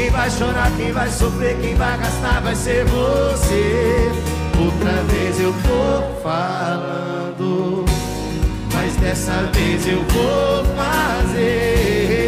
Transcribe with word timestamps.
Quem 0.00 0.08
vai 0.08 0.30
chorar, 0.30 0.72
quem 0.78 0.92
vai 0.92 1.10
sofrer, 1.10 1.58
quem 1.60 1.74
vai 1.74 1.98
gastar 1.98 2.40
vai 2.40 2.56
ser 2.56 2.86
você. 2.86 4.10
Outra 4.58 4.92
vez 5.02 5.38
eu 5.38 5.52
tô 5.52 6.22
falando, 6.22 7.84
mas 8.72 8.96
dessa 8.96 9.42
vez 9.52 9.86
eu 9.86 10.02
vou 10.04 10.64
fazer. 10.74 12.19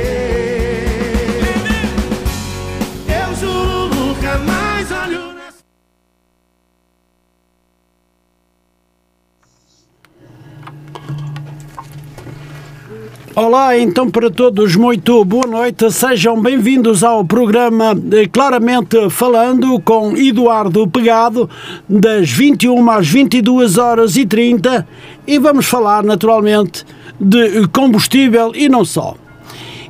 Olá, 13.34 13.78
então 13.78 14.10
para 14.10 14.30
todos, 14.30 14.76
muito 14.76 15.24
boa 15.24 15.46
noite. 15.46 15.90
Sejam 15.90 16.38
bem-vindos 16.38 17.02
ao 17.02 17.24
programa 17.24 17.96
Claramente 18.30 19.08
Falando 19.08 19.80
com 19.80 20.14
Eduardo 20.14 20.86
Pegado, 20.86 21.48
das 21.88 22.30
21 22.30 22.90
às 22.90 23.08
22 23.08 23.78
horas 23.78 24.16
e 24.18 24.26
30 24.26 24.86
e 25.26 25.38
vamos 25.38 25.64
falar 25.64 26.04
naturalmente 26.04 26.84
de 27.18 27.66
combustível 27.68 28.52
e 28.54 28.68
não 28.68 28.84
só. 28.84 29.16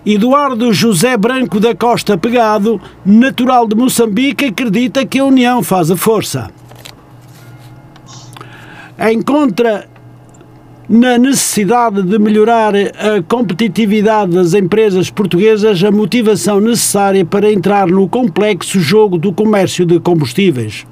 Eduardo 0.06 0.72
José 0.72 1.16
Branco 1.16 1.58
da 1.58 1.74
Costa 1.74 2.16
Pegado, 2.16 2.80
natural 3.04 3.66
de 3.66 3.74
Moçambique, 3.74 4.44
acredita 4.44 5.04
que 5.04 5.18
a 5.18 5.24
união 5.24 5.64
faz 5.64 5.90
a 5.90 5.96
força. 5.96 6.48
Encontra 9.10 9.88
na 10.92 11.16
necessidade 11.16 12.02
de 12.02 12.18
melhorar 12.18 12.74
a 12.76 13.22
competitividade 13.26 14.32
das 14.32 14.52
empresas 14.52 15.08
portuguesas 15.08 15.82
a 15.82 15.90
motivação 15.90 16.60
necessária 16.60 17.24
para 17.24 17.50
entrar 17.50 17.86
no 17.86 18.06
complexo 18.06 18.78
jogo 18.78 19.16
do 19.16 19.32
comércio 19.32 19.86
de 19.86 19.98
combustíveis. 19.98 20.84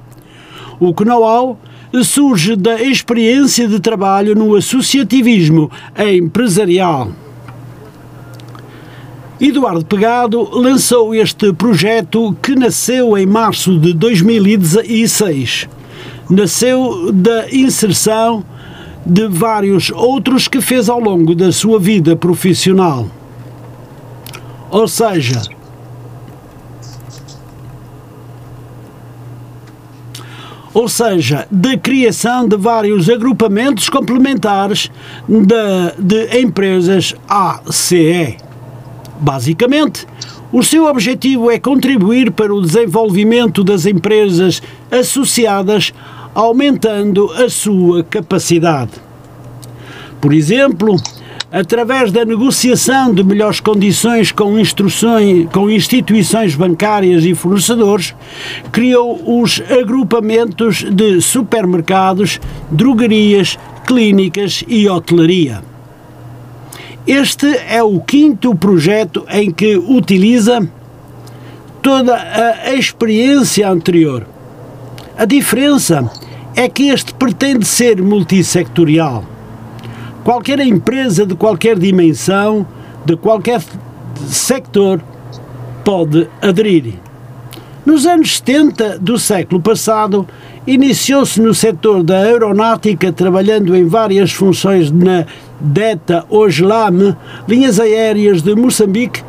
O 0.79 0.91
know-how 1.03 1.55
surge 2.03 2.55
da 2.55 2.81
experiência 2.81 3.67
de 3.67 3.79
trabalho 3.79 4.33
no 4.33 4.55
associativismo 4.55 5.69
empresarial. 5.95 7.11
Eduardo 9.39 9.85
Pegado 9.85 10.49
lançou 10.51 11.13
este 11.13 11.53
projeto 11.53 12.35
que 12.41 12.55
nasceu 12.55 13.15
em 13.15 13.27
março 13.27 13.77
de 13.77 13.93
2016. 13.93 15.69
Nasceu 16.27 17.11
da 17.11 17.47
inserção 17.51 18.43
de 19.05 19.27
vários 19.27 19.91
outros 19.91 20.47
que 20.47 20.61
fez 20.61 20.89
ao 20.89 20.99
longo 20.99 21.33
da 21.35 21.51
sua 21.51 21.79
vida 21.79 22.15
profissional. 22.15 23.07
Ou 24.69 24.87
seja, 24.87 25.41
ou 30.73 30.87
seja, 30.87 31.47
da 31.51 31.77
criação 31.77 32.47
de 32.47 32.55
vários 32.55 33.09
agrupamentos 33.09 33.89
complementares 33.89 34.89
de, 35.27 36.01
de 36.01 36.39
empresas 36.39 37.13
ACE. 37.27 38.37
Basicamente, 39.19 40.07
o 40.51 40.63
seu 40.63 40.85
objetivo 40.85 41.51
é 41.51 41.59
contribuir 41.59 42.31
para 42.31 42.53
o 42.53 42.61
desenvolvimento 42.61 43.63
das 43.63 43.85
empresas 43.85 44.61
associadas, 44.89 45.93
aumentando 46.33 47.31
a 47.31 47.49
sua 47.49 48.03
capacidade. 48.03 48.91
Por 50.19 50.33
exemplo, 50.33 50.95
através 51.51 52.11
da 52.11 52.23
negociação 52.23 53.13
de 53.13 53.23
melhores 53.23 53.59
condições 53.59 54.31
com, 54.31 54.53
com 55.51 55.69
instituições 55.69 56.55
bancárias 56.55 57.25
e 57.25 57.35
fornecedores, 57.35 58.15
criou 58.71 59.41
os 59.41 59.61
agrupamentos 59.69 60.83
de 60.83 61.19
supermercados, 61.19 62.39
drogarias, 62.69 63.59
clínicas 63.85 64.63
e 64.67 64.87
hotelaria. 64.87 65.61
Este 67.05 67.47
é 67.67 67.83
o 67.83 67.99
quinto 67.99 68.55
projeto 68.55 69.25
em 69.29 69.51
que 69.51 69.75
utiliza 69.75 70.65
toda 71.81 72.15
a 72.15 72.73
experiência 72.73 73.67
anterior. 73.67 74.25
A 75.17 75.25
diferença 75.25 76.09
é 76.55 76.69
que 76.69 76.89
este 76.89 77.13
pretende 77.13 77.65
ser 77.65 78.01
multissectorial. 78.01 79.23
Qualquer 80.23 80.59
empresa 80.59 81.25
de 81.25 81.35
qualquer 81.35 81.77
dimensão, 81.77 82.65
de 83.05 83.17
qualquer 83.17 83.61
sector, 84.27 85.01
pode 85.83 86.27
aderir. 86.41 86.93
Nos 87.85 88.05
anos 88.05 88.37
70 88.37 88.99
do 88.99 89.17
século 89.17 89.59
passado, 89.59 90.27
iniciou-se 90.67 91.41
no 91.41 91.53
setor 91.53 92.03
da 92.03 92.19
aeronáutica, 92.19 93.11
trabalhando 93.11 93.75
em 93.75 93.85
várias 93.85 94.31
funções 94.31 94.91
na 94.91 95.25
DETA 95.59 96.23
OGLAM, 96.29 97.17
linhas 97.47 97.79
aéreas 97.79 98.43
de 98.43 98.55
Moçambique, 98.55 99.23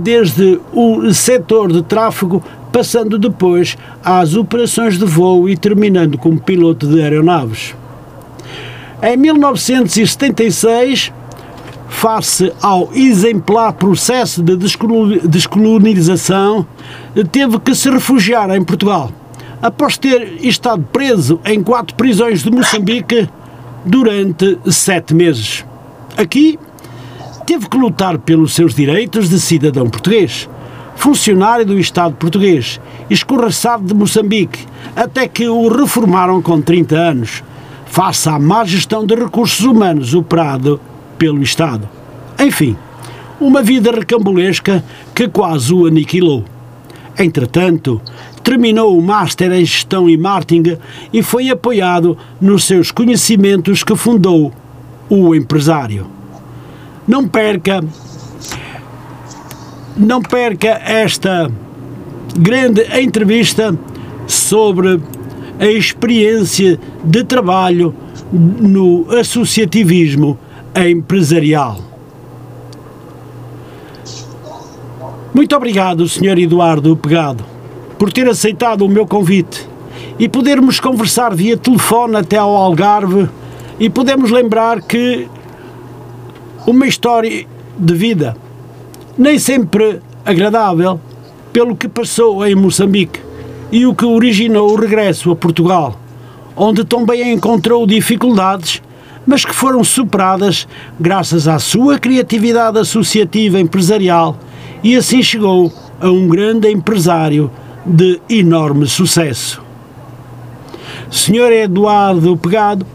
desde 0.00 0.60
o 0.72 1.12
setor 1.12 1.72
de 1.72 1.82
tráfego, 1.82 2.42
passando 2.76 3.18
depois 3.18 3.74
às 4.04 4.34
operações 4.34 4.98
de 4.98 5.06
voo 5.06 5.48
e 5.48 5.56
terminando 5.56 6.18
como 6.18 6.38
piloto 6.38 6.86
de 6.86 7.00
aeronaves. 7.00 7.74
Em 9.02 9.16
1976, 9.16 11.10
face 11.88 12.52
ao 12.60 12.90
exemplar 12.92 13.72
processo 13.72 14.42
de 14.42 14.58
descolonização, 15.26 16.66
teve 17.32 17.58
que 17.60 17.74
se 17.74 17.88
refugiar 17.88 18.54
em 18.54 18.62
Portugal, 18.62 19.10
após 19.62 19.96
ter 19.96 20.44
estado 20.44 20.86
preso 20.92 21.40
em 21.46 21.62
quatro 21.62 21.96
prisões 21.96 22.42
de 22.42 22.50
Moçambique 22.50 23.26
durante 23.86 24.58
sete 24.66 25.14
meses. 25.14 25.64
Aqui, 26.14 26.58
teve 27.46 27.70
que 27.70 27.78
lutar 27.78 28.18
pelos 28.18 28.54
seus 28.54 28.74
direitos 28.74 29.30
de 29.30 29.40
cidadão 29.40 29.88
português, 29.88 30.46
funcionário 30.96 31.64
do 31.64 31.78
Estado 31.78 32.14
português, 32.16 32.80
escorraçado 33.08 33.84
de 33.84 33.94
Moçambique, 33.94 34.66
até 34.96 35.28
que 35.28 35.48
o 35.48 35.68
reformaram 35.68 36.42
com 36.42 36.60
30 36.60 36.96
anos, 36.96 37.44
face 37.86 38.28
à 38.28 38.38
má 38.38 38.64
gestão 38.64 39.06
de 39.06 39.14
recursos 39.14 39.64
humanos 39.64 40.14
operado 40.14 40.80
pelo 41.16 41.42
Estado. 41.42 41.88
Enfim, 42.38 42.76
uma 43.40 43.62
vida 43.62 43.92
recambulesca 43.92 44.82
que 45.14 45.28
quase 45.28 45.72
o 45.72 45.86
aniquilou. 45.86 46.44
Entretanto, 47.18 48.00
terminou 48.42 48.98
o 48.98 49.02
Master 49.02 49.52
em 49.52 49.64
Gestão 49.64 50.08
e 50.08 50.16
Marketing 50.16 50.76
e 51.12 51.22
foi 51.22 51.50
apoiado 51.50 52.16
nos 52.40 52.64
seus 52.64 52.90
conhecimentos 52.90 53.82
que 53.82 53.96
fundou 53.96 54.52
o 55.08 55.34
empresário. 55.34 56.06
Não 57.08 57.26
perca 57.26 57.82
não 59.96 60.20
perca 60.20 60.68
esta 60.84 61.50
grande 62.38 62.82
entrevista 63.00 63.76
sobre 64.26 65.00
a 65.58 65.66
experiência 65.66 66.78
de 67.02 67.24
trabalho 67.24 67.94
no 68.32 69.06
associativismo 69.10 70.38
empresarial. 70.74 71.80
Muito 75.32 75.54
obrigado, 75.54 76.08
Sr. 76.08 76.38
Eduardo 76.38 76.96
Pegado, 76.96 77.44
por 77.98 78.12
ter 78.12 78.28
aceitado 78.28 78.82
o 78.82 78.88
meu 78.88 79.06
convite 79.06 79.66
e 80.18 80.28
podermos 80.28 80.80
conversar 80.80 81.34
via 81.34 81.56
telefone 81.56 82.16
até 82.16 82.36
ao 82.36 82.54
Algarve 82.54 83.28
e 83.78 83.88
podemos 83.88 84.30
lembrar 84.30 84.80
que 84.82 85.28
uma 86.66 86.86
história 86.86 87.46
de 87.78 87.94
vida 87.94 88.36
nem 89.18 89.38
sempre 89.38 90.00
agradável 90.24 91.00
pelo 91.52 91.76
que 91.76 91.88
passou 91.88 92.46
em 92.46 92.54
Moçambique 92.54 93.20
e 93.72 93.86
o 93.86 93.94
que 93.94 94.04
originou 94.04 94.72
o 94.72 94.76
regresso 94.76 95.30
a 95.30 95.36
Portugal, 95.36 95.98
onde 96.54 96.84
também 96.84 97.32
encontrou 97.32 97.86
dificuldades, 97.86 98.82
mas 99.26 99.44
que 99.44 99.54
foram 99.54 99.82
superadas 99.82 100.68
graças 101.00 101.48
à 101.48 101.58
sua 101.58 101.98
criatividade 101.98 102.78
associativa 102.78 103.58
empresarial 103.58 104.38
e 104.84 104.94
assim 104.94 105.22
chegou 105.22 105.72
a 106.00 106.08
um 106.08 106.28
grande 106.28 106.70
empresário 106.70 107.50
de 107.84 108.20
enorme 108.28 108.86
sucesso. 108.86 109.62
Senhor 111.10 111.50
Eduardo 111.52 112.36
Pegado, 112.36 112.86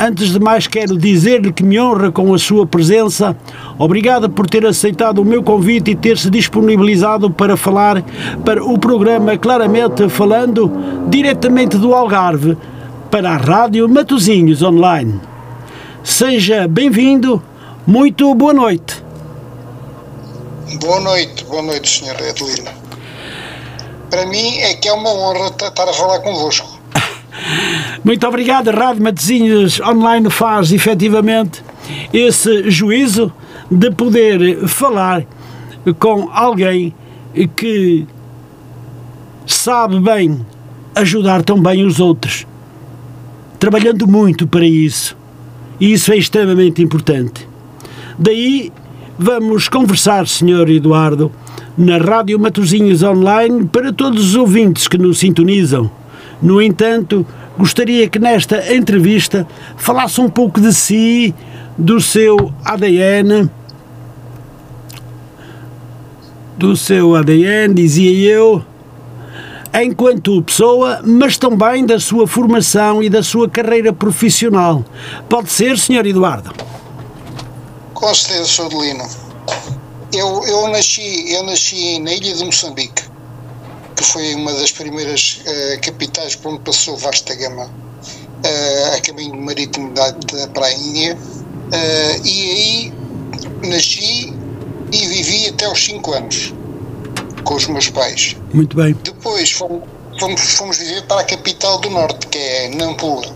Antes 0.00 0.30
de 0.30 0.38
mais, 0.38 0.68
quero 0.68 0.96
dizer-lhe 0.96 1.52
que 1.52 1.64
me 1.64 1.80
honra 1.80 2.12
com 2.12 2.32
a 2.32 2.38
sua 2.38 2.64
presença. 2.64 3.36
Obrigado 3.76 4.30
por 4.30 4.48
ter 4.48 4.64
aceitado 4.64 5.18
o 5.18 5.24
meu 5.24 5.42
convite 5.42 5.90
e 5.90 5.96
ter 5.96 6.16
se 6.16 6.30
disponibilizado 6.30 7.28
para 7.28 7.56
falar 7.56 8.04
para 8.44 8.64
o 8.64 8.78
programa 8.78 9.36
Claramente 9.36 10.08
Falando, 10.08 10.70
diretamente 11.08 11.76
do 11.76 11.92
Algarve, 11.92 12.56
para 13.10 13.30
a 13.32 13.36
Rádio 13.36 13.88
Matozinhos 13.88 14.62
Online. 14.62 15.20
Seja 16.04 16.68
bem-vindo. 16.68 17.42
Muito 17.84 18.32
boa 18.36 18.54
noite. 18.54 19.02
Boa 20.80 21.00
noite, 21.00 21.44
boa 21.46 21.62
noite, 21.62 21.88
Sr. 21.88 22.10
Adelino. 22.10 22.70
para 24.08 24.26
mim 24.26 24.58
é 24.58 24.74
que 24.74 24.88
é 24.88 24.92
uma 24.92 25.10
honra 25.10 25.48
estar 25.48 25.88
a 25.88 25.92
falar 25.92 26.20
convosco. 26.20 26.77
Muito 28.04 28.26
obrigado, 28.26 28.70
Rádio 28.70 29.02
Matezinhos 29.02 29.80
Online 29.80 30.30
faz 30.30 30.72
efetivamente 30.72 31.62
esse 32.12 32.70
juízo 32.70 33.32
de 33.70 33.90
poder 33.90 34.66
falar 34.66 35.24
com 35.98 36.28
alguém 36.32 36.94
que 37.56 38.06
sabe 39.46 40.00
bem 40.00 40.44
ajudar 40.94 41.42
também 41.42 41.84
os 41.84 42.00
outros, 42.00 42.46
trabalhando 43.58 44.06
muito 44.06 44.46
para 44.46 44.66
isso. 44.66 45.16
E 45.80 45.92
isso 45.92 46.12
é 46.12 46.16
extremamente 46.16 46.82
importante. 46.82 47.48
Daí 48.18 48.72
vamos 49.18 49.68
conversar, 49.68 50.26
Sr. 50.26 50.68
Eduardo, 50.70 51.30
na 51.76 51.98
Rádio 51.98 52.38
Matozinhos 52.38 53.02
Online 53.02 53.66
para 53.66 53.92
todos 53.92 54.30
os 54.30 54.34
ouvintes 54.34 54.88
que 54.88 54.98
nos 54.98 55.18
sintonizam. 55.18 55.90
No 56.40 56.62
entanto, 56.62 57.26
gostaria 57.58 58.08
que 58.08 58.18
nesta 58.18 58.74
entrevista 58.74 59.46
falasse 59.76 60.20
um 60.20 60.28
pouco 60.28 60.60
de 60.60 60.72
si, 60.72 61.34
do 61.76 62.00
seu 62.00 62.52
ADN, 62.64 63.50
do 66.56 66.76
seu 66.76 67.14
ADN, 67.14 67.74
dizia 67.74 68.32
eu, 68.32 68.64
enquanto 69.74 70.42
pessoa, 70.42 71.00
mas 71.04 71.36
também 71.36 71.84
da 71.84 72.00
sua 72.00 72.26
formação 72.26 73.02
e 73.02 73.08
da 73.08 73.22
sua 73.22 73.48
carreira 73.48 73.92
profissional. 73.92 74.84
Pode 75.28 75.50
ser, 75.50 75.78
Sr. 75.78 76.06
Eduardo? 76.06 76.52
Com 77.94 78.14
certeza, 78.14 78.44
Sr. 78.46 78.68
Delino. 78.68 79.04
Eu, 80.12 80.42
eu, 80.46 80.68
nasci, 80.68 81.32
eu 81.32 81.42
nasci 81.42 81.98
na 82.00 82.12
ilha 82.12 82.34
de 82.34 82.44
Moçambique, 82.44 83.02
que 83.98 84.04
foi 84.04 84.32
uma 84.36 84.52
das 84.52 84.70
primeiras 84.70 85.40
uh, 85.44 85.80
capitais 85.80 86.36
por 86.36 86.52
onde 86.52 86.60
passou 86.60 86.96
Vasta 86.96 87.34
Gama, 87.34 87.64
uh, 87.64 88.96
a 88.96 89.00
caminho 89.00 89.34
marítimo 89.34 89.92
da, 89.92 90.12
da 90.12 90.46
para 90.54 90.66
a 90.66 90.72
Índia, 90.72 91.16
uh, 91.16 92.26
e 92.26 92.50
aí 92.50 92.92
nasci 93.68 94.32
e 94.92 95.06
vivi 95.06 95.48
até 95.48 95.64
aos 95.64 95.84
5 95.84 96.12
anos 96.12 96.54
com 97.42 97.54
os 97.54 97.66
meus 97.66 97.90
pais. 97.90 98.36
Muito 98.54 98.76
bem. 98.76 98.96
Depois 99.02 99.50
fomos, 99.50 99.82
fomos, 100.20 100.40
fomos 100.40 100.78
viver 100.78 101.02
para 101.06 101.22
a 101.22 101.24
capital 101.24 101.80
do 101.80 101.90
Norte, 101.90 102.28
que 102.28 102.38
é 102.38 102.68
Nampula. 102.68 103.34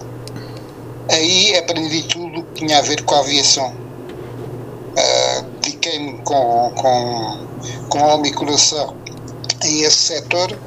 Aí 1.11 1.59
aprendi 1.59 2.05
tudo 2.05 2.41
o 2.41 2.45
que 2.45 2.65
tinha 2.65 2.79
a 2.79 2.83
ver 2.83 3.03
com 3.03 3.17
a 3.17 3.19
aviação. 3.19 3.75
Uh, 4.93 5.43
Dediquei-me 5.61 6.19
com, 6.19 6.73
com, 6.77 7.47
com 7.89 7.99
alma 7.99 8.29
e 8.29 8.33
coração 8.33 9.02
a 9.63 9.69
esse 9.69 9.97
setor 9.97 10.59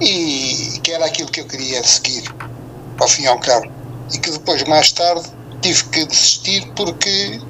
e 0.00 0.80
que 0.82 0.92
era 0.92 1.06
aquilo 1.06 1.30
que 1.30 1.40
eu 1.40 1.46
queria 1.46 1.82
seguir, 1.82 2.24
ao 2.98 3.08
fim 3.08 3.22
e 3.22 3.26
ao 3.26 3.38
cabo. 3.38 3.70
E 4.12 4.18
que 4.18 4.30
depois, 4.30 4.62
mais 4.64 4.90
tarde, 4.92 5.28
tive 5.60 5.84
que 5.84 6.04
desistir 6.06 6.66
porque 6.74 7.40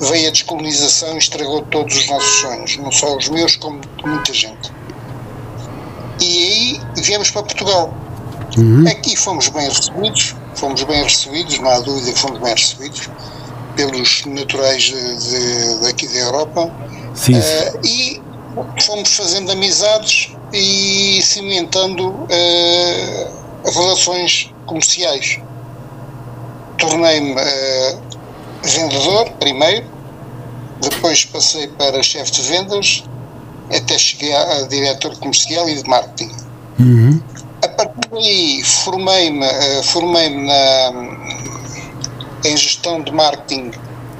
veio 0.00 0.28
a 0.28 0.30
descolonização 0.32 1.14
e 1.14 1.18
estragou 1.18 1.62
todos 1.62 1.96
os 1.96 2.08
nossos 2.08 2.40
sonhos, 2.40 2.76
não 2.76 2.90
só 2.90 3.16
os 3.16 3.28
meus, 3.28 3.56
como 3.56 3.80
de 3.80 4.06
muita 4.06 4.32
gente. 4.32 4.72
E 6.20 6.38
aí 6.38 6.80
viemos 6.96 7.30
para 7.30 7.42
Portugal. 7.42 7.94
Uhum. 8.56 8.86
Aqui 8.86 9.16
fomos 9.16 9.48
bem 9.48 9.68
recebidos, 9.68 10.34
fomos 10.54 10.82
bem 10.82 11.02
recebidos, 11.02 11.58
não 11.58 11.70
há 11.70 11.80
dúvida 11.80 12.12
que 12.12 12.18
fomos 12.18 12.38
bem 12.40 12.54
recebidos 12.54 13.08
pelos 13.76 14.24
naturais 14.26 14.82
de, 14.82 15.16
de, 15.16 15.80
daqui 15.82 16.06
da 16.08 16.18
Europa. 16.18 16.70
Sim. 17.14 17.38
Uh, 17.38 17.86
e 17.86 18.21
fomos 18.80 19.16
fazendo 19.16 19.50
amizades 19.52 20.34
e 20.52 21.20
cimentando 21.22 22.10
uh, 22.10 23.70
relações 23.70 24.52
comerciais. 24.66 25.38
Tornei-me 26.78 27.32
uh, 27.32 28.00
vendedor 28.62 29.30
primeiro, 29.38 29.86
depois 30.80 31.24
passei 31.24 31.68
para 31.68 32.02
chefe 32.02 32.32
de 32.32 32.42
vendas, 32.42 33.04
até 33.74 33.96
cheguei 33.96 34.32
a, 34.34 34.58
a 34.58 34.68
diretor 34.68 35.16
comercial 35.18 35.68
e 35.68 35.82
de 35.82 35.88
marketing. 35.88 36.32
Uhum. 36.78 37.20
A 37.62 37.68
partir 37.68 38.08
daí 38.10 38.62
formei-me 38.64 39.46
uh, 39.46 39.82
formei 39.84 40.28
na, 40.28 40.92
em 42.44 42.56
gestão 42.56 43.00
de 43.02 43.12
marketing 43.12 43.70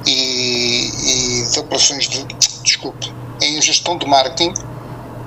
e, 0.07 0.89
e 0.89 1.51
de 1.51 1.59
operações 1.59 2.07
de 2.07 2.23
desculpe, 2.63 3.13
em 3.43 3.61
gestão 3.61 3.97
de 3.97 4.07
marketing 4.07 4.53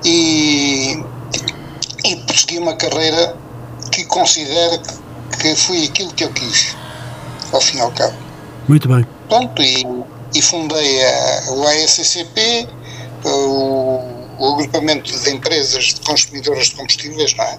e, 0.03 1.03
e 2.05 2.15
persegui 2.27 2.59
uma 2.59 2.75
carreira 2.75 3.35
que 3.91 4.05
considero 4.05 4.81
que 5.39 5.55
foi 5.55 5.85
aquilo 5.85 6.13
que 6.13 6.23
eu 6.23 6.33
quis, 6.33 6.75
ao 7.51 7.61
fim 7.61 7.77
e 7.77 7.81
ao 7.81 7.91
cabo. 7.91 8.15
Muito 8.67 8.87
bem. 8.87 9.05
Pronto, 9.29 9.61
e, 9.61 9.85
e 10.33 10.41
fundei 10.41 11.03
a, 11.03 11.51
o 11.51 11.67
ASCCP, 11.67 12.67
o, 13.25 14.01
o 14.39 14.53
agrupamento 14.53 15.11
de 15.17 15.29
empresas 15.29 15.93
de 15.93 16.01
consumidoras 16.01 16.67
de 16.67 16.75
combustíveis, 16.75 17.33
não 17.35 17.45
é? 17.45 17.57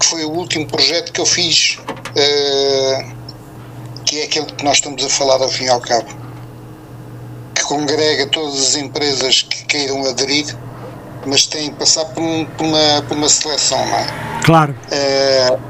que 0.00 0.06
foi 0.06 0.24
o 0.24 0.30
último 0.30 0.66
projeto 0.66 1.12
que 1.12 1.20
eu 1.20 1.26
fiz, 1.26 1.78
uh, 1.78 3.14
que 4.06 4.20
é 4.20 4.24
aquele 4.24 4.46
que 4.46 4.64
nós 4.64 4.78
estamos 4.78 5.04
a 5.04 5.08
falar 5.08 5.42
ao 5.42 5.48
fim 5.48 5.64
e 5.64 5.68
ao 5.68 5.80
cabo, 5.80 6.08
congrega 7.70 8.26
todas 8.26 8.60
as 8.60 8.74
empresas 8.74 9.42
que 9.42 9.64
queiram 9.66 10.04
aderir, 10.04 10.56
mas 11.24 11.46
têm 11.46 11.70
que 11.70 11.76
passar 11.76 12.04
por, 12.06 12.20
um, 12.20 12.44
por, 12.44 12.66
uma, 12.66 13.02
por 13.06 13.16
uma 13.16 13.28
seleção, 13.28 13.78
não 13.86 13.96
é? 13.96 14.06
Claro. 14.44 14.74
Uh, 14.86 15.60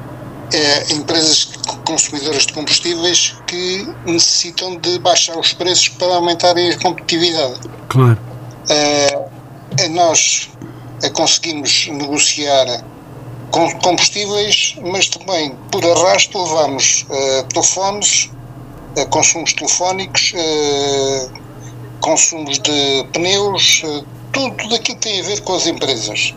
é, 0.53 0.93
empresas 0.95 1.51
consumidoras 1.85 2.47
de 2.47 2.55
combustíveis 2.55 3.37
que 3.47 3.87
necessitam 4.07 4.77
de 4.79 4.99
baixar 4.99 5.39
os 5.39 5.53
preços 5.53 5.91
para 5.91 6.15
aumentarem 6.15 6.71
a 6.71 6.79
competitividade. 6.79 7.61
Claro. 7.91 8.19
Uh, 8.71 9.91
nós 9.91 10.49
conseguimos 11.13 11.87
negociar 11.89 12.83
com 13.51 13.71
combustíveis, 13.81 14.75
mas 14.91 15.09
também 15.09 15.55
por 15.71 15.85
arrasto 15.85 16.43
levamos 16.43 17.07
telefones, 17.53 18.31
consumos 19.11 19.53
telefónicos, 19.55 20.35
consumos 22.01 22.59
de 22.59 23.07
pneus, 23.13 23.83
tudo, 24.33 24.55
tudo 24.57 24.75
aquilo 24.75 24.81
que 24.81 24.95
tem 24.97 25.21
a 25.21 25.25
ver 25.25 25.41
com 25.43 25.55
as 25.55 25.67
empresas. 25.67 26.35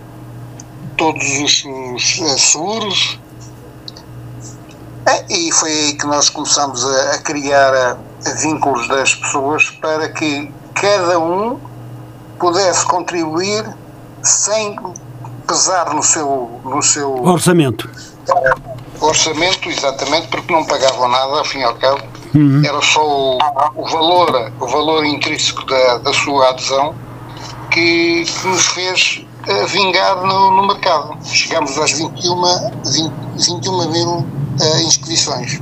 Todos 0.97 1.23
os, 1.23 1.65
os 1.65 2.51
seguros, 2.51 3.19
é, 5.05 5.25
e 5.33 5.51
foi 5.51 5.69
aí 5.69 5.93
que 5.97 6.05
nós 6.05 6.29
começamos 6.29 6.83
a, 6.85 7.11
a 7.11 7.17
criar 7.19 7.73
a, 7.73 7.97
a 8.25 8.33
vínculos 8.35 8.87
das 8.87 9.13
pessoas 9.15 9.69
para 9.81 10.07
que 10.09 10.49
cada 10.75 11.19
um 11.19 11.59
pudesse 12.39 12.85
contribuir 12.85 13.65
sem 14.21 14.79
pesar 15.45 15.93
no 15.93 16.01
seu, 16.01 16.61
no 16.63 16.81
seu 16.81 17.15
orçamento. 17.23 17.89
Orçamento, 19.07 19.69
exatamente, 19.69 20.27
porque 20.27 20.51
não 20.53 20.63
pagavam 20.65 21.07
nada, 21.07 21.37
ao 21.37 21.45
fim 21.45 21.59
e 21.59 21.63
ao 21.63 21.75
cabo. 21.75 22.01
Uhum. 22.33 22.61
Era 22.65 22.81
só 22.81 23.05
o, 23.05 23.37
o, 23.75 23.85
valor, 23.85 24.51
o 24.59 24.67
valor 24.67 25.05
intrínseco 25.05 25.65
da, 25.65 25.97
da 25.99 26.13
sua 26.13 26.49
adesão 26.49 26.95
que, 27.69 28.23
que 28.23 28.47
nos 28.47 28.65
fez 28.67 29.25
uh, 29.47 29.67
vingar 29.67 30.17
no, 30.25 30.51
no 30.51 30.67
mercado. 30.67 31.17
Chegámos 31.25 31.77
às 31.77 31.91
21, 31.91 32.41
20, 32.85 33.13
21 33.35 33.91
mil 33.91 34.09
uh, 34.09 34.79
inscrições. 34.85 35.59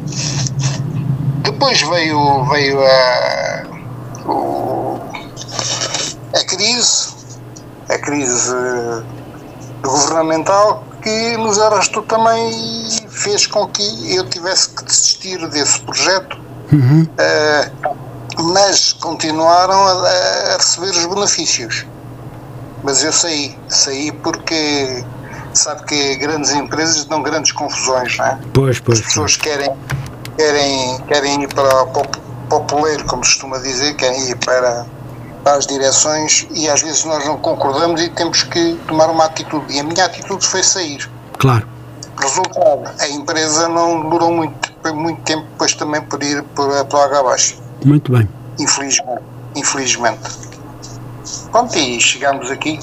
Depois 1.43 1.81
veio, 1.81 2.45
veio 2.45 2.79
a, 2.81 3.63
o, 4.25 4.99
a 6.33 6.43
crise, 6.45 7.13
a 7.89 7.97
crise 7.97 8.53
governamental 9.81 10.83
que 11.01 11.37
nos 11.37 11.59
arrastou 11.59 12.03
também 12.03 12.51
fez 13.21 13.45
com 13.45 13.67
que 13.67 14.15
eu 14.15 14.27
tivesse 14.27 14.69
que 14.69 14.83
desistir 14.83 15.47
desse 15.49 15.79
projeto, 15.81 16.37
uhum. 16.71 17.03
uh, 17.03 18.43
mas 18.53 18.93
continuaram 18.93 19.79
a, 19.79 19.91
a, 19.91 20.57
receber 20.57 20.89
os 20.89 21.05
benefícios. 21.05 21.85
Mas 22.83 23.03
eu 23.03 23.13
saí, 23.13 23.55
saí 23.69 24.11
porque 24.11 25.03
sabe 25.53 25.83
que 25.83 26.15
grandes 26.15 26.51
empresas 26.51 27.05
dão 27.05 27.21
grandes 27.21 27.51
confusões, 27.51 28.17
não 28.17 28.25
é? 28.25 28.39
Pois, 28.53 28.79
pois. 28.79 28.99
As 28.99 29.05
pessoas 29.05 29.37
querem, 29.37 29.71
querem, 30.35 31.01
querem 31.07 31.43
ir 31.43 31.53
para, 31.53 31.83
o 31.83 32.59
poleiro, 32.61 33.05
como 33.05 33.23
se 33.23 33.33
costuma 33.33 33.59
dizer, 33.59 33.95
querem 33.95 34.29
ir 34.29 34.37
para, 34.37 34.85
para 35.43 35.57
as 35.57 35.67
direções 35.67 36.47
e 36.51 36.67
às 36.67 36.81
vezes 36.81 37.05
nós 37.05 37.23
não 37.25 37.37
concordamos 37.37 38.01
e 38.01 38.09
temos 38.09 38.41
que 38.43 38.79
tomar 38.87 39.11
uma 39.11 39.25
atitude. 39.25 39.71
E 39.71 39.79
a 39.79 39.83
minha 39.83 40.05
atitude 40.05 40.45
foi 40.45 40.63
sair. 40.63 41.07
Claro. 41.37 41.67
Resultado, 42.21 42.83
a 42.99 43.07
empresa 43.07 43.67
não 43.67 44.03
demorou 44.03 44.31
muito, 44.31 44.71
muito 44.93 45.21
tempo 45.23 45.43
depois 45.51 45.73
também 45.73 46.01
por 46.03 46.21
ir 46.21 46.43
para, 46.55 46.85
para 46.85 47.05
água 47.05 47.19
abaixo. 47.19 47.59
Muito 47.83 48.11
bem. 48.11 48.29
Infelizmente. 48.59 49.23
Infelizmente. 49.55 50.19
Pronto, 51.51 51.75
e 51.77 51.99
chegamos 51.99 52.51
aqui. 52.51 52.79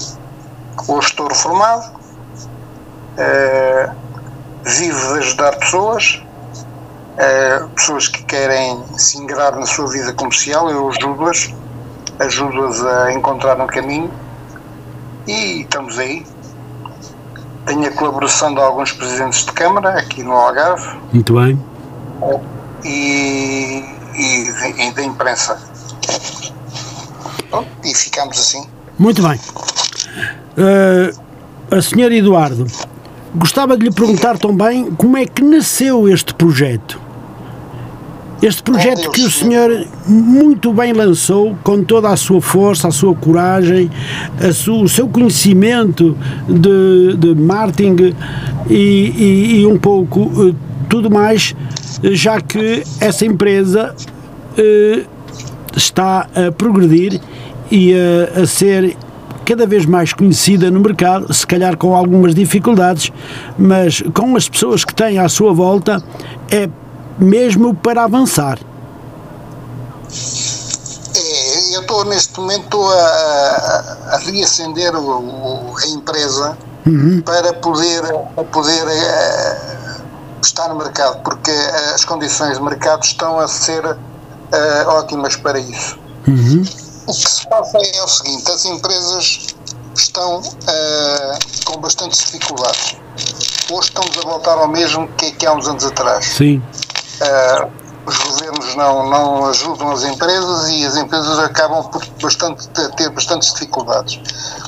Hoje 0.87 1.07
estou 1.07 1.27
reformado, 1.27 1.91
uh, 3.17 3.95
vivo 4.63 5.13
de 5.13 5.19
ajudar 5.19 5.55
pessoas, 5.57 6.21
uh, 7.15 7.67
pessoas 7.69 8.07
que 8.07 8.23
querem 8.23 8.83
se 8.97 9.17
ingrar 9.17 9.55
na 9.55 9.65
sua 9.65 9.87
vida 9.87 10.13
comercial, 10.13 10.69
eu 10.69 10.89
ajudo-as, 10.89 11.53
ajudo-as 12.19 12.85
a 12.85 13.11
encontrar 13.13 13.59
um 13.59 13.67
caminho 13.67 14.11
e 15.27 15.61
estamos 15.61 15.97
aí. 15.97 16.25
Tenho 17.69 17.87
a 17.87 17.91
colaboração 17.91 18.51
de 18.51 18.59
alguns 18.59 18.91
presidentes 18.93 19.45
de 19.45 19.51
Câmara 19.51 19.91
aqui 19.91 20.23
no 20.23 20.31
Algarve. 20.31 20.87
Muito 21.13 21.35
bem. 21.35 21.63
E, 22.83 23.85
e, 24.15 24.91
da 24.95 25.03
imprensa. 25.03 25.61
Bom, 27.51 27.63
e 27.85 27.93
ficamos 27.93 28.39
assim. 28.39 28.67
Muito 28.97 29.21
bem. 29.21 29.39
Uh, 30.57 31.15
a 31.69 31.79
senhora 31.79 32.15
Eduardo, 32.15 32.65
gostava 33.35 33.77
de 33.77 33.85
lhe 33.85 33.91
perguntar 33.91 34.39
também 34.39 34.89
como 34.95 35.15
é 35.15 35.27
que 35.27 35.43
nasceu 35.43 36.09
este 36.09 36.33
projeto. 36.33 36.99
Este 38.41 38.63
projeto 38.63 39.11
que 39.11 39.21
o 39.21 39.29
senhor 39.29 39.85
muito 40.07 40.71
bem 40.71 40.93
lançou, 40.93 41.57
com 41.61 41.83
toda 41.83 42.07
a 42.07 42.15
sua 42.15 42.39
força, 42.39 42.87
a 42.87 42.91
sua 42.91 43.13
coragem, 43.13 43.91
a 44.39 44.71
o 44.71 44.87
seu 44.87 45.09
conhecimento 45.09 46.17
de, 46.47 47.17
de 47.17 47.35
marketing 47.35 48.15
e, 48.69 48.73
e, 48.75 49.59
e 49.59 49.65
um 49.65 49.77
pouco 49.77 50.21
uh, 50.21 50.55
tudo 50.87 51.11
mais, 51.11 51.53
já 52.01 52.39
que 52.39 52.83
essa 53.01 53.25
empresa 53.25 53.93
uh, 53.93 55.07
está 55.75 56.27
a 56.33 56.49
progredir 56.53 57.19
e 57.69 57.93
a, 57.93 58.41
a 58.41 58.47
ser 58.47 58.95
cada 59.43 59.67
vez 59.67 59.85
mais 59.85 60.13
conhecida 60.13 60.71
no 60.71 60.79
mercado, 60.79 61.33
se 61.33 61.45
calhar 61.45 61.75
com 61.75 61.93
algumas 61.93 62.33
dificuldades, 62.33 63.11
mas 63.57 64.01
com 64.13 64.37
as 64.37 64.47
pessoas 64.47 64.85
que 64.85 64.93
têm 64.95 65.19
à 65.19 65.27
sua 65.27 65.51
volta, 65.51 66.01
é 66.49 66.69
mesmo 67.19 67.75
para 67.75 68.03
avançar. 68.03 68.59
É, 71.15 71.75
eu 71.75 71.81
estou 71.81 72.05
neste 72.05 72.39
momento 72.39 72.81
a, 72.81 73.97
a 74.11 74.17
reacender 74.25 74.95
o, 74.95 75.19
o, 75.19 75.77
a 75.77 75.87
empresa 75.87 76.57
uhum. 76.85 77.21
para 77.21 77.53
poder, 77.53 78.01
para 78.35 78.43
poder 78.45 78.85
uh, 78.85 80.01
estar 80.41 80.69
no 80.69 80.75
mercado, 80.75 81.21
porque 81.23 81.51
as 81.93 82.05
condições 82.05 82.57
de 82.57 82.63
mercado 82.63 83.03
estão 83.03 83.39
a 83.39 83.47
ser 83.47 83.85
uh, 83.85 83.97
ótimas 84.87 85.35
para 85.35 85.59
isso. 85.59 85.97
Uhum. 86.27 86.63
O 87.07 87.13
que 87.13 87.29
se 87.29 87.47
passa 87.47 87.77
é 87.77 88.03
o 88.03 88.07
seguinte: 88.07 88.51
as 88.51 88.65
empresas 88.65 89.47
estão 89.95 90.39
uh, 90.39 91.63
com 91.65 91.79
bastantes 91.79 92.19
dificuldades. 92.19 92.97
Hoje 93.71 93.89
estamos 93.89 94.17
a 94.17 94.21
voltar 94.21 94.57
ao 94.57 94.67
mesmo 94.67 95.07
que, 95.09 95.31
que 95.31 95.45
há 95.45 95.53
uns 95.53 95.67
anos 95.67 95.85
atrás. 95.85 96.25
Sim. 96.25 96.61
Uh, 97.21 97.89
os 98.05 98.17
governos 98.17 98.75
não, 98.75 99.09
não 99.09 99.45
ajudam 99.49 99.91
as 99.91 100.03
empresas 100.03 100.69
e 100.69 100.85
as 100.85 100.97
empresas 100.97 101.37
acabam 101.39 101.83
por 101.83 102.03
bastante, 102.21 102.67
ter 102.95 103.09
bastantes 103.09 103.53
dificuldades. 103.53 104.19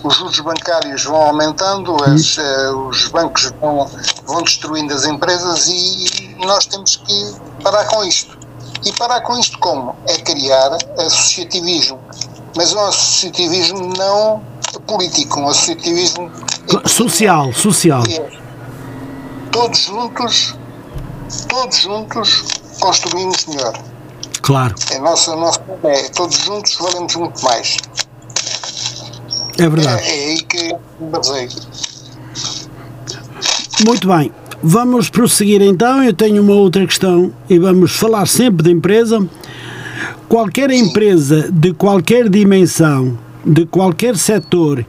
Os 0.04 0.16
juros 0.16 0.40
bancários 0.42 1.04
vão 1.06 1.16
aumentando, 1.16 1.96
as, 2.04 2.38
uh, 2.38 2.88
os 2.88 3.08
bancos 3.08 3.52
vão, 3.60 3.90
vão 4.28 4.44
destruindo 4.44 4.94
as 4.94 5.06
empresas 5.06 5.68
e 5.68 6.36
nós 6.46 6.66
temos 6.68 6.98
que 6.98 7.36
parar 7.64 7.86
com 7.86 8.04
isto. 8.04 8.38
E 8.86 8.92
parar 8.94 9.22
com 9.22 9.38
isto 9.38 9.58
como? 9.60 9.96
É 10.08 10.18
criar 10.20 10.78
associativismo. 10.98 12.00
Mas 12.56 12.74
um 12.74 12.80
associativismo 12.82 13.94
não 13.98 14.44
político, 14.86 15.40
um 15.40 15.48
associativismo 15.48 16.32
social, 16.86 17.54
social. 17.54 18.04
É, 18.10 18.30
todos 19.52 19.80
juntos 19.80 20.56
todos 21.48 21.78
juntos 21.78 22.44
construímos 22.80 23.46
melhor. 23.48 23.74
Claro. 24.42 24.76
É 24.92 25.00
nossa, 25.00 25.36
nossa 25.36 25.62
é, 25.84 26.10
todos 26.10 26.38
juntos 26.38 26.76
valemos 26.76 27.16
muito 27.16 27.44
mais. 27.44 27.78
É 29.58 29.70
verdade. 29.70 30.04
É, 30.04 30.08
é 30.08 30.30
aí 30.30 30.42
que 30.44 30.76
baseio. 31.00 31.50
Muito 33.86 34.08
bem. 34.08 34.32
Vamos 34.64 35.10
prosseguir 35.10 35.62
então. 35.62 36.04
Eu 36.04 36.14
tenho 36.14 36.42
uma 36.42 36.54
outra 36.54 36.86
questão 36.86 37.34
e 37.50 37.58
vamos 37.58 37.92
falar 37.92 38.28
sempre 38.28 38.64
de 38.64 38.72
empresa. 38.72 39.28
Qualquer 40.28 40.70
Sim. 40.70 40.78
empresa 40.78 41.52
de 41.52 41.74
qualquer 41.74 42.30
dimensão, 42.30 43.18
de 43.46 43.66
qualquer 43.66 44.16
setor, 44.16 44.86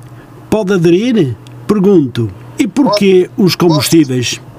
pode 0.49 0.75
aderir? 0.75 1.37
Pergunto. 1.67 2.31
E 2.59 2.67
porquê 2.69 3.31
pode, 3.35 3.47
os 3.49 3.57
combustíveis? 3.57 4.39
Pode 4.39 4.52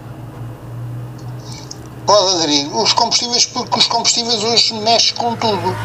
pode 2.05 2.35
aderir. 2.35 2.75
Os 2.75 2.93
combustíveis, 2.93 3.45
porque 3.45 3.79
os 3.79 3.87
combustíveis 3.87 4.43
hoje 4.43 4.73
mexem 4.75 5.15
com 5.15 5.35
tudo. 5.35 5.75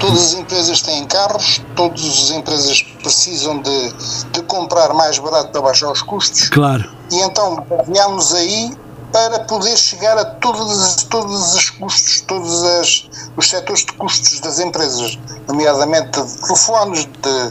Todas 0.00 0.18
as 0.18 0.34
empresas 0.34 0.82
têm 0.82 1.04
carros, 1.06 1.60
todas 1.76 2.02
as 2.02 2.30
empresas 2.30 2.82
precisam 3.02 3.60
de, 3.60 3.92
de 4.32 4.42
comprar 4.42 4.92
mais 4.94 5.18
barato 5.18 5.50
para 5.50 5.60
baixar 5.60 5.92
os 5.92 6.02
custos. 6.02 6.48
Claro. 6.48 6.90
E 7.10 7.20
então 7.20 7.64
baseámos 7.68 8.34
aí 8.34 8.76
para 9.12 9.40
poder 9.40 9.76
chegar 9.76 10.16
a 10.16 10.24
todos, 10.24 11.04
todos 11.04 11.54
os 11.54 11.70
custos, 11.70 12.20
todos 12.22 12.64
as, 12.64 13.04
os 13.36 13.48
setores 13.48 13.84
de 13.84 13.92
custos 13.92 14.40
das 14.40 14.58
empresas, 14.58 15.18
nomeadamente 15.46 16.20
de 16.20 16.38
telefones, 16.38 17.04
de, 17.04 17.50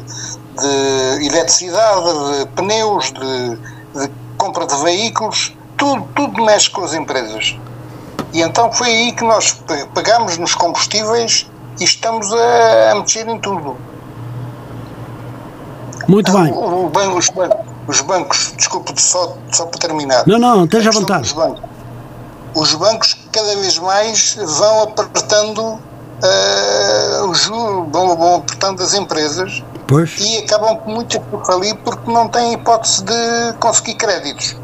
de 0.59 1.27
eletricidade, 1.27 2.39
de 2.39 2.45
pneus, 2.47 3.13
de, 3.13 3.99
de 3.99 4.11
compra 4.37 4.65
de 4.65 4.75
veículos, 4.83 5.53
tudo, 5.77 6.05
tudo 6.15 6.43
mexe 6.43 6.69
com 6.69 6.83
as 6.83 6.93
empresas. 6.93 7.55
E 8.33 8.41
então 8.41 8.71
foi 8.71 8.87
aí 8.87 9.11
que 9.11 9.23
nós 9.23 9.61
pegamos 9.93 10.37
nos 10.37 10.55
combustíveis 10.55 11.49
e 11.79 11.83
estamos 11.83 12.31
a, 12.33 12.91
a 12.91 12.95
mexer 12.95 13.27
em 13.27 13.39
tudo. 13.39 13.75
Muito 16.07 16.31
bem. 16.31 16.51
O, 16.51 16.87
o, 16.87 17.17
os, 17.17 17.29
os, 17.87 18.01
bancos, 18.01 18.53
desculpe, 18.57 18.99
só, 18.99 19.35
só 19.51 19.65
para 19.65 19.79
terminar. 19.79 20.25
Não, 20.27 20.39
não, 20.39 20.65
esteja 20.65 20.89
à 20.89 20.93
vontade. 20.93 21.27
Os 21.27 21.33
bancos, 21.33 21.61
os 22.55 22.73
bancos 22.75 23.17
cada 23.31 23.55
vez 23.55 23.77
mais 23.79 24.35
vão 24.35 24.83
apertando 24.83 25.59
uh, 25.59 27.29
o 27.29 27.33
juro, 27.33 27.87
vão, 27.91 28.15
vão 28.17 28.35
apertando 28.37 28.81
as 28.81 28.93
empresas 28.93 29.63
pois. 29.87 30.19
e 30.19 30.37
acabam 30.39 30.77
com 30.77 30.91
muito 30.91 31.19
por 31.19 31.49
ali 31.51 31.73
porque 31.75 32.11
não 32.11 32.27
têm 32.27 32.53
hipótese 32.53 33.03
de 33.03 33.53
conseguir 33.59 33.95
créditos. 33.95 34.55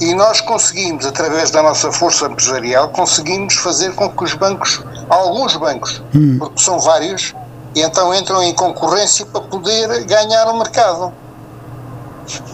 E 0.00 0.14
nós 0.14 0.40
conseguimos, 0.40 1.06
através 1.06 1.50
da 1.50 1.62
nossa 1.62 1.90
força 1.90 2.26
empresarial, 2.26 2.90
conseguimos 2.90 3.54
fazer 3.54 3.94
com 3.94 4.10
que 4.10 4.24
os 4.24 4.34
bancos, 4.34 4.82
alguns 5.08 5.56
bancos, 5.56 6.02
hum. 6.14 6.36
porque 6.38 6.62
são 6.62 6.78
vários, 6.78 7.34
e 7.74 7.80
então 7.80 8.14
entram 8.14 8.42
em 8.42 8.54
concorrência 8.54 9.24
para 9.26 9.40
poder 9.40 10.04
ganhar 10.04 10.48
o 10.48 10.58
mercado. 10.58 11.12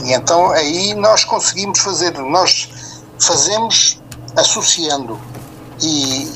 E 0.05 0.13
então 0.13 0.53
aí 0.53 0.95
nós 0.95 1.25
conseguimos 1.25 1.81
fazer, 1.81 2.13
nós 2.19 2.69
fazemos 3.19 4.01
associando 4.37 5.19
e 5.81 6.31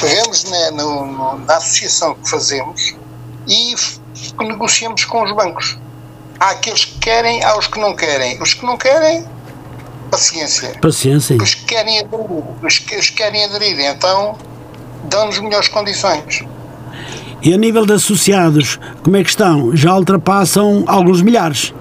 pegamos 0.00 0.44
na, 0.44 0.70
na, 0.70 1.34
na 1.46 1.56
associação 1.56 2.14
que 2.14 2.30
fazemos 2.30 2.94
e 3.46 3.74
negociamos 4.38 5.04
com 5.04 5.22
os 5.22 5.32
bancos. 5.32 5.78
Há 6.40 6.50
aqueles 6.50 6.84
que 6.84 6.98
querem, 7.00 7.42
há 7.42 7.58
os 7.58 7.66
que 7.66 7.80
não 7.80 7.96
querem. 7.96 8.40
Os 8.40 8.54
que 8.54 8.64
não 8.64 8.76
querem 8.76 9.26
paciência. 10.10 10.78
Paciência. 10.80 11.36
Os 11.36 11.54
que 11.54 11.64
querem 11.64 12.00
aderir, 12.00 12.44
os 12.62 12.78
que, 12.78 12.96
os 12.96 13.10
que 13.10 13.16
querem 13.16 13.44
aderir, 13.44 13.78
então 13.80 14.36
dão-nos 15.04 15.38
melhores 15.38 15.68
condições. 15.68 16.44
E 17.40 17.54
a 17.54 17.56
nível 17.56 17.86
de 17.86 17.92
associados, 17.92 18.80
como 19.02 19.16
é 19.16 19.22
que 19.22 19.30
estão? 19.30 19.74
Já 19.76 19.94
ultrapassam 19.94 20.84
alguns 20.86 21.22
milhares? 21.22 21.72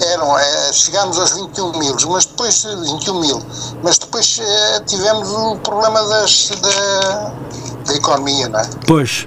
Eram, 0.00 0.38
é, 0.38 0.72
chegámos 0.72 1.18
aos 1.18 1.32
21 1.32 1.78
mil, 1.78 1.96
mas 2.10 2.24
depois 2.26 2.62
21 2.62 3.20
mil, 3.20 3.42
mas 3.82 3.98
depois 3.98 4.40
é, 4.40 4.80
tivemos 4.80 5.30
o 5.30 5.56
problema 5.56 6.02
das, 6.08 6.50
da, 6.50 7.32
da 7.86 7.94
economia, 7.94 8.48
não 8.48 8.60
é? 8.60 8.70
Pois. 8.86 9.26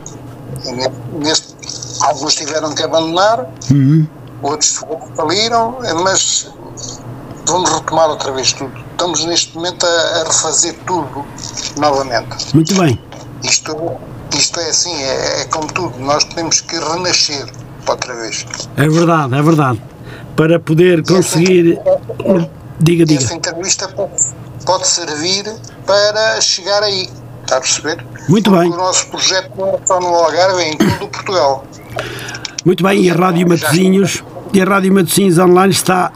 Neste, 1.14 1.56
alguns 2.02 2.36
tiveram 2.36 2.74
que 2.74 2.84
abandonar, 2.84 3.46
uhum. 3.72 4.08
outros 4.42 4.84
faliram, 5.16 5.78
mas 6.04 6.52
vamos 7.48 7.70
retomar 7.72 8.10
outra 8.10 8.32
vez 8.32 8.54
tudo. 8.54 8.72
Estamos 8.92 9.26
neste 9.26 9.56
momento 9.56 9.86
a, 9.86 9.90
a 9.90 10.24
refazer 10.26 10.76
tudo 10.86 11.26
novamente. 11.78 12.54
Muito 12.54 12.76
bem. 12.76 13.00
Isto, 13.44 13.76
isto 14.34 14.60
é 14.60 14.70
assim, 14.70 14.94
é, 14.94 15.42
é 15.42 15.46
como 15.46 15.68
tudo, 15.72 15.98
nós 16.00 16.24
temos 16.24 16.62
que 16.62 16.76
renascer 16.76 17.48
outra 17.88 18.14
vez. 18.16 18.46
É 18.76 18.88
verdade, 18.88 19.36
é 19.36 19.42
verdade. 19.42 19.82
Para 20.36 20.60
poder 20.60 21.04
conseguir. 21.04 21.80
diga, 22.80 23.06
diga. 23.06 23.24
Esta 23.24 23.34
entrevista 23.34 23.88
pode, 23.88 24.12
pode 24.66 24.88
servir 24.88 25.46
para 25.86 26.40
chegar 26.42 26.84
aí. 26.84 27.10
Está 27.44 27.58
a 27.58 27.62
perceber? 27.62 28.06
Muito 28.28 28.52
Porque 28.52 28.66
bem. 28.66 28.74
O 28.74 28.78
nosso 28.78 29.08
projeto 29.08 29.52
não 29.58 29.70
é 29.70 29.80
só 29.86 30.00
no 30.02 30.08
Algarve, 30.08 30.62
é 30.64 30.74
em 30.74 30.78
todo 30.78 31.08
Portugal. 31.08 31.66
Muito 32.66 32.84
bem, 32.84 33.04
e 33.04 33.10
a 33.10 33.14
Rádio 33.14 33.48
Matosinhos, 33.48 34.22
e 34.54 34.62
a 34.62 34.66
Rádio 34.66 34.94
Matosinhos 34.94 35.38
Online 35.40 35.72
está 35.72 36.12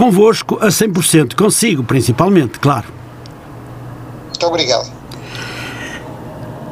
convosco 0.00 0.56
a 0.62 0.68
100%, 0.68 1.34
consigo 1.34 1.84
principalmente, 1.84 2.58
claro. 2.58 2.86
Muito 4.28 4.46
obrigado. 4.46 4.90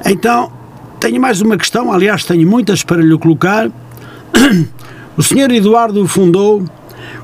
Então, 0.06 0.50
tenho 0.98 1.20
mais 1.20 1.42
uma 1.42 1.58
questão, 1.58 1.92
aliás, 1.92 2.24
tenho 2.24 2.48
muitas 2.48 2.82
para 2.82 3.02
lhe 3.02 3.18
colocar. 3.18 3.70
O 5.14 5.22
senhor 5.22 5.50
Eduardo 5.50 6.08
fundou 6.08 6.64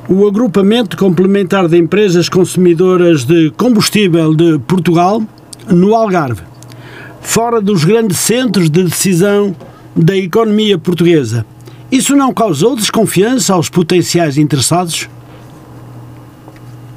o 0.07 0.27
Agrupamento 0.27 0.95
Complementar 0.95 1.69
de 1.69 1.79
Empresas 1.79 2.29
Consumidoras 2.29 3.25
de 3.25 3.51
Combustível 3.53 4.35
de 4.35 4.59
Portugal, 4.59 5.23
no 5.69 5.95
Algarve, 5.95 6.43
fora 7.23 7.63
dos 7.63 7.83
grandes 7.83 8.19
centros 8.19 8.69
de 8.69 8.85
decisão 8.85 9.57
da 9.97 10.15
economia 10.15 10.77
portuguesa. 10.77 11.47
Isso 11.91 12.15
não 12.15 12.35
causou 12.35 12.77
desconfiança 12.77 13.55
aos 13.55 13.71
potenciais 13.71 14.37
interessados? 14.37 15.09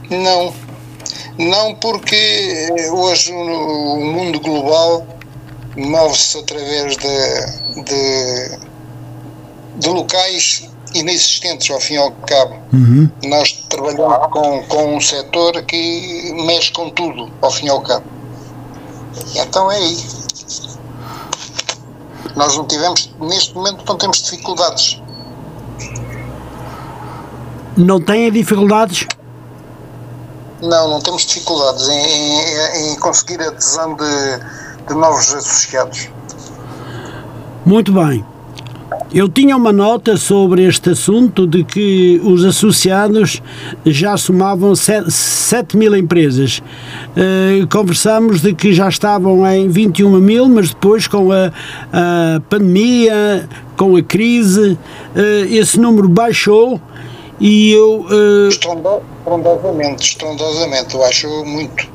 Não. 0.09 0.53
Não, 1.37 1.75
porque 1.75 2.15
eh, 2.15 2.91
hoje 2.91 3.31
o 3.31 3.97
mundo 3.97 4.39
global 4.39 5.05
move-se 5.75 6.39
através 6.39 6.97
de, 6.97 7.83
de, 7.83 8.57
de 9.75 9.89
locais 9.89 10.67
inexistentes, 10.95 11.69
ao 11.69 11.79
fim 11.79 11.93
e 11.93 11.97
ao 11.97 12.11
cabo. 12.11 12.55
Uhum. 12.73 13.09
Nós 13.25 13.51
trabalhamos 13.69 14.27
com, 14.31 14.63
com 14.63 14.95
um 14.95 15.01
setor 15.01 15.61
que 15.63 16.33
mexe 16.45 16.71
com 16.71 16.89
tudo, 16.89 17.31
ao 17.41 17.51
fim 17.51 17.67
e 17.67 17.69
ao 17.69 17.81
cabo. 17.81 18.05
Então 19.35 19.71
é 19.71 19.77
aí. 19.77 19.97
Nós 22.35 22.55
não 22.55 22.65
tivemos, 22.65 23.11
neste 23.19 23.53
momento, 23.53 23.83
não 23.87 23.97
temos 23.97 24.21
dificuldades. 24.21 25.01
Não 27.75 28.01
têm 28.01 28.31
dificuldades? 28.31 29.05
Não, 30.61 30.89
não 30.89 30.99
temos 30.99 31.25
dificuldades 31.25 31.87
em, 31.87 31.93
em, 31.93 32.91
em 32.93 32.95
conseguir 32.99 33.41
a 33.41 33.47
adesão 33.47 33.95
de, 33.95 34.87
de 34.87 34.93
novos 34.93 35.33
associados. 35.33 36.09
Muito 37.65 37.91
bem. 37.91 38.25
Eu 39.13 39.29
tinha 39.29 39.55
uma 39.55 39.71
nota 39.71 40.17
sobre 40.17 40.65
este 40.65 40.89
assunto 40.89 41.47
de 41.47 41.63
que 41.63 42.19
os 42.23 42.43
associados 42.43 43.41
já 43.85 44.17
somavam 44.17 44.73
7 44.75 45.77
mil 45.77 45.95
empresas. 45.95 46.61
Uh, 47.15 47.65
conversamos 47.67 48.41
de 48.41 48.53
que 48.53 48.73
já 48.73 48.89
estavam 48.89 49.45
em 49.47 49.69
21 49.69 50.09
mil, 50.19 50.49
mas 50.49 50.69
depois 50.69 51.07
com 51.07 51.31
a, 51.31 51.51
a 51.93 52.41
pandemia, 52.49 53.47
com 53.77 53.95
a 53.95 54.01
crise, 54.01 54.71
uh, 54.71 55.45
esse 55.49 55.79
número 55.79 56.09
baixou 56.09 56.81
e 57.39 57.71
eu. 57.71 58.01
Uh... 58.09 58.47
Estrondosamente, 58.49 60.03
estrondosamente, 60.03 60.95
eu 60.95 61.03
acho 61.03 61.27
muito. 61.45 61.87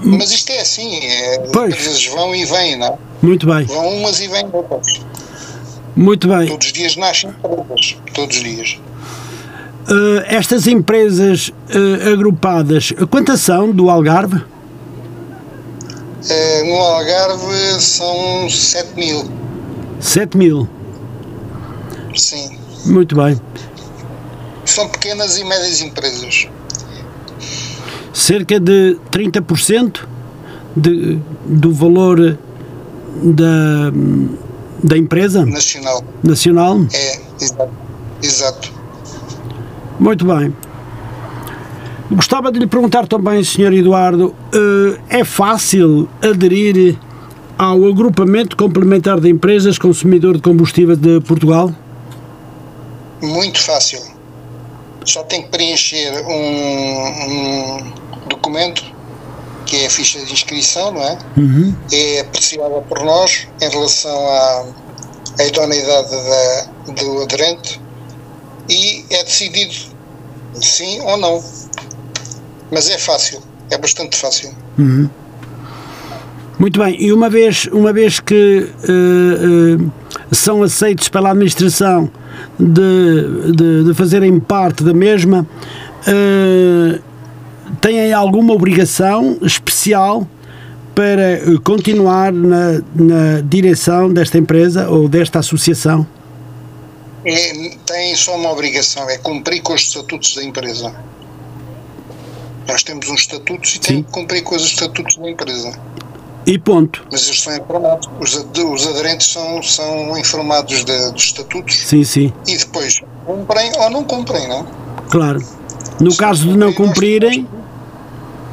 Mas 0.00 0.30
isto 0.30 0.50
é 0.50 0.60
assim, 0.60 0.94
é, 1.02 1.38
Pois. 1.52 1.74
às 1.74 1.80
vezes 1.80 2.06
vão 2.06 2.32
e 2.34 2.44
vêm, 2.44 2.76
não 2.76 2.86
é? 2.86 2.98
Muito 3.20 3.46
bem, 3.48 3.64
Vão 3.64 3.88
umas 3.96 4.20
e 4.20 4.28
vêm 4.28 4.48
outras. 4.52 5.00
muito 5.96 6.28
bem. 6.28 6.46
Todos 6.46 6.66
os 6.68 6.72
dias 6.72 6.96
nascem 6.96 7.30
empresas, 7.30 7.96
todos 8.14 8.36
os 8.36 8.42
dias. 8.44 8.78
Uh, 9.90 10.22
estas 10.26 10.68
empresas 10.68 11.48
uh, 11.48 12.12
agrupadas, 12.12 12.92
quantas 13.10 13.40
são 13.40 13.72
do 13.72 13.90
Algarve? 13.90 14.40
Eh, 16.30 16.62
no 16.64 16.74
Algarve 16.76 17.80
são 17.80 18.48
7 18.50 18.94
mil, 18.94 19.24
7 19.98 20.36
mil. 20.36 20.68
sim. 22.14 22.56
Muito 22.86 23.16
bem. 23.16 23.40
São 24.68 24.88
pequenas 24.88 25.38
e 25.38 25.44
médias 25.44 25.80
empresas. 25.80 26.46
Cerca 28.12 28.60
de 28.60 28.98
30% 29.10 30.00
de, 30.76 31.18
do 31.46 31.72
valor 31.72 32.36
da, 33.22 33.90
da 34.82 34.96
empresa 34.98 35.46
Nacional. 35.46 36.04
nacional? 36.22 36.80
É, 36.92 37.20
exato. 37.40 37.70
Exato. 38.22 38.72
Muito 39.98 40.24
bem. 40.24 40.54
Gostava 42.10 42.50
de 42.52 42.58
lhe 42.58 42.66
perguntar 42.66 43.06
também, 43.06 43.42
Sr. 43.42 43.72
Eduardo, 43.72 44.34
eh, 44.52 45.18
é 45.20 45.24
fácil 45.24 46.08
aderir 46.22 46.96
ao 47.58 47.84
agrupamento 47.86 48.56
complementar 48.56 49.20
de 49.20 49.28
empresas 49.28 49.78
consumidor 49.78 50.36
de 50.36 50.42
combustível 50.42 50.96
de 50.96 51.20
Portugal? 51.20 51.72
Muito 53.20 53.60
fácil. 53.60 54.00
Só 55.08 55.22
tem 55.22 55.40
que 55.40 55.48
preencher 55.48 56.12
um, 56.26 57.78
um 57.78 57.92
documento 58.28 58.84
que 59.64 59.76
é 59.76 59.86
a 59.86 59.90
ficha 59.90 60.22
de 60.22 60.30
inscrição, 60.30 60.92
não 60.92 61.02
é? 61.02 61.18
Uhum. 61.34 61.74
É 61.90 62.20
apreciada 62.20 62.78
por 62.82 63.02
nós 63.02 63.48
em 63.62 63.70
relação 63.70 64.28
à, 64.28 64.66
à 65.38 65.44
idoneidade 65.46 66.10
da, 66.10 66.92
do 66.92 67.22
aderente 67.22 67.80
e 68.68 69.02
é 69.08 69.24
decidido 69.24 69.74
sim 70.60 71.00
ou 71.00 71.16
não. 71.16 71.42
Mas 72.70 72.90
é 72.90 72.98
fácil, 72.98 73.40
é 73.70 73.78
bastante 73.78 74.14
fácil. 74.14 74.54
Uhum. 74.78 75.08
Muito 76.58 76.78
bem, 76.78 77.00
e 77.00 77.14
uma 77.14 77.30
vez, 77.30 77.64
uma 77.72 77.94
vez 77.94 78.20
que 78.20 78.70
eh, 78.82 78.90
eh, 78.90 80.34
são 80.34 80.62
aceitos 80.62 81.08
pela 81.08 81.30
administração 81.30 82.10
de, 82.58 83.52
de, 83.52 83.84
de 83.84 83.94
fazerem 83.94 84.38
parte 84.40 84.82
da 84.82 84.92
mesma, 84.92 85.46
eh, 86.06 87.00
têm 87.80 88.12
alguma 88.12 88.54
obrigação 88.54 89.38
especial 89.42 90.26
para 90.94 91.32
eh, 91.32 91.42
continuar 91.62 92.32
na, 92.32 92.82
na 92.94 93.40
direção 93.42 94.12
desta 94.12 94.38
empresa 94.38 94.88
ou 94.88 95.08
desta 95.08 95.38
associação? 95.38 96.06
É, 97.24 97.76
tem 97.84 98.14
só 98.16 98.36
uma 98.36 98.50
obrigação, 98.50 99.08
é 99.08 99.18
cumprir 99.18 99.62
com 99.62 99.74
os 99.74 99.82
estatutos 99.82 100.34
da 100.34 100.42
empresa. 100.42 100.94
Nós 102.66 102.82
temos 102.82 103.08
uns 103.08 103.20
estatutos 103.20 103.70
e 103.70 103.72
Sim. 103.74 103.80
temos 103.80 104.06
que 104.06 104.12
cumprir 104.12 104.42
com 104.42 104.56
os 104.56 104.64
estatutos 104.64 105.16
da 105.16 105.30
empresa. 105.30 105.78
E 106.48 106.58
ponto. 106.58 107.06
Mas 107.12 107.26
eles 107.26 107.40
são 107.42 107.54
informados, 107.56 108.08
os, 108.20 108.36
ad- 108.38 108.60
os 108.64 108.86
aderentes 108.86 109.26
são, 109.32 109.62
são 109.62 110.18
informados 110.18 110.84
de- 110.84 111.12
dos 111.12 111.22
estatutos 111.24 111.76
Sim, 111.86 112.02
sim, 112.04 112.32
e 112.46 112.56
depois 112.56 113.00
cumprem 113.26 113.70
ou 113.78 113.90
não 113.90 114.02
cumprem, 114.02 114.48
não? 114.48 114.66
claro. 115.10 115.40
No 116.00 116.16
caso 116.16 116.48
de 116.48 116.56
não 116.56 116.72
cumprirem, 116.72 117.46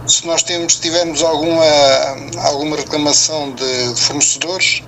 Se 0.07 0.27
nós 0.27 0.43
temos, 0.43 0.75
tivermos 0.75 1.23
alguma, 1.23 1.63
alguma 2.43 2.75
reclamação 2.75 3.51
de, 3.53 3.93
de 3.93 3.99
fornecedores, 4.01 4.83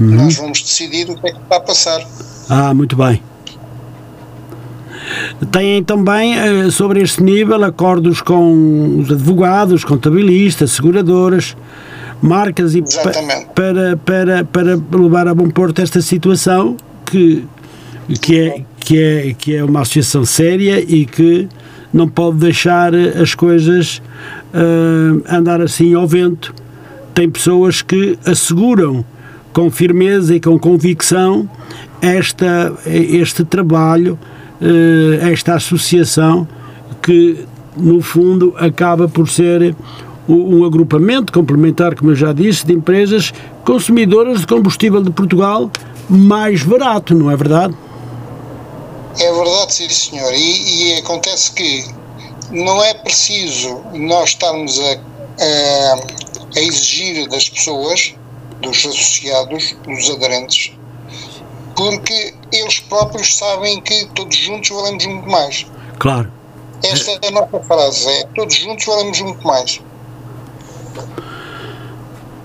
Uhum. 0.00 0.06
nós 0.24 0.34
vamos 0.36 0.62
decidir 0.62 1.10
o 1.10 1.16
que 1.20 1.28
é 1.28 1.32
que 1.32 1.38
está 1.38 1.56
a 1.56 1.60
passar. 1.60 2.06
Ah, 2.48 2.72
muito 2.72 2.96
bem. 2.96 3.22
Têm 5.50 5.82
também, 5.84 6.34
eh, 6.38 6.70
sobre 6.70 7.02
este 7.02 7.22
nível, 7.22 7.62
acordos 7.64 8.20
com 8.22 9.00
os 9.00 9.10
advogados, 9.10 9.84
contabilistas, 9.84 10.70
seguradoras, 10.72 11.54
marcas 12.22 12.74
e 12.74 12.82
pa- 12.82 13.44
para, 13.54 13.96
para, 13.96 14.44
para 14.44 14.76
levar 15.00 15.26
a 15.28 15.34
bom 15.34 15.48
porto 15.50 15.80
esta 15.82 16.00
situação 16.00 16.76
que, 17.04 17.44
que, 18.20 18.38
é, 18.38 18.64
que, 18.80 18.98
é, 19.02 19.34
que 19.36 19.56
é 19.56 19.64
uma 19.64 19.80
associação 19.80 20.24
séria 20.24 20.80
e 20.80 21.04
que 21.04 21.48
não 21.92 22.08
pode 22.08 22.38
deixar 22.38 22.94
as 22.94 23.34
coisas 23.34 24.00
eh, 24.54 25.34
andar 25.36 25.60
assim 25.60 25.92
ao 25.94 26.06
vento. 26.06 26.54
Tem 27.12 27.28
pessoas 27.28 27.82
que 27.82 28.18
asseguram 28.24 29.04
com 29.52 29.70
firmeza 29.70 30.34
e 30.34 30.40
com 30.40 30.58
convicção 30.58 31.46
esta, 32.00 32.72
este 32.86 33.44
trabalho, 33.44 34.18
eh, 34.60 35.30
esta 35.30 35.54
associação 35.56 36.48
que 37.02 37.44
no 37.76 38.00
fundo 38.00 38.54
acaba 38.56 39.06
por 39.08 39.28
ser 39.28 39.74
um 40.28 40.64
agrupamento 40.64 41.32
complementar, 41.32 41.94
como 41.94 42.12
eu 42.12 42.14
já 42.16 42.32
disse, 42.32 42.64
de 42.66 42.72
empresas 42.72 43.32
consumidoras 43.64 44.40
de 44.40 44.46
combustível 44.46 45.02
de 45.02 45.10
Portugal 45.10 45.70
mais 46.08 46.62
barato, 46.62 47.14
não 47.14 47.30
é 47.30 47.36
verdade? 47.36 47.74
É 49.18 49.32
verdade, 49.32 49.74
sim 49.74 49.88
senhor. 49.88 50.32
E, 50.32 50.94
e 50.94 50.98
acontece 50.98 51.52
que 51.52 51.84
não 52.50 52.82
é 52.82 52.94
preciso 52.94 53.80
nós 53.94 54.30
estarmos 54.30 54.78
a, 54.80 54.92
a- 54.92 56.00
a 56.56 56.60
exigir 56.60 57.28
das 57.28 57.48
pessoas, 57.48 58.14
dos 58.60 58.78
associados, 58.78 59.74
dos 59.86 60.10
aderentes, 60.10 60.72
porque 61.76 62.34
eles 62.52 62.80
próprios 62.80 63.36
sabem 63.36 63.80
que 63.80 64.06
todos 64.14 64.36
juntos 64.36 64.68
valemos 64.70 65.04
muito 65.06 65.28
mais. 65.28 65.66
Claro. 65.98 66.30
Esta 66.82 67.12
é 67.22 67.28
a 67.28 67.30
nossa 67.30 67.60
frase, 67.60 68.08
é 68.08 68.24
todos 68.34 68.54
juntos 68.56 68.84
valemos 68.84 69.20
muito 69.20 69.46
mais. 69.46 69.80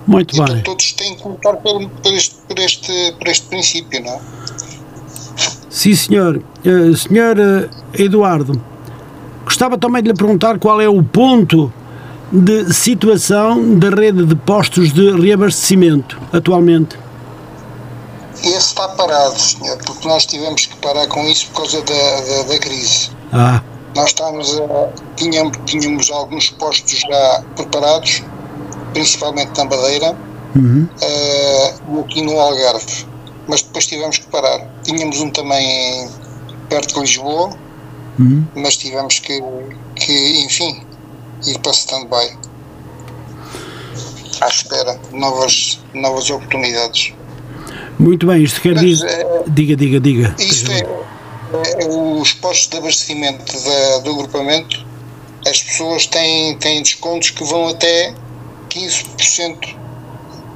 Muito 0.08 0.34
Então 0.36 0.46
bem. 0.46 0.63
todos 0.63 0.93
têm 0.93 1.15
que 1.15 1.28
lutar 1.28 1.58
por, 1.58 1.89
por 1.89 2.13
este, 2.13 2.36
por, 2.48 2.58
este, 2.60 3.13
por 3.20 3.28
este 3.28 3.48
princípio, 3.48 4.02
não 4.04 4.13
é? 4.13 4.20
Sim, 5.70 5.96
senhor. 5.96 6.41
Eh, 6.65 6.96
senhor 6.96 7.38
eh, 7.39 7.70
Eduardo, 8.02 8.62
gostava 9.43 9.78
também 9.78 10.02
de 10.02 10.10
lhe 10.10 10.15
perguntar 10.15 10.58
qual 10.60 10.80
é 10.82 10.88
o 10.88 11.04
ponto 11.04 11.72
de 12.32 12.74
situação 12.74 13.78
da 13.78 13.89
rede 13.89 14.26
de 14.26 14.36
postos 14.36 14.91
de 14.93 15.12
reabastecimento 15.12 16.20
atualmente. 16.34 16.98
Esse 18.43 18.58
está 18.58 18.88
parado, 18.89 19.38
senhor, 19.39 19.78
porque 19.86 20.08
nós 20.08 20.26
tivemos 20.26 20.65
que 20.65 20.76
parar 20.78 21.08
com 21.08 21.28
isso 21.28 21.48
por 21.48 21.58
causa 21.58 21.82
da, 21.82 21.93
da, 22.22 22.43
da 22.54 22.60
crise. 22.60 23.10
Ah. 23.34 23.62
Nós 23.96 24.08
estávamos 24.10 24.60
a, 24.60 24.89
tínhamos, 25.15 25.58
tínhamos 25.65 26.12
alguns 26.12 26.52
postos 26.52 27.00
já 27.00 27.43
preparados, 27.56 28.22
principalmente 28.98 29.56
na 29.56 29.66
Madeira, 29.66 30.18
uhum. 30.56 30.88
uh, 31.02 32.00
aqui 32.00 32.24
no 32.24 32.40
Algarve, 32.40 33.06
mas 33.48 33.62
depois 33.62 33.86
tivemos 33.86 34.18
que 34.18 34.26
parar. 34.26 34.68
Tínhamos 34.84 35.22
um 35.22 35.30
também 35.30 36.10
perto 36.68 36.96
de 36.96 37.02
Lisboa, 37.02 37.52
uhum. 38.18 38.44
mas 38.56 38.76
tivemos 38.76 39.20
que, 39.20 39.40
que, 39.96 40.46
enfim, 40.46 40.82
ir 41.46 41.60
para 41.60 41.72
stand-by 41.74 42.36
à 44.42 44.48
espera 44.48 45.00
de 45.12 45.16
novas, 45.16 45.80
novas 45.94 46.28
oportunidades. 46.32 47.14
Muito 48.00 48.26
bem, 48.26 48.44
isto 48.44 48.60
quer 48.62 48.74
dizer. 48.80 49.08
É, 49.08 49.44
diga, 49.48 49.76
diga, 49.76 50.00
diga. 50.00 50.36
Isto 50.40 50.72
é, 50.72 50.80
é, 50.80 51.88
os 51.88 52.34
postos 52.34 52.68
de 52.68 52.78
abastecimento 52.78 53.54
da, 53.64 54.00
do 54.00 54.10
agrupamento, 54.10 54.84
as 55.48 55.62
pessoas 55.62 56.08
têm, 56.08 56.58
têm 56.58 56.82
descontos 56.82 57.30
que 57.30 57.44
vão 57.44 57.68
até 57.68 58.16
15%. 58.78 59.76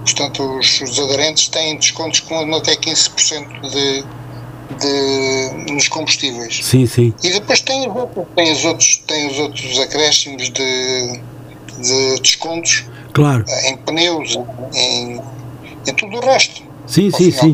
Portanto, 0.04 0.58
os, 0.58 0.82
os 0.82 1.00
aderentes 1.00 1.48
têm 1.48 1.78
descontos 1.78 2.20
vão 2.22 2.56
até 2.56 2.76
15% 2.76 3.62
de, 3.70 4.04
de, 4.80 5.72
nos 5.74 5.88
combustíveis. 5.88 6.60
Sim, 6.64 6.86
sim. 6.86 7.14
E 7.24 7.30
depois 7.30 7.62
tem, 7.62 7.88
tem, 8.36 8.52
os, 8.52 8.66
outros, 8.66 9.04
tem 9.08 9.28
os 9.28 9.40
outros 9.40 9.80
acréscimos 9.80 10.50
de, 10.50 11.20
de 11.80 12.22
descontos 12.22 12.86
claro. 13.14 13.46
em 13.66 13.78
pneus, 13.78 14.38
em, 14.74 15.22
em 15.88 15.94
tudo 15.94 16.18
o 16.18 16.20
resto. 16.20 16.64
Sim, 16.88 17.12
sim, 17.12 17.32
sim. 17.32 17.52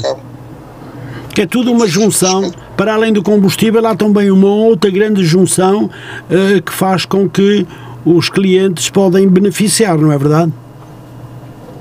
Que 1.35 1.41
é 1.41 1.45
tudo 1.45 1.71
uma 1.71 1.87
junção, 1.87 2.51
para 2.75 2.95
além 2.95 3.13
do 3.13 3.21
combustível, 3.21 3.85
há 3.85 3.95
também 3.95 4.31
uma 4.31 4.47
outra 4.47 4.89
grande 4.89 5.23
junção 5.23 5.85
uh, 5.85 6.61
que 6.61 6.71
faz 6.71 7.05
com 7.05 7.29
que 7.29 7.67
os 8.15 8.29
clientes 8.29 8.89
podem 8.89 9.27
beneficiar, 9.27 9.97
não 9.97 10.11
é 10.11 10.17
verdade? 10.17 10.53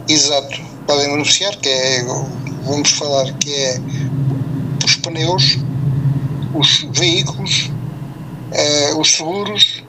Exato, 0.09 0.61
podem 0.87 1.11
beneficiar, 1.13 1.57
que 1.57 1.69
é, 1.69 2.05
vamos 2.65 2.91
falar, 2.91 3.33
que 3.35 3.55
é 3.55 3.81
os 4.85 4.97
pneus, 4.97 5.59
os 6.53 6.87
veículos, 6.93 7.71
uh, 8.51 9.01
os 9.01 9.17
seguros, 9.17 9.85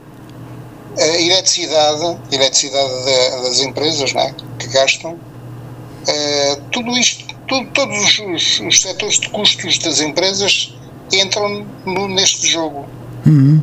a 0.96 1.20
eletricidade, 1.20 2.04
a 2.04 2.34
eletricidade 2.34 3.04
das 3.42 3.60
empresas 3.60 4.12
né, 4.12 4.34
que 4.58 4.68
gastam, 4.68 5.12
uh, 5.14 6.62
tudo 6.70 6.96
isto, 6.96 7.34
tudo, 7.48 7.68
todos 7.72 8.18
os, 8.20 8.60
os, 8.60 8.82
setores 8.82 9.18
de 9.18 9.28
custos 9.30 9.78
das 9.78 10.00
empresas 10.00 10.74
entram 11.12 11.66
no, 11.84 12.06
neste 12.08 12.46
jogo. 12.46 12.86
Uhum. 13.26 13.60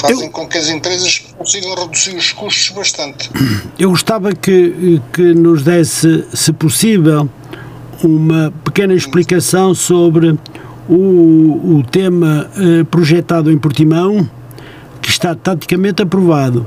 Fazem 0.00 0.26
eu, 0.26 0.30
com 0.30 0.48
que 0.48 0.56
as 0.56 0.70
empresas 0.70 1.18
consigam 1.36 1.74
reduzir 1.74 2.16
os 2.16 2.32
custos 2.32 2.74
bastante. 2.74 3.30
Eu 3.78 3.90
gostava 3.90 4.32
que, 4.32 5.00
que 5.12 5.34
nos 5.34 5.62
desse, 5.62 6.24
se 6.32 6.52
possível, 6.52 7.28
uma 8.02 8.52
pequena 8.64 8.94
explicação 8.94 9.74
sobre 9.74 10.38
o, 10.88 11.76
o 11.76 11.84
tema 11.90 12.50
eh, 12.56 12.84
projetado 12.84 13.52
em 13.52 13.58
Portimão, 13.58 14.28
que 15.02 15.10
está 15.10 15.34
taticamente 15.34 16.02
aprovado. 16.02 16.66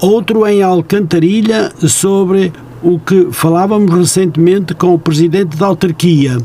Outro 0.00 0.46
em 0.46 0.62
Alcantarilha, 0.62 1.72
sobre 1.86 2.52
o 2.82 2.98
que 2.98 3.28
falávamos 3.32 3.92
recentemente 3.92 4.74
com 4.74 4.94
o 4.94 4.98
presidente 4.98 5.56
da 5.56 5.66
autarquia. 5.66 6.38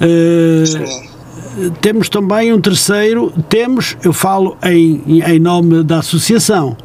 Uh, 0.00 1.09
temos 1.80 2.08
também 2.08 2.52
um 2.52 2.60
terceiro, 2.60 3.32
temos, 3.48 3.96
eu 4.02 4.12
falo 4.12 4.56
em, 4.62 5.22
em 5.22 5.38
nome 5.38 5.82
da 5.82 5.98
associação, 5.98 6.76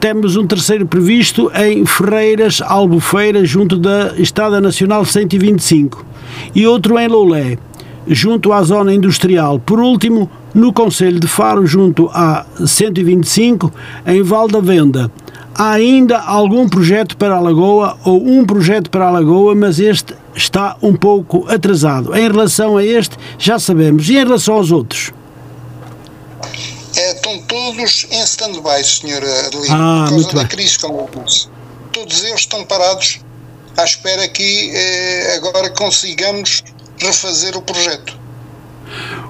temos 0.00 0.36
um 0.36 0.46
terceiro 0.46 0.86
previsto 0.86 1.50
em 1.54 1.84
Ferreiras, 1.84 2.62
Albufeira, 2.62 3.44
junto 3.44 3.76
da 3.76 4.14
Estrada 4.16 4.60
Nacional 4.60 5.04
125, 5.04 6.04
e 6.54 6.66
outro 6.66 6.98
em 6.98 7.08
Loulé, 7.08 7.58
junto 8.06 8.52
à 8.52 8.62
zona 8.62 8.94
industrial. 8.94 9.58
Por 9.58 9.80
último, 9.80 10.30
no 10.54 10.72
Conselho 10.72 11.18
de 11.18 11.26
Faro, 11.26 11.66
junto 11.66 12.08
à 12.12 12.46
125, 12.64 13.72
em 14.06 14.22
Val 14.22 14.48
da 14.48 14.60
Venda. 14.60 15.10
Há 15.54 15.72
ainda 15.72 16.20
algum 16.20 16.68
projeto 16.68 17.16
para 17.16 17.34
a 17.34 17.40
Lagoa 17.40 17.98
ou 18.04 18.24
um 18.24 18.44
projeto 18.44 18.90
para 18.90 19.08
a 19.08 19.10
Lagoa, 19.10 19.54
mas 19.56 19.80
este 19.80 20.14
está 20.38 20.76
um 20.80 20.94
pouco 20.94 21.46
atrasado. 21.48 22.16
Em 22.16 22.28
relação 22.30 22.76
a 22.76 22.84
este, 22.84 23.16
já 23.38 23.58
sabemos. 23.58 24.08
E 24.08 24.14
em 24.14 24.24
relação 24.24 24.54
aos 24.54 24.70
outros? 24.70 25.12
É, 26.96 27.12
estão 27.12 27.38
todos 27.42 28.06
em 28.10 28.22
stand-by, 28.24 28.82
Sr. 28.82 29.22
Adelino, 29.46 29.74
ah, 29.74 30.06
por 30.08 30.10
causa 30.10 30.32
da 30.34 30.44
crise, 30.46 30.78
como 30.78 31.08
eu 31.14 31.24
disse. 31.24 31.48
Todos 31.92 32.24
eles 32.24 32.40
estão 32.40 32.64
parados 32.64 33.20
à 33.76 33.84
espera 33.84 34.26
que 34.28 34.70
eh, 34.72 35.36
agora 35.36 35.70
consigamos 35.70 36.62
refazer 36.98 37.56
o 37.56 37.62
projeto. 37.62 38.18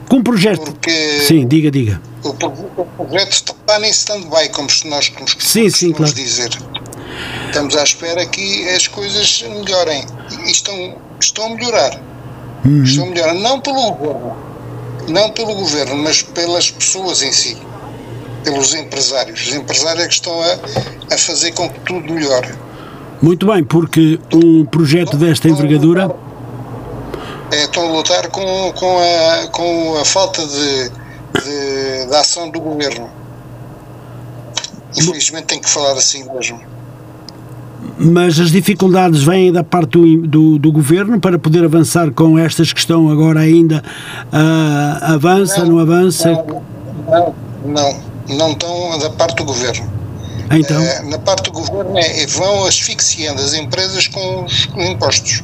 Com 0.08 0.22
projeto? 0.22 0.72
Porque 0.72 1.20
sim, 1.20 1.46
diga, 1.46 1.70
diga. 1.70 2.00
O, 2.24 2.30
o 2.30 3.06
projeto 3.06 3.32
está 3.32 3.80
em 3.80 3.90
stand-by, 3.90 4.48
como 4.50 4.68
nós 4.86 5.08
como 5.10 5.28
sim, 5.38 5.68
sim, 5.68 5.92
claro. 5.92 6.12
dizer. 6.14 6.50
Estamos 7.46 7.76
à 7.76 7.82
espera 7.82 8.24
que 8.26 8.68
as 8.70 8.86
coisas 8.86 9.42
melhorem. 9.42 10.04
E 10.46 10.50
estão, 10.50 10.96
estão 11.20 11.46
a 11.46 11.50
melhorar. 11.50 12.00
Uhum. 12.64 12.82
Estão 12.82 13.04
a 13.04 13.10
melhorar, 13.10 13.34
não 13.34 13.60
pelo 13.60 13.92
governo, 13.92 14.36
não 15.08 15.30
pelo 15.30 15.54
governo, 15.54 15.96
mas 15.96 16.22
pelas 16.22 16.70
pessoas 16.70 17.22
em 17.22 17.32
si, 17.32 17.56
pelos 18.44 18.74
empresários. 18.74 19.46
Os 19.46 19.54
empresários 19.54 20.04
é 20.04 20.08
que 20.08 20.14
estão 20.14 20.40
a, 20.40 21.14
a 21.14 21.18
fazer 21.18 21.52
com 21.52 21.68
que 21.68 21.80
tudo 21.80 22.12
melhore. 22.12 22.48
Muito 23.20 23.46
bem, 23.46 23.64
porque 23.64 24.18
um 24.32 24.64
projeto 24.64 25.16
desta 25.16 25.48
envergadura. 25.48 26.27
É, 27.50 27.64
estão 27.64 27.88
a 27.88 27.92
lutar 27.92 28.28
com, 28.28 28.72
com, 28.72 28.98
a, 28.98 29.48
com 29.48 29.98
a 30.00 30.04
falta 30.04 30.46
de, 30.46 30.90
de, 31.42 32.06
de 32.06 32.14
ação 32.14 32.50
do 32.50 32.60
governo. 32.60 33.08
Infelizmente 34.96 35.44
tem 35.44 35.60
que 35.60 35.68
falar 35.68 35.92
assim 35.92 36.24
mesmo. 36.32 36.60
Mas 37.98 38.38
as 38.38 38.50
dificuldades 38.50 39.22
vêm 39.22 39.52
da 39.52 39.62
parte 39.62 39.90
do, 39.90 40.26
do, 40.26 40.58
do, 40.58 40.72
governo 40.72 41.20
para 41.20 41.38
poder 41.38 41.64
avançar 41.64 42.10
com 42.10 42.38
estas 42.38 42.72
que 42.72 42.80
estão 42.80 43.10
agora 43.10 43.40
ainda 43.40 43.82
uh, 44.32 45.12
avança, 45.14 45.60
não, 45.60 45.72
não 45.72 45.78
avança? 45.78 46.30
Não, 47.08 47.34
não, 47.64 48.00
não 48.28 48.52
estão 48.52 48.98
da 48.98 49.10
parte 49.10 49.36
do 49.36 49.44
governo. 49.44 49.90
Então? 50.50 50.80
Uh, 50.80 51.10
na 51.10 51.18
parte 51.18 51.44
do 51.44 51.52
governo 51.52 51.96
é, 51.98 52.26
vão 52.26 52.64
asfixiando 52.64 53.40
as 53.40 53.54
empresas 53.54 54.06
com 54.08 54.44
os 54.44 54.68
impostos. 54.76 55.42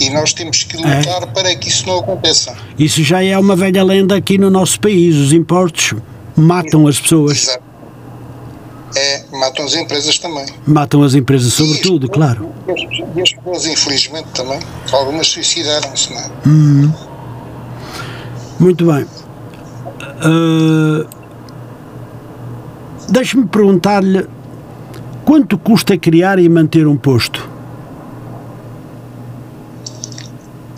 E 0.00 0.10
nós 0.10 0.32
temos 0.32 0.62
que 0.62 0.76
lutar 0.76 1.22
é. 1.22 1.26
para 1.26 1.54
que 1.56 1.68
isso 1.68 1.86
não 1.86 2.00
aconteça. 2.00 2.56
Isso 2.78 3.02
já 3.02 3.22
é 3.22 3.38
uma 3.38 3.56
velha 3.56 3.82
lenda 3.82 4.14
aqui 4.16 4.36
no 4.36 4.50
nosso 4.50 4.78
país. 4.78 5.16
Os 5.16 5.32
impostos 5.32 5.94
matam 6.36 6.86
as 6.86 7.00
pessoas. 7.00 7.42
Exato. 7.44 7.64
É, 8.94 9.24
matam 9.32 9.64
as 9.64 9.74
empresas 9.74 10.18
também. 10.18 10.46
Matam 10.66 11.02
as 11.02 11.14
empresas, 11.14 11.52
sobretudo, 11.52 12.06
as, 12.06 12.10
claro. 12.10 12.50
E 13.14 13.20
as 13.20 13.32
pessoas, 13.32 13.66
infelizmente, 13.66 14.28
também. 14.34 14.58
Algumas 14.90 15.26
suicidaram-se, 15.26 16.12
não 16.12 16.20
é? 16.20 16.30
Hum. 16.46 16.92
Muito 18.58 18.86
bem. 18.86 19.04
Uh, 20.24 21.06
Deixe-me 23.08 23.46
perguntar-lhe 23.46 24.26
quanto 25.24 25.56
custa 25.56 25.96
criar 25.96 26.38
e 26.38 26.48
manter 26.48 26.86
um 26.86 26.96
posto? 26.96 27.48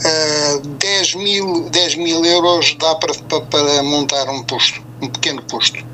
Uh, 0.05 0.61
10, 0.79 1.15
mil, 1.15 1.71
10 1.71 1.97
mil 1.97 2.18
euros 2.29 2.77
dá 2.79 2.95
para, 2.97 3.15
para, 3.15 3.41
para 3.43 3.83
montar 3.83 4.29
um 4.29 4.43
posto, 4.43 4.81
um 5.01 5.09
pequeno 5.09 5.43
posto. 5.43 5.85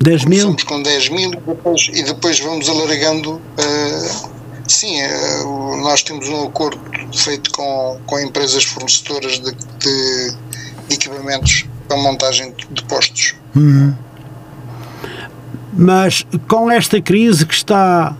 10 0.00 0.24
mil? 0.24 0.38
Começamos 0.38 0.64
com 0.64 0.82
10 0.82 1.08
mil 1.10 1.30
depois, 1.30 1.90
e 1.92 2.02
depois 2.02 2.40
vamos 2.40 2.68
alargando. 2.68 3.34
Uh, 3.34 4.30
sim, 4.66 5.00
uh, 5.02 5.76
nós 5.82 6.02
temos 6.02 6.28
um 6.28 6.44
acordo 6.44 6.80
feito 7.12 7.50
com, 7.52 7.98
com 8.06 8.20
empresas 8.20 8.64
fornecedoras 8.64 9.38
de, 9.38 9.52
de, 9.52 10.34
de 10.88 10.94
equipamentos 10.94 11.66
para 11.88 11.96
montagem 11.96 12.52
de 12.70 12.82
postos. 12.84 13.34
Uhum. 13.54 13.94
Mas 15.72 16.24
com 16.48 16.70
esta 16.70 17.00
crise 17.00 17.44
que 17.46 17.54
está 17.54 18.16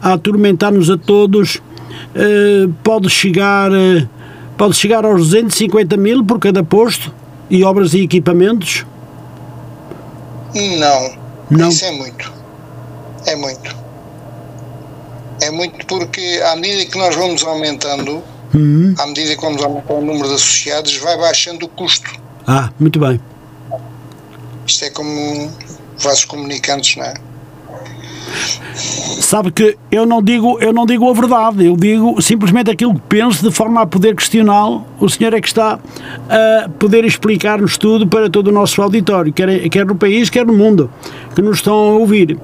a 0.00 0.12
atormentar-nos 0.12 0.90
a 0.90 0.96
todos, 0.96 1.56
uh, 1.56 2.72
pode 2.82 3.10
chegar. 3.10 3.70
Pode 4.58 4.74
chegar 4.74 5.04
aos 5.04 5.20
250 5.28 5.96
mil 5.96 6.24
por 6.24 6.38
cada 6.40 6.64
posto 6.64 7.14
e 7.48 7.62
obras 7.62 7.94
e 7.94 8.02
equipamentos? 8.02 8.84
Não. 10.54 11.16
Não? 11.48 11.68
Isso 11.68 11.84
é 11.84 11.92
muito. 11.92 12.32
É 13.26 13.36
muito. 13.36 13.76
É 15.40 15.50
muito 15.52 15.86
porque 15.86 16.42
à 16.44 16.56
medida 16.56 16.90
que 16.90 16.98
nós 16.98 17.14
vamos 17.14 17.42
aumentando, 17.44 18.22
Uhum. 18.52 18.94
à 18.98 19.06
medida 19.06 19.36
que 19.36 19.40
vamos 19.42 19.62
aumentando 19.62 19.98
o 19.98 20.04
número 20.04 20.28
de 20.28 20.34
associados, 20.34 20.96
vai 20.96 21.16
baixando 21.16 21.66
o 21.66 21.68
custo. 21.68 22.10
Ah, 22.46 22.70
muito 22.80 22.98
bem. 22.98 23.20
Isto 24.66 24.86
é 24.86 24.90
como 24.90 25.52
vasos 25.98 26.24
comunicantes, 26.24 26.96
não 26.96 27.04
é? 27.04 27.14
Sabe 28.74 29.50
que 29.50 29.76
eu 29.90 30.06
não 30.06 30.22
digo, 30.22 30.58
eu 30.60 30.72
não 30.72 30.86
digo 30.86 31.08
a 31.08 31.12
verdade, 31.12 31.66
eu 31.66 31.76
digo 31.76 32.20
simplesmente 32.22 32.70
aquilo 32.70 32.94
que 32.94 33.00
penso 33.08 33.46
de 33.46 33.54
forma 33.54 33.82
a 33.82 33.86
poder 33.86 34.14
questioná-lo. 34.14 34.86
O 35.00 35.08
senhor 35.08 35.34
é 35.34 35.40
que 35.40 35.48
está 35.48 35.78
a 36.28 36.68
poder 36.78 37.04
explicar-nos 37.04 37.76
tudo 37.76 38.06
para 38.06 38.30
todo 38.30 38.48
o 38.48 38.52
nosso 38.52 38.80
auditório, 38.80 39.32
quer, 39.32 39.68
quer 39.68 39.84
no 39.84 39.96
país, 39.96 40.30
quer 40.30 40.46
no 40.46 40.54
mundo, 40.54 40.90
que 41.34 41.42
nos 41.42 41.58
estão 41.58 41.74
a 41.74 41.92
ouvir. 41.98 42.38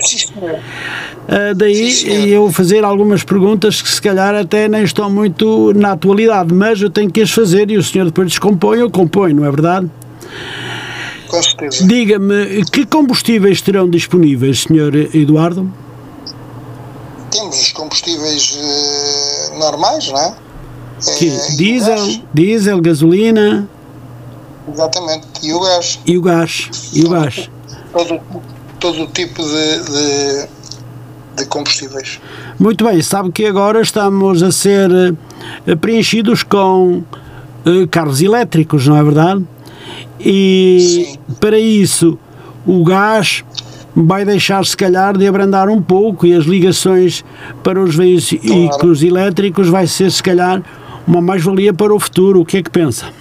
Ah, 1.29 1.55
daí 1.55 1.91
Sim, 1.91 2.27
eu 2.27 2.51
fazer 2.53 2.85
algumas 2.85 3.25
perguntas 3.25 3.81
que 3.81 3.89
se 3.89 4.03
calhar 4.03 4.35
até 4.35 4.69
nem 4.69 4.83
estão 4.83 5.09
muito 5.09 5.73
na 5.75 5.93
atualidade, 5.93 6.53
mas 6.53 6.83
eu 6.83 6.91
tenho 6.91 7.11
que 7.11 7.23
as 7.23 7.31
fazer 7.31 7.71
e 7.71 7.79
o 7.79 7.83
senhor 7.83 8.05
depois 8.07 8.29
descompõe 8.29 8.83
ou 8.83 8.91
compõe, 8.91 9.33
não 9.33 9.45
é 9.45 9.51
verdade? 9.51 9.89
Com 11.35 11.43
certeza. 11.43 11.87
Diga-me, 11.87 12.65
que 12.67 12.87
combustíveis 12.87 13.61
terão 13.61 13.89
disponíveis, 13.89 14.63
senhor 14.63 14.95
Eduardo? 14.95 15.71
Temos 17.31 17.61
os 17.61 17.73
combustíveis 17.73 18.57
eh, 18.61 19.59
normais, 19.59 20.09
não 20.09 20.19
é? 20.19 20.35
Que, 21.19 21.29
Eh, 21.29 21.57
diesel, 21.57 21.97
gás. 21.97 22.21
diesel, 22.33 22.81
gasolina 22.81 23.69
Exatamente. 24.73 25.27
E 25.43 25.53
o 25.53 25.61
gás. 25.61 25.99
e 26.07 26.17
o 26.17 26.23
gás. 26.23 26.71
E 26.95 27.05
o 27.05 27.11
gás. 27.11 27.51
Todo, 27.93 28.21
todo 28.81 29.03
o 29.03 29.07
tipo 29.09 29.43
de, 29.43 29.83
de, 29.85 30.49
de 31.37 31.47
combustíveis. 31.47 32.21
Muito 32.59 32.85
bem, 32.85 33.03
sabe 33.03 33.31
que 33.33 33.45
agora 33.45 33.83
estamos 33.83 34.43
a 34.43 34.51
ser 34.53 34.91
eh, 35.67 35.75
preenchidos 35.77 36.43
com 36.45 37.03
carros 37.91 38.21
elétricos, 38.21 38.87
não 38.87 38.97
é 38.97 39.03
verdade? 39.03 39.45
E 40.25 41.07
Sim. 41.07 41.19
para 41.41 41.59
isso 41.59 42.19
o 42.67 42.83
gás 42.85 43.45
vai 43.95 44.25
deixar 44.25 44.65
se 44.65 44.77
calhar 44.77 45.17
de 45.17 45.27
abrandar 45.27 45.69
um 45.69 45.81
pouco 45.81 46.27
e 46.27 46.35
as 46.35 46.45
ligações 46.45 47.25
para 47.63 47.81
os 47.81 47.95
veículos 47.95 49.03
elétricos 49.03 49.69
vai 49.69 49.87
ser 49.87 50.11
se 50.11 50.23
calhar 50.23 50.63
uma 51.07 51.21
mais-valia 51.21 51.73
para 51.73 51.95
o 51.95 52.01
futuro. 52.01 52.41
O 52.41 52.45
que 52.45 52.59
é 52.59 52.63
que 52.63 52.71
pensa? 52.71 53.13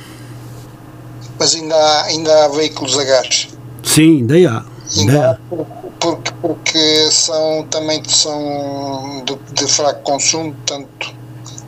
Mas 1.38 1.56
ainda 1.56 1.76
há, 1.76 2.04
ainda 2.06 2.46
há 2.46 2.48
veículos 2.48 2.98
a 2.98 3.04
gás. 3.04 3.50
Sim, 3.84 4.20
ainda 4.22 4.50
há. 4.50 4.63
Ainda 4.98 5.32
há, 5.32 5.56
porque, 6.00 6.32
porque 6.42 7.12
são 7.12 7.66
também 7.70 8.02
são 8.08 9.24
de, 9.26 9.38
de 9.54 9.68
fraco 9.68 10.02
consumo, 10.04 10.54
portanto, 10.54 11.13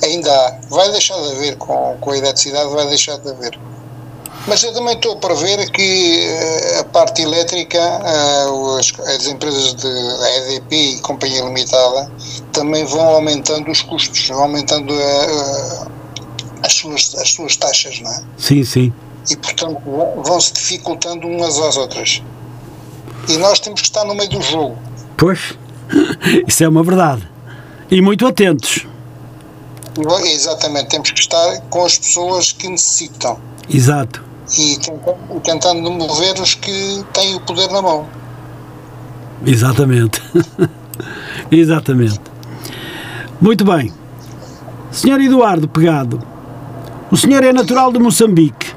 ainda 0.04 0.32
há. 0.32 0.60
Vai 0.70 0.92
deixar 0.92 1.16
de 1.22 1.32
haver 1.32 1.58
com, 1.58 1.98
com 2.00 2.12
a 2.12 2.18
eletricidade, 2.18 2.70
vai 2.74 2.88
deixar 2.88 3.18
de 3.18 3.30
haver. 3.30 3.58
Mas 4.48 4.62
eu 4.64 4.72
também 4.74 4.94
estou 4.96 5.14
a 5.14 5.16
prever 5.18 5.70
que 5.72 6.20
eh, 6.22 6.80
a 6.80 6.84
parte 6.84 7.22
elétrica, 7.24 7.80
eh, 7.80 8.46
as 9.16 9.26
empresas 9.26 9.74
de 9.74 9.88
EDP 9.88 10.76
e 10.76 11.00
Companhia 11.00 11.42
Limitada, 11.44 12.12
também 12.52 12.86
vão 12.86 13.02
aumentando 13.16 13.72
os 13.72 13.82
custos, 13.82 14.28
vão 14.28 14.44
aumentando 14.44 14.94
eh, 14.94 15.88
as, 16.64 16.74
suas, 16.74 17.16
as 17.16 17.32
suas 17.32 17.56
taxas, 17.56 18.00
não 18.02 18.12
é? 18.12 18.22
Sim, 18.38 18.64
sim. 18.64 18.94
e 19.32 19.36
portanto 19.36 19.82
vão- 19.84 20.22
vão-se 20.24 20.54
dificultando 20.54 21.28
umas 21.28 21.58
às 21.60 21.76
outras. 21.78 22.22
E 23.28 23.38
nós 23.38 23.60
temos 23.60 23.82
que 23.82 23.88
estar 23.88 24.06
no 24.06 24.14
meio 24.14 24.30
do 24.30 24.42
jogo. 24.44 24.78
Pois, 25.18 25.40
isso 26.48 26.64
é 26.64 26.70
uma 26.70 26.84
verdade. 26.84 27.28
E 27.90 28.00
muito 28.00 28.28
atentos. 28.28 28.86
Exatamente, 30.26 30.90
temos 30.90 31.10
que 31.10 31.20
estar 31.20 31.62
com 31.70 31.84
as 31.86 31.98
pessoas 31.98 32.52
que 32.52 32.68
necessitam 32.68 33.40
Exato. 33.68 34.24
E 34.58 34.78
tentando, 34.78 35.40
tentando 35.44 35.92
mover 35.92 36.40
os 36.40 36.54
que 36.54 37.04
têm 37.14 37.36
o 37.36 37.40
poder 37.42 37.70
na 37.72 37.82
mão. 37.82 38.08
Exatamente. 39.46 40.22
Exatamente. 41.52 42.20
Muito 43.42 43.66
bem. 43.66 43.92
Senhor 44.92 45.20
Eduardo 45.20 45.68
Pegado, 45.68 46.22
o 47.12 47.18
senhor 47.18 47.44
é 47.44 47.52
natural 47.52 47.92
de 47.92 48.00
Moçambique 48.00 48.74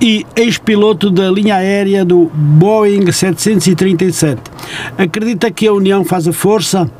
e 0.00 0.26
ex-piloto 0.36 1.10
da 1.10 1.30
linha 1.30 1.54
aérea 1.54 2.04
do 2.04 2.30
Boeing 2.34 3.10
737. 3.10 4.40
Acredita 4.98 5.50
que 5.50 5.66
a 5.66 5.72
união 5.72 6.04
faz 6.04 6.28
a 6.28 6.32
força? 6.32 6.90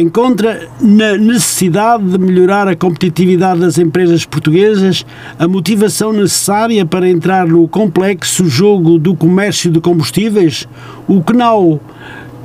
Encontra 0.00 0.70
na 0.80 1.18
necessidade 1.18 2.02
de 2.02 2.16
melhorar 2.16 2.66
a 2.66 2.74
competitividade 2.74 3.60
das 3.60 3.76
empresas 3.76 4.24
portuguesas 4.24 5.04
a 5.38 5.46
motivação 5.46 6.14
necessária 6.14 6.86
para 6.86 7.06
entrar 7.06 7.46
no 7.46 7.68
complexo 7.68 8.46
jogo 8.48 8.98
do 8.98 9.14
comércio 9.14 9.70
de 9.70 9.82
combustíveis? 9.82 10.66
O 11.06 11.22
CNAU 11.22 11.78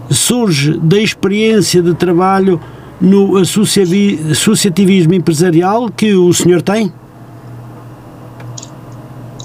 surge 0.09 0.77
da 0.77 0.97
experiência 0.97 1.81
de 1.81 1.93
trabalho 1.93 2.59
no 2.99 3.37
associativismo 3.37 5.13
empresarial 5.13 5.89
que 5.89 6.13
o 6.15 6.33
senhor 6.33 6.61
tem? 6.61 6.91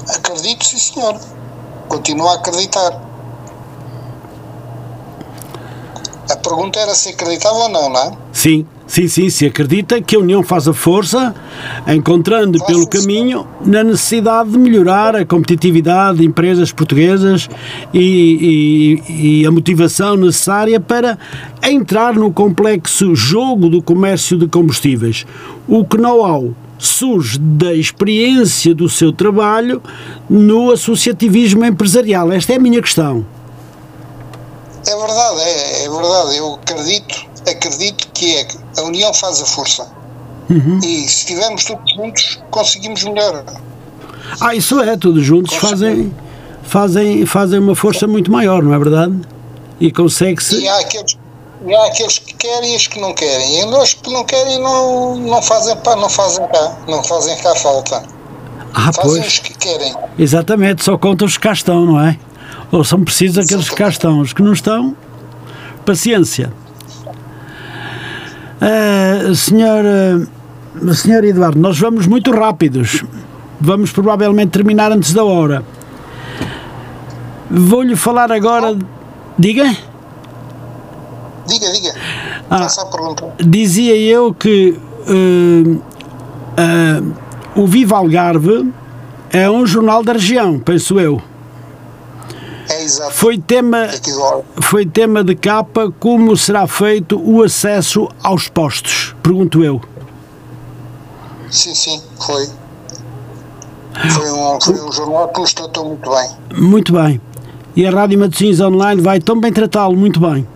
Acredito, 0.08 0.64
sim 0.64 0.78
senhor. 0.78 1.20
Continuo 1.88 2.26
a 2.26 2.34
acreditar. 2.34 3.00
A 6.28 6.36
pergunta 6.54 6.78
era 6.78 6.94
se 6.94 7.08
acreditava 7.10 7.54
ou 7.54 7.68
não, 7.68 7.88
não 7.88 8.00
é? 8.00 8.12
Sim, 8.32 8.66
sim, 8.86 9.08
sim, 9.08 9.30
se 9.30 9.46
acredita 9.46 10.00
que 10.02 10.16
a 10.16 10.18
União 10.18 10.42
faz 10.42 10.68
a 10.68 10.72
força, 10.74 11.34
encontrando 11.88 12.58
Faz 12.58 12.70
pelo 12.70 12.86
caminho 12.86 13.46
na 13.64 13.82
necessidade 13.82 14.50
de 14.50 14.58
melhorar 14.58 15.16
a 15.16 15.24
competitividade 15.24 16.18
de 16.18 16.26
empresas 16.26 16.70
portuguesas 16.70 17.48
e, 17.92 19.00
e- 19.08 19.40
e 19.40 19.46
a 19.46 19.50
motivação 19.50 20.16
necessária 20.16 20.78
para 20.78 21.18
entrar 21.62 22.14
no 22.14 22.30
complexo 22.32 23.14
jogo 23.14 23.68
do 23.68 23.82
comércio 23.82 24.36
de 24.36 24.46
combustíveis. 24.46 25.24
O 25.66 25.86
know-how 25.96 26.52
surge 26.78 27.38
da 27.38 27.72
experiência 27.72 28.74
do 28.74 28.88
seu 28.88 29.12
trabalho 29.12 29.80
no 30.28 30.72
associativismo 30.72 31.64
empresarial. 31.64 32.32
Esta 32.32 32.52
é 32.52 32.56
a 32.56 32.60
minha 32.60 32.82
questão. 32.82 33.24
É 34.86 34.96
verdade, 34.96 35.40
é, 35.40 35.84
é 35.84 35.88
verdade. 35.88 36.36
Eu 36.36 36.54
acredito, 36.54 37.26
acredito 37.48 38.08
que 38.12 38.36
é 38.36 38.46
a 38.78 38.82
união 38.82 39.12
faz 39.14 39.40
a 39.40 39.46
força. 39.46 39.86
E 40.82 41.08
se 41.08 41.20
estivermos 41.20 41.64
todos 41.64 41.94
juntos, 41.94 42.38
conseguimos 42.50 43.02
melhor. 43.04 43.44
Ah, 44.40 44.54
isso 44.54 44.80
é, 44.82 44.96
todos 44.96 45.24
juntos 45.24 45.54
fazem, 45.54 46.12
fazem, 46.62 47.24
fazem 47.24 47.58
uma 47.58 47.74
força 47.74 48.06
muito 48.06 48.30
maior, 48.30 48.62
não 48.62 48.74
é 48.74 48.78
verdade? 48.78 49.14
E 49.80 49.90
consegue-se. 49.90 50.60
E 50.60 50.68
há 50.68 50.78
aqueles, 50.80 51.16
e 51.66 51.74
há 51.74 51.86
aqueles 51.86 52.18
que 52.18 52.34
querem 52.34 52.74
e 52.74 52.76
os 52.76 52.86
que 52.86 53.00
não 53.00 53.14
querem. 53.14 53.60
E 53.60 53.66
nós 53.66 53.94
que 53.94 54.12
não 54.12 54.24
querem 54.24 54.60
não, 54.60 55.16
não 55.16 55.40
fazem 55.40 55.74
pá, 55.76 55.96
não 55.96 56.10
fazem 56.10 56.46
cá, 56.48 56.76
não 56.86 57.02
fazem 57.02 57.36
cá 57.38 57.54
falta. 57.54 58.02
Ah, 58.74 58.92
Fazem 58.92 59.12
os 59.12 59.18
pois, 59.20 59.38
que 59.38 59.54
querem. 59.54 59.94
exatamente, 60.18 60.82
só 60.84 60.96
contam 60.98 61.26
os 61.26 61.36
que 61.36 61.42
cá 61.42 61.52
estão, 61.52 61.84
não 61.86 62.00
é? 62.00 62.18
Ou 62.72 62.82
são 62.82 63.04
precisos 63.04 63.36
aqueles 63.36 63.68
que 63.68 63.76
cá 63.76 63.88
estão, 63.88 64.20
os 64.20 64.32
que 64.32 64.42
não 64.42 64.54
estão, 64.54 64.96
paciência. 65.84 66.50
Ah, 68.60 69.34
senhor, 69.34 69.84
ah, 69.84 70.94
senhor 70.94 71.22
Eduardo, 71.22 71.58
nós 71.58 71.78
vamos 71.78 72.06
muito 72.06 72.30
rápidos, 72.30 73.04
vamos 73.60 73.92
provavelmente 73.92 74.50
terminar 74.50 74.90
antes 74.90 75.12
da 75.12 75.22
hora. 75.22 75.62
Vou-lhe 77.50 77.94
falar 77.94 78.32
agora. 78.32 78.74
Diga? 79.38 79.64
Diga, 81.46 81.72
diga. 81.72 81.94
Ah. 82.50 82.66
Dizia 83.38 83.96
eu 83.96 84.32
que 84.32 84.78
eh, 86.56 87.02
o 87.54 87.66
Viva 87.66 87.96
Algarve 87.96 88.72
é 89.30 89.50
um 89.50 89.66
jornal 89.66 90.02
da 90.02 90.14
região, 90.14 90.58
penso 90.58 90.98
eu. 90.98 91.20
Exato. 92.82 93.12
Foi 93.12 93.38
tema, 93.38 93.88
foi 94.60 94.84
tema 94.86 95.22
de 95.22 95.34
capa 95.36 95.92
como 96.00 96.36
será 96.36 96.66
feito 96.66 97.20
o 97.20 97.42
acesso 97.42 98.08
aos 98.22 98.48
postos, 98.48 99.14
pergunto 99.22 99.62
eu. 99.62 99.80
Sim, 101.50 101.74
sim, 101.74 102.02
foi. 102.18 102.48
Foi 104.10 104.30
um, 104.32 104.60
foi 104.60 104.74
um 104.80 104.92
jornal 104.92 105.28
que 105.28 105.40
nos 105.40 105.52
tratou 105.52 105.84
muito 105.84 106.10
bem. 106.10 106.30
Muito 106.54 106.92
bem. 106.92 107.20
E 107.76 107.86
a 107.86 107.90
Rádio 107.90 108.18
Matosinhos 108.18 108.60
Online 108.60 109.00
vai 109.00 109.20
tão 109.20 109.38
bem 109.38 109.52
tratá-lo, 109.52 109.96
muito 109.96 110.18
bem. 110.18 110.46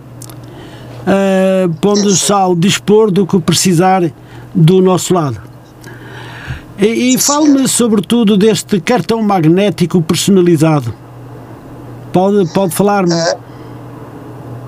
Uh, 1.07 1.73
Pondo-se 1.79 2.31
ao 2.33 2.55
dispor 2.55 3.11
do 3.11 3.25
que 3.25 3.39
precisar 3.39 4.11
do 4.53 4.81
nosso 4.81 5.13
lado. 5.13 5.41
E, 6.79 7.13
e 7.13 7.17
fale-me 7.17 7.67
sobretudo 7.67 8.37
deste 8.37 8.79
cartão 8.79 9.21
magnético 9.21 10.01
personalizado. 10.01 10.93
Pode, 12.17 12.47
pode 12.47 12.73
falar-me? 12.73 13.13
É, 13.13 13.37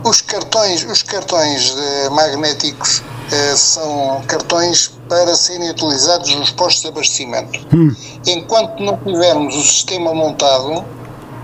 Os 0.03 0.21
cartões, 0.21 0.83
os 0.83 1.01
cartões 1.01 1.75
eh, 1.75 2.09
magnéticos 2.11 3.01
eh, 3.31 3.55
são 3.55 4.21
cartões 4.27 4.91
para 5.09 5.35
serem 5.35 5.71
utilizados 5.71 6.35
nos 6.35 6.51
postos 6.51 6.83
de 6.83 6.89
abastecimento. 6.89 7.59
Enquanto 8.27 8.83
não 8.83 8.95
tivermos 8.97 9.55
o 9.55 9.63
sistema 9.63 10.13
montado, 10.13 10.85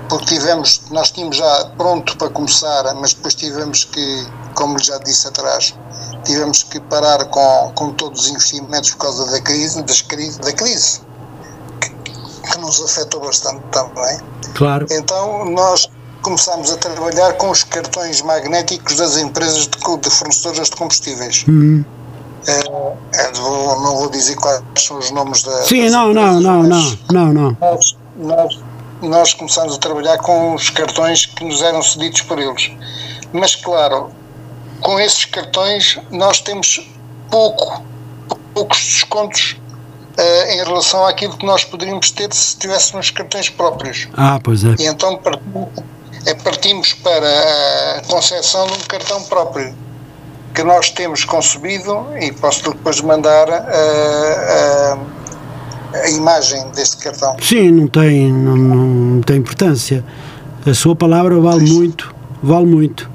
porque 0.08 0.26
tivemos, 0.26 0.84
nós 0.92 1.10
tínhamos 1.10 1.38
já 1.38 1.72
pronto 1.76 2.16
para 2.18 2.30
começar, 2.30 2.84
mas 3.02 3.16
depois 3.16 3.34
tivemos 3.34 3.86
que, 3.86 4.28
como 4.54 4.78
já 4.78 5.00
disse 5.00 5.28
atrás, 5.28 5.74
tivemos 6.24 6.62
que 6.62 6.80
parar 6.82 7.26
com, 7.26 7.72
com 7.74 7.90
todos 7.94 8.26
os 8.26 8.30
investimentos 8.30 8.92
por 8.92 8.98
causa 8.98 9.32
da 9.32 9.42
crise, 9.42 9.82
das 9.82 10.02
crise, 10.04 10.40
da 10.40 10.54
crise 10.54 11.02
que, 11.82 11.90
que 11.90 12.58
nos 12.60 12.80
afetou 12.80 13.22
bastante 13.22 13.64
também. 13.72 14.35
Claro. 14.56 14.86
Então 14.92 15.46
nós 15.46 15.90
começámos 16.22 16.72
a 16.72 16.78
trabalhar 16.78 17.34
com 17.34 17.52
os 17.52 17.64
cartões 17.64 18.22
magnéticos 18.22 18.96
das 18.96 19.18
empresas 19.18 19.68
de, 19.68 19.78
de 20.02 20.10
fornecedoras 20.10 20.70
de 20.70 20.76
combustíveis. 20.76 21.46
Hum. 21.48 21.84
Eh, 22.48 22.64
eh, 23.16 23.32
vou- 23.34 23.82
não 23.82 23.98
vou 23.98 24.10
dizer 24.10 24.36
quais 24.36 24.62
são 24.78 24.98
os 24.98 25.12
nomes 25.12 25.44
da. 25.44 25.64
Sim, 25.64 25.90
não, 25.90 26.14
não, 26.14 26.40
empresas, 26.40 26.64
não, 26.64 26.64
não, 26.64 26.98
não, 27.12 27.34
não. 27.34 27.58
Nós, 27.60 27.98
nós, 28.18 28.60
nós 29.02 29.34
começámos 29.34 29.76
a 29.76 29.78
trabalhar 29.80 30.18
com 30.20 30.54
os 30.56 30.70
cartões 30.70 31.26
que 31.26 31.44
nos 31.44 31.62
eram 31.62 31.82
cedidos 31.84 32.22
por 32.22 32.40
eles. 32.40 32.72
Mas, 33.34 33.56
claro, 33.56 34.10
com 34.82 35.00
esses 35.00 35.26
cartões 35.26 36.00
nós 36.12 36.40
temos 36.42 36.88
pouco, 37.30 37.84
poucos 38.54 38.78
descontos 38.78 39.58
eh, 40.18 40.56
em 40.56 40.64
relação 40.64 41.06
àquilo 41.06 41.38
que 41.38 41.46
nós 41.46 41.64
poderíamos 41.64 42.12
ter 42.12 42.34
se 42.34 42.58
tivéssemos 42.58 43.10
cartões 43.12 43.50
próprios. 43.50 44.08
Ah, 44.16 44.40
pois 44.42 44.64
é. 44.64 44.76
E 44.80 44.86
então 44.86 45.18
partimos, 45.18 45.70
é, 46.26 46.34
partimos 46.34 46.94
para 46.94 47.98
a 47.98 48.02
concepção 48.08 48.68
de 48.68 48.74
um 48.74 48.82
cartão 48.88 49.24
próprio 49.24 49.74
que 50.54 50.64
nós 50.64 50.90
temos 50.90 51.26
concebido 51.26 52.08
e 52.20 52.32
posso 52.32 52.64
depois 52.64 53.02
mandar 53.02 53.50
eh, 53.50 54.98
a, 55.94 55.98
a 55.98 56.10
imagem 56.12 56.66
deste 56.72 56.98
cartão. 56.98 57.36
Sim, 57.42 57.72
não 57.72 57.88
tem, 57.88 58.32
não, 58.32 58.56
não 58.56 59.22
tem 59.22 59.38
importância. 59.38 60.04
A 60.66 60.74
sua 60.74 60.96
palavra 60.96 61.38
vale 61.40 61.70
muito, 61.70 62.16
vale 62.42 62.66
muito. 62.66 63.12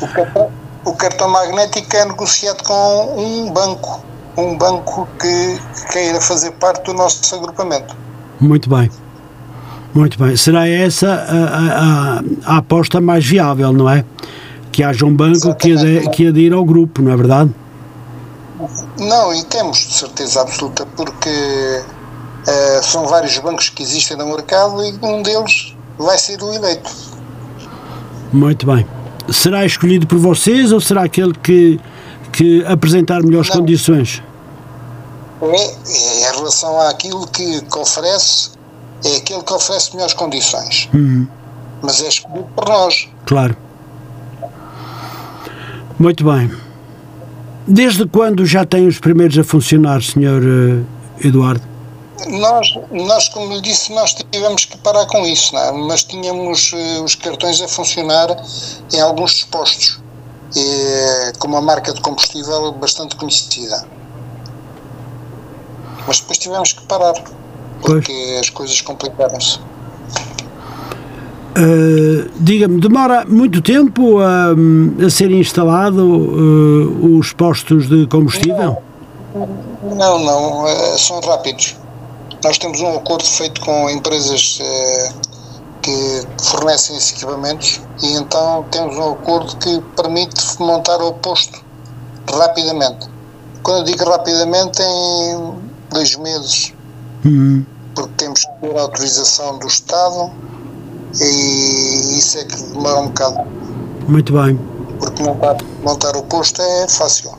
O 0.00 0.06
cartão, 0.06 0.50
o 0.84 0.92
cartão 0.94 1.28
magnético 1.28 1.96
é 1.96 2.04
negociado 2.04 2.62
com 2.62 3.14
um 3.18 3.50
banco, 3.50 4.04
um 4.36 4.56
banco 4.56 5.08
que 5.20 5.58
queira 5.92 6.20
fazer 6.20 6.52
parte 6.52 6.84
do 6.86 6.94
nosso 6.94 7.34
agrupamento. 7.34 7.94
Muito 8.40 8.68
bem. 8.68 8.90
Muito 9.94 10.18
bem. 10.18 10.36
Será 10.36 10.68
essa 10.68 11.08
a, 11.08 12.48
a- 12.48 12.54
a- 12.54 12.58
aposta 12.58 13.00
mais 13.00 13.24
viável, 13.24 13.72
não 13.72 13.88
é? 13.88 14.04
Que 14.72 14.82
haja 14.82 15.06
um 15.06 15.14
banco 15.14 15.54
que 15.54 15.72
ade- 15.72 16.10
que 16.10 16.26
adira 16.28 16.56
ao 16.56 16.64
grupo, 16.64 17.00
não 17.00 17.12
é 17.12 17.16
verdade? 17.16 17.54
Não, 18.98 19.32
e 19.34 19.44
temos 19.44 19.78
de 19.78 19.94
certeza 19.94 20.40
absoluta, 20.40 20.86
porque 20.96 21.28
eh, 22.46 22.80
são 22.82 23.06
vários 23.06 23.36
bancos 23.38 23.68
que 23.68 23.82
existem 23.82 24.16
no 24.16 24.26
mercado 24.26 24.82
e 24.84 24.98
um 25.02 25.22
deles 25.22 25.76
vai 25.98 26.18
ser 26.18 26.42
o 26.42 26.52
eleito. 26.52 26.90
Muito 28.32 28.66
bem. 28.66 28.84
Será 29.30 29.64
escolhido 29.64 30.06
por 30.06 30.18
vocês 30.18 30.72
ou 30.72 30.80
será 30.80 31.04
aquele 31.04 31.32
que, 31.34 31.78
que 32.34 32.64
apresentar 32.66 33.22
melhores 33.22 33.48
Não. 33.50 33.56
condições? 33.58 34.22
Em 35.42 36.36
relação 36.36 36.80
àquilo 36.80 37.26
que, 37.28 37.60
que 37.62 37.78
oferece, 37.78 38.50
é 39.04 39.16
aquele 39.16 39.42
que 39.42 39.52
oferece 39.52 39.92
melhores 39.92 40.14
condições. 40.14 40.88
Hum, 40.94 41.26
Mas 41.82 42.02
é 42.02 42.08
escolhido 42.08 42.46
por 42.56 42.68
nós. 42.68 43.08
claro. 43.26 43.56
Muito 45.98 46.24
bem. 46.24 46.50
Desde 47.66 48.04
quando 48.06 48.44
já 48.44 48.64
tem 48.66 48.88
os 48.88 48.98
primeiros 48.98 49.38
a 49.38 49.44
funcionar, 49.44 50.02
Sr. 50.02 50.82
Eduardo? 51.22 51.62
Nós, 52.28 52.66
nós, 52.90 53.28
como 53.28 53.54
lhe 53.54 53.60
disse, 53.60 53.92
nós 53.92 54.14
tivemos 54.32 54.64
que 54.64 54.76
parar 54.78 55.06
com 55.06 55.24
isso, 55.26 55.54
não 55.54 55.60
é? 55.60 55.72
mas 55.72 56.02
tínhamos 56.02 56.72
eh, 56.74 57.00
os 57.00 57.14
cartões 57.14 57.60
a 57.60 57.68
funcionar 57.68 58.28
em 58.92 59.00
alguns 59.00 59.34
dispostos, 59.34 60.00
eh, 60.56 61.32
com 61.38 61.48
uma 61.48 61.60
marca 61.60 61.92
de 61.92 62.00
combustível 62.00 62.72
bastante 62.72 63.16
conhecida. 63.16 63.86
Mas 66.06 66.20
depois 66.20 66.38
tivemos 66.38 66.72
que 66.72 66.82
parar, 66.82 67.14
porque 67.80 68.38
as 68.40 68.50
coisas 68.50 68.80
complicaram-se. 68.80 69.58
Uh, 71.56 72.28
Diga-me, 72.40 72.80
demora 72.80 73.24
muito 73.24 73.62
tempo 73.62 74.18
a, 74.18 74.48
a 75.04 75.10
ser 75.10 75.30
instalado 75.30 76.04
uh, 76.04 77.18
os 77.18 77.32
postos 77.32 77.88
de 77.88 78.06
combustível? 78.08 78.76
Não, 79.34 80.18
não, 80.18 80.66
eh, 80.66 80.98
são 80.98 81.20
rápidos. 81.20 81.76
Nós 82.42 82.58
temos 82.58 82.80
um 82.80 82.96
acordo 82.96 83.24
feito 83.24 83.60
com 83.60 83.88
empresas 83.88 84.60
que 85.84 86.26
fornecem 86.42 86.96
esses 86.96 87.12
equipamentos 87.12 87.80
e 88.02 88.14
então 88.14 88.64
temos 88.70 88.96
um 88.96 89.12
acordo 89.12 89.54
que 89.56 89.80
permite 89.96 90.42
montar 90.58 90.96
o 91.02 91.12
posto 91.14 91.62
rapidamente. 92.32 93.06
Quando 93.62 93.78
eu 93.78 93.84
digo 93.84 94.04
rapidamente, 94.10 94.82
em 94.82 95.54
dois 95.90 96.16
meses, 96.16 96.72
Hum, 97.26 97.64
porque 97.94 98.12
temos 98.18 98.44
que 98.44 98.52
ter 98.60 98.76
a 98.76 98.82
autorização 98.82 99.58
do 99.58 99.66
Estado 99.66 100.30
e 101.18 102.18
isso 102.18 102.36
é 102.38 102.44
que 102.44 102.56
demora 102.72 103.00
um 103.00 103.06
bocado, 103.06 103.38
muito 104.08 104.32
bem. 104.34 104.58
porque 104.98 105.22
montar, 105.22 105.56
montar 105.82 106.16
o 106.16 106.22
posto 106.24 106.60
é 106.60 106.88
fácil. 106.88 107.32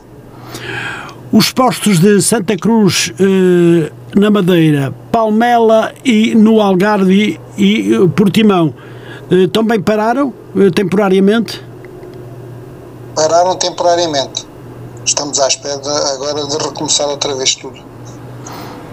Os 1.31 1.51
postos 1.51 1.99
de 1.99 2.21
Santa 2.21 2.58
Cruz 2.58 3.12
uh, 3.19 3.91
na 4.15 4.32
Madeira, 4.32 4.93
Palmela 5.12 5.93
e 6.04 6.34
no 6.36 6.62
Algarve 6.62 7.39
e, 7.58 7.84
e 7.89 7.97
uh, 7.97 8.10
Portimão 8.10 8.73
uh, 9.32 9.47
também 9.49 9.82
pararam 9.82 10.34
uh, 10.56 10.71
temporariamente? 10.71 11.62
Pararam 13.15 13.56
temporariamente. 13.58 14.45
Estamos 15.06 15.39
à 15.39 15.47
espera 15.47 15.78
de- 15.78 16.13
agora 16.13 16.47
de 16.47 16.58
recomeçar 16.58 17.08
outra 17.08 17.36
vez 17.36 17.56
tudo. 17.56 17.80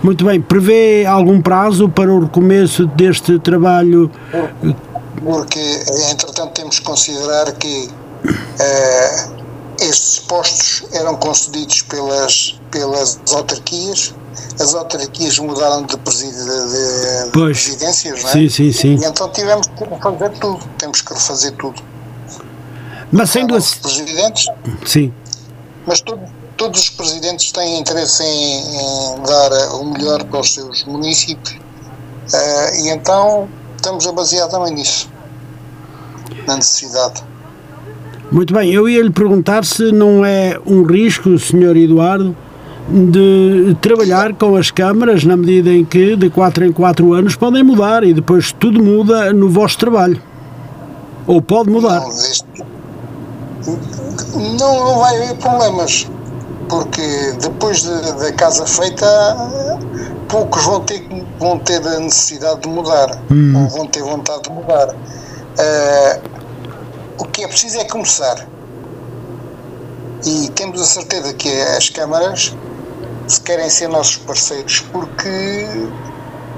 Muito 0.03 0.25
bem. 0.25 0.41
Prevê 0.41 1.07
algum 1.07 1.41
prazo 1.41 1.89
para 1.89 2.13
o 2.13 2.21
recomeço 2.21 2.87
deste 2.89 3.39
trabalho? 3.39 4.11
porque 5.25 5.61
entretanto 6.11 6.53
temos 6.53 6.81
que 6.81 6.85
considerar 6.85 7.53
que 7.53 7.89
eh, 8.59 9.29
estes 9.81 10.19
postos 10.21 10.85
eram 10.93 11.15
concedidos 11.17 11.83
pelas, 11.83 12.61
pelas 12.73 13.21
autarquias, 13.33 14.15
as 14.59 14.75
autarquias 14.75 15.39
mudaram 15.39 15.85
de, 15.85 15.97
preside, 15.99 16.33
de, 16.35 17.31
Pois. 17.33 17.63
presidências, 17.63 18.23
não 18.23 18.31
é? 18.31 18.33
Sim, 18.33 18.49
sim, 18.49 18.73
sim. 18.73 18.97
E 18.97 19.05
então 19.05 19.29
tivemos 19.31 19.69
que 19.69 19.85
refazer 19.85 20.31
tudo, 20.41 20.69
temos 20.79 21.01
que 21.03 21.13
refazer 21.15 21.53
tudo. 21.53 21.81
Mas 23.13 23.29
Os 23.35 23.37
assim. 23.37 23.81
presidentes, 23.81 24.47
Sim. 24.87 25.13
mas 25.87 26.01
todos, 26.01 26.31
todos 26.57 26.81
os 26.81 26.91
presidentes 26.91 27.53
têm 27.53 27.79
interesse 27.79 28.23
em, 28.23 28.77
em 28.77 29.23
dar 29.23 29.53
eh, 29.53 29.69
o 29.75 29.85
melhor 29.85 30.25
para 30.25 30.41
os 30.41 30.55
seus 30.55 30.83
municípios 30.85 31.55
eh, 32.33 32.81
e 32.81 32.89
então 32.89 33.47
estamos 33.77 34.07
a 34.07 34.13
basear 34.13 34.49
também 34.49 34.73
nisso, 34.73 35.11
na 36.47 36.57
necessidade. 36.57 37.23
Muito 38.31 38.55
bem, 38.55 38.73
eu 38.73 38.89
ia 38.89 39.03
lhe 39.03 39.11
perguntar 39.11 39.63
se 39.63 39.93
não 39.93 40.25
é 40.25 40.59
um 40.65 40.83
risco, 40.83 41.39
Sr. 41.39 41.77
Eduardo, 41.77 42.35
de 42.89 43.77
trabalhar 43.81 44.35
com 44.35 44.57
as 44.57 44.71
câmaras 44.71 45.25
na 45.25 45.37
medida 45.37 45.71
em 45.71 45.85
que 45.85 46.17
de 46.17 46.29
4 46.29 46.65
em 46.67 46.73
4 46.73 47.13
anos 47.13 47.37
podem 47.37 47.63
mudar 47.63 48.03
e 48.05 48.13
depois 48.13 48.53
tudo 48.53 48.83
muda 48.83 49.33
no 49.33 49.49
vosso 49.49 49.79
trabalho. 49.79 50.21
Ou 51.27 51.41
pode 51.41 51.71
mudar. 51.71 52.01
Não, 52.01 52.09
deste- 52.09 52.45
não, 54.59 54.85
não 54.85 54.99
vai 54.99 55.23
haver 55.23 55.37
problemas, 55.37 56.09
porque 56.69 57.33
depois 57.41 57.83
de- 57.83 58.13
da 58.19 58.33
casa 58.33 58.67
feita, 58.67 59.07
poucos 60.29 60.65
vão 60.65 60.81
ter, 60.81 61.07
vão 61.39 61.59
ter 61.61 61.87
a 61.87 62.01
necessidade 62.01 62.61
de 62.63 62.69
mudar, 62.69 63.23
ou 63.31 63.69
vão 63.69 63.87
ter 63.87 64.03
vontade 64.03 64.43
de 64.43 64.51
mudar. 64.51 64.95
Ah, 65.59 66.19
o 67.19 67.25
que 67.27 67.45
é 67.45 67.49
preciso 67.49 67.79
é 67.79 67.85
começar. 67.85 68.47
E 70.27 70.49
temos 70.51 70.81
a 70.81 70.85
certeza 70.85 71.33
que 71.35 71.49
as 71.77 71.89
câmaras 71.89 72.57
se 73.27 73.41
querem 73.41 73.69
ser 73.71 73.89
nossos 73.89 74.17
parceiros 74.17 74.81
porque 74.93 75.67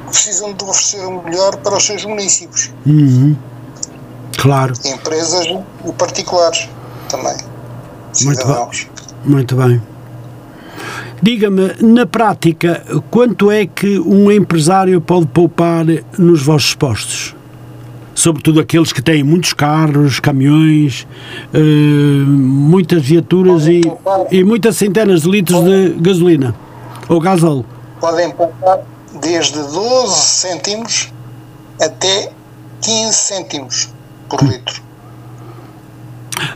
precisam 0.06 0.52
de 0.52 0.64
oferecer 0.64 1.04
o 1.06 1.22
melhor 1.22 1.56
para 1.56 1.76
os 1.76 1.84
seus 1.84 2.04
municípios 2.04 2.70
Uhum. 2.86 3.36
Claro, 4.36 4.74
empresas 4.84 5.46
e 5.46 5.92
particulares 5.92 6.68
também. 7.08 7.36
Muito 8.22 8.40
Cidadãos. 8.40 8.86
muito 9.24 9.56
bem. 9.56 9.80
Diga-me, 11.22 11.74
na 11.80 12.04
prática, 12.04 12.84
quanto 13.10 13.50
é 13.50 13.66
que 13.66 13.98
um 13.98 14.30
empresário 14.30 15.00
pode 15.00 15.26
poupar 15.28 15.86
nos 16.18 16.42
vossos 16.42 16.74
postos? 16.74 17.33
Sobretudo 18.24 18.58
aqueles 18.58 18.90
que 18.90 19.02
têm 19.02 19.22
muitos 19.22 19.52
carros, 19.52 20.18
caminhões, 20.18 21.06
eh, 21.52 21.58
muitas 22.26 23.02
viaturas 23.02 23.66
e, 23.66 23.82
e 24.30 24.42
muitas 24.42 24.78
centenas 24.78 25.22
de 25.22 25.28
litros 25.28 25.62
de 25.62 25.90
gasolina 26.00 26.54
ou 27.06 27.20
gasóleo. 27.20 27.66
Podem 28.00 28.30
pagar 28.30 28.80
desde 29.20 29.58
12 29.58 30.14
cêntimos 30.14 31.12
até 31.78 32.32
15 32.80 33.12
cêntimos 33.12 33.90
por 34.30 34.42
litro. 34.42 34.83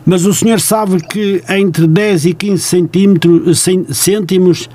Mas 0.04 0.24
o 0.24 0.34
senhor 0.34 0.60
sabe 0.60 1.00
que 1.06 1.42
entre 1.48 1.86
10 1.86 2.26
e 2.26 2.34
15 2.34 2.62
centímetros, 2.62 3.66
cêntimos 3.90 4.68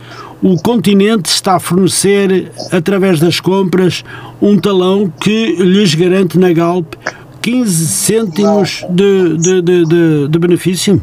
o 0.43 0.61
continente 0.61 1.29
está 1.29 1.55
a 1.55 1.59
fornecer, 1.59 2.51
através 2.69 3.17
das 3.17 3.39
compras, 3.39 4.03
um 4.41 4.59
talão 4.59 5.09
que 5.09 5.55
lhes 5.55 5.95
garante 5.95 6.37
na 6.37 6.51
Galp 6.51 6.95
15 7.41 7.87
cêntimos 7.87 8.85
de, 8.89 9.37
de, 9.37 9.61
de, 9.61 10.27
de, 10.27 10.39
benefício? 10.39 11.01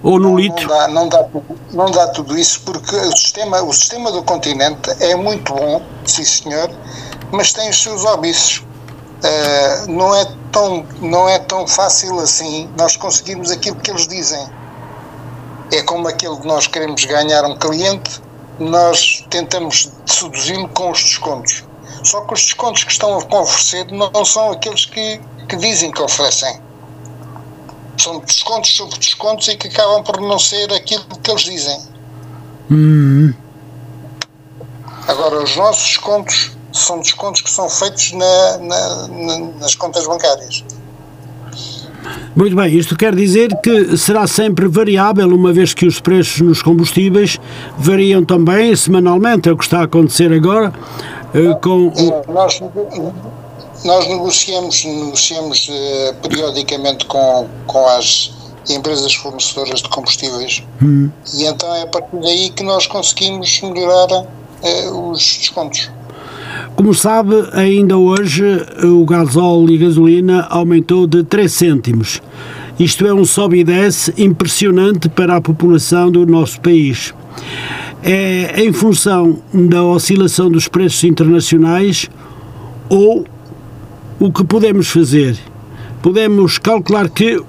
Ou 0.00 0.20
no 0.20 0.36
litro? 0.36 0.68
Não 0.68 0.76
dá, 0.76 0.88
não, 0.88 1.08
dá, 1.08 1.26
não 1.72 1.90
dá 1.90 2.08
tudo 2.08 2.38
isso 2.38 2.60
porque 2.64 2.94
o 2.94 3.16
sistema, 3.16 3.62
o 3.62 3.72
sistema 3.72 4.12
do 4.12 4.22
continente 4.22 4.90
é 5.00 5.16
muito 5.16 5.52
bom, 5.52 5.82
sim 6.04 6.24
senhor, 6.24 6.70
mas 7.32 7.52
tem 7.52 7.68
os 7.68 7.82
seus 7.82 8.04
óbices. 8.04 8.62
Uh, 9.24 9.90
não, 9.90 10.14
é 10.14 10.26
tão, 10.52 10.86
não 11.00 11.26
é 11.26 11.38
tão 11.38 11.66
fácil 11.66 12.20
assim 12.20 12.68
nós 12.76 12.94
conseguirmos 12.94 13.50
aquilo 13.50 13.76
que 13.76 13.90
eles 13.90 14.06
dizem. 14.06 14.46
É 15.72 15.82
como 15.82 16.06
aquilo 16.06 16.38
que 16.38 16.46
nós 16.46 16.66
queremos 16.66 17.02
ganhar 17.06 17.42
um 17.46 17.56
cliente, 17.56 18.20
nós 18.58 19.24
tentamos 19.30 19.90
seduzi-lo 20.04 20.68
com 20.68 20.90
os 20.90 21.02
descontos. 21.02 21.64
Só 22.02 22.20
que 22.20 22.34
os 22.34 22.42
descontos 22.42 22.84
que 22.84 22.92
estão 22.92 23.14
a 23.14 23.40
oferecer 23.40 23.86
não 23.90 24.24
são 24.26 24.52
aqueles 24.52 24.84
que, 24.84 25.18
que 25.48 25.56
dizem 25.56 25.90
que 25.90 26.02
oferecem. 26.02 26.60
São 27.96 28.18
descontos 28.18 28.76
sobre 28.76 28.98
descontos 28.98 29.48
e 29.48 29.56
que 29.56 29.68
acabam 29.68 30.02
por 30.02 30.20
não 30.20 30.38
ser 30.38 30.70
aquilo 30.70 31.04
que 31.22 31.30
eles 31.30 31.42
dizem. 31.42 31.80
Hum. 32.70 33.32
Agora, 35.08 35.42
os 35.42 35.56
nossos 35.56 35.84
descontos 35.84 36.53
são 36.74 37.00
descontos 37.00 37.40
que 37.40 37.50
são 37.50 37.68
feitos 37.68 38.12
na, 38.12 38.58
na, 38.58 39.08
na, 39.08 39.38
nas 39.60 39.74
contas 39.74 40.06
bancárias. 40.06 40.64
Muito 42.36 42.54
bem, 42.54 42.74
isto 42.76 42.96
quer 42.96 43.14
dizer 43.14 43.56
que 43.62 43.96
será 43.96 44.26
sempre 44.26 44.66
variável, 44.68 45.28
uma 45.28 45.52
vez 45.52 45.72
que 45.72 45.86
os 45.86 46.00
preços 46.00 46.40
nos 46.40 46.60
combustíveis 46.62 47.38
variam 47.78 48.24
também 48.24 48.74
semanalmente, 48.76 49.48
é 49.48 49.52
o 49.52 49.56
que 49.56 49.64
está 49.64 49.80
a 49.80 49.84
acontecer 49.84 50.32
agora. 50.32 50.72
eh, 51.32 51.54
Com. 51.62 51.92
Nós, 52.28 52.60
nós 53.84 54.08
negociamos, 54.08 54.84
negociamos 54.84 55.68
eh, 55.70 56.14
periodicamente 56.22 57.06
com, 57.06 57.48
com 57.66 57.86
as 57.88 58.32
empresas 58.68 59.14
fornecedoras 59.14 59.80
de 59.82 59.88
combustíveis 59.88 60.62
Hum. 60.82 61.10
e 61.34 61.44
então 61.44 61.72
é 61.74 61.82
a 61.82 61.86
partir 61.86 62.16
daí 62.20 62.48
que 62.50 62.62
nós 62.64 62.86
conseguimos 62.86 63.60
melhorar 63.62 64.26
eh, 64.62 64.88
os 64.90 65.18
descontos. 65.38 65.90
Como 66.74 66.92
sabe, 66.94 67.34
ainda 67.52 67.96
hoje 67.96 68.44
o 68.82 69.04
gasóleo 69.04 69.70
e 69.70 69.78
gasolina 69.78 70.46
aumentou 70.50 71.06
de 71.06 71.22
3 71.22 71.52
cêntimos. 71.52 72.20
Isto 72.78 73.06
é 73.06 73.14
um 73.14 73.24
sobe 73.24 73.60
e 73.60 73.64
desce 73.64 74.12
impressionante 74.18 75.08
para 75.08 75.36
a 75.36 75.40
população 75.40 76.10
do 76.10 76.26
nosso 76.26 76.60
país. 76.60 77.14
É 78.02 78.62
em 78.62 78.72
função 78.72 79.38
da 79.52 79.82
oscilação 79.82 80.50
dos 80.50 80.68
preços 80.68 81.04
internacionais 81.04 82.10
ou 82.88 83.24
o 84.18 84.32
que 84.32 84.44
podemos 84.44 84.88
fazer? 84.88 85.36
Podemos 86.02 86.58
calcular 86.58 87.08
que 87.08 87.40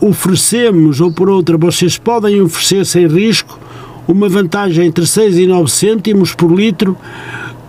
oferecemos, 0.00 1.00
ou 1.00 1.12
por 1.12 1.28
outra, 1.28 1.58
vocês 1.58 1.98
podem 1.98 2.40
oferecer 2.40 2.84
sem 2.86 3.06
risco 3.06 3.58
uma 4.08 4.28
vantagem 4.28 4.86
entre 4.86 5.06
6 5.06 5.38
e 5.38 5.46
9 5.46 5.70
cêntimos 5.70 6.34
por 6.34 6.50
litro, 6.50 6.96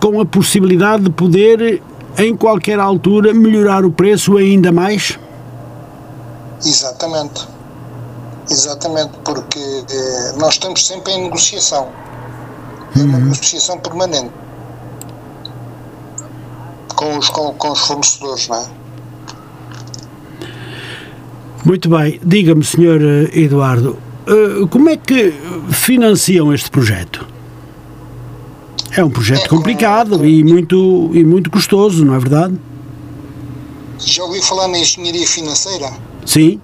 com 0.02 0.20
a 0.20 0.26
possibilidade 0.26 1.04
de 1.04 1.10
poder, 1.10 1.80
em 2.18 2.36
qualquer 2.36 2.80
altura, 2.80 3.32
melhorar 3.32 3.84
o 3.84 3.92
preço 3.92 4.36
ainda 4.36 4.72
mais? 4.72 5.16
Exatamente. 6.60 7.46
Exatamente, 8.50 9.12
porque 9.24 9.60
eh, 9.60 10.32
nós 10.38 10.54
estamos 10.54 10.84
sempre 10.84 11.12
em 11.12 11.22
negociação. 11.22 11.88
É 12.98 13.02
uma 13.04 13.18
negociação 13.20 13.78
permanente 13.78 14.32
com 16.96 17.16
os, 17.16 17.30
com, 17.30 17.54
com 17.54 17.70
os 17.70 17.78
fornecedores, 17.78 18.48
não 18.48 18.56
é? 18.56 18.66
Muito 21.64 21.88
bem. 21.88 22.20
Diga-me, 22.24 22.64
Sr. 22.64 23.30
Eduardo, 23.32 23.96
eh, 24.26 24.66
como 24.68 24.88
é 24.90 24.96
que 24.96 25.32
financiam 25.70 26.52
este 26.52 26.72
projeto? 26.72 27.31
É 28.96 29.02
um 29.04 29.10
projeto 29.10 29.44
É 29.44 29.48
com- 29.48 29.56
complicado 29.56 30.24
e 30.26 30.44
muito, 30.44 31.10
e 31.14 31.24
muito 31.24 31.50
custoso, 31.50 32.04
não 32.04 32.14
é 32.14 32.18
verdade? 32.18 32.58
Já 33.98 34.24
ouvi 34.24 34.42
falar 34.42 34.68
na 34.68 34.78
engenharia 34.78 35.26
financeira? 35.26 35.90
Sim. 36.26 36.60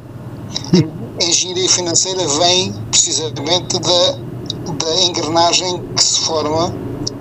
A 1.20 1.24
engenharia 1.24 1.68
financeira 1.68 2.26
vem 2.38 2.72
precisamente 2.90 3.78
da, 3.80 4.12
da 4.84 5.02
engrenagem 5.02 5.82
que 5.96 6.02
se 6.02 6.20
forma 6.20 6.74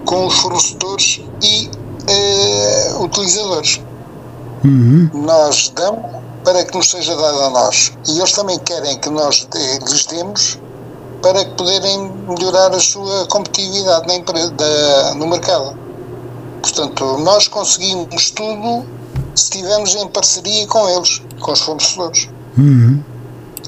com 0.06 0.26
os 0.28 0.34
fornecedores 0.40 1.22
e 1.44 1.70
eh, 2.08 2.96
utilizadores. 3.00 3.82
Uhum. 4.66 5.10
Nós 5.14 5.72
damos 5.76 6.02
para 6.44 6.64
que 6.66 6.76
nos 6.76 6.90
seja 6.90 7.16
dado 7.16 7.42
a 7.44 7.50
nós. 7.50 7.92
E 8.08 8.18
eles 8.18 8.32
também 8.32 8.58
querem 8.60 8.98
que 9.00 9.10
nós 9.10 9.48
de- 9.52 9.80
lhes 9.92 10.06
demos 10.06 10.58
para 11.28 11.44
que 11.44 11.52
poderem 11.56 12.10
melhorar 12.28 12.74
a 12.74 12.80
sua 12.80 13.26
competitividade 13.28 14.08
na 14.08 14.16
empre- 14.16 14.50
da- 14.52 15.14
no 15.16 15.28
mercado. 15.28 15.78
Portanto, 16.62 17.18
nós 17.20 17.48
conseguimos 17.50 18.32
tudo 18.32 18.86
se 19.36 19.44
estivermos 19.46 19.94
em 19.96 20.08
parceria 20.08 20.66
com 20.68 20.88
eles, 20.90 21.22
com 21.42 21.52
os 21.52 21.60
fornecedores. 21.60 22.30
Uhum. 22.58 23.04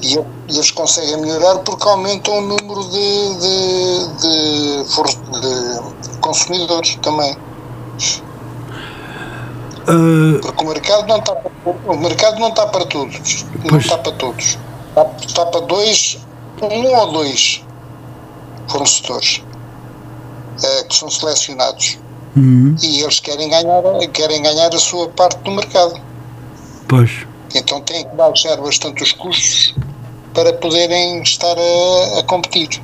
E 0.02 0.14
e 0.48 0.54
eles 0.56 0.70
conseguem 0.70 1.18
melhorar 1.20 1.58
porque 1.58 1.86
aumentam 1.86 2.38
o 2.38 2.40
número 2.40 2.82
de, 2.88 3.34
de, 3.36 4.08
de, 4.20 4.84
de 5.40 6.18
consumidores 6.20 6.98
também. 7.02 7.36
Uh, 9.88 10.38
Porque 10.40 10.64
o 10.64 10.68
mercado 10.68 11.06
não 11.06 11.18
está 11.18 11.34
para, 11.36 11.50
o 11.86 11.96
mercado 11.96 12.38
não 12.38 12.48
está 12.48 12.66
para 12.66 12.84
todos. 12.86 13.44
Não 13.56 13.62
Pois. 13.68 13.84
está 13.84 13.98
para 13.98 14.12
todos. 14.12 14.58
Está, 14.88 15.06
está 15.26 15.46
para 15.46 15.60
dois, 15.60 16.18
um 16.62 16.96
ou 16.96 17.12
dois 17.12 17.64
fornecedores 18.68 19.42
eh, 20.62 20.84
que 20.84 20.94
são 20.94 21.10
selecionados. 21.10 21.98
uhum. 22.36 22.76
E 22.82 23.00
eles 23.02 23.20
querem 23.20 23.48
ganhar, 23.48 23.82
querem 24.12 24.42
ganhar 24.42 24.68
a 24.74 24.78
sua 24.78 25.08
parte 25.08 25.38
do 25.42 25.50
mercado. 25.50 26.00
Pois. 26.88 27.10
Então 27.54 27.80
têm 27.80 28.04
que 28.08 28.14
baixar 28.14 28.56
bastante 28.58 29.02
os 29.02 29.12
custos 29.12 29.74
para 30.34 30.52
poderem 30.52 31.20
estar 31.22 31.56
a, 31.58 32.18
a 32.20 32.22
competir. 32.24 32.80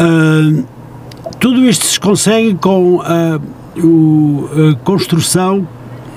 Uh, 0.00 0.64
tudo 1.40 1.64
isto 1.68 1.84
se 1.84 1.98
consegue 1.98 2.54
com 2.54 3.00
a, 3.02 3.40
o- 3.80 4.48
a 4.72 4.76
construção 4.84 5.66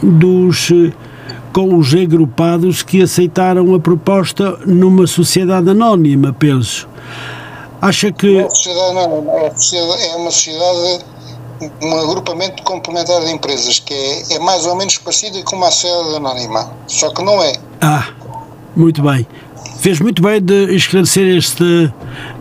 dos 0.04 0.70
eh, 0.72 0.92
com 1.52 1.76
os 1.78 1.94
agrupados 1.94 2.82
que 2.82 3.02
aceitaram 3.02 3.74
a 3.76 3.80
proposta 3.80 4.58
numa 4.66 5.06
sociedade 5.08 5.70
anónima, 5.70 6.34
penso. 6.34 6.88
Acha 7.82 8.12
que 8.12 8.40
A 8.40 8.50
sociedade 8.50 8.98
é, 8.98 9.48
a 9.48 9.56
sociedade- 9.56 10.04
é 10.04 10.16
uma 10.16 10.32
sociedade, 10.32 11.06
um 11.82 12.00
agrupamento 12.00 12.64
complementar 12.64 13.22
de 13.26 13.32
empresas 13.32 13.80
que 13.80 13.94
é, 13.94 14.36
é 14.36 14.40
mais 14.40 14.66
ou 14.66 14.76
menos 14.76 14.98
parecida 14.98 15.42
com 15.44 15.56
uma 15.56 15.72
sociedade 15.72 16.16
anónima, 16.16 16.72
só 16.88 17.10
que 17.12 17.24
não 17.24 17.42
é. 17.42 17.54
Ah, 17.82 18.08
muito 18.76 19.02
bem. 19.02 19.26
Fez 19.80 20.00
muito 20.00 20.22
bem 20.22 20.40
de 20.40 20.76
esclarecer 20.76 21.36
este, 21.38 21.92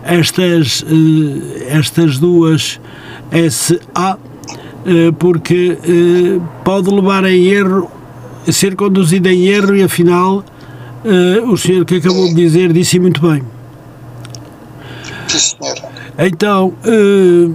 estas, 0.04 0.84
eh, 0.86 1.68
estas 1.74 2.18
duas 2.18 2.78
SA, 3.32 4.18
eh, 4.84 5.10
porque 5.18 5.78
eh, 5.82 6.40
pode 6.62 6.90
levar 6.90 7.24
em 7.24 7.46
erro, 7.46 7.90
ser 8.52 8.74
conduzido 8.74 9.28
em 9.28 9.46
erro 9.46 9.76
e 9.76 9.82
afinal 9.82 10.44
eh, 11.04 11.40
o 11.40 11.56
senhor 11.56 11.84
que 11.84 11.96
acabou 11.96 12.28
de 12.28 12.34
dizer 12.34 12.72
disse 12.72 12.98
muito 12.98 13.20
bem. 13.20 13.42
Sim. 15.28 15.56
Então, 16.18 16.74
eh, 16.84 17.50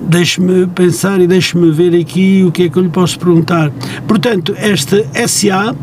deixe-me 0.00 0.66
pensar 0.68 1.20
e 1.20 1.26
deixe-me 1.26 1.70
ver 1.70 1.94
aqui 1.98 2.44
o 2.46 2.50
que 2.50 2.64
é 2.64 2.68
que 2.68 2.76
eu 2.76 2.82
lhe 2.82 2.88
posso 2.88 3.18
perguntar. 3.18 3.70
Portanto, 4.08 4.54
esta 4.56 5.04
SA 5.28 5.74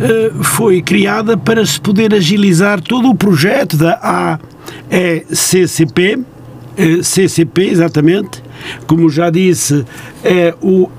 eh, 0.00 0.32
foi 0.42 0.80
criada 0.80 1.36
para 1.36 1.64
se 1.64 1.80
poder 1.80 2.14
agilizar 2.14 2.80
todo 2.80 3.10
o 3.10 3.14
projeto 3.14 3.76
da 3.76 4.40
AECCP, 4.90 6.18
eh, 6.76 7.02
CCP, 7.02 7.62
exatamente, 7.68 8.42
como 8.86 9.08
já 9.08 9.30
disse, 9.30 9.84
é 10.24 10.54
o 10.60 10.84
uh, 10.84 10.90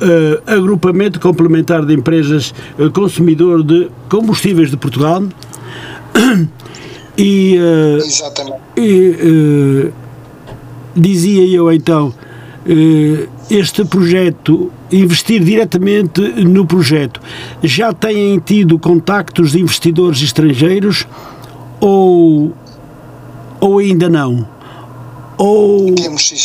Agrupamento 0.46 1.20
Complementar 1.20 1.86
de 1.86 1.94
Empresas 1.94 2.54
uh, 2.78 2.90
Consumidor 2.92 3.64
de 3.64 3.90
Combustíveis 4.10 4.70
de 4.70 4.78
Portugal. 4.78 5.24
E, 7.18 7.58
uh, 7.58 7.98
Exatamente. 7.98 8.62
E, 8.78 9.92
dizia 10.96 11.46
eu 11.46 11.72
então, 11.72 12.14
este 13.50 13.84
projeto, 13.86 14.72
investir 14.92 15.44
diretamente 15.44 16.22
no 16.22 16.66
projeto, 16.66 17.22
já 17.62 17.94
têm 17.94 18.40
tido 18.40 18.80
contactos 18.80 19.52
de 19.52 19.60
investidores 19.60 20.22
estrangeiros 20.22 21.06
ou, 21.80 22.54
ou 23.60 23.80
ainda 23.80 24.10
não? 24.10 24.48
Ou 25.42 25.88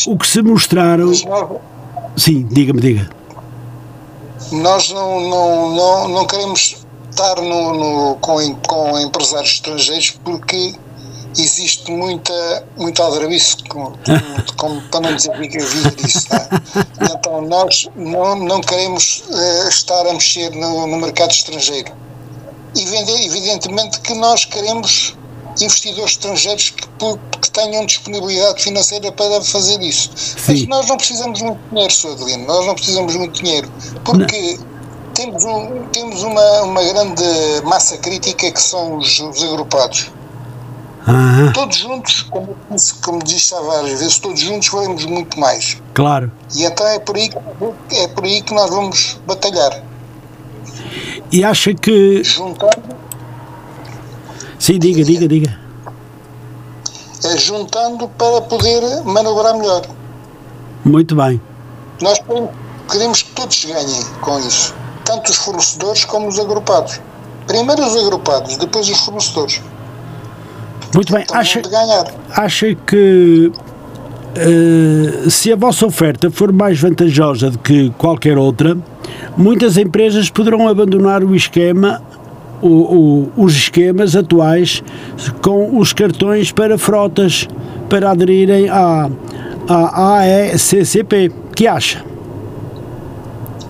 o 0.06 0.16
que 0.16 0.26
se 0.26 0.40
mostraram. 0.40 1.12
Sim, 2.16 2.46
diga-me, 2.50 2.80
diga. 2.80 3.10
Nós 4.52 4.90
não, 4.90 5.20
não, 5.20 5.74
não, 5.74 6.08
não 6.08 6.26
queremos 6.26 6.78
estar 7.10 7.36
no, 7.36 7.74
no, 7.74 8.14
com, 8.16 8.54
com 8.66 8.98
empresários 8.98 9.52
estrangeiros 9.52 10.18
porque 10.24 10.74
existe 11.36 11.90
muita, 11.92 12.64
muito 12.78 13.02
aldrabice, 13.02 13.56
como, 13.68 13.98
como, 14.56 14.80
para 14.88 15.00
não 15.00 15.16
dizer 15.16 15.32
que 15.40 15.58
disso. 15.96 16.26
Não 16.30 16.38
é? 16.38 17.12
Então, 17.12 17.42
nós 17.42 17.88
não, 17.96 18.34
não 18.36 18.60
queremos 18.62 19.24
uh, 19.28 19.68
estar 19.68 20.06
a 20.06 20.12
mexer 20.14 20.50
no, 20.52 20.86
no 20.86 20.96
mercado 20.96 21.32
estrangeiro. 21.32 21.92
E, 22.74 23.26
evidentemente 23.26 24.00
que 24.00 24.14
nós 24.14 24.44
queremos 24.46 25.16
investidores 25.64 26.12
estrangeiros 26.12 26.70
que, 26.70 26.86
que 27.40 27.50
tenham 27.50 27.86
disponibilidade 27.86 28.62
financeira 28.62 29.10
para 29.12 29.40
fazer 29.42 29.80
isso. 29.80 30.10
Sim. 30.14 30.52
Mas 30.52 30.66
nós 30.66 30.88
não 30.88 30.96
precisamos 30.96 31.40
muito 31.40 31.60
dinheiro, 31.70 31.92
Sr. 31.92 32.12
Adelino, 32.12 32.46
nós 32.46 32.66
não 32.66 32.74
precisamos 32.74 33.16
muito 33.16 33.42
dinheiro, 33.42 33.70
porque 34.04 34.58
não. 34.58 35.12
temos, 35.14 35.44
um, 35.44 35.86
temos 35.92 36.22
uma, 36.22 36.62
uma 36.62 36.82
grande 36.82 37.24
massa 37.64 37.96
crítica 37.98 38.50
que 38.50 38.60
são 38.60 38.98
os, 38.98 39.20
os 39.20 39.42
agrupados. 39.42 40.10
Uhum. 41.06 41.52
Todos 41.52 41.76
juntos, 41.76 42.22
como, 42.22 42.56
como 43.00 43.22
disse 43.22 43.54
há 43.54 43.60
várias 43.60 44.00
vezes, 44.00 44.18
todos 44.18 44.40
juntos 44.40 44.66
faremos 44.66 45.04
muito 45.04 45.38
mais. 45.38 45.80
Claro. 45.94 46.32
E 46.54 46.64
então 46.64 46.86
é 46.86 46.98
por 46.98 47.16
aí, 47.16 47.30
é 47.92 48.08
por 48.08 48.24
aí 48.24 48.42
que 48.42 48.52
nós 48.52 48.68
vamos 48.68 49.18
batalhar. 49.24 49.82
E 51.30 51.44
acha 51.44 51.72
que. 51.74 52.24
Juntando. 52.24 53.05
Sim, 54.58 54.78
diga, 54.78 55.04
diga, 55.04 55.28
diga. 55.28 55.58
É 57.24 57.36
juntando 57.36 58.08
para 58.08 58.40
poder 58.42 59.02
manobrar 59.04 59.56
melhor. 59.56 59.82
Muito 60.84 61.16
bem. 61.16 61.40
Nós 62.00 62.20
queremos 62.90 63.22
que 63.22 63.30
todos 63.32 63.64
ganhem 63.64 64.04
com 64.20 64.38
isso. 64.40 64.74
Tanto 65.04 65.30
os 65.30 65.36
fornecedores 65.36 66.04
como 66.04 66.28
os 66.28 66.38
agrupados. 66.38 67.00
Primeiro 67.46 67.84
os 67.84 67.96
agrupados, 67.96 68.56
depois 68.56 68.88
os 68.88 68.98
fornecedores. 69.00 69.60
Muito 70.94 71.12
bem, 71.12 71.24
acha, 71.32 71.62
acha 72.30 72.74
que 72.74 73.50
uh, 74.36 75.30
se 75.30 75.52
a 75.52 75.56
vossa 75.56 75.86
oferta 75.86 76.30
for 76.30 76.52
mais 76.52 76.80
vantajosa 76.80 77.50
do 77.50 77.58
que 77.58 77.90
qualquer 77.98 78.38
outra, 78.38 78.76
muitas 79.36 79.76
empresas 79.76 80.30
poderão 80.30 80.68
abandonar 80.68 81.22
o 81.22 81.34
esquema, 81.34 82.02
o, 82.62 82.68
o, 82.68 83.44
os 83.44 83.54
esquemas 83.54 84.16
atuais 84.16 84.82
com 85.42 85.78
os 85.78 85.92
cartões 85.92 86.52
para 86.52 86.78
frotas 86.78 87.48
para 87.88 88.10
aderirem 88.10 88.68
à, 88.68 89.08
à 89.68 90.18
AECCP. 90.20 91.32
que 91.54 91.66
acha? 91.66 92.04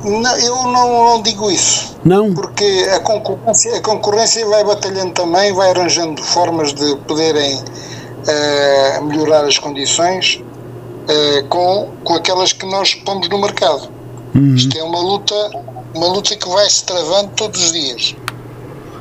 Não, 0.03 0.39
eu 0.39 0.55
não, 0.64 1.07
não, 1.07 1.22
digo 1.22 1.51
isso. 1.51 1.97
Não? 2.05 2.32
Porque 2.32 2.64
a 2.95 3.01
concorrência, 3.01 3.76
a 3.76 3.80
concorrência 3.80 4.47
vai 4.47 4.62
batalhando 4.62 5.12
também, 5.12 5.53
vai 5.53 5.70
arranjando 5.70 6.22
formas 6.22 6.72
de 6.72 6.97
poderem 7.09 7.57
uh, 7.57 9.05
melhorar 9.05 9.45
as 9.45 9.59
condições 9.59 10.41
uh, 11.09 11.45
com, 11.49 11.89
com 12.05 12.14
aquelas 12.14 12.53
que 12.53 12.64
nós 12.66 12.95
pomos 12.95 13.28
no 13.28 13.41
mercado. 13.41 13.89
Uhum. 14.32 14.55
Isto 14.55 14.78
é 14.78 14.82
uma 14.84 15.01
luta, 15.01 15.34
uma 15.95 16.07
luta 16.07 16.37
que 16.37 16.49
vai 16.49 16.70
se 16.70 16.84
travando 16.84 17.30
todos 17.34 17.64
os 17.64 17.72
dias. 17.72 18.14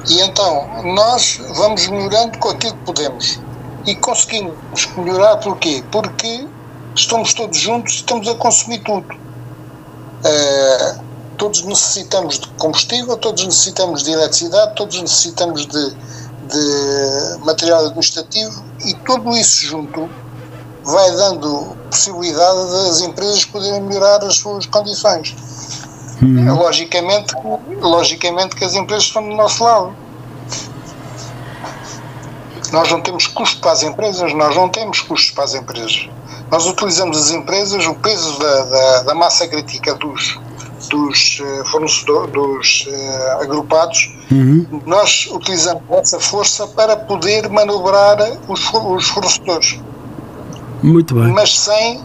E 0.07 0.21
então, 0.21 0.83
nós 0.83 1.39
vamos 1.55 1.87
melhorando 1.87 2.37
com 2.39 2.49
aquilo 2.49 2.73
que 2.73 2.85
podemos. 2.85 3.39
E 3.85 3.95
conseguimos 3.95 4.55
melhorar 4.97 5.37
porquê? 5.37 5.83
Porque 5.91 6.47
estamos 6.95 7.33
todos 7.33 7.57
juntos 7.57 7.93
e 7.93 7.97
estamos 7.97 8.27
a 8.27 8.35
consumir 8.35 8.79
tudo 8.83 9.25
Uh, 10.25 10.99
todos 11.37 11.61
necessitamos 11.61 12.39
de 12.39 12.47
combustível, 12.57 13.15
todos 13.17 13.45
necessitamos 13.45 14.01
de 14.01 14.11
eletricidade, 14.11 14.73
todos 14.75 14.99
necessitamos 14.99 15.67
de, 15.67 15.89
de 15.89 17.37
material 17.45 17.85
administrativo 17.85 18.63
e 18.85 18.95
tudo 19.05 19.37
isso 19.37 19.67
junto 19.67 20.09
vai 20.83 21.11
dando 21.11 21.77
possibilidade 21.91 22.71
das 22.71 23.01
empresas 23.01 23.45
poderem 23.45 23.81
melhorar 23.81 24.23
as 24.23 24.37
suas 24.37 24.65
condições. 24.65 25.35
Uhum. 26.21 26.55
Logicamente, 26.55 27.33
logicamente 27.81 28.55
que 28.55 28.63
as 28.63 28.73
empresas 28.75 29.05
estão 29.05 29.27
do 29.27 29.35
nosso 29.35 29.63
lado. 29.63 29.95
Nós 32.71 32.91
não 32.91 33.01
temos 33.01 33.27
custos 33.27 33.59
para 33.59 33.71
as 33.71 33.83
empresas, 33.83 34.33
nós 34.33 34.55
não 34.55 34.69
temos 34.69 34.99
custos 35.01 35.31
para 35.31 35.43
as 35.43 35.53
empresas. 35.53 36.09
Nós 36.51 36.65
utilizamos 36.65 37.17
as 37.17 37.31
empresas, 37.31 37.85
o 37.85 37.95
peso 37.95 38.39
da, 38.39 38.63
da, 38.63 39.03
da 39.03 39.15
massa 39.15 39.47
crítica 39.47 39.93
dos, 39.95 40.39
dos 40.89 41.39
uh, 41.39 41.65
fornecedores, 41.65 42.33
dos 42.33 42.87
uh, 42.87 43.41
agrupados, 43.41 44.11
uhum. 44.31 44.81
nós 44.85 45.27
utilizamos 45.31 45.83
essa 45.89 46.19
força 46.19 46.67
para 46.67 46.95
poder 46.95 47.49
manobrar 47.49 48.17
os, 48.47 48.73
os 48.73 49.07
fornecedores. 49.09 49.79
Muito 50.83 51.15
bem. 51.15 51.31
Mas 51.31 51.57
sem, 51.57 52.03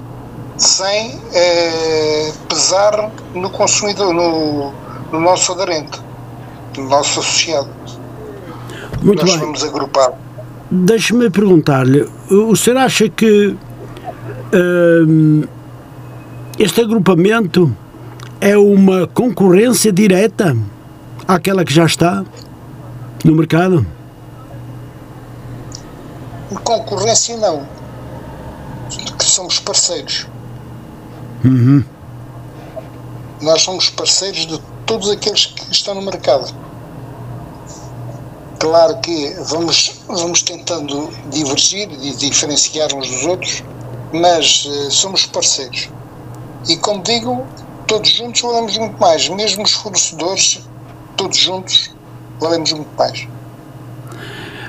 sem 0.61 1.17
uh, 1.17 2.33
pesar 2.49 3.11
no 3.35 3.51
consumidor, 3.51 4.13
no, 4.13 4.73
no 5.11 5.21
nosso 5.21 5.53
aderente, 5.53 6.01
no 6.77 6.89
nosso 6.89 7.21
associado. 7.21 7.71
Muito 9.03 9.23
nós 9.23 9.31
bem. 9.31 9.41
vamos 9.41 9.65
agrupar. 9.65 10.13
Deixe-me 10.71 11.29
perguntar-lhe, 11.31 12.09
o 12.31 12.55
senhor 12.55 12.77
acha 12.77 13.09
que 13.09 13.57
este 16.59 16.81
agrupamento 16.81 17.75
é 18.41 18.57
uma 18.57 19.07
concorrência 19.09 19.93
direta 19.93 20.57
àquela 21.27 21.65
que 21.65 21.73
já 21.73 21.85
está 21.85 22.25
no 23.25 23.35
mercado? 23.35 23.87
Concorrência 26.65 27.37
não. 27.37 27.67
Que 29.19 29.25
somos 29.25 29.59
parceiros. 29.61 30.27
Uhum. 31.45 31.85
Nós 33.41 33.63
somos 33.63 33.89
parceiros 33.91 34.47
de 34.47 34.61
todos 34.87 35.11
aqueles 35.11 35.47
que 35.47 35.73
estão 35.73 35.95
no 35.95 36.03
mercado. 36.03 36.53
Claro 38.59 38.99
que 39.01 39.35
vamos, 39.49 40.03
vamos 40.07 40.43
tentando 40.43 41.11
divergir 41.31 41.89
e 42.03 42.15
diferenciar 42.15 42.95
uns 42.95 43.09
dos 43.09 43.25
outros, 43.25 43.65
mas 44.13 44.67
uh, 44.67 44.91
somos 44.91 45.25
parceiros. 45.25 45.89
E 46.69 46.77
como 46.77 47.03
digo, 47.03 47.47
todos 47.87 48.11
juntos 48.11 48.43
valemos 48.43 48.77
muito 48.77 49.01
mais, 49.01 49.29
mesmo 49.31 49.63
os 49.63 49.73
fornecedores, 49.73 50.61
todos 51.17 51.39
juntos 51.39 51.91
valemos 52.39 52.73
muito 52.73 52.91
mais. 52.99 53.27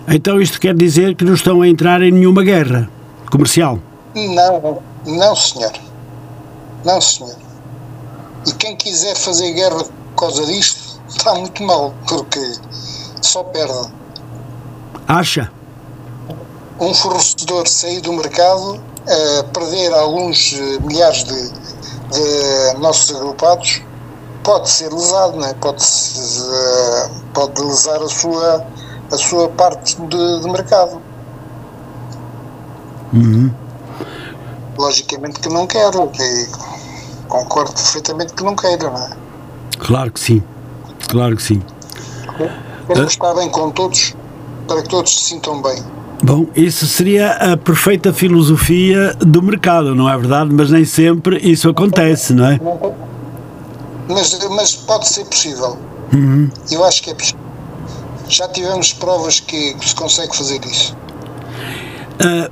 Então 0.07 0.39
isto 0.41 0.59
quer 0.59 0.75
dizer 0.75 1.15
que 1.15 1.25
não 1.25 1.33
estão 1.33 1.61
a 1.61 1.67
entrar 1.67 2.01
em 2.01 2.11
nenhuma 2.11 2.43
guerra 2.43 2.89
comercial? 3.29 3.77
Não, 4.15 4.81
não 5.05 5.35
senhor. 5.35 5.73
Não 6.83 6.99
senhor. 6.99 7.35
E 8.47 8.51
quem 8.53 8.75
quiser 8.75 9.15
fazer 9.15 9.51
guerra 9.53 9.83
por 9.83 10.15
causa 10.15 10.45
disto 10.45 10.99
está 11.07 11.33
muito 11.35 11.61
mal, 11.63 11.93
porque 12.07 12.53
só 13.21 13.43
perde. 13.43 13.91
Acha? 15.07 15.51
Um 16.79 16.93
fornecedor 16.93 17.67
sair 17.67 18.01
do 18.01 18.13
mercado 18.13 18.81
a 19.07 19.43
perder 19.43 19.93
alguns 19.93 20.53
eh, 20.53 20.79
milhares 20.81 21.23
de, 21.23 21.49
de 21.49 22.79
nossos 22.79 23.15
agrupados, 23.15 23.81
pode 24.43 24.69
ser 24.69 24.91
lesado, 24.91 25.37
não 25.37 25.47
é? 25.47 25.53
pode, 25.55 25.83
eh, 25.83 27.09
pode 27.33 27.61
lesar 27.61 28.01
a 28.01 28.09
sua, 28.09 28.65
a 29.11 29.17
sua 29.17 29.49
parte 29.49 29.95
de, 30.01 30.41
de 30.41 30.49
mercado. 30.49 31.01
Uhum. 33.13 33.51
Logicamente 34.77 35.39
que 35.39 35.49
não 35.49 35.67
quero, 35.67 36.07
que 36.07 36.47
concordo 37.31 37.71
perfeitamente 37.71 38.33
que 38.33 38.43
não 38.43 38.55
queira, 38.55 38.89
não 38.89 38.97
é? 38.97 39.09
Claro 39.79 40.11
que 40.11 40.19
sim, 40.19 40.43
claro 41.07 41.35
que 41.35 41.41
sim. 41.41 41.61
Queremos 42.87 43.05
uh, 43.05 43.07
estar 43.07 43.33
bem 43.33 43.49
com 43.49 43.71
todos 43.71 44.13
para 44.67 44.81
que 44.81 44.89
todos 44.89 45.17
se 45.17 45.29
sintam 45.29 45.61
bem. 45.61 45.81
Bom, 46.23 46.45
isso 46.55 46.85
seria 46.85 47.31
a 47.31 47.57
perfeita 47.57 48.13
filosofia 48.13 49.15
do 49.19 49.41
mercado, 49.41 49.95
não 49.95 50.07
é 50.07 50.15
verdade? 50.15 50.53
Mas 50.53 50.69
nem 50.69 50.85
sempre 50.85 51.37
isso 51.37 51.67
acontece, 51.67 52.33
não 52.33 52.45
é? 52.45 52.59
Mas, 54.07 54.37
mas 54.49 54.75
pode 54.75 55.07
ser 55.07 55.25
possível. 55.25 55.77
Uhum. 56.13 56.49
Eu 56.69 56.83
acho 56.83 57.01
que 57.01 57.09
é 57.09 57.15
possível. 57.15 57.39
Já 58.27 58.47
tivemos 58.49 58.93
provas 58.93 59.39
que, 59.39 59.73
que 59.73 59.89
se 59.89 59.95
consegue 59.95 60.35
fazer 60.35 60.63
isso. 60.65 60.95
Uh, 62.21 62.51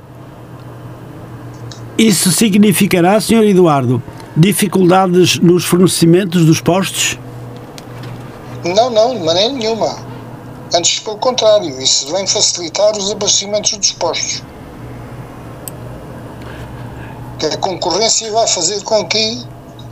isso 1.96 2.32
significará, 2.32 3.20
Sr. 3.20 3.44
Eduardo, 3.44 4.02
dificuldades 4.40 5.38
nos 5.38 5.66
fornecimentos 5.66 6.46
dos 6.46 6.62
postos? 6.62 7.18
Não, 8.64 8.88
não, 8.88 9.14
de 9.14 9.22
maneira 9.22 9.52
nenhuma. 9.52 9.94
Antes, 10.74 10.98
pelo 11.00 11.18
contrário, 11.18 11.68
isso 11.80 12.10
vem 12.10 12.26
facilitar 12.26 12.96
os 12.96 13.10
abastecimentos 13.10 13.76
dos 13.76 13.92
postos. 13.92 14.42
A 17.52 17.56
concorrência 17.58 18.30
vai 18.32 18.46
fazer 18.46 18.82
com 18.82 19.04
que 19.06 19.42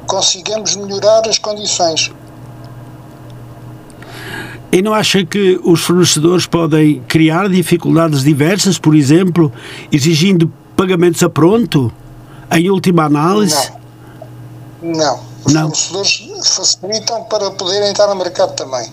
consigamos 0.07 0.76
melhorar 0.76 1.28
as 1.28 1.38
condições. 1.38 2.11
E 4.70 4.82
não 4.82 4.94
acha 4.94 5.24
que 5.24 5.59
os 5.62 5.80
fornecedores 5.80 6.46
podem 6.46 7.03
criar 7.09 7.49
dificuldades 7.49 8.22
diversas, 8.22 8.78
por 8.78 8.94
exemplo, 8.94 9.53
exigindo 9.90 10.51
pagamentos 10.76 11.22
a 11.22 11.28
pronto, 11.28 11.92
em 12.51 12.70
última 12.70 13.05
análise? 13.05 13.70
Não. 13.70 13.78
Não. 14.83 15.20
Os 15.45 15.53
não. 15.53 15.62
fornecedores 15.62 16.49
facilitam 16.57 17.24
para 17.24 17.51
poderem 17.53 17.91
entrar 17.91 18.09
no 18.09 18.16
mercado 18.16 18.55
também. 18.55 18.93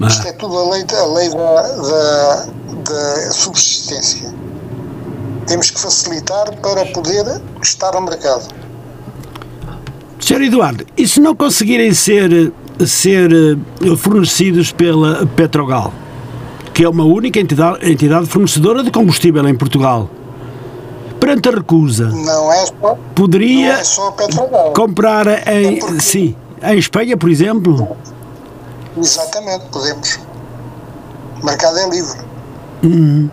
Ah. 0.00 0.06
Isto 0.06 0.28
é 0.28 0.32
tudo 0.32 0.56
a 0.58 0.70
lei, 0.70 0.84
a 0.90 1.06
lei 1.06 1.28
da, 1.28 1.62
da, 1.62 2.46
da 2.84 3.30
subsistência. 3.30 4.34
Temos 5.46 5.70
que 5.70 5.80
facilitar 5.80 6.56
para 6.60 6.86
poder 6.86 7.42
estar 7.62 7.92
no 7.92 8.02
mercado. 8.02 8.48
Sr. 10.20 10.42
Eduardo, 10.42 10.86
e 10.96 11.08
se 11.08 11.18
não 11.18 11.34
conseguirem 11.34 11.92
ser, 11.92 12.52
ser 12.86 13.32
eh, 13.32 13.96
fornecidos 13.96 14.70
pela 14.70 15.26
Petrogal, 15.26 15.92
que 16.72 16.84
é 16.84 16.88
uma 16.88 17.04
única 17.04 17.40
entidade, 17.40 17.90
entidade 17.90 18.26
fornecedora 18.26 18.82
de 18.84 18.90
combustível 18.90 19.46
em 19.48 19.54
Portugal, 19.54 20.08
perante 21.20 21.48
a 21.48 21.52
recusa, 21.52 22.06
não 22.08 22.52
é 22.52 22.66
só, 22.66 22.98
poderia 23.14 23.74
é 23.74 23.84
só 23.84 24.14
comprar 24.74 25.26
em, 25.46 25.76
é 25.76 25.80
porque... 25.80 26.00
sim, 26.00 26.36
em 26.62 26.78
Espanha, 26.78 27.16
por 27.16 27.30
exemplo? 27.30 27.96
Exatamente, 28.96 29.66
podemos. 29.70 30.18
O 31.40 31.46
mercado 31.46 31.78
é 31.78 31.88
livre. 31.88 32.18
Uhum. 32.82 33.30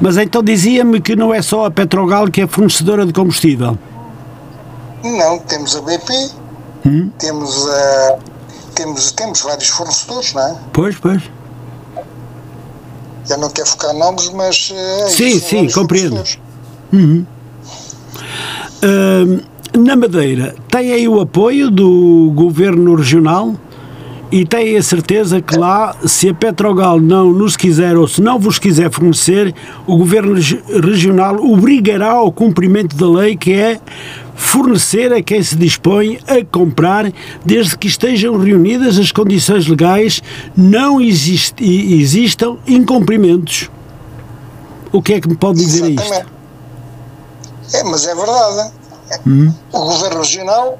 Mas 0.00 0.16
então 0.16 0.42
dizia-me 0.42 1.00
que 1.00 1.16
não 1.16 1.32
é 1.32 1.42
só 1.42 1.66
a 1.66 1.70
Petrogal 1.70 2.30
que 2.30 2.40
é 2.40 2.46
fornecedora 2.46 3.04
de 3.04 3.12
combustível. 3.12 3.78
Não, 5.02 5.38
temos 5.40 5.74
a 5.76 5.80
BP, 5.80 6.12
uhum. 6.86 7.10
temos 7.18 7.68
a. 7.68 8.18
Temos, 8.74 9.12
temos 9.12 9.40
vários 9.42 9.68
fornecedores, 9.68 10.32
não 10.32 10.42
é? 10.42 10.56
Pois, 10.72 10.96
pois. 10.96 11.22
Eu 13.28 13.38
não 13.38 13.50
quero 13.50 13.68
focar 13.68 13.92
nomes, 13.94 14.30
mas. 14.30 14.70
Uh, 14.70 15.08
sim, 15.08 15.38
sim, 15.38 15.70
compreendo. 15.70 16.22
Uhum. 16.92 17.24
Uh, 18.82 19.78
na 19.78 19.96
Madeira, 19.96 20.54
tem 20.68 20.92
aí 20.92 21.08
o 21.08 21.20
apoio 21.20 21.70
do 21.70 22.30
governo 22.34 22.94
regional? 22.94 23.54
e 24.32 24.46
têm 24.46 24.78
a 24.78 24.82
certeza 24.82 25.42
que 25.42 25.54
lá, 25.58 25.94
se 26.06 26.30
a 26.30 26.34
Petrogal 26.34 26.98
não 26.98 27.30
nos 27.30 27.54
quiser 27.54 27.98
ou 27.98 28.08
se 28.08 28.22
não 28.22 28.38
vos 28.38 28.58
quiser 28.58 28.90
fornecer, 28.90 29.54
o 29.86 29.98
Governo 29.98 30.34
Regional 30.82 31.36
obrigará 31.44 32.12
ao 32.12 32.32
cumprimento 32.32 32.96
da 32.96 33.06
lei 33.06 33.36
que 33.36 33.52
é 33.52 33.78
fornecer 34.34 35.12
a 35.12 35.22
quem 35.22 35.42
se 35.42 35.54
dispõe 35.54 36.18
a 36.26 36.42
comprar, 36.42 37.12
desde 37.44 37.76
que 37.76 37.86
estejam 37.86 38.38
reunidas 38.38 38.98
as 38.98 39.12
condições 39.12 39.66
legais, 39.66 40.22
não 40.56 40.98
exist, 40.98 41.60
existam 41.60 42.56
incumprimentos. 42.66 43.70
O 44.90 45.02
que 45.02 45.12
é 45.12 45.20
que 45.20 45.28
me 45.28 45.36
pode 45.36 45.58
dizer 45.58 45.90
Exatamente. 45.90 46.12
a 46.12 46.18
isto? 46.20 46.41
É, 47.72 47.82
mas 47.84 48.06
é 48.06 48.14
verdade. 48.14 48.72
Hum. 49.26 49.52
O 49.72 49.78
Governo 49.80 50.18
Regional 50.18 50.78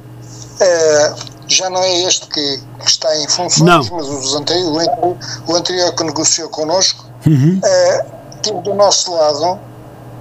é, 0.60 1.14
já 1.48 1.68
não 1.68 1.82
é 1.82 2.02
este 2.02 2.26
que, 2.28 2.62
que 2.80 2.86
está 2.86 3.14
em 3.18 3.28
funções, 3.28 3.60
não. 3.60 3.96
mas 3.96 4.08
os 4.08 4.34
anterior, 4.34 4.82
o, 5.46 5.54
anterior 5.54 5.94
que 5.94 6.04
negociou 6.04 6.48
connosco, 6.48 7.04
uhum. 7.26 7.58
uh, 7.58 8.12
teve 8.42 8.60
do 8.62 8.74
nosso 8.74 9.12
lado, 9.12 9.58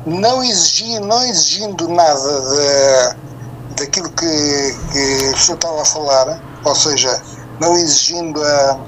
não, 0.05 0.43
exigi, 0.43 0.99
não 0.99 1.23
exigindo 1.23 1.87
nada 1.87 2.41
de, 2.41 3.81
daquilo 3.81 4.09
que, 4.09 4.77
que 4.91 5.33
o 5.33 5.37
senhor 5.37 5.55
estava 5.55 5.81
a 5.81 5.85
falar, 5.85 6.41
ou 6.65 6.75
seja, 6.75 7.21
não 7.59 7.75
exigindo 7.75 8.41
a, 8.43 8.79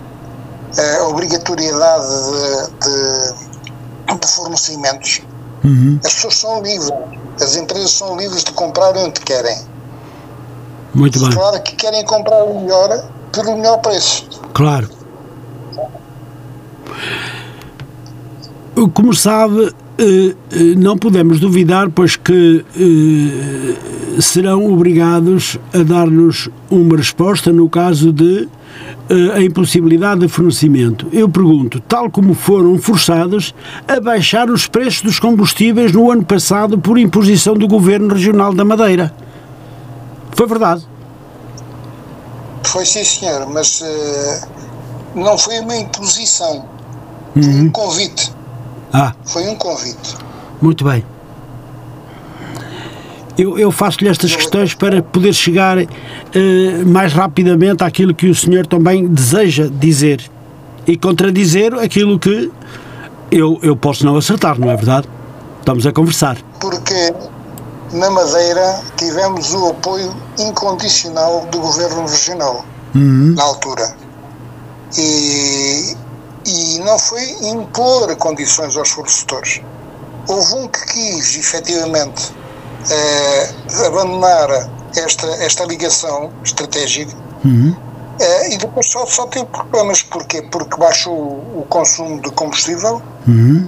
a 0.99 1.07
obrigatoriedade 1.07 2.07
de, 2.07 2.88
de, 4.15 4.19
de 4.19 4.27
fornecimentos, 4.27 5.21
uhum. 5.63 5.99
as 6.03 6.13
pessoas 6.13 6.38
são 6.38 6.61
livres, 6.61 6.91
as 7.41 7.55
empresas 7.55 7.91
são 7.91 8.17
livres 8.17 8.43
de 8.43 8.51
comprar 8.51 8.95
onde 8.97 9.19
querem. 9.21 9.57
Muito 10.93 11.19
bem. 11.19 11.31
Claro 11.31 11.61
que 11.63 11.75
querem 11.75 12.05
comprar 12.05 12.43
o 12.43 12.61
melhor 12.61 13.09
pelo 13.31 13.57
melhor 13.57 13.77
preço. 13.79 14.27
Claro. 14.53 14.89
Como 18.93 19.13
sabe, 19.13 19.73
eh, 19.97 20.36
eh, 20.51 20.75
não 20.77 20.97
podemos 20.97 21.39
duvidar, 21.39 21.89
pois 21.89 22.15
que 22.15 22.65
eh, 22.75 24.21
serão 24.21 24.71
obrigados 24.71 25.57
a 25.73 25.84
dar-nos 25.84 26.49
uma 26.69 26.97
resposta 26.97 27.51
no 27.51 27.69
caso 27.69 28.11
de 28.11 28.47
a 29.36 29.41
impossibilidade 29.41 30.21
de 30.21 30.28
fornecimento. 30.28 31.07
Eu 31.11 31.28
pergunto, 31.30 31.80
tal 31.82 32.09
como 32.09 32.34
foram 32.34 32.78
forçados 32.78 33.53
a 33.88 33.99
baixar 33.99 34.49
os 34.49 34.67
preços 34.67 35.01
dos 35.01 35.19
combustíveis 35.19 35.91
no 35.91 36.09
ano 36.09 36.24
passado 36.26 36.78
por 36.78 36.97
imposição 36.97 37.53
do 37.53 37.67
Governo 37.67 38.13
Regional 38.13 38.53
da 38.53 38.63
Madeira. 38.63 39.13
Foi 40.32 40.47
verdade. 40.47 40.88
Foi 42.63 42.86
sim, 42.86 43.03
senhor, 43.03 43.47
mas 43.49 43.82
uh, 43.82 44.47
não 45.15 45.38
foi 45.38 45.59
uma 45.59 45.76
imposição. 45.76 46.65
Foi 47.34 47.43
uhum. 47.43 47.61
um 47.63 47.69
convite. 47.69 48.32
Ah. 48.91 49.13
Foi 49.26 49.47
um 49.47 49.55
convite. 49.55 50.15
Muito 50.61 50.84
bem. 50.84 51.03
Eu, 53.38 53.57
eu 53.57 53.71
faço-lhe 53.71 54.09
estas 54.09 54.36
questões 54.36 54.75
para 54.75 55.01
poder 55.01 55.34
chegar 55.34 55.77
uh, 55.77 55.88
mais 56.86 57.13
rapidamente 57.13 57.84
àquilo 57.84 58.13
que 58.13 58.27
o 58.27 58.36
senhor 58.36 58.67
também 58.67 59.07
deseja 59.07 59.67
dizer 59.71 60.29
e 60.86 60.97
contradizer 60.97 61.73
aquilo 61.73 62.19
que 62.19 62.51
eu, 63.31 63.57
eu 63.63 63.75
posso 63.75 64.05
não 64.05 64.15
acertar, 64.17 64.59
não 64.59 64.69
é 64.69 64.75
verdade? 64.75 65.07
Estamos 65.59 65.88
a 65.88 65.91
conversar. 65.91 66.38
Porque 66.59 67.13
na 67.93 68.09
Madeira 68.09 68.81
tivemos 68.97 69.53
o 69.53 69.69
apoio 69.69 70.15
incondicional 70.38 71.47
do 71.51 71.59
governo 71.59 72.01
regional 72.01 72.65
uhum. 72.93 73.34
na 73.36 73.43
altura. 73.43 73.95
E, 74.97 75.95
e 76.45 76.79
não 76.79 76.99
foi 76.99 77.23
impor 77.41 78.15
condições 78.17 78.75
aos 78.75 78.89
fornecedores. 78.89 79.61
Houve 80.27 80.53
um 80.55 80.67
que 80.67 80.86
quis, 80.88 81.38
efetivamente, 81.38 82.31
eh, 82.89 83.53
abandonar 83.88 84.69
esta, 84.95 85.27
esta 85.43 85.65
ligação 85.65 86.31
estratégica 86.43 87.13
uhum. 87.43 87.75
eh, 88.19 88.53
e 88.53 88.57
depois 88.57 88.89
só, 88.89 89.05
só 89.05 89.27
teve 89.27 89.45
problemas. 89.45 90.01
Porquê? 90.03 90.41
Porque 90.51 90.77
baixou 90.77 91.13
o 91.13 91.65
consumo 91.69 92.21
de 92.21 92.31
combustível. 92.31 93.01
Uhum 93.27 93.67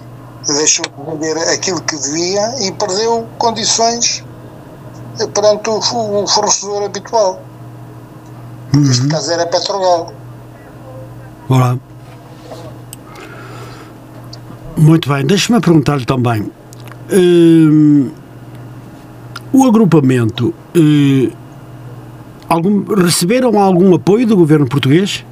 deixou 0.53 0.85
de 0.85 1.11
vender 1.11 1.37
aquilo 1.49 1.81
que 1.81 1.95
devia 1.97 2.53
e 2.61 2.71
perdeu 2.71 3.27
condições 3.37 4.23
perante 5.33 5.69
o, 5.69 5.77
o 5.77 6.27
fornecedor 6.27 6.83
habitual. 6.83 7.41
Uhum. 8.73 8.81
Neste 8.81 9.07
caso 9.07 9.31
era 9.31 9.45
Petrogal. 9.47 10.13
Olá. 11.49 11.77
Muito 14.77 15.07
bem, 15.07 15.25
deixe-me 15.25 15.59
perguntar-lhe 15.61 16.05
também. 16.05 16.51
Uh, 17.11 18.11
o 19.55 19.67
agrupamento, 19.67 20.53
uh, 20.75 21.31
algum, 22.49 22.83
receberam 22.93 23.57
algum 23.57 23.95
apoio 23.95 24.27
do 24.27 24.35
governo 24.35 24.67
português 24.67 25.23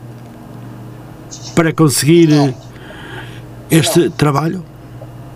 para 1.54 1.74
conseguir 1.74 2.28
não. 2.28 2.54
este 3.70 4.00
não. 4.00 4.12
trabalho? 4.12 4.64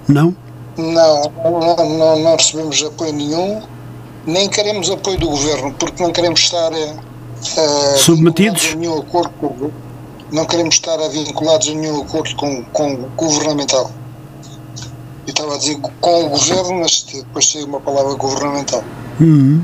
Não? 0.07 0.33
Não, 0.77 1.31
não, 1.43 1.97
não, 1.97 2.19
não 2.19 2.35
recebemos 2.37 2.81
apoio 2.83 3.11
nenhum, 3.11 3.61
nem 4.25 4.47
queremos 4.47 4.89
apoio 4.89 5.19
do 5.19 5.27
governo, 5.27 5.73
porque 5.73 6.01
não 6.01 6.11
queremos 6.13 6.39
estar 6.39 6.71
uh, 6.71 7.97
submetidos 7.97 8.71
a 8.71 8.75
nenhum 8.75 8.99
acordo 8.99 9.29
com, 9.39 9.71
não 10.31 10.45
queremos 10.45 10.75
estar 10.75 10.97
vinculados 11.09 11.67
a 11.67 11.73
nenhum 11.73 12.03
acordo 12.03 12.35
com, 12.35 12.63
com 12.63 12.93
o 12.93 13.09
governamental. 13.15 13.91
Eu 15.27 15.31
estava 15.31 15.55
a 15.55 15.57
dizer 15.57 15.77
com 15.99 16.25
o 16.25 16.29
governo, 16.29 16.79
mas 16.79 17.05
depois 17.13 17.51
saiu 17.51 17.67
uma 17.67 17.81
palavra 17.81 18.13
governamental. 18.13 18.81
Hum. 19.19 19.59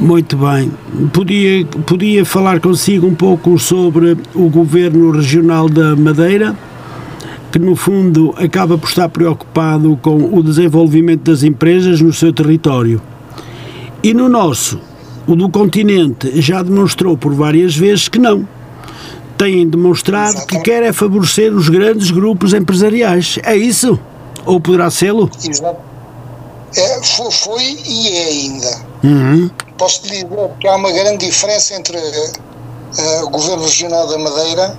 Muito 0.00 0.36
bem. 0.36 0.72
Podia, 1.12 1.64
podia 1.86 2.24
falar 2.24 2.60
consigo 2.60 3.06
um 3.06 3.14
pouco 3.14 3.56
sobre 3.60 4.18
o 4.34 4.50
governo 4.50 5.12
regional 5.12 5.68
da 5.68 5.94
Madeira, 5.94 6.56
que 7.52 7.60
no 7.60 7.76
fundo 7.76 8.34
acaba 8.36 8.76
por 8.76 8.88
estar 8.88 9.08
preocupado 9.08 9.96
com 10.02 10.36
o 10.36 10.42
desenvolvimento 10.42 11.30
das 11.30 11.44
empresas 11.44 12.00
no 12.00 12.12
seu 12.12 12.32
território. 12.32 13.00
E 14.02 14.12
no 14.12 14.28
nosso, 14.28 14.80
o 15.28 15.36
do 15.36 15.48
continente 15.48 16.42
já 16.42 16.60
demonstrou 16.60 17.16
por 17.16 17.32
várias 17.32 17.76
vezes 17.76 18.08
que 18.08 18.18
não. 18.18 18.55
Têm 19.38 19.68
demonstrado 19.68 20.46
que 20.46 20.58
quer 20.60 20.82
é 20.82 20.92
favorecer 20.92 21.52
os 21.54 21.68
grandes 21.68 22.10
grupos 22.10 22.54
empresariais. 22.54 23.38
É 23.42 23.54
isso? 23.54 23.98
Ou 24.44 24.60
poderá 24.60 24.90
sê-lo? 24.90 25.30
É, 26.76 27.02
foi, 27.02 27.30
foi 27.30 27.62
e 27.62 28.08
é 28.08 28.24
ainda. 28.24 28.80
Uhum. 29.04 29.50
Posso 29.78 30.02
lhe 30.06 30.24
dizer 30.24 30.50
que 30.60 30.68
há 30.68 30.76
uma 30.76 30.90
grande 30.92 31.26
diferença 31.26 31.74
entre 31.74 31.96
uh, 31.96 33.24
o 33.24 33.30
Governo 33.30 33.62
Regional 33.62 34.06
da 34.06 34.18
Madeira, 34.18 34.76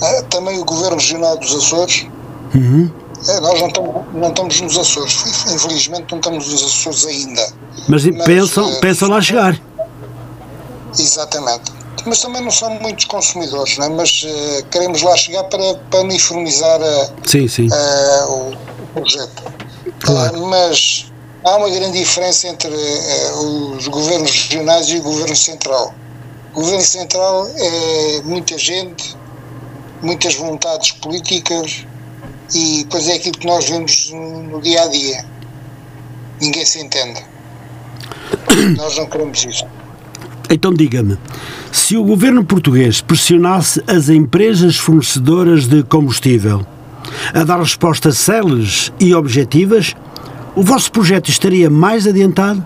uh, 0.00 0.24
também 0.24 0.58
o 0.58 0.64
Governo 0.64 0.96
Regional 0.96 1.36
dos 1.38 1.54
Açores. 1.54 2.06
Uhum. 2.54 2.90
Uh, 3.16 3.40
nós 3.40 3.60
não 3.60 3.68
estamos, 3.68 3.94
não 4.14 4.28
estamos 4.28 4.60
nos 4.60 4.78
Açores, 4.78 5.46
infelizmente 5.52 6.06
não 6.10 6.18
estamos 6.18 6.48
nos 6.48 6.64
Açores 6.64 7.06
ainda. 7.06 7.48
Mas, 7.88 8.04
Mas 8.04 8.24
pensam, 8.24 8.74
pensam 8.80 9.08
lá 9.08 9.20
chegar. 9.20 9.60
Exatamente. 10.98 11.72
Mas 12.04 12.20
também 12.20 12.42
não 12.42 12.50
são 12.50 12.70
muitos 12.80 13.04
consumidores, 13.06 13.78
não 13.78 13.86
é? 13.86 13.88
mas 13.88 14.24
queremos 14.70 15.02
lá 15.02 15.16
chegar 15.16 15.44
para, 15.44 15.74
para 15.90 16.00
uniformizar 16.00 16.78
sim, 17.26 17.48
sim. 17.48 17.68
o 18.28 18.52
projeto. 18.94 19.42
Claro. 20.00 20.46
mas 20.46 21.10
há 21.44 21.56
uma 21.56 21.70
grande 21.70 21.98
diferença 21.98 22.48
entre 22.48 22.68
uh, 22.68 23.76
os 23.76 23.88
governos 23.88 24.30
regionais 24.30 24.88
e 24.88 24.96
o 24.98 25.02
governo 25.02 25.36
central. 25.36 25.94
O 26.52 26.60
governo 26.60 26.82
central 26.82 27.48
é 27.56 28.22
muita 28.24 28.58
gente, 28.58 29.16
muitas 30.02 30.34
vontades 30.34 30.92
políticas 30.92 31.86
e 32.54 32.84
depois 32.84 33.08
é 33.08 33.14
aquilo 33.14 33.38
que 33.38 33.46
nós 33.46 33.68
vemos 33.68 34.10
no, 34.10 34.42
no 34.42 34.60
dia 34.60 34.82
a 34.82 34.86
dia. 34.88 35.24
Ninguém 36.40 36.64
se 36.64 36.80
entende. 36.80 37.24
nós 38.76 38.96
não 38.96 39.06
queremos 39.06 39.44
isso. 39.44 39.66
Então 40.48 40.72
diga-me, 40.72 41.18
se 41.72 41.96
o 41.96 42.04
governo 42.04 42.44
português 42.44 43.00
pressionasse 43.00 43.82
as 43.86 44.08
empresas 44.08 44.76
fornecedoras 44.76 45.66
de 45.66 45.82
combustível 45.82 46.64
a 47.34 47.42
dar 47.44 47.58
respostas 47.58 48.18
céleres 48.18 48.92
e 49.00 49.14
objetivas, 49.14 49.94
o 50.54 50.62
vosso 50.62 50.90
projeto 50.90 51.28
estaria 51.28 51.68
mais 51.68 52.06
adiantado? 52.06 52.64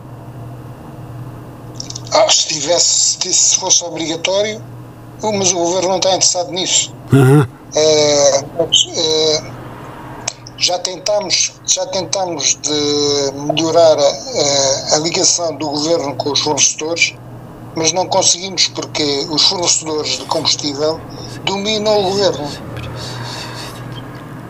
Ah, 2.12 2.28
se 2.28 2.48
tivesse, 2.48 3.32
se 3.32 3.56
fosse 3.56 3.84
obrigatório, 3.84 4.60
mas 5.22 5.52
o 5.52 5.56
governo 5.56 5.88
não 5.90 5.96
está 5.96 6.10
interessado 6.10 6.50
nisso. 6.50 6.94
Uhum. 7.12 7.46
É, 7.74 8.38
é, 8.38 9.42
já 10.56 10.78
tentámos, 10.80 11.52
já 11.66 11.86
tentámos 11.86 12.58
de 12.60 13.32
melhorar 13.46 13.98
a, 13.98 14.94
a, 14.94 14.98
ligação 14.98 15.54
do 15.56 15.68
governo 15.68 16.14
com 16.16 16.32
os 16.32 16.40
fornecedores, 16.40 17.14
mas 17.76 17.92
não 17.92 18.06
conseguimos 18.06 18.68
porque 18.68 19.26
os 19.30 19.42
fornecedores 19.42 20.18
de 20.18 20.24
combustível 20.24 21.00
dominam 21.44 22.00
o 22.00 22.02
governo. 22.10 22.48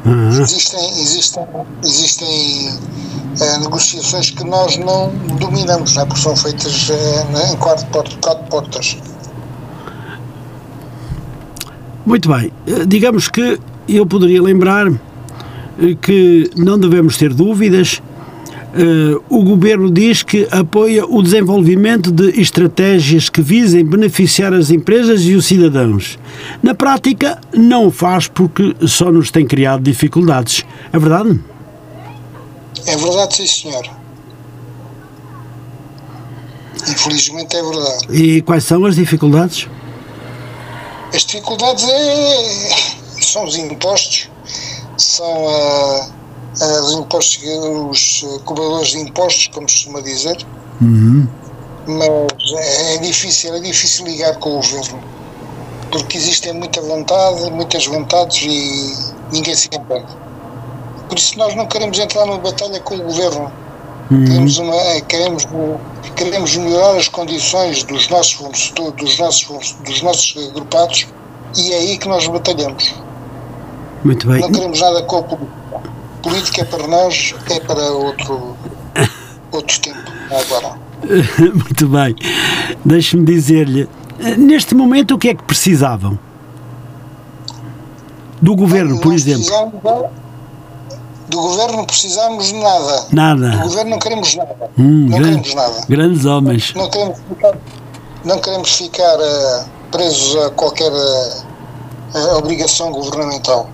Uhum. 0.04 0.40
Existem, 0.40 1.00
existem, 1.00 1.46
existem 1.84 2.78
é, 3.40 3.58
negociações 3.58 4.30
que 4.30 4.44
nós 4.44 4.76
não 4.78 5.10
dominamos, 5.38 5.94
não 5.94 6.02
é? 6.02 6.06
porque 6.06 6.20
são 6.20 6.34
feitas 6.34 6.90
é, 6.90 7.52
em 7.52 7.56
quatro, 7.56 7.86
portas, 7.86 8.16
quatro 8.20 8.44
portas. 8.48 8.96
Muito 12.04 12.28
bem. 12.28 12.50
Eh, 12.66 12.86
digamos 12.86 13.28
que 13.28 13.60
eu 13.86 14.06
poderia 14.06 14.42
lembrar 14.42 14.90
que 16.02 16.50
não 16.56 16.78
devemos 16.78 17.16
ter 17.16 17.32
dúvidas. 17.32 18.02
Uh, 18.72 19.20
o 19.28 19.42
governo 19.42 19.90
diz 19.90 20.22
que 20.22 20.46
apoia 20.48 21.04
o 21.04 21.20
desenvolvimento 21.22 22.12
de 22.12 22.40
estratégias 22.40 23.28
que 23.28 23.42
visem 23.42 23.84
beneficiar 23.84 24.54
as 24.54 24.70
empresas 24.70 25.22
e 25.22 25.34
os 25.34 25.46
cidadãos. 25.46 26.16
Na 26.62 26.72
prática, 26.72 27.40
não 27.52 27.88
o 27.88 27.90
faz 27.90 28.28
porque 28.28 28.76
só 28.86 29.10
nos 29.10 29.30
tem 29.32 29.44
criado 29.44 29.82
dificuldades. 29.82 30.64
É 30.92 30.98
verdade? 30.98 31.40
É 32.86 32.96
verdade, 32.96 33.36
sim, 33.36 33.46
senhor. 33.46 33.90
Infelizmente 36.88 37.56
é 37.56 37.62
verdade. 37.62 38.06
E 38.10 38.42
quais 38.42 38.64
são 38.64 38.84
as 38.84 38.94
dificuldades? 38.94 39.68
As 41.12 41.24
dificuldades 41.24 41.84
é, 41.84 43.20
são 43.20 43.44
os 43.44 43.56
impostos, 43.56 44.30
são 44.96 45.26
uh, 45.26 46.19
uh, 46.58 46.84
os 46.84 46.92
impostos, 46.92 47.42
os 47.90 48.40
cobradores 48.44 48.88
de 48.88 48.98
impostos, 48.98 49.48
como 49.48 49.68
se 49.68 49.76
costuma 49.76 50.00
dizer. 50.00 50.36
Uhum. 50.80 51.28
Mas 51.86 52.52
é, 52.58 52.94
é 52.94 52.98
difícil, 52.98 53.54
é 53.54 53.60
difícil 53.60 54.06
ligar 54.06 54.36
com 54.38 54.50
o 54.50 54.54
governo, 54.56 55.00
porque 55.90 56.16
existem 56.16 56.52
muita 56.52 56.80
vontade, 56.80 57.50
muitas 57.50 57.86
vontades 57.86 58.42
e 58.42 58.96
ninguém 59.32 59.54
se 59.54 59.68
entende. 59.68 60.06
Por 61.08 61.18
isso 61.18 61.36
nós 61.38 61.54
não 61.56 61.66
queremos 61.66 61.98
entrar 61.98 62.26
numa 62.26 62.38
batalha 62.38 62.78
com 62.80 62.94
o 62.94 63.02
governo. 63.02 63.52
Uhum. 64.10 64.24
Queremos, 64.24 64.58
uma, 64.58 65.00
queremos, 65.02 65.48
queremos 66.16 66.56
melhorar 66.56 66.96
as 66.96 67.08
condições 67.08 67.84
dos 67.84 68.08
nossos 68.08 68.32
fornecedores, 68.32 68.94
dos 68.96 69.18
nossos, 69.18 69.72
dos 69.84 70.02
nossos 70.02 70.48
agrupados 70.48 71.06
e 71.56 71.72
é 71.72 71.76
aí 71.76 71.98
que 71.98 72.08
nós 72.08 72.26
batalhamos. 72.26 72.94
Muito 74.04 74.26
bem. 74.26 74.40
Não 74.40 74.50
queremos 74.50 74.80
nada 74.80 75.02
com 75.02 75.16
a 75.18 75.22
política. 75.22 75.59
Política 76.22 76.62
é 76.62 76.64
para 76.64 76.86
nós, 76.86 77.34
é 77.50 77.60
para 77.60 77.82
outro, 77.92 78.56
outro 79.52 79.80
tempo, 79.80 79.98
agora. 80.30 80.78
Muito 81.54 81.88
bem. 81.88 82.14
Deixe-me 82.84 83.24
dizer-lhe, 83.24 83.88
neste 84.36 84.74
momento 84.74 85.14
o 85.14 85.18
que 85.18 85.28
é 85.28 85.34
que 85.34 85.42
precisavam? 85.42 86.18
Do 88.40 88.54
governo, 88.54 89.00
por 89.00 89.12
exemplo 89.12 89.50
do 91.30 91.40
governo 91.40 91.76
não 91.78 91.84
precisamos 91.84 92.52
nada. 92.52 93.06
Nada. 93.12 93.50
Do 93.50 93.62
governo 93.68 93.90
não 93.92 93.98
queremos 93.98 94.34
nada. 94.34 94.70
Hum, 94.76 95.06
não 95.08 95.18
grande, 95.18 95.40
queremos 95.40 95.54
nada. 95.54 95.86
Grandes 95.88 96.24
homens. 96.24 96.74
Não, 96.74 96.82
não 96.82 96.90
queremos 96.90 97.18
ficar, 97.28 97.58
não 98.24 98.38
queremos 98.40 98.72
ficar 98.72 99.16
uh, 99.16 99.64
presos 99.92 100.36
a 100.44 100.50
qualquer 100.50 100.90
uh, 100.90 102.36
obrigação 102.36 102.90
governamental. 102.90 103.70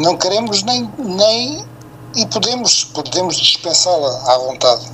Não 0.00 0.16
queremos 0.16 0.62
nem, 0.62 0.90
nem 0.98 1.62
e 2.16 2.26
podemos, 2.26 2.84
podemos 2.84 3.36
dispensá-la 3.36 4.34
à 4.34 4.38
vontade. 4.38 4.86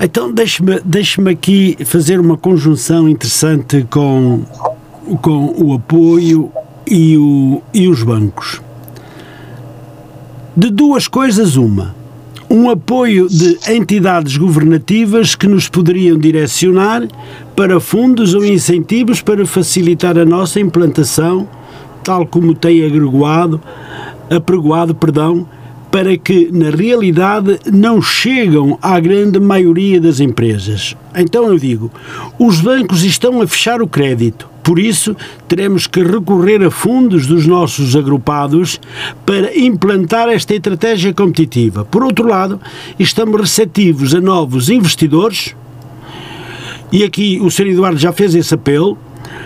Então 0.00 0.32
deixe-me 0.32 0.80
deixe 0.84 1.20
aqui 1.28 1.76
fazer 1.84 2.18
uma 2.20 2.36
conjunção 2.36 3.08
interessante 3.08 3.86
com, 3.88 4.42
com 5.22 5.54
o 5.56 5.74
apoio 5.74 6.52
e, 6.86 7.16
o, 7.16 7.62
e 7.72 7.86
os 7.86 8.02
bancos. 8.02 8.60
De 10.56 10.70
duas 10.70 11.06
coisas, 11.06 11.54
uma. 11.54 11.94
Um 12.50 12.68
apoio 12.70 13.28
de 13.28 13.58
entidades 13.68 14.36
governativas 14.36 15.34
que 15.34 15.46
nos 15.46 15.68
poderiam 15.68 16.18
direcionar 16.18 17.06
para 17.54 17.78
fundos 17.78 18.34
ou 18.34 18.44
incentivos 18.44 19.20
para 19.20 19.46
facilitar 19.46 20.18
a 20.18 20.24
nossa 20.24 20.58
implantação, 20.58 21.46
tal 22.08 22.26
como 22.26 22.54
tem 22.54 22.86
agregoado, 22.86 23.60
apregoado, 24.30 24.94
perdão, 24.94 25.46
para 25.90 26.16
que, 26.16 26.48
na 26.50 26.70
realidade, 26.70 27.60
não 27.70 28.00
chegam 28.00 28.78
à 28.80 28.98
grande 28.98 29.38
maioria 29.38 30.00
das 30.00 30.18
empresas. 30.18 30.96
Então 31.14 31.46
eu 31.48 31.58
digo, 31.58 31.90
os 32.38 32.62
bancos 32.62 33.04
estão 33.04 33.42
a 33.42 33.46
fechar 33.46 33.82
o 33.82 33.86
crédito, 33.86 34.48
por 34.64 34.78
isso 34.78 35.14
teremos 35.46 35.86
que 35.86 36.02
recorrer 36.02 36.64
a 36.64 36.70
fundos 36.70 37.26
dos 37.26 37.46
nossos 37.46 37.94
agrupados 37.94 38.80
para 39.26 39.54
implantar 39.58 40.30
esta 40.30 40.54
estratégia 40.54 41.12
competitiva. 41.12 41.84
Por 41.84 42.02
outro 42.02 42.26
lado, 42.26 42.58
estamos 42.98 43.38
receptivos 43.38 44.14
a 44.14 44.20
novos 44.20 44.70
investidores, 44.70 45.54
e 46.90 47.04
aqui 47.04 47.38
o 47.38 47.50
Sr. 47.50 47.66
Eduardo 47.66 47.98
já 47.98 48.12
fez 48.12 48.34
esse 48.34 48.54
apelo, 48.54 48.96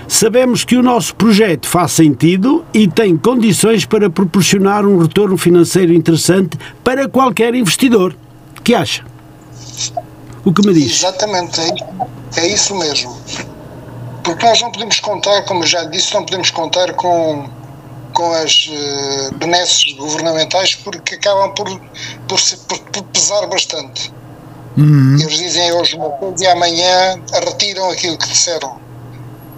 Sabemos 0.09 0.65
que 0.65 0.77
o 0.77 0.83
nosso 0.83 1.15
projeto 1.15 1.67
faz 1.67 1.93
sentido 1.93 2.65
e 2.73 2.89
tem 2.89 3.17
condições 3.17 3.85
para 3.85 4.11
proporcionar 4.11 4.85
um 4.87 4.99
retorno 4.99 5.37
financeiro 5.37 5.93
interessante 5.93 6.59
para 6.85 7.09
qualquer 7.09 7.55
investidor. 7.55 8.15
O 8.59 8.63
que 8.63 8.75
acha? 8.75 9.05
O 10.45 10.53
que 10.53 10.67
me 10.67 10.75
diz? 10.75 10.99
Exatamente, 10.99 11.61
é, 11.61 12.41
é 12.41 12.47
isso 12.49 12.75
mesmo. 12.75 13.17
Porque 14.23 14.47
nós 14.47 14.61
não 14.61 14.71
podemos 14.71 15.01
contar, 15.01 15.43
como 15.43 15.67
já 15.67 15.85
disse, 15.85 16.15
não 16.15 16.25
podemos 16.25 16.51
contar 16.51 16.93
com, 16.95 17.49
com 18.13 18.33
as 18.35 18.69
uh, 18.69 19.35
benesses 19.37 19.93
governamentais 19.95 20.75
porque 20.77 21.17
acabam 21.17 21.53
por, 21.55 21.69
por, 22.29 22.41
por, 22.69 22.79
por 22.79 23.03
pesar 23.05 23.47
bastante. 23.47 24.13
Uhum. 24.77 25.17
Eles 25.21 25.37
dizem 25.37 25.73
hoje 25.73 25.97
uma 25.97 26.11
coisa 26.11 26.45
e 26.45 26.47
amanhã 26.47 27.21
retiram 27.45 27.91
aquilo 27.91 28.17
que 28.17 28.29
disseram. 28.29 28.81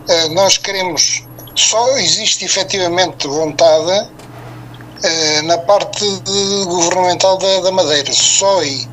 Uh, 0.08 0.34
nós 0.34 0.58
queremos, 0.58 1.22
só 1.54 1.98
existe 1.98 2.44
efetivamente 2.44 3.26
vontade 3.26 4.08
uh, 4.08 5.42
na 5.44 5.58
parte 5.58 6.04
de, 6.04 6.64
governamental 6.66 7.38
da, 7.38 7.60
da, 7.60 7.72
Madeira, 7.72 8.12
só 8.12 8.60
aí. 8.60 8.86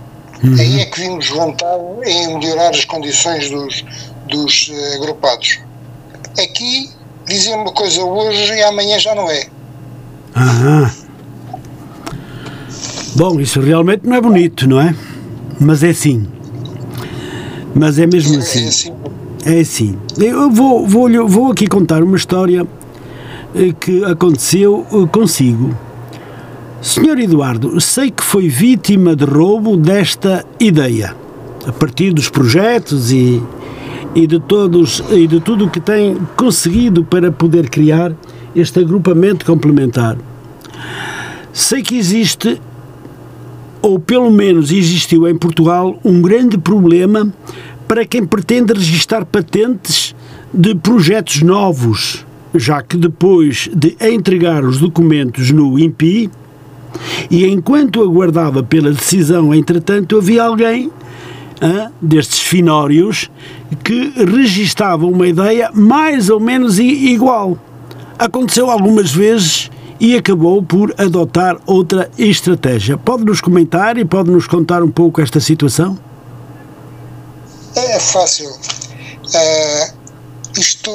Uhum. 0.43 0.55
Aí 0.57 0.79
é 0.79 0.85
que 0.85 1.01
vimos 1.01 1.29
vontade 1.29 1.83
em 2.05 2.37
melhorar 2.37 2.69
as 2.69 2.85
condições 2.85 3.49
dos, 3.49 3.83
dos 4.29 4.69
uh, 4.69 4.95
agrupados. 4.95 5.59
Aqui 6.41 6.89
dizem 7.27 7.55
uma 7.55 7.73
coisa 7.73 8.01
hoje 8.03 8.53
e 8.53 8.63
amanhã 8.63 8.97
já 8.97 9.13
não 9.13 9.29
é. 9.29 9.47
Ah. 10.33 10.91
Bom, 13.15 13.39
isso 13.39 13.59
realmente 13.59 14.07
não 14.07 14.15
é 14.15 14.21
bonito, 14.21 14.67
não 14.67 14.79
é? 14.79 14.95
Mas 15.59 15.83
é 15.83 15.89
assim. 15.89 16.25
Mas 17.75 17.99
é 17.99 18.07
mesmo 18.07 18.39
assim. 18.39 18.65
É 18.65 18.67
assim. 18.69 19.00
É 19.43 19.59
assim. 19.59 19.97
Eu 20.17 20.51
vou, 20.51 20.87
vou, 20.87 21.27
vou 21.27 21.51
aqui 21.51 21.67
contar 21.67 22.03
uma 22.03 22.15
história 22.15 22.67
eh, 23.55 23.73
que 23.79 24.03
aconteceu 24.05 24.85
eh, 24.91 25.07
consigo. 25.11 25.75
Senhor 26.81 27.19
Eduardo, 27.19 27.79
sei 27.81 28.11
que 28.11 28.23
foi 28.23 28.47
vítima 28.47 29.15
de 29.15 29.23
roubo 29.23 29.77
desta 29.77 30.45
ideia, 30.59 31.15
a 31.65 31.71
partir 31.71 32.13
dos 32.13 32.29
projetos 32.29 33.11
e, 33.11 33.41
e 34.13 34.25
de 34.25 34.39
todos 34.39 35.03
e 35.11 35.27
de 35.27 35.39
tudo 35.39 35.65
o 35.65 35.69
que 35.69 35.79
tem 35.79 36.17
conseguido 36.35 37.03
para 37.03 37.31
poder 37.31 37.69
criar 37.69 38.13
este 38.55 38.79
agrupamento 38.79 39.45
complementar. 39.45 40.17
Sei 41.53 41.81
que 41.81 41.97
existe 41.97 42.59
ou 43.81 43.99
pelo 43.99 44.29
menos 44.29 44.71
existiu 44.71 45.27
em 45.27 45.35
Portugal 45.35 45.99
um 46.03 46.21
grande 46.21 46.57
problema 46.57 47.31
para 47.91 48.05
quem 48.05 48.25
pretende 48.25 48.71
registar 48.71 49.25
patentes 49.25 50.15
de 50.53 50.73
projetos 50.75 51.41
novos, 51.41 52.25
já 52.55 52.81
que 52.81 52.95
depois 52.95 53.69
de 53.75 53.97
entregar 53.99 54.63
os 54.63 54.79
documentos 54.79 55.51
no 55.51 55.77
INPI, 55.77 56.31
e 57.29 57.45
enquanto 57.45 58.01
aguardava 58.01 58.63
pela 58.63 58.91
decisão, 58.91 59.53
entretanto, 59.53 60.17
havia 60.17 60.41
alguém 60.41 60.89
destes 62.01 62.39
finórios 62.39 63.29
que 63.83 64.13
registava 64.15 65.05
uma 65.05 65.27
ideia 65.27 65.69
mais 65.73 66.29
ou 66.29 66.39
menos 66.39 66.79
igual. 66.79 67.57
Aconteceu 68.17 68.71
algumas 68.71 69.11
vezes 69.11 69.69
e 69.99 70.15
acabou 70.15 70.63
por 70.63 70.95
adotar 70.97 71.57
outra 71.65 72.09
estratégia. 72.17 72.97
Pode-nos 72.97 73.41
comentar 73.41 73.97
e 73.97 74.05
pode-nos 74.05 74.47
contar 74.47 74.81
um 74.81 74.89
pouco 74.89 75.19
esta 75.19 75.41
situação? 75.41 75.99
É 77.75 77.99
fácil. 77.99 78.49
Uh, 78.51 80.01
isto 80.59 80.91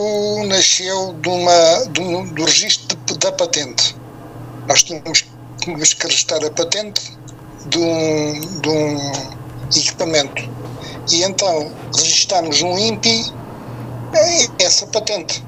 nasceu 0.46 1.14
de 1.14 1.28
uma, 1.28 1.86
de 1.90 2.00
um, 2.00 2.26
do 2.34 2.44
registro 2.44 2.98
da 3.16 3.32
patente. 3.32 3.96
Nós 4.68 4.82
tínhamos, 4.82 5.24
tínhamos 5.58 5.94
que 5.94 6.06
registrar 6.06 6.44
a 6.44 6.50
patente 6.50 7.16
de 7.68 7.78
um, 7.78 8.40
de 8.60 8.68
um 8.68 9.12
equipamento. 9.74 10.50
E 11.10 11.22
então 11.22 11.72
registámos 11.96 12.62
no 12.62 12.78
INPI 12.78 13.32
essa 14.58 14.86
patente. 14.88 15.42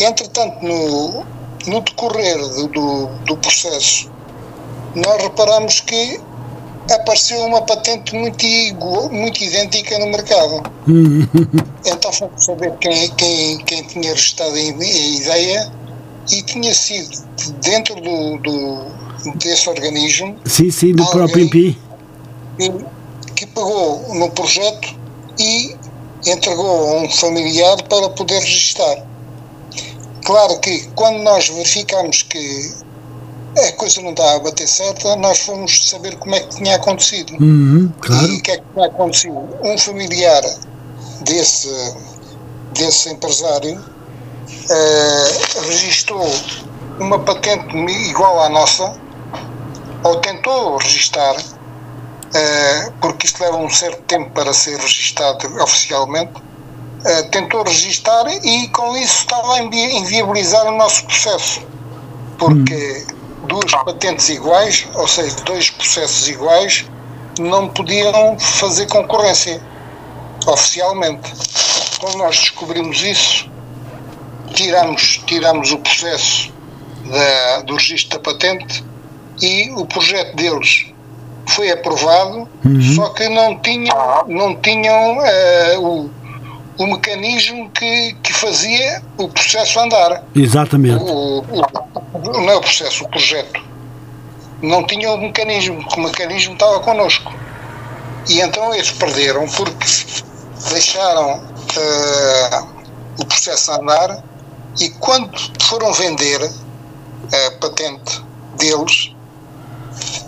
Entretanto, 0.00 0.64
no, 0.64 1.26
no 1.66 1.80
decorrer 1.82 2.38
do, 2.38 2.68
do, 2.68 3.06
do 3.24 3.36
processo, 3.36 4.10
nós 4.94 5.22
reparamos 5.22 5.80
que 5.80 6.18
apareceu 6.94 7.40
uma 7.44 7.62
patente 7.62 8.14
muito, 8.14 8.44
igual, 8.44 9.10
muito 9.10 9.42
idêntica 9.42 9.98
no 9.98 10.06
mercado. 10.06 10.62
então 11.84 12.12
fomos 12.12 12.44
saber 12.44 12.72
quem, 12.80 13.08
quem, 13.16 13.58
quem 13.58 13.82
tinha 13.84 14.10
registrado 14.10 14.54
a 14.54 14.60
ideia 14.60 15.72
e 16.30 16.42
tinha 16.42 16.74
sido 16.74 17.24
dentro 17.62 17.94
do, 17.96 18.38
do 18.38 19.06
desse 19.34 19.68
organismo. 19.68 20.36
Sim, 20.44 20.70
sim, 20.70 20.92
do 20.94 21.04
próprio 21.06 21.44
IP. 21.44 21.78
Que, 23.34 23.46
pegou 23.46 24.14
no 24.14 24.30
projeto 24.30 24.96
e 25.38 25.76
entregou 26.26 26.66
a 26.66 27.00
um 27.02 27.10
familiar 27.10 27.82
para 27.84 28.08
poder 28.10 28.40
registrar. 28.40 29.04
Claro 30.24 30.58
que 30.60 30.88
quando 30.94 31.22
nós 31.22 31.48
verificamos 31.48 32.22
que 32.22 32.74
a 33.58 33.72
coisa 33.72 34.02
não 34.02 34.10
está 34.10 34.34
a 34.34 34.38
bater 34.40 34.68
certa, 34.68 35.16
nós 35.16 35.38
fomos 35.40 35.88
saber 35.88 36.16
como 36.16 36.34
é 36.34 36.40
que 36.40 36.56
tinha 36.56 36.76
acontecido. 36.76 37.32
Uhum, 37.40 37.92
claro. 38.00 38.26
E 38.26 38.36
o 38.36 38.42
que 38.42 38.50
é 38.50 38.58
que 38.58 38.64
tinha 38.72 38.86
acontecido? 38.86 39.48
Um 39.62 39.78
familiar 39.78 40.42
desse, 41.22 41.94
desse 42.72 43.10
empresário 43.10 43.78
uh, 43.78 45.60
registrou 45.68 46.28
uma 46.98 47.18
patente 47.20 47.74
igual 48.08 48.42
à 48.42 48.48
nossa, 48.48 48.94
ou 50.04 50.20
tentou 50.20 50.76
registar, 50.76 51.34
uh, 51.36 52.92
porque 53.00 53.26
isto 53.26 53.42
leva 53.42 53.56
um 53.56 53.70
certo 53.70 54.02
tempo 54.02 54.30
para 54.30 54.52
ser 54.52 54.78
registado 54.78 55.46
oficialmente, 55.62 56.32
eh, 57.04 57.22
tentou 57.24 57.62
registar 57.62 58.26
e 58.26 58.68
com 58.68 58.96
isso 58.96 59.20
estava 59.20 59.54
a 59.54 59.62
inviabilizar 59.62 60.66
o 60.66 60.76
nosso 60.76 61.04
processo. 61.04 61.62
Porque 62.36 63.06
hum. 63.10 63.16
Duas 63.46 63.70
patentes 63.70 64.28
iguais, 64.28 64.86
ou 64.94 65.08
seja, 65.08 65.36
dois 65.44 65.70
processos 65.70 66.28
iguais, 66.28 66.84
não 67.38 67.68
podiam 67.68 68.38
fazer 68.38 68.86
concorrência 68.88 69.60
oficialmente. 70.46 71.32
Quando 72.00 72.18
nós 72.18 72.36
descobrimos 72.38 73.02
isso, 73.02 73.50
tiramos, 74.54 75.22
tiramos 75.26 75.72
o 75.72 75.78
processo 75.78 76.52
da, 77.04 77.62
do 77.62 77.74
registro 77.74 78.18
da 78.18 78.30
patente 78.30 78.84
e 79.40 79.70
o 79.72 79.84
projeto 79.86 80.34
deles 80.34 80.86
foi 81.46 81.70
aprovado, 81.70 82.48
uhum. 82.64 82.94
só 82.94 83.08
que 83.10 83.28
não 83.28 83.58
tinham, 83.60 84.24
não 84.28 84.56
tinham 84.56 85.18
uh, 85.18 85.80
o, 85.80 86.10
o 86.78 86.86
mecanismo 86.86 87.70
que, 87.70 88.14
que 88.22 88.32
fazia 88.32 89.02
o 89.18 89.28
processo 89.28 89.80
andar. 89.80 90.24
Exatamente. 90.34 91.02
O, 91.02 91.40
o, 91.40 92.32
não 92.32 92.50
é 92.50 92.56
o 92.56 92.60
processo, 92.60 93.04
o 93.04 93.08
projeto. 93.08 93.60
Não 94.62 94.86
tinha 94.86 95.12
o 95.12 95.18
mecanismo, 95.18 95.84
o 95.96 96.00
mecanismo 96.00 96.54
estava 96.54 96.80
connosco. 96.80 97.32
E 98.28 98.40
então 98.40 98.74
eles 98.74 98.90
perderam 98.90 99.46
porque 99.48 99.86
deixaram 100.70 101.38
uh, 101.38 102.68
o 103.20 103.24
processo 103.24 103.72
andar 103.72 104.22
e 104.80 104.90
quando 104.90 105.30
foram 105.62 105.92
vender 105.92 106.42
a 106.42 107.50
patente 107.60 108.22
deles, 108.56 109.14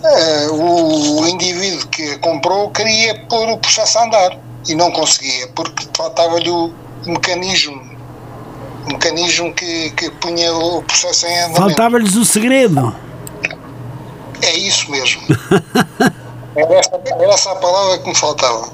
uh, 0.03 0.53
o 0.53 1.27
indivíduo 1.27 1.87
que 1.87 2.17
comprou 2.19 2.69
queria 2.71 3.15
pôr 3.27 3.49
o 3.49 3.57
processo 3.57 3.99
a 3.99 4.05
andar 4.05 4.48
e 4.67 4.75
não 4.75 4.91
conseguia, 4.91 5.47
porque 5.55 5.87
faltava-lhe 5.95 6.49
o 6.49 6.73
mecanismo, 7.05 7.81
o 8.85 8.93
mecanismo 8.93 9.53
que, 9.53 9.91
que 9.91 10.09
punha 10.11 10.53
o 10.53 10.83
processo 10.83 11.25
em 11.25 11.37
andamento. 11.39 11.61
Faltava-lhes 11.61 12.15
o 12.15 12.25
segredo. 12.25 12.95
É 14.41 14.57
isso 14.57 14.89
mesmo. 14.91 15.21
era, 16.55 16.73
essa, 16.75 17.01
era 17.05 17.33
essa 17.33 17.51
a 17.51 17.55
palavra 17.55 17.99
que 17.99 18.09
me 18.09 18.15
faltava. 18.15 18.69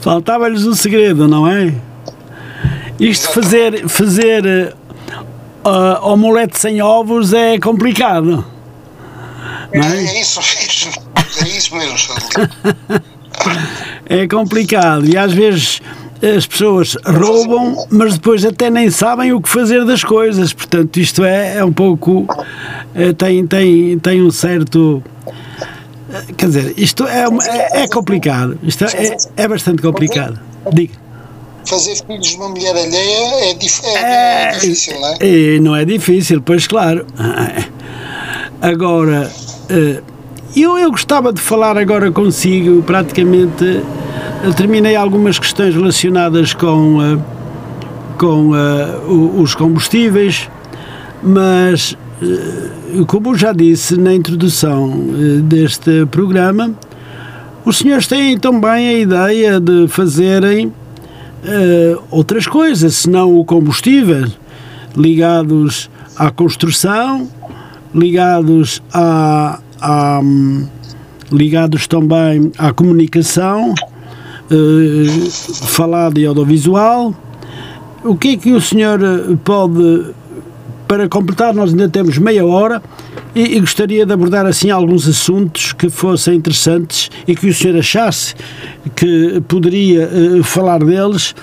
Faltava-lhes 0.00 0.64
o 0.64 0.74
segredo, 0.74 1.28
não 1.28 1.48
é? 1.48 1.74
Isto 2.98 3.32
fazer, 3.32 3.88
fazer 3.88 4.74
uh, 5.64 6.06
omelete 6.06 6.58
sem 6.58 6.82
ovos 6.82 7.32
é 7.32 7.58
complicado. 7.58 8.44
É, 9.72 9.78
é? 9.78 10.20
isso 10.20 10.40
mesmo. 10.40 10.92
É 11.42 11.48
isso 11.48 11.74
mesmo, 11.76 11.96
é 14.10 14.26
complicado 14.26 15.06
e 15.06 15.16
às 15.16 15.32
vezes 15.32 15.80
as 16.20 16.44
pessoas 16.44 16.96
roubam, 17.06 17.86
mas 17.88 18.14
depois 18.14 18.44
até 18.44 18.68
nem 18.68 18.90
sabem 18.90 19.32
o 19.32 19.40
que 19.40 19.48
fazer 19.48 19.84
das 19.86 20.02
coisas. 20.02 20.52
Portanto, 20.52 20.98
isto 20.98 21.24
é, 21.24 21.58
é 21.58 21.64
um 21.64 21.72
pouco. 21.72 22.26
É, 22.92 23.12
tem, 23.12 23.46
tem, 23.46 23.98
tem 24.00 24.20
um 24.20 24.30
certo. 24.30 25.02
Quer 26.36 26.46
dizer, 26.46 26.74
isto 26.76 27.06
é, 27.06 27.24
é, 27.24 27.82
é 27.82 27.88
complicado. 27.88 28.58
Isto 28.64 28.84
é, 28.84 29.16
é 29.36 29.48
bastante 29.48 29.80
complicado. 29.80 30.38
Diga. 30.72 30.94
Fazer 31.64 31.94
filhos 32.04 32.26
de 32.26 32.36
uma 32.36 32.48
mulher 32.48 32.74
alheia 32.74 33.50
é, 33.50 33.54
dif 33.54 33.80
é, 33.84 34.48
é 34.48 34.50
difícil, 34.54 35.00
não 35.00 35.08
é? 35.08 35.60
Não 35.60 35.76
é 35.76 35.84
difícil, 35.84 36.42
pois 36.42 36.66
claro. 36.66 37.06
Agora. 38.60 39.30
Uh, 39.70 40.10
eu, 40.56 40.76
eu 40.76 40.90
gostava 40.90 41.32
de 41.32 41.40
falar 41.40 41.78
agora 41.78 42.10
consigo 42.10 42.82
praticamente 42.82 43.84
terminei 44.56 44.96
algumas 44.96 45.38
questões 45.38 45.74
relacionadas 45.74 46.54
com, 46.54 46.98
uh, 46.98 47.22
com 48.18 48.50
uh, 48.50 49.40
os 49.40 49.54
combustíveis, 49.54 50.48
mas, 51.22 51.96
como 53.06 53.34
já 53.36 53.52
disse 53.52 53.98
na 53.98 54.14
introdução 54.14 54.90
deste 55.42 56.06
programa, 56.06 56.72
os 57.64 57.76
senhores 57.76 58.06
têm 58.06 58.38
também 58.38 58.88
a 58.88 58.94
ideia 58.94 59.60
de 59.60 59.86
fazerem 59.86 60.72
outras 62.10 62.46
coisas, 62.46 62.94
senão 62.94 63.36
o 63.36 63.44
combustível, 63.44 64.26
ligados 64.96 65.90
à 66.16 66.30
construção, 66.30 67.28
ligados 67.94 68.82
à, 68.94 69.60
à 69.78 70.20
ligados 71.32 71.86
também 71.86 72.50
à 72.58 72.72
comunicação, 72.72 73.74
eh, 74.50 75.30
falada 75.66 76.18
e 76.18 76.26
audiovisual. 76.26 77.14
O 78.02 78.16
que 78.16 78.30
é 78.30 78.36
que 78.36 78.52
o 78.52 78.60
senhor 78.60 79.00
eh, 79.00 79.36
pode, 79.44 80.06
para 80.88 81.08
completar, 81.08 81.54
nós 81.54 81.70
ainda 81.70 81.88
temos 81.88 82.18
meia 82.18 82.44
hora 82.44 82.82
e, 83.32 83.56
e 83.56 83.60
gostaria 83.60 84.04
de 84.04 84.12
abordar 84.12 84.46
assim 84.46 84.70
alguns 84.70 85.06
assuntos 85.06 85.72
que 85.72 85.88
fossem 85.88 86.34
interessantes 86.34 87.10
e 87.28 87.36
que 87.36 87.48
o 87.48 87.54
senhor 87.54 87.78
achasse 87.78 88.34
que 88.96 89.40
poderia 89.46 90.02
eh, 90.02 90.42
falar 90.42 90.82
deles 90.82 91.34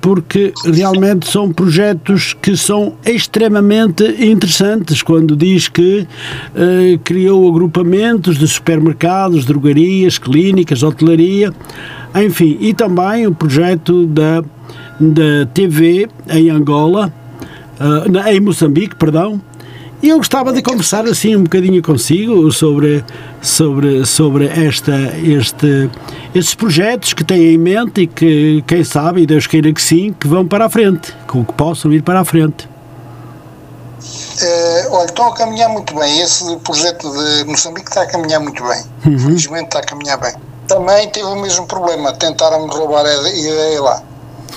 porque 0.00 0.52
realmente 0.64 1.30
são 1.30 1.52
projetos 1.52 2.34
que 2.34 2.56
são 2.56 2.94
extremamente 3.06 4.02
interessantes. 4.18 5.00
Quando 5.00 5.36
diz 5.36 5.68
que 5.68 6.00
uh, 6.00 6.98
criou 7.04 7.48
agrupamentos 7.48 8.36
de 8.36 8.48
supermercados, 8.48 9.44
drogarias, 9.44 10.18
clínicas, 10.18 10.82
hotelaria, 10.82 11.54
enfim, 12.14 12.56
e 12.60 12.74
também 12.74 13.26
o 13.26 13.34
projeto 13.34 14.06
da, 14.06 14.42
da 14.98 15.46
TV 15.52 16.08
em 16.28 16.50
Angola, 16.50 17.12
uh, 17.80 18.28
em 18.28 18.40
Moçambique, 18.40 18.96
perdão, 18.96 19.40
e 20.02 20.08
eu 20.08 20.16
gostava 20.16 20.50
de 20.50 20.62
conversar 20.62 21.04
assim 21.04 21.36
um 21.36 21.42
bocadinho 21.42 21.82
consigo 21.82 22.50
sobre, 22.50 23.04
sobre, 23.42 24.06
sobre 24.06 24.46
esta, 24.46 24.94
este, 25.22 25.90
estes 26.34 26.54
projetos 26.54 27.12
que 27.12 27.22
têm 27.22 27.54
em 27.54 27.58
mente 27.58 28.02
e 28.02 28.06
que, 28.06 28.64
quem 28.66 28.82
sabe, 28.82 29.22
e 29.22 29.26
Deus 29.26 29.46
queira 29.46 29.70
que 29.74 29.82
sim, 29.82 30.14
que 30.18 30.26
vão 30.26 30.48
para 30.48 30.64
a 30.64 30.70
frente, 30.70 31.14
que 31.30 31.52
possam 31.52 31.92
ir 31.92 32.02
para 32.02 32.20
a 32.20 32.24
frente. 32.24 32.66
Uh, 34.42 34.92
olha, 34.92 35.04
estão 35.04 35.26
a 35.28 35.34
caminhar 35.34 35.68
muito 35.68 35.94
bem. 35.94 36.20
Esse 36.22 36.56
projeto 36.60 37.06
de 37.10 37.44
Moçambique 37.44 37.90
está 37.90 38.02
a 38.02 38.06
caminhar 38.06 38.40
muito 38.40 38.62
bem. 38.64 38.82
Uhum. 39.04 39.18
Felizmente 39.18 39.64
está 39.66 39.80
a 39.80 39.84
caminhar 39.84 40.18
bem. 40.18 40.32
Também 40.70 41.08
teve 41.08 41.26
o 41.26 41.34
mesmo 41.34 41.66
problema, 41.66 42.12
tentaram-me 42.12 42.72
roubar 42.72 43.04
a 43.04 43.28
ideia 43.28 43.82
lá. 43.82 44.02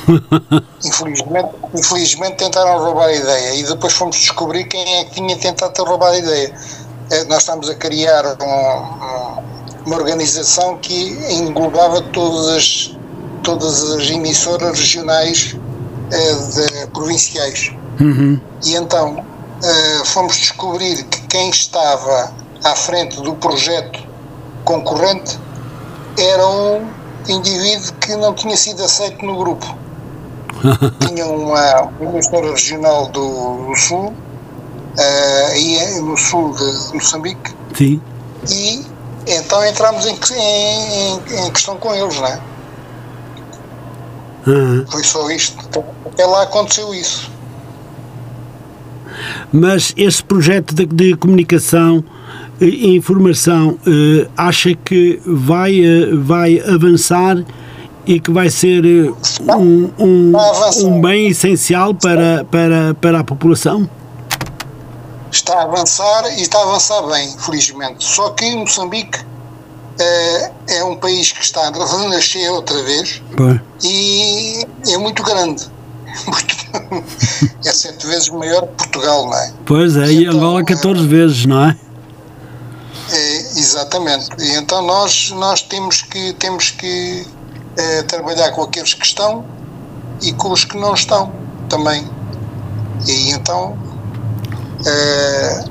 infelizmente, 0.85 1.49
infelizmente 1.73 2.35
tentaram 2.35 2.77
roubar 2.77 3.07
a 3.07 3.15
ideia 3.15 3.55
e 3.55 3.63
depois 3.63 3.93
fomos 3.93 4.17
descobrir 4.17 4.65
quem 4.65 4.99
é 4.99 5.05
que 5.05 5.15
tinha 5.15 5.35
tentado 5.37 5.83
roubar 5.83 6.11
a 6.11 6.17
ideia. 6.19 6.53
Eh, 7.09 7.23
nós 7.23 7.39
estamos 7.39 7.67
a 7.67 7.73
criar 7.73 8.23
um, 8.25 9.87
uma 9.87 9.95
organização 9.95 10.77
que 10.77 11.17
englobava 11.33 11.99
todas 12.01 12.47
as, 12.57 12.97
todas 13.41 13.83
as 13.91 14.07
emissoras 14.11 14.77
regionais 14.77 15.55
eh, 16.11 16.33
de, 16.33 16.87
provinciais. 16.91 17.71
Uhum. 17.99 18.39
E 18.63 18.75
então 18.75 19.25
eh, 19.63 20.05
fomos 20.05 20.37
descobrir 20.37 21.05
que 21.05 21.21
quem 21.27 21.49
estava 21.49 22.31
à 22.63 22.75
frente 22.75 23.19
do 23.19 23.33
projeto 23.33 23.99
concorrente 24.63 25.41
era 26.17 26.47
um 26.47 26.87
indivíduo 27.27 27.93
que 27.99 28.15
não 28.15 28.33
tinha 28.33 28.55
sido 28.57 28.83
aceito 28.83 29.25
no 29.25 29.37
grupo 29.37 29.83
tinha 31.07 31.25
uma, 31.25 31.91
emissora 32.01 32.51
regional 32.51 33.07
do, 33.09 33.67
do 33.67 33.75
Sul, 33.75 34.07
uh, 34.07 35.51
aí 35.51 36.01
no 36.01 36.17
sul 36.17 36.53
de 36.55 36.95
Moçambique. 36.95 37.53
Sim. 37.73 38.01
E 38.49 38.85
então 39.27 39.65
entramos 39.65 40.05
em, 40.05 40.17
em, 40.35 41.45
em 41.45 41.51
questão 41.51 41.77
com 41.77 41.93
eles, 41.93 42.15
não 42.17 42.27
é? 42.27 42.39
Uhum. 44.45 44.85
Foi 44.89 45.03
só 45.03 45.29
isto. 45.31 45.57
Até 46.05 46.25
lá 46.25 46.43
aconteceu 46.43 46.93
isso. 46.93 47.31
Mas 49.51 49.93
esse 49.95 50.23
projeto 50.23 50.73
de, 50.73 50.85
de 50.85 51.15
comunicação 51.15 52.03
e 52.65 52.95
informação 52.95 53.71
uh, 53.71 54.29
acha 54.37 54.73
que 54.73 55.21
vai, 55.25 55.79
uh, 55.81 56.21
vai 56.21 56.59
avançar 56.59 57.43
e 58.05 58.19
que 58.19 58.31
vai 58.31 58.49
ser 58.49 58.83
eh, 58.85 59.53
um, 59.55 59.89
um, 59.97 60.33
um 60.83 61.01
bem 61.01 61.27
essencial 61.27 61.93
para, 61.93 62.45
para, 62.45 62.93
para 62.95 63.19
a 63.19 63.23
população? 63.23 63.89
Está 65.31 65.59
a 65.59 65.63
avançar 65.63 66.37
e 66.37 66.41
está 66.41 66.59
a 66.59 66.63
avançar 66.63 67.01
bem, 67.03 67.33
felizmente. 67.37 68.03
Só 68.03 68.31
que 68.31 68.55
Moçambique 68.55 69.19
é, 69.99 70.51
é 70.69 70.83
um 70.83 70.97
país 70.97 71.31
que 71.31 71.41
está 71.41 71.67
a 71.67 71.71
renascer 71.71 72.51
outra 72.51 72.81
vez 72.83 73.21
e 73.83 74.65
é 74.89 74.97
muito 74.99 75.23
grande. 75.23 75.71
é 77.65 77.71
sete 77.71 78.05
vezes 78.05 78.29
maior 78.29 78.67
que 78.67 78.73
Portugal, 78.75 79.25
não 79.25 79.35
é? 79.35 79.53
Pois 79.65 79.95
é, 79.95 80.11
e, 80.11 80.23
então, 80.23 80.35
Angola 80.35 80.63
14 80.63 81.03
é, 81.03 81.07
vezes, 81.07 81.45
não 81.45 81.63
é? 81.63 81.77
É? 83.11 83.37
Exatamente. 83.59 84.29
E 84.39 84.55
então 84.55 84.81
nós, 84.81 85.31
nós 85.31 85.61
temos 85.61 86.01
que, 86.01 86.33
temos 86.33 86.71
que 86.71 87.25
é, 87.77 88.03
trabalhar 88.03 88.51
com 88.51 88.63
aqueles 88.63 88.93
que 88.93 89.05
estão 89.05 89.45
e 90.21 90.31
com 90.33 90.51
os 90.51 90.63
que 90.63 90.77
não 90.77 90.93
estão 90.93 91.31
também. 91.69 92.07
E 93.07 93.31
então, 93.31 93.77
é, 94.85 95.65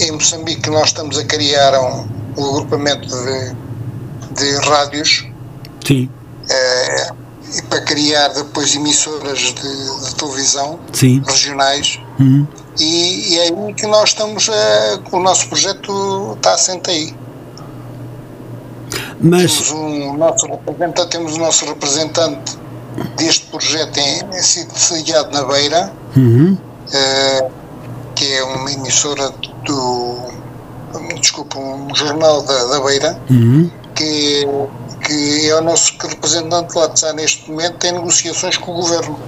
em 0.00 0.12
Moçambique, 0.12 0.68
nós 0.70 0.88
estamos 0.88 1.18
a 1.18 1.24
criar 1.24 1.78
um, 1.78 2.08
um 2.36 2.50
agrupamento 2.50 3.08
de, 3.08 3.54
de 4.34 4.56
rádios. 4.66 5.26
Sim. 5.86 6.10
É, 6.50 7.10
e 7.56 7.62
para 7.62 7.80
criar 7.82 8.28
depois 8.28 8.74
emissoras 8.74 9.38
de, 9.38 10.04
de 10.04 10.14
televisão 10.16 10.80
Sim. 10.92 11.22
regionais. 11.26 12.00
Uhum. 12.18 12.46
E, 12.78 13.34
e, 13.34 13.38
é 13.38 13.42
aí 13.42 13.74
que 13.74 13.86
nós 13.86 14.10
estamos, 14.10 14.48
a, 14.48 15.16
o 15.16 15.20
nosso 15.20 15.48
projeto 15.48 16.34
está 16.36 16.54
assente 16.54 16.90
aí. 16.90 17.14
Mas... 19.20 19.52
Temos, 19.52 19.70
um 19.70 20.16
nosso 20.16 20.46
representante, 20.46 21.10
temos 21.10 21.34
o 21.36 21.38
nosso 21.38 21.64
representante 21.66 22.58
deste 23.16 23.46
projeto 23.46 23.98
em, 23.98 24.20
em 24.20 24.42
sediado 24.42 25.30
na 25.32 25.44
Beira, 25.44 25.92
uhum. 26.16 26.56
uh, 26.56 27.50
que 28.14 28.32
é 28.32 28.42
uma 28.44 28.70
emissora 28.70 29.30
do. 29.64 30.34
Desculpa, 31.20 31.58
um 31.58 31.92
jornal 31.94 32.42
da, 32.42 32.64
da 32.66 32.80
Beira, 32.80 33.18
uhum. 33.28 33.68
que, 33.96 34.46
que 35.04 35.48
é 35.48 35.56
o 35.56 35.60
nosso 35.60 35.92
representante 36.00 36.76
lá, 36.76 36.86
está 36.86 37.12
neste 37.12 37.50
momento 37.50 37.84
em 37.84 37.92
negociações 37.92 38.56
com 38.56 38.72
o 38.72 38.74
governo. 38.76 39.18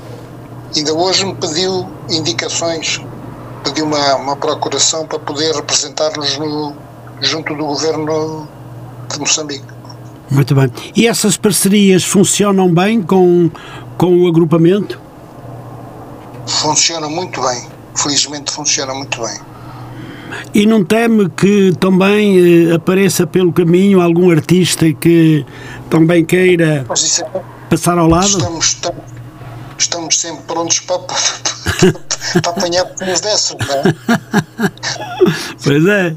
Ainda 0.77 0.95
hoje 0.95 1.25
me 1.25 1.35
pediu 1.35 1.89
indicações, 2.09 3.01
pediu 3.67 3.85
uma, 3.85 4.14
uma 4.14 4.37
procuração 4.37 5.07
para 5.07 5.19
poder 5.19 5.53
representar-nos 5.55 6.39
junto 7.21 7.55
do 7.55 7.67
governo 7.67 8.49
de 9.12 9.19
Moçambique. 9.19 9.64
Muito 10.31 10.55
bem. 10.55 10.71
E 10.95 11.07
essas 11.07 11.37
parcerias 11.37 12.05
funcionam 12.05 12.73
bem 12.73 13.03
com, 13.03 13.51
com 13.99 14.23
o 14.23 14.29
agrupamento? 14.29 15.01
Funciona 16.47 17.09
muito 17.09 17.41
bem. 17.43 17.67
Felizmente 17.97 18.53
funciona 18.53 18.95
muito 18.95 19.21
bem. 19.21 19.41
E 20.55 20.67
não 20.67 20.85
teme 20.85 21.29
que 21.31 21.73
também 21.79 22.69
eh, 22.69 22.75
apareça 22.75 23.27
pelo 23.27 23.53
caminho 23.53 24.01
algum 24.01 24.31
artista 24.31 24.93
que 24.93 25.47
também 25.89 26.25
queira 26.25 26.85
é, 26.85 27.41
passar 27.71 27.97
ao 27.97 28.09
lado? 28.09 28.27
Estamos, 28.27 28.67
estamos, 28.67 29.03
estamos 29.79 30.18
sempre 30.20 30.43
prontos 30.45 30.81
para, 30.81 30.99
para, 31.01 31.16
para 32.43 32.51
apanhar 32.53 32.85
pelos 32.85 33.20
desses, 33.20 33.57
não 33.59 33.74
é? 33.74 33.83
Pois 35.62 35.87
é. 35.87 36.16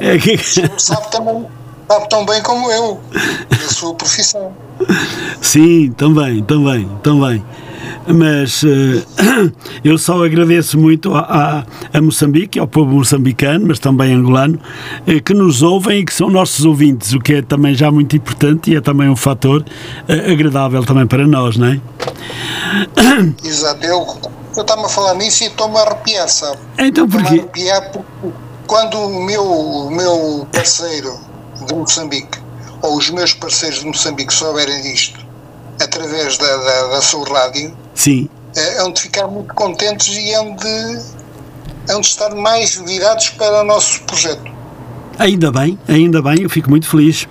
é 0.00 0.18
que... 0.18 0.38
Sabe 0.78 1.10
também 1.10 1.46
sabe 1.88 2.08
tão 2.10 2.26
bem 2.26 2.42
como 2.42 2.70
eu, 2.70 3.00
na 3.50 3.68
sua 3.68 3.94
profissão. 3.94 4.54
Sim, 5.40 5.90
também, 5.92 6.42
também, 6.44 6.88
também. 7.02 7.44
Mas 8.06 8.62
uh, 8.62 9.06
eu 9.84 9.98
só 9.98 10.24
agradeço 10.24 10.78
muito 10.78 11.14
a, 11.14 11.20
a, 11.92 11.98
a, 11.98 12.00
Moçambique, 12.00 12.58
ao 12.58 12.66
povo 12.66 12.92
moçambicano, 12.92 13.66
mas 13.68 13.78
também 13.78 14.12
angolano, 14.12 14.58
uh, 15.06 15.22
que 15.22 15.34
nos 15.34 15.62
ouvem 15.62 16.00
e 16.00 16.04
que 16.04 16.12
são 16.12 16.30
nossos 16.30 16.64
ouvintes, 16.64 17.12
o 17.12 17.18
que 17.18 17.34
é 17.34 17.42
também 17.42 17.74
já 17.74 17.90
muito 17.90 18.16
importante 18.16 18.70
e 18.70 18.76
é 18.76 18.80
também 18.80 19.08
um 19.08 19.16
fator 19.16 19.62
uh, 19.62 20.32
agradável 20.32 20.84
também 20.84 21.06
para 21.06 21.26
nós, 21.26 21.56
não 21.56 21.68
é? 21.68 21.80
Exato, 23.44 23.84
eu, 23.84 24.06
eu 24.56 24.62
estava 24.62 24.86
a 24.86 24.88
falar 24.88 25.14
nisso 25.14 25.44
e 25.44 25.46
estou-me 25.46 25.76
a 25.76 25.82
arrepiar, 25.82 26.28
sabe? 26.28 26.58
Então 26.78 27.08
porquê? 27.08 27.26
A 27.26 27.32
arrepiar 27.32 27.92
porque 27.92 28.28
quando 28.66 28.98
o 28.98 29.24
meu, 29.24 29.44
o 29.44 29.90
meu 29.90 30.46
parceiro 30.52 31.18
de 31.66 31.74
Moçambique 31.74 32.38
ou 32.82 32.96
os 32.96 33.10
meus 33.10 33.32
parceiros 33.32 33.80
de 33.80 33.86
Moçambique 33.86 34.32
souberem 34.32 34.82
disto 34.82 35.27
através 35.82 36.36
da, 36.38 36.56
da, 36.56 36.88
da 36.88 37.00
sua 37.00 37.26
rádio, 37.28 37.72
Sim. 37.94 38.28
é, 38.56 38.80
hão 38.80 38.92
de 38.92 39.00
ficar 39.02 39.26
muito 39.26 39.54
contentes 39.54 40.08
e 40.08 40.34
hão 40.34 40.54
de, 40.54 41.02
hão 41.90 42.00
de 42.00 42.06
estar 42.06 42.34
mais 42.34 42.74
virados 42.74 43.30
para 43.30 43.62
o 43.62 43.64
nosso 43.64 44.02
projeto. 44.02 44.50
Ainda 45.18 45.50
bem, 45.50 45.78
ainda 45.88 46.22
bem, 46.22 46.42
eu 46.42 46.50
fico 46.50 46.70
muito 46.70 46.88
feliz. 46.88 47.26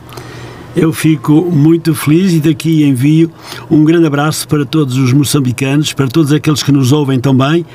Eu 0.76 0.93
fico 0.93 1.34
muito 1.41 1.95
feliz 1.95 2.34
e 2.34 2.39
daqui 2.39 2.84
envio 2.84 3.32
um 3.72 3.84
grande 3.84 4.06
abraço 4.06 4.48
para 4.48 4.64
todos 4.64 4.95
os 4.95 5.12
moçambicanos, 5.12 5.91
para 5.91 6.08
todos 6.08 6.32
aqueles 6.32 6.62
que 6.62 6.72
nos 6.72 6.91
ouvem 6.91 7.20
também, 7.20 7.66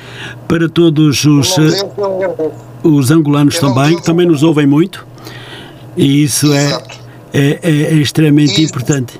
para 0.47 0.69
todos 0.69 1.25
os, 1.25 1.53
os 2.81 3.11
angolanos 3.11 3.59
também, 3.59 3.97
que 3.97 4.03
também 4.03 4.25
nos 4.25 4.41
ouvem 4.41 4.65
muito. 4.65 5.05
E 5.97 6.23
isso 6.23 6.53
é, 6.53 6.81
é, 7.33 7.59
é, 7.61 7.71
é 7.71 7.93
extremamente 7.95 8.61
importante. 8.61 9.19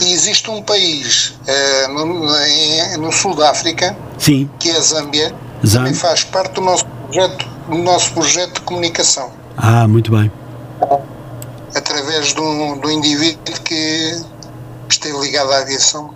E 0.00 0.12
existe 0.12 0.50
um 0.50 0.60
país 0.62 1.34
eh, 1.46 1.88
no, 1.88 2.28
em- 2.46 2.96
no 2.98 3.12
sul 3.12 3.34
da 3.34 3.50
África, 3.50 3.96
Sim, 4.18 4.50
que 4.58 4.70
é 4.70 4.76
a 4.76 4.80
Zâmbia, 4.80 5.34
que 5.60 5.66
Zâmbia. 5.66 5.78
também 5.78 5.94
faz 5.94 6.24
parte 6.24 6.52
do 6.54 6.60
nosso 6.60 6.84
projeto, 6.86 7.46
do 7.68 7.78
nosso 7.78 8.12
projeto 8.12 8.54
de 8.54 8.60
comunicação, 8.62 9.30
ah, 9.56 9.86
muito 9.86 10.10
bem. 10.10 10.30
através 11.74 12.34
de 12.34 12.40
um, 12.40 12.78
de 12.78 12.86
um 12.86 12.90
indivíduo 12.90 13.40
que 13.64 14.20
esteve 14.88 15.18
ligado 15.20 15.52
à 15.52 15.58
aviação 15.58 16.12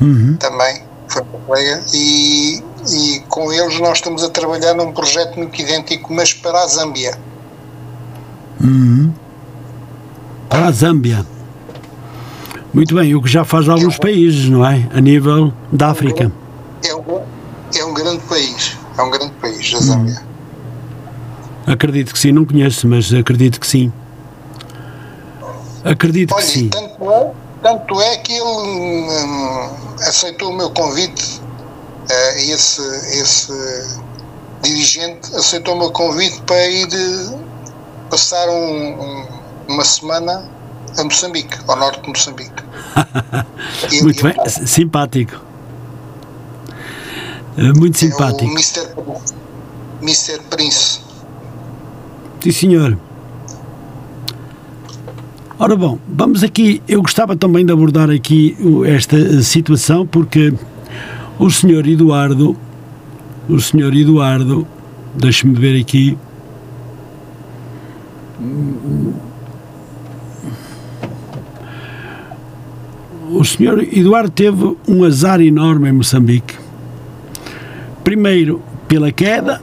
Uhum. 0.00 0.36
também, 0.38 0.82
foi 1.08 1.22
meu 1.24 1.40
colega, 1.40 1.82
e, 1.92 2.62
e 2.88 3.20
com 3.28 3.52
eles 3.52 3.78
nós 3.80 3.98
estamos 3.98 4.22
a 4.24 4.30
trabalhar 4.30 4.72
num 4.74 4.92
projeto 4.92 5.36
muito 5.36 5.60
idêntico, 5.60 6.12
mas 6.14 6.32
para 6.32 6.62
a 6.62 6.66
Zâmbia. 6.66 7.18
Uhum. 8.62 9.12
Para 10.48 10.68
a 10.68 10.70
Zâmbia. 10.72 11.26
Muito 12.72 12.94
bem, 12.94 13.14
o 13.14 13.22
que 13.22 13.28
já 13.28 13.44
faz 13.44 13.68
alguns 13.68 13.98
países, 13.98 14.48
não 14.48 14.64
é? 14.64 14.88
A 14.94 15.00
nível 15.00 15.52
da 15.72 15.88
África. 15.88 16.30
É 16.84 16.94
um, 16.94 17.20
é 17.76 17.84
um 17.84 17.94
grande 17.94 18.20
país, 18.24 18.76
é 18.96 19.02
um 19.02 19.10
grande 19.10 19.32
país, 19.40 19.72
a 19.74 19.78
Zâmbia. 19.80 20.22
Acredito 21.66 22.12
que 22.12 22.18
sim, 22.18 22.32
não 22.32 22.44
conheço, 22.44 22.86
mas 22.86 23.12
acredito 23.12 23.58
que 23.60 23.66
sim. 23.66 23.92
Acredito 25.84 26.28
que 26.28 26.34
Olha, 26.34 26.46
sim. 26.46 26.68
tanto 26.68 27.10
é, 27.12 27.30
tanto 27.62 28.00
é 28.00 28.16
que 28.18 28.32
ele 28.32 28.42
hum, 28.44 29.70
aceitou 30.00 30.50
o 30.50 30.56
meu 30.56 30.70
convite, 30.70 31.40
eh, 32.08 32.44
esse, 32.52 32.80
esse 33.20 33.52
dirigente 34.62 35.34
aceitou 35.34 35.74
o 35.74 35.78
meu 35.78 35.90
convite 35.90 36.40
para 36.42 36.66
ir 36.68 36.88
eh, 36.92 37.38
passar 38.10 38.48
um- 38.48 39.00
um- 39.02 39.26
uma 39.68 39.84
semana 39.84 40.44
a 40.98 41.04
Moçambique, 41.04 41.56
ao 41.68 41.76
norte 41.78 42.02
de 42.02 42.08
Moçambique. 42.08 42.62
E- 43.92 44.02
Muito 44.02 44.20
e- 44.20 44.22
bem, 44.22 44.34
simpático. 44.66 45.40
Eh, 47.56 47.72
Muito 47.74 47.94
É 47.94 47.96
o 47.96 48.10
simpático. 48.10 48.44
Mr. 48.52 48.88
Prince. 48.94 49.34
Mr. 50.02 50.40
Prince. 50.50 51.00
Sim, 52.42 52.50
senhor. 52.52 52.98
Ora 55.58 55.76
bom, 55.76 55.98
vamos 56.08 56.42
aqui. 56.42 56.82
Eu 56.88 57.02
gostava 57.02 57.36
também 57.36 57.66
de 57.66 57.72
abordar 57.72 58.08
aqui 58.10 58.56
esta 58.86 59.16
eh, 59.18 59.42
situação 59.42 60.06
porque 60.06 60.54
o 61.38 61.50
senhor 61.50 61.86
Eduardo, 61.86 62.56
o 63.48 63.60
senhor 63.60 63.94
Eduardo, 63.94 64.66
deixe-me 65.14 65.54
ver 65.54 65.78
aqui. 65.78 66.16
O 73.32 73.44
senhor 73.44 73.82
Eduardo 73.92 74.30
teve 74.30 74.76
um 74.88 75.04
azar 75.04 75.40
enorme 75.40 75.88
em 75.88 75.92
Moçambique. 75.92 76.54
Primeiro, 78.02 78.60
pela 78.88 79.12
queda, 79.12 79.60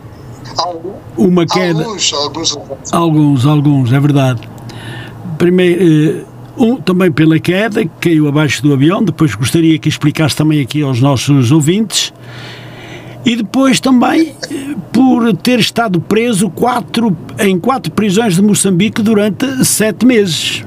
uma 1.17 1.45
queda. 1.45 1.83
Alguns, 1.83 2.13
alguns. 2.13 2.57
Alguns, 2.91 3.45
alguns, 3.45 3.91
é 3.91 3.99
verdade. 3.99 4.41
Primeiro, 5.37 5.83
eh, 5.83 6.25
um, 6.57 6.77
também 6.77 7.11
pela 7.11 7.39
queda, 7.39 7.83
que 7.83 7.91
caiu 7.99 8.27
abaixo 8.27 8.63
do 8.63 8.73
avião, 8.73 9.03
depois 9.03 9.35
gostaria 9.35 9.77
que 9.77 9.89
explicasse 9.89 10.35
também 10.35 10.61
aqui 10.61 10.81
aos 10.81 11.01
nossos 11.01 11.51
ouvintes. 11.51 12.13
E 13.25 13.35
depois 13.35 13.79
também 13.79 14.33
eh, 14.49 14.75
por 14.93 15.35
ter 15.35 15.59
estado 15.59 15.99
preso 15.99 16.49
quatro, 16.49 17.15
em 17.39 17.59
quatro 17.59 17.91
prisões 17.91 18.35
de 18.35 18.41
Moçambique 18.41 19.01
durante 19.01 19.65
sete 19.65 20.05
meses. 20.05 20.63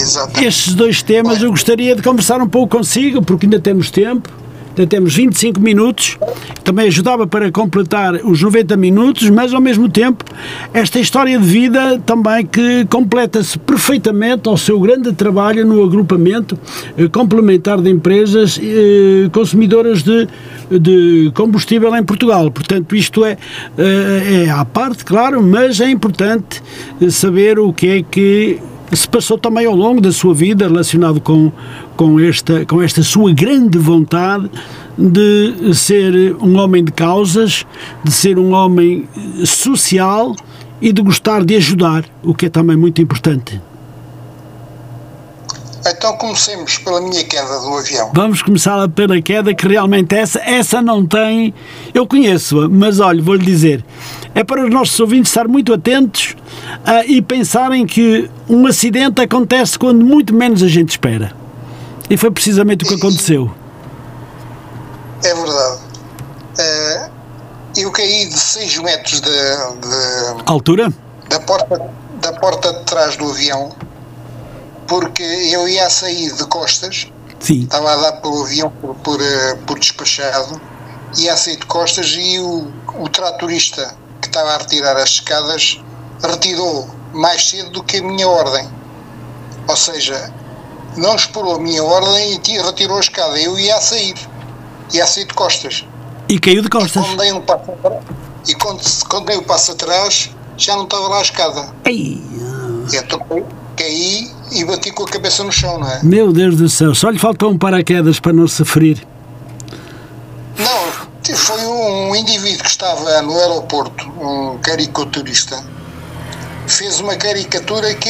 Exatamente. 0.00 0.46
Estes 0.46 0.74
dois 0.74 1.02
temas 1.02 1.42
eu 1.42 1.50
gostaria 1.50 1.94
de 1.94 2.02
conversar 2.02 2.40
um 2.40 2.48
pouco 2.48 2.76
consigo, 2.76 3.22
porque 3.22 3.46
ainda 3.46 3.60
temos 3.60 3.90
tempo, 3.90 4.28
ainda 4.70 4.86
temos 4.88 5.14
25 5.14 5.60
minutos, 5.60 6.18
também 6.64 6.88
ajudava 6.88 7.26
para 7.26 7.50
completar 7.52 8.14
os 8.24 8.42
90 8.42 8.76
minutos, 8.76 9.30
mas 9.30 9.54
ao 9.54 9.60
mesmo 9.60 9.88
tempo 9.88 10.24
esta 10.72 10.98
história 10.98 11.38
de 11.38 11.44
vida 11.44 12.00
também 12.04 12.44
que 12.44 12.84
completa-se 12.86 13.58
perfeitamente 13.58 14.48
ao 14.48 14.56
seu 14.56 14.80
grande 14.80 15.12
trabalho 15.12 15.64
no 15.64 15.84
agrupamento 15.84 16.58
eh, 16.96 17.08
complementar 17.08 17.80
de 17.80 17.90
empresas 17.90 18.58
eh, 18.60 19.28
consumidoras 19.30 20.02
de, 20.02 20.26
de 20.70 21.30
combustível 21.34 21.94
em 21.94 22.02
Portugal. 22.02 22.50
Portanto, 22.50 22.96
isto 22.96 23.24
é, 23.24 23.36
eh, 23.78 24.44
é 24.46 24.50
à 24.50 24.64
parte, 24.64 25.04
claro, 25.04 25.42
mas 25.42 25.80
é 25.80 25.88
importante 25.90 26.62
saber 27.10 27.58
o 27.58 27.72
que 27.72 27.88
é 27.88 28.02
que 28.02 28.58
se 28.94 29.08
passou 29.08 29.36
também 29.38 29.66
ao 29.66 29.74
longo 29.74 30.00
da 30.00 30.12
sua 30.12 30.34
vida 30.34 30.66
relacionado 30.66 31.20
com, 31.20 31.50
com, 31.96 32.20
esta, 32.20 32.64
com 32.66 32.80
esta 32.82 33.02
sua 33.02 33.32
grande 33.32 33.78
vontade 33.78 34.50
de 34.96 35.74
ser 35.74 36.36
um 36.40 36.56
homem 36.58 36.84
de 36.84 36.92
causas, 36.92 37.66
de 38.04 38.12
ser 38.12 38.38
um 38.38 38.52
homem 38.52 39.08
social 39.44 40.34
e 40.80 40.92
de 40.92 41.02
gostar 41.02 41.44
de 41.44 41.56
ajudar, 41.56 42.04
o 42.22 42.34
que 42.34 42.46
é 42.46 42.48
também 42.48 42.76
muito 42.76 43.00
importante. 43.00 43.60
Então 45.86 46.16
comecemos 46.16 46.78
pela 46.78 47.00
minha 47.00 47.22
queda 47.24 47.60
do 47.60 47.76
avião. 47.78 48.10
Vamos 48.14 48.40
começar 48.42 48.88
pela 48.88 49.20
queda, 49.20 49.54
que 49.54 49.68
realmente 49.68 50.14
essa, 50.14 50.40
essa 50.40 50.80
não 50.80 51.06
tem. 51.06 51.52
Eu 51.92 52.06
conheço-a, 52.06 52.68
mas 52.68 53.00
olha, 53.00 53.22
vou-lhe 53.22 53.44
dizer. 53.44 53.84
É 54.34 54.42
para 54.42 54.64
os 54.64 54.70
nossos 54.70 54.98
ouvintes 54.98 55.30
estar 55.30 55.46
muito 55.46 55.72
atentos 55.74 56.34
ah, 56.84 57.04
e 57.04 57.20
pensarem 57.20 57.86
que 57.86 58.30
um 58.48 58.66
acidente 58.66 59.20
acontece 59.20 59.78
quando 59.78 60.02
muito 60.04 60.34
menos 60.34 60.62
a 60.62 60.68
gente 60.68 60.90
espera. 60.90 61.32
E 62.08 62.16
foi 62.16 62.30
precisamente 62.30 62.84
o 62.84 62.88
que 62.88 62.94
aconteceu. 62.94 63.50
É 65.22 65.34
verdade. 65.34 65.80
Eh, 66.58 67.08
eu 67.78 67.90
caí 67.90 68.26
de 68.26 68.38
6 68.38 68.78
metros 68.78 69.20
de, 69.20 69.30
de- 69.30 70.42
Altura? 70.46 70.92
da, 71.28 71.40
porta, 71.40 71.90
da 72.20 72.32
porta 72.34 72.72
de 72.72 72.84
trás 72.84 73.16
do 73.16 73.30
avião, 73.30 73.72
porque 74.86 75.22
eu 75.22 75.68
ia 75.68 75.86
a 75.86 75.90
sair 75.90 76.32
de 76.32 76.44
costas, 76.46 77.06
Sim. 77.40 77.62
estava 77.64 77.92
a 77.92 77.96
dar 77.96 78.12
pelo 78.20 78.42
avião 78.44 78.70
por, 78.80 78.94
por, 78.96 79.20
eh, 79.20 79.54
por 79.66 79.78
despachado, 79.78 80.60
ia 81.18 81.32
a 81.32 81.36
sair 81.36 81.56
de 81.58 81.66
costas 81.66 82.14
e 82.18 82.38
o, 82.38 82.72
o 82.94 83.08
tratorista 83.08 83.94
que 84.20 84.28
estava 84.28 84.54
a 84.54 84.58
retirar 84.58 84.96
as 84.96 85.10
escadas 85.10 85.80
retirou 86.22 86.88
mais 87.12 87.48
cedo 87.48 87.70
do 87.70 87.82
que 87.82 87.98
a 87.98 88.02
minha 88.02 88.28
ordem. 88.28 88.68
Ou 89.68 89.76
seja, 89.76 90.32
não 90.96 91.14
esperou 91.14 91.56
a 91.56 91.58
minha 91.58 91.82
ordem 91.82 92.34
e 92.34 92.38
ti- 92.38 92.58
retirou 92.58 92.96
a 92.96 93.00
escada. 93.00 93.38
Eu 93.38 93.58
ia 93.58 93.76
a 93.76 93.80
sair. 93.80 94.14
Ia 94.92 95.04
a 95.04 95.06
sair 95.06 95.26
de 95.26 95.34
costas. 95.34 95.84
E 96.28 96.38
caiu 96.38 96.60
de 96.62 96.66
E 96.68 96.70
costas. 96.70 97.02
quando 97.04 97.18
dei 97.18 97.32
um 97.32 97.40
passo 97.42 97.70
atrás, 97.72 98.04
e 98.48 98.54
quando, 98.54 98.82
quando 99.08 99.26
dei 99.26 99.36
o 99.36 99.42
passo 99.42 99.72
atrás, 99.72 100.30
já 100.56 100.76
não 100.76 100.84
estava 100.84 101.08
lá 101.08 101.18
a 101.18 101.22
escada. 101.22 101.68
Ei, 101.84 102.22
E 102.92 102.96
caí 103.76 104.30
e 104.52 104.64
bati 104.64 104.90
com 104.90 105.04
a 105.04 105.08
cabeça 105.08 105.42
no 105.44 105.52
chão, 105.52 105.78
não 105.78 105.88
é? 105.88 106.00
meu 106.02 106.32
Deus 106.32 106.56
do 106.56 106.68
céu, 106.68 106.94
só 106.94 107.10
lhe 107.10 107.18
faltou 107.18 107.50
um 107.50 107.58
paraquedas 107.58 108.20
para 108.20 108.32
não 108.32 108.46
se 108.46 108.64
ferir. 108.64 109.06
Não, 110.58 111.36
foi 111.36 111.66
um 111.66 112.14
indivíduo 112.14 112.62
que 112.62 112.70
estava 112.70 113.22
no 113.22 113.38
aeroporto, 113.38 114.08
um 114.20 114.58
caricaturista, 114.58 115.62
fez 116.66 117.00
uma 117.00 117.16
caricatura 117.16 117.94
que 117.94 118.08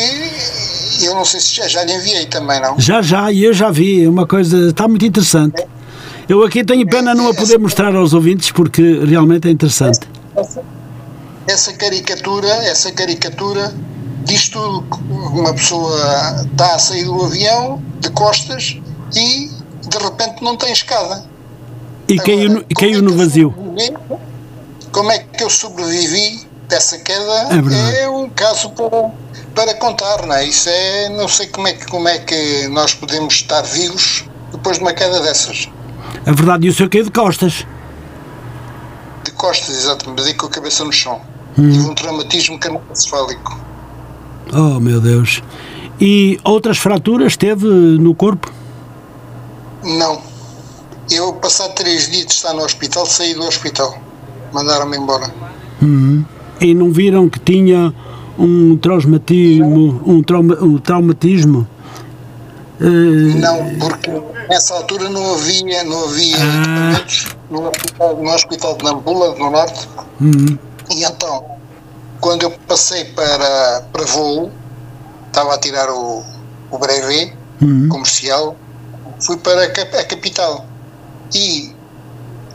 eu 1.02 1.14
não 1.14 1.24
sei 1.24 1.40
se 1.40 1.56
já, 1.56 1.66
já 1.66 1.84
lhe 1.84 1.92
enviei 1.92 2.26
também, 2.26 2.60
não? 2.60 2.78
Já, 2.78 3.02
já, 3.02 3.32
e 3.32 3.44
eu 3.44 3.52
já 3.52 3.70
vi, 3.70 4.04
é 4.04 4.08
uma 4.08 4.26
coisa, 4.26 4.70
está 4.70 4.86
muito 4.86 5.04
interessante. 5.04 5.64
Eu 6.28 6.42
aqui 6.42 6.64
tenho 6.64 6.86
pena 6.86 7.14
não 7.14 7.28
a 7.28 7.34
poder 7.34 7.58
mostrar 7.58 7.94
aos 7.94 8.14
ouvintes 8.14 8.50
porque 8.50 9.00
realmente 9.04 9.48
é 9.48 9.50
interessante. 9.50 10.00
Essa, 10.34 10.62
essa 11.46 11.72
caricatura, 11.74 12.48
essa 12.48 12.90
caricatura 12.92 13.74
diz 14.24 14.48
tudo. 14.48 14.84
Uma 15.10 15.52
pessoa 15.54 16.46
está 16.50 16.74
a 16.74 16.78
sair 16.78 17.04
do 17.04 17.24
avião 17.24 17.82
de 18.00 18.10
costas 18.10 18.78
e 19.14 19.50
de 19.88 19.98
repente 19.98 20.42
não 20.42 20.56
tem 20.56 20.72
escada. 20.72 21.24
E 22.08 22.16
caiu 22.18 22.50
no, 22.50 22.64
caiu 22.76 23.02
no 23.02 23.10
é 23.10 23.12
eu 23.12 23.18
vazio. 23.18 23.54
Como 24.92 25.10
é 25.10 25.18
que 25.18 25.42
eu 25.42 25.50
sobrevivi 25.50 26.46
dessa 26.68 26.98
queda 26.98 27.48
É 27.50 28.02
é, 28.02 28.08
um 28.08 28.28
caso 28.30 28.70
para, 28.70 29.10
para 29.54 29.74
contar, 29.74 30.26
não 30.26 30.34
é? 30.34 30.46
Isso 30.46 30.68
é, 30.68 31.08
não 31.10 31.28
sei 31.28 31.46
como 31.48 31.68
é, 31.68 31.72
que, 31.72 31.86
como 31.86 32.08
é 32.08 32.18
que 32.18 32.68
nós 32.68 32.94
podemos 32.94 33.34
estar 33.34 33.62
vivos 33.62 34.24
depois 34.52 34.78
de 34.78 34.82
uma 34.82 34.92
queda 34.92 35.20
dessas. 35.20 35.68
A 36.26 36.32
verdade, 36.32 36.66
e 36.66 36.70
o 36.70 36.74
seu 36.74 36.88
quê 36.88 37.02
de 37.02 37.10
costas? 37.10 37.66
De 39.24 39.30
costas, 39.32 39.76
exatamente, 39.76 40.22
mas 40.22 40.32
com 40.34 40.46
a 40.46 40.50
cabeça 40.50 40.84
no 40.84 40.92
chão. 40.92 41.20
Hum. 41.58 41.70
Tive 41.70 41.88
um 41.88 41.94
traumatismo 41.94 42.58
craneoencefálico. 42.58 43.58
Oh, 44.54 44.78
meu 44.80 45.00
Deus. 45.00 45.42
E 46.00 46.38
outras 46.44 46.78
fraturas 46.78 47.36
teve 47.36 47.66
no 47.66 48.14
corpo? 48.14 48.52
Não. 49.82 50.20
Eu, 51.10 51.32
passado 51.34 51.74
três 51.74 52.10
dias 52.10 52.26
de 52.26 52.32
estar 52.32 52.52
no 52.54 52.62
hospital, 52.64 53.04
saí 53.06 53.34
do 53.34 53.42
hospital. 53.44 53.98
Mandaram-me 54.52 54.96
embora. 54.96 55.32
Uhum. 55.82 56.24
E 56.60 56.74
não 56.74 56.90
viram 56.90 57.28
que 57.28 57.38
tinha 57.40 57.92
um 58.38 58.76
traumatismo, 58.76 60.00
um, 60.06 60.22
trauma, 60.22 60.54
um 60.62 60.78
traumatismo? 60.78 61.66
Eh, 62.80 62.84
Não, 63.38 63.78
porque 63.78 64.10
nessa 64.48 64.74
altura 64.74 65.08
não 65.08 65.34
havia, 65.34 65.84
não 65.84 66.04
havia 66.04 66.36
Ah. 66.38 66.92
equipamentos 66.92 67.26
no 67.50 67.68
hospital, 67.68 68.16
no 68.16 68.30
hospital 68.30 68.76
de 68.76 68.84
Nampula, 68.84 69.34
no 69.36 69.50
Norte. 69.50 69.88
uhum. 70.20 70.58
E 70.90 71.04
então, 71.04 71.44
quando 72.24 72.42
eu 72.44 72.50
passei 72.66 73.04
para, 73.04 73.82
para 73.92 74.02
voo, 74.06 74.50
estava 75.26 75.54
a 75.54 75.58
tirar 75.58 75.90
o, 75.90 76.24
o 76.70 76.78
brevet 76.78 77.34
Uhum. 77.60 77.88
comercial, 77.90 78.56
fui 79.24 79.36
para 79.36 79.62
a, 79.64 79.70
cap- 79.70 79.94
a 79.96 80.04
capital. 80.04 80.64
E 81.34 81.70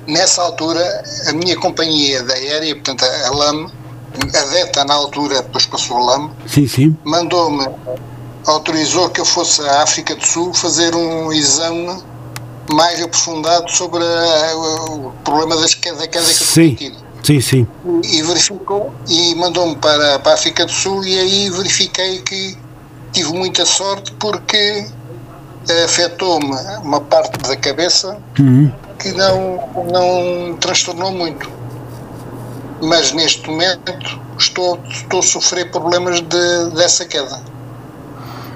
nessa 0.07 0.41
altura, 0.41 1.03
a 1.27 1.33
minha 1.33 1.55
companhia 1.55 2.21
da 2.23 2.33
aérea, 2.33 2.73
portanto 2.75 3.03
a 3.05 3.29
LAM, 3.29 3.67
a 4.35 4.45
DETA 4.49 4.83
na 4.85 4.95
altura, 4.95 5.35
depois 5.43 5.67
passou 5.67 5.97
a 5.97 6.03
LAM, 6.17 6.31
mandou-me, 7.05 7.65
autorizou 8.47 9.09
que 9.11 9.21
eu 9.21 9.25
fosse 9.25 9.61
à 9.61 9.83
África 9.83 10.15
do 10.15 10.25
Sul 10.25 10.51
fazer 10.53 10.93
um 10.95 11.31
exame 11.31 12.03
mais 12.71 13.01
aprofundado 13.03 13.69
sobre 13.71 14.03
a- 14.03 14.55
o 14.57 15.11
problema 15.23 15.55
das 15.57 15.75
da 15.75 16.07
queda 16.07 16.07
que 16.07 16.17
eu 16.17 16.23
tinha 16.33 16.75
tido. 16.75 16.97
Sim, 17.23 17.41
sim. 17.41 17.67
E 18.03 18.21
verificou 18.23 18.93
e 19.07 19.35
mandou-me 19.35 19.75
para, 19.75 20.19
para 20.19 20.31
a 20.31 20.35
África 20.35 20.65
do 20.65 20.71
Sul 20.71 21.03
e 21.05 21.19
aí 21.19 21.49
verifiquei 21.49 22.19
que 22.21 22.57
tive 23.11 23.33
muita 23.33 23.65
sorte 23.65 24.11
porque 24.19 24.85
afetou-me 25.85 26.55
uma 26.83 27.01
parte 27.01 27.37
da 27.47 27.55
cabeça 27.55 28.17
Uhum. 28.39 28.71
que 28.97 29.11
não, 29.11 29.59
não 29.91 30.57
transtornou 30.57 31.11
muito. 31.11 31.49
Mas 32.81 33.11
neste 33.11 33.49
momento 33.49 33.93
estou, 34.37 34.79
estou 34.89 35.19
a 35.19 35.23
sofrer 35.23 35.69
problemas 35.69 36.21
de, 36.21 36.69
dessa 36.75 37.05
queda. 37.05 37.41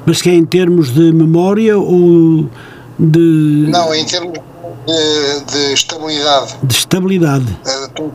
Mas 0.05 0.21
que 0.21 0.29
é 0.29 0.33
em 0.33 0.45
termos 0.45 0.93
de 0.93 1.11
memória 1.11 1.77
ou 1.77 2.49
de, 2.97 3.65
Não, 3.69 3.93
em 3.93 4.05
termos 4.05 4.37
de, 4.87 5.51
de 5.51 5.73
estabilidade. 5.73 6.55
de 6.63 6.73
estabilidade? 6.75 7.57
tu- 7.95 8.11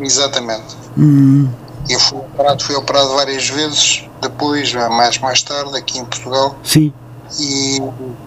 Exatamente. 0.00 0.76
Hum, 0.98 1.48
Eu 1.88 1.98
fui 2.00 2.18
operado, 2.18 2.62
fui 2.64 2.74
operado 2.74 3.08
várias 3.14 3.48
vezes, 3.48 4.04
depois, 4.20 4.72
mais, 4.74 5.18
mais 5.18 5.42
tarde, 5.42 5.76
aqui 5.76 5.98
em 5.98 6.04
Portugal, 6.04 6.56
sim. 6.62 6.92
e, 7.38 7.78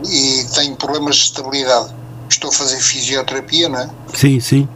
e 0.05 0.45
tenho 0.55 0.75
problemas 0.75 1.15
de 1.17 1.21
estabilidade. 1.23 1.93
Estou 2.29 2.49
a 2.49 2.53
fazer 2.53 2.77
fisioterapia, 2.77 3.69
não 3.69 3.79
é? 3.79 3.89
Sim, 4.13 4.39
sim. 4.39 4.67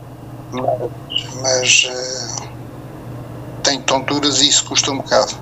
Mas 1.41 1.87
eh, 1.89 2.43
tenho 3.63 3.81
tonturas 3.81 4.41
e 4.41 4.49
isso 4.49 4.63
custa 4.65 4.91
um 4.91 4.97
bocado. 4.97 5.33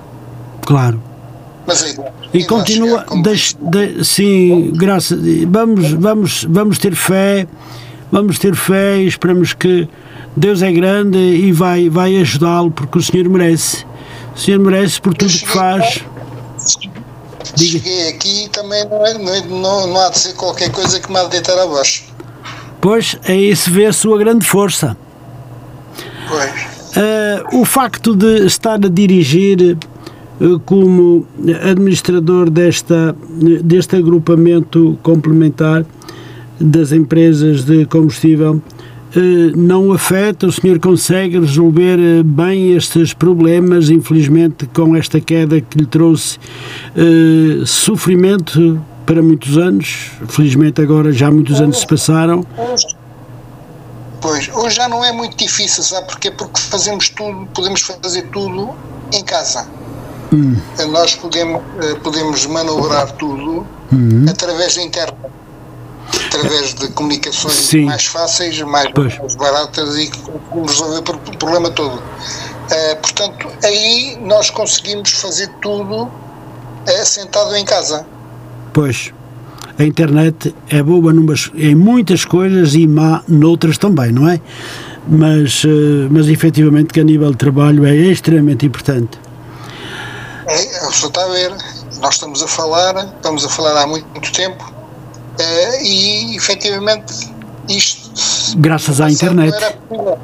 Claro. 0.62 1.02
Mas 1.66 1.82
aí, 1.82 1.96
E 2.32 2.44
continua, 2.44 3.04
deixe- 3.22 3.56
de- 3.60 4.04
sim, 4.04 4.70
graças, 4.74 5.18
vamos, 5.48 5.90
vamos, 5.92 6.44
vamos 6.48 6.78
ter 6.78 6.94
fé, 6.94 7.46
vamos 8.10 8.38
ter 8.38 8.54
fé 8.54 8.98
e 8.98 9.06
esperamos 9.08 9.52
que 9.52 9.88
Deus 10.36 10.60
é 10.60 10.70
grande 10.70 11.18
e 11.18 11.50
vai, 11.50 11.88
vai 11.88 12.16
ajudá-lo 12.18 12.70
porque 12.70 12.98
o 12.98 13.02
Senhor 13.02 13.28
merece. 13.28 13.84
O 14.34 14.38
Senhor 14.38 14.60
merece 14.60 15.00
por 15.00 15.14
tudo 15.14 15.32
que 15.32 15.48
faz. 15.48 16.04
Diga. 17.54 17.78
Cheguei 17.78 18.08
aqui 18.10 18.44
e 18.44 18.48
também 18.50 18.84
não, 18.84 19.06
é, 19.06 19.14
não, 19.14 19.34
é- 19.34 19.46
não, 19.46 19.86
não 19.86 20.00
há 20.00 20.10
de 20.10 20.18
ser 20.18 20.34
qualquer 20.34 20.70
coisa 20.70 21.00
que 21.00 21.10
me 21.10 21.18
há 21.18 21.24
de 21.24 21.30
deitar 21.30 21.58
abaixo. 21.58 22.04
Pois, 22.80 23.16
aí 23.26 23.54
se 23.56 23.70
vê 23.70 23.86
a 23.86 23.92
sua 23.92 24.18
grande 24.18 24.44
força. 24.44 24.96
Pois. 26.28 26.76
Eh, 26.96 27.42
o 27.52 27.64
facto 27.64 28.14
de 28.14 28.44
estar 28.46 28.74
a 28.74 28.88
dirigir 28.88 29.76
eh, 30.40 30.44
como 30.66 31.26
administrador 31.62 32.50
desta, 32.50 33.16
deste 33.62 33.96
agrupamento 33.96 34.98
complementar 35.02 35.84
das 36.60 36.92
empresas 36.92 37.64
de 37.64 37.86
combustível 37.86 38.60
não 39.56 39.92
afeta, 39.92 40.46
o 40.46 40.52
senhor 40.52 40.78
consegue 40.78 41.38
resolver 41.38 41.98
eh, 41.98 42.22
bem 42.22 42.72
estes 42.76 43.12
problemas, 43.14 43.88
infelizmente 43.90 44.66
com 44.66 44.94
esta 44.96 45.20
queda 45.20 45.60
que 45.60 45.78
lhe 45.78 45.86
trouxe 45.86 46.38
eh, 46.96 47.64
sofrimento 47.64 48.80
para 49.06 49.22
muitos 49.22 49.56
anos, 49.56 50.10
felizmente 50.28 50.80
agora 50.82 51.12
já 51.12 51.30
muitos 51.30 51.60
anos 51.60 51.78
se 51.78 51.86
passaram, 51.86 52.44
Hoje, 52.58 52.86
pois, 54.20 54.50
hoje 54.52 54.76
já 54.76 54.88
não 54.88 55.04
é 55.04 55.12
muito 55.12 55.36
difícil, 55.36 55.82
sabe 55.82 56.06
porquê? 56.08 56.30
Porque 56.30 56.60
fazemos 56.60 57.08
tudo, 57.10 57.46
podemos 57.54 57.80
fazer 57.82 58.22
tudo 58.32 58.70
em 59.12 59.22
casa. 59.24 59.66
Hum. 60.32 60.56
Nós 60.90 61.14
podemos, 61.14 61.62
eh, 61.80 61.94
podemos 62.02 62.44
manobrar 62.46 63.12
tudo 63.12 63.64
Uhum. 63.92 64.26
através 64.28 64.74
da 64.74 64.82
internet. 64.82 65.14
Através 66.26 66.74
de 66.74 66.88
comunicações 66.88 67.54
Sim. 67.54 67.84
mais 67.84 68.06
fáceis, 68.06 68.60
mais, 68.62 68.90
baratas 69.36 69.96
e 69.96 70.10
resolver 70.66 70.98
o 70.98 71.02
pro- 71.02 71.14
o 71.34 71.36
problema 71.38 71.70
todo. 71.70 72.02
Eh, 72.70 72.94
portanto, 72.96 73.48
aí 73.62 74.18
nós 74.22 74.50
conseguimos 74.50 75.12
fazer 75.12 75.48
tudo 75.62 76.10
eh, 76.86 77.04
sentado 77.04 77.54
em 77.56 77.64
casa. 77.64 78.06
Pois, 78.72 79.12
a 79.78 79.84
internet 79.84 80.54
é 80.68 80.82
boa 80.82 81.12
numas, 81.12 81.50
em 81.54 81.74
muitas 81.74 82.24
coisas 82.24 82.74
e 82.74 82.86
má 82.86 83.22
noutras 83.28 83.78
também, 83.78 84.10
não 84.12 84.28
é? 84.28 84.40
Mas, 85.08 85.62
eh, 85.64 86.08
mas 86.10 86.28
efetivamente 86.28 86.92
que 86.92 87.00
a 87.00 87.04
nível 87.04 87.30
de 87.30 87.36
trabalho 87.36 87.86
é 87.86 87.94
extremamente 87.94 88.66
importante. 88.66 89.18
É, 90.48 90.86
o 90.88 90.92
senhor 90.92 91.08
está 91.08 91.24
a 91.24 91.28
ver, 91.28 91.52
nós 92.00 92.14
estamos 92.14 92.42
a 92.42 92.46
falar, 92.48 92.96
estamos 93.16 93.44
a 93.44 93.48
falar 93.48 93.80
há 93.82 93.86
muito 93.86 94.32
tempo 94.32 94.72
eh, 95.38 95.82
e 95.82 96.36
efetivamente 96.36 97.30
isto 97.68 98.06
Graças 98.58 99.00
à 99.00 99.10
internet. 99.10 99.54
era. 99.54 100.18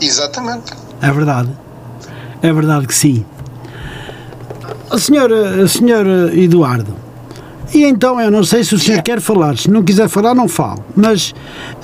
Exatamente. 0.00 0.72
É 1.00 1.10
verdade. 1.10 1.50
É 2.42 2.52
verdade 2.52 2.86
que 2.86 2.94
sim. 2.94 3.24
A 4.90 4.98
senhora, 4.98 5.62
a 5.62 5.68
senhora 5.68 6.30
Eduardo, 6.36 6.94
e 7.72 7.84
então 7.84 8.20
eu 8.20 8.30
não 8.30 8.44
sei 8.44 8.62
se 8.62 8.74
o 8.74 8.78
senhor 8.78 9.00
quer 9.02 9.20
falar, 9.20 9.56
se 9.56 9.70
não 9.70 9.82
quiser 9.82 10.08
falar, 10.08 10.34
não 10.34 10.48
falo, 10.48 10.84
mas 10.94 11.34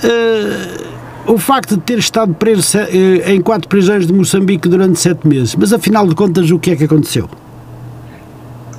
eh, 0.03 0.85
o 1.25 1.37
facto 1.37 1.75
de 1.75 1.81
ter 1.81 1.97
estado 1.97 2.33
preso 2.35 2.77
eh, 2.77 3.33
em 3.33 3.41
quatro 3.41 3.67
prisões 3.67 4.05
de 4.05 4.13
Moçambique 4.13 4.69
durante 4.69 4.99
sete 4.99 5.27
meses, 5.27 5.55
mas 5.55 5.73
afinal 5.73 6.07
de 6.07 6.13
contas, 6.13 6.51
o 6.51 6.59
que 6.59 6.71
é 6.71 6.75
que 6.75 6.83
aconteceu? 6.83 7.27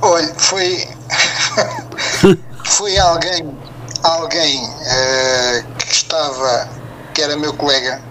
Olha, 0.01 0.33
foi 0.37 0.85
foi 2.63 2.97
alguém 2.97 3.49
alguém 4.03 4.69
eh, 4.85 5.63
que 5.77 5.91
estava 5.91 6.69
que 7.13 7.21
era 7.21 7.35
meu 7.37 7.53
colega 7.53 8.01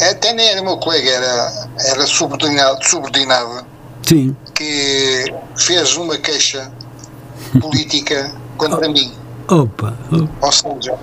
até 0.00 0.32
nem 0.32 0.48
era 0.48 0.62
meu 0.62 0.78
colega 0.78 1.10
era 1.10 1.68
era 1.78 2.06
subordinado 2.06 2.84
subordinado 2.84 3.66
Sim, 4.02 4.36
que 4.54 5.34
fez 5.56 5.96
uma 5.96 6.16
queixa 6.18 6.70
política 7.60 8.32
contra 8.56 8.88
mim 8.88 9.14
opa, 9.48 9.94
opa. 10.12 10.28
ou 10.40 10.52
seja 10.52 10.98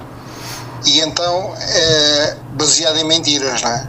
e 0.85 0.99
então 0.99 1.53
eh, 1.59 2.37
baseado 2.53 2.97
em 2.97 3.05
mentiras 3.05 3.61
não 3.61 3.71
é? 3.71 3.87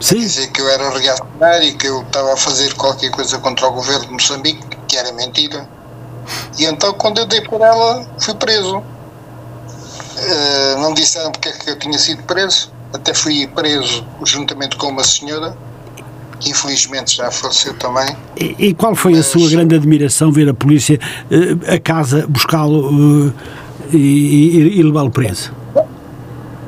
sim, 0.00 0.18
dizer 0.18 0.48
que 0.48 0.60
eu 0.60 0.68
era 0.68 0.90
reacionário 0.90 1.68
e 1.68 1.74
que 1.74 1.86
eu 1.86 2.02
estava 2.02 2.34
a 2.34 2.36
fazer 2.36 2.74
qualquer 2.74 3.10
coisa 3.10 3.38
contra 3.38 3.66
o 3.66 3.72
governo 3.72 4.06
de 4.06 4.12
Moçambique, 4.12 4.64
que 4.86 4.96
era 4.96 5.12
mentira. 5.12 5.66
E 6.58 6.64
então, 6.64 6.92
quando 6.94 7.18
eu 7.18 7.26
dei 7.26 7.40
por 7.42 7.60
ela, 7.60 8.06
fui 8.18 8.34
preso. 8.34 8.82
Eh, 10.16 10.76
não 10.78 10.94
disseram 10.94 11.32
porque 11.32 11.48
é 11.48 11.52
que 11.52 11.70
eu 11.70 11.78
tinha 11.78 11.98
sido 11.98 12.22
preso, 12.22 12.70
até 12.92 13.12
fui 13.14 13.46
preso 13.48 14.04
juntamente 14.24 14.76
com 14.76 14.88
uma 14.88 15.02
senhora, 15.04 15.56
que 16.40 16.50
infelizmente 16.50 17.16
já 17.16 17.30
faleceu 17.30 17.74
também. 17.74 18.16
E, 18.38 18.66
e 18.68 18.74
qual 18.74 18.94
foi 18.94 19.14
a 19.14 19.16
Mas- 19.16 19.26
sua 19.26 19.48
grande 19.50 19.74
admiração 19.74 20.30
ver 20.30 20.48
a 20.48 20.54
polícia 20.54 20.98
eh, 21.30 21.74
a 21.74 21.78
casa 21.80 22.26
buscá-lo 22.28 23.32
eh, 23.90 23.96
e, 23.96 23.98
e- 23.98 24.78
e 24.78 24.82
levá-lo 24.82 25.10
preso? 25.10 25.52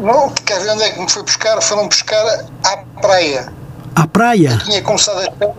Não, 0.00 0.30
quer 0.44 0.60
ver 0.60 0.70
onde 0.72 0.82
é 0.82 0.90
que 0.90 1.00
me 1.00 1.08
foi 1.10 1.22
buscar? 1.22 1.60
Foram 1.62 1.88
buscar 1.88 2.22
à 2.64 2.76
praia. 3.00 3.52
À 3.94 4.06
praia? 4.06 4.58
Tinha 4.64 4.82
começado 4.82 5.18
as 5.20 5.28
férias, 5.38 5.56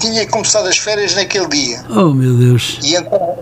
tinha 0.00 0.26
começado 0.28 0.66
as 0.68 0.76
férias 0.78 1.14
naquele 1.14 1.46
dia. 1.48 1.84
Oh, 1.90 2.12
meu 2.12 2.34
Deus. 2.34 2.78
E 2.82 2.96
então 2.96 3.38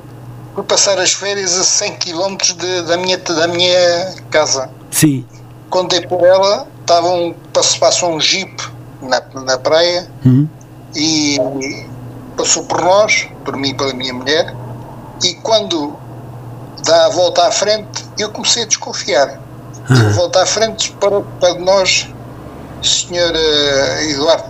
fui 0.54 0.62
passar 0.64 0.98
as 0.98 1.12
férias 1.12 1.58
a 1.58 1.64
100 1.64 1.96
km 1.96 2.36
de, 2.56 2.82
da, 2.82 2.96
minha, 2.96 3.18
da 3.18 3.46
minha 3.48 4.14
casa. 4.30 4.70
Sim. 4.90 5.26
Quando 5.70 5.90
dei 5.90 6.06
por 6.06 6.24
ela, 6.24 6.66
estava 6.80 7.08
um, 7.08 7.34
pass- 7.52 7.76
passou 7.76 8.10
um 8.14 8.20
jeep 8.20 8.62
na, 9.02 9.20
na 9.42 9.58
praia 9.58 10.08
Hum. 10.24 10.46
e 10.94 11.38
passou 12.36 12.64
por 12.64 12.80
nós, 12.80 13.28
por 13.44 13.56
mim 13.56 13.70
e 13.70 13.74
pela 13.74 13.92
minha 13.94 14.14
mulher, 14.14 14.54
e 15.22 15.34
quando 15.36 15.96
dá 16.84 17.06
a 17.06 17.08
volta 17.08 17.46
à 17.46 17.50
frente, 17.50 18.04
eu 18.18 18.30
comecei 18.30 18.62
a 18.62 18.66
desconfiar. 18.66 19.40
Deu 19.88 20.06
a 20.06 20.10
volta 20.12 20.42
à 20.42 20.46
frente 20.46 20.92
para, 20.92 21.20
para 21.20 21.54
nós, 21.56 22.08
senhor 22.82 23.32
Eduardo, 24.08 24.44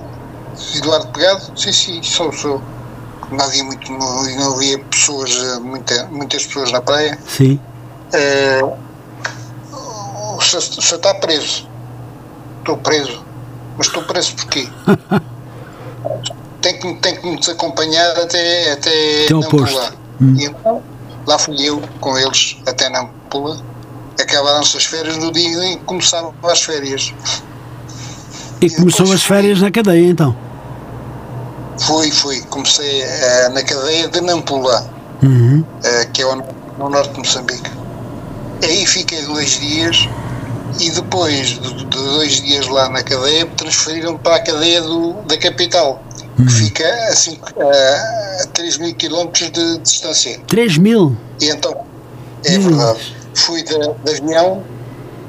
Eduardo 0.76 1.08
Pegado, 1.08 1.42
sim, 1.58 1.72
sim, 1.72 2.02
sou, 2.02 2.32
sou. 2.32 2.60
Não 3.30 3.44
havia, 3.44 3.64
muito, 3.64 3.92
não, 3.92 4.24
não 4.36 4.54
havia 4.54 4.78
pessoas, 4.78 5.30
eh, 5.30 5.58
muita, 5.58 6.06
muitas 6.06 6.46
pessoas 6.46 6.70
na 6.72 6.80
praia. 6.80 7.18
Sim. 7.26 7.58
O 10.36 10.40
senhor 10.42 10.62
o 10.62 10.82
senhor 10.82 10.96
está 10.96 11.14
preso. 11.14 11.68
Estou 12.60 12.76
preso. 12.78 13.24
Mas 13.76 13.86
estou 13.88 14.02
preso 14.04 14.34
porquê? 14.36 14.68
tem, 16.60 16.78
que, 16.78 16.94
tem 16.94 17.20
que 17.20 17.30
nos 17.30 17.48
acompanhar 17.48 18.10
até, 18.18 18.72
até 18.72 19.24
Até 19.24 19.34
Nampula. 19.34 19.66
posto. 19.66 19.98
Hum. 20.20 20.34
E 20.38 20.44
então, 20.44 20.82
lá 21.26 21.38
fui 21.38 21.60
eu 21.62 21.82
com 22.00 22.16
eles 22.16 22.56
até 22.66 22.88
Nampula. 22.88 23.60
Acabaram-se 24.20 24.76
as 24.76 24.84
férias 24.84 25.16
no 25.16 25.32
dia 25.32 25.64
em 25.64 25.78
que 25.78 25.84
começaram 25.84 26.32
as 26.44 26.62
férias. 26.62 27.12
E 28.60 28.70
começou 28.70 29.12
as 29.12 29.22
férias 29.22 29.60
na 29.60 29.70
cadeia, 29.70 30.08
então. 30.08 30.36
Fui, 31.78 32.10
fui. 32.10 32.40
Comecei 32.50 33.02
eh, 33.02 33.48
na 33.50 33.62
cadeia 33.62 34.08
de 34.08 34.20
Nampula. 34.20 34.88
Uhum. 35.22 35.64
eh, 35.84 36.04
que 36.12 36.22
é 36.22 36.26
no 36.78 36.88
norte 36.90 37.12
de 37.12 37.18
Moçambique. 37.18 37.70
Aí 38.62 38.84
fiquei 38.86 39.22
dois 39.22 39.58
dias 39.60 40.08
e 40.80 40.90
depois 40.90 41.48
de, 41.60 41.84
dois 41.86 42.42
dias 42.42 42.66
lá 42.68 42.88
na 42.88 43.02
cadeia 43.02 43.44
me 43.44 43.50
transferiram 43.52 44.16
para 44.18 44.36
a 44.36 44.40
cadeia 44.40 44.82
do, 44.82 45.12
da 45.22 45.36
capital, 45.38 46.02
que 46.36 46.48
fica 46.52 46.84
a, 47.08 47.14
cinco, 47.14 47.48
a, 47.60 48.42
a 48.42 48.46
3 48.48 48.78
mil 48.78 48.94
quilómetros 48.94 49.50
de 49.52 49.78
distância. 49.78 50.38
3 50.48 50.78
mil. 50.78 51.16
E 51.40 51.48
então, 51.48 51.74
é 52.44 52.58
Hum. 52.58 52.68
verdade, 52.68 53.16
fui 53.34 53.62
de, 53.62 53.78
de 53.78 54.10
avião 54.20 54.62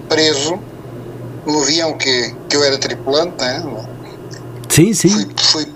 preso, 0.09 0.59
no 1.45 1.61
avião 1.61 1.93
que, 1.97 2.35
que 2.49 2.55
eu 2.57 2.63
era 2.63 2.77
tripulante, 2.77 3.35
né? 3.37 3.63
Sim, 4.69 4.93
sim. 4.93 5.09
fui, 5.09 5.27
fui 5.37 5.73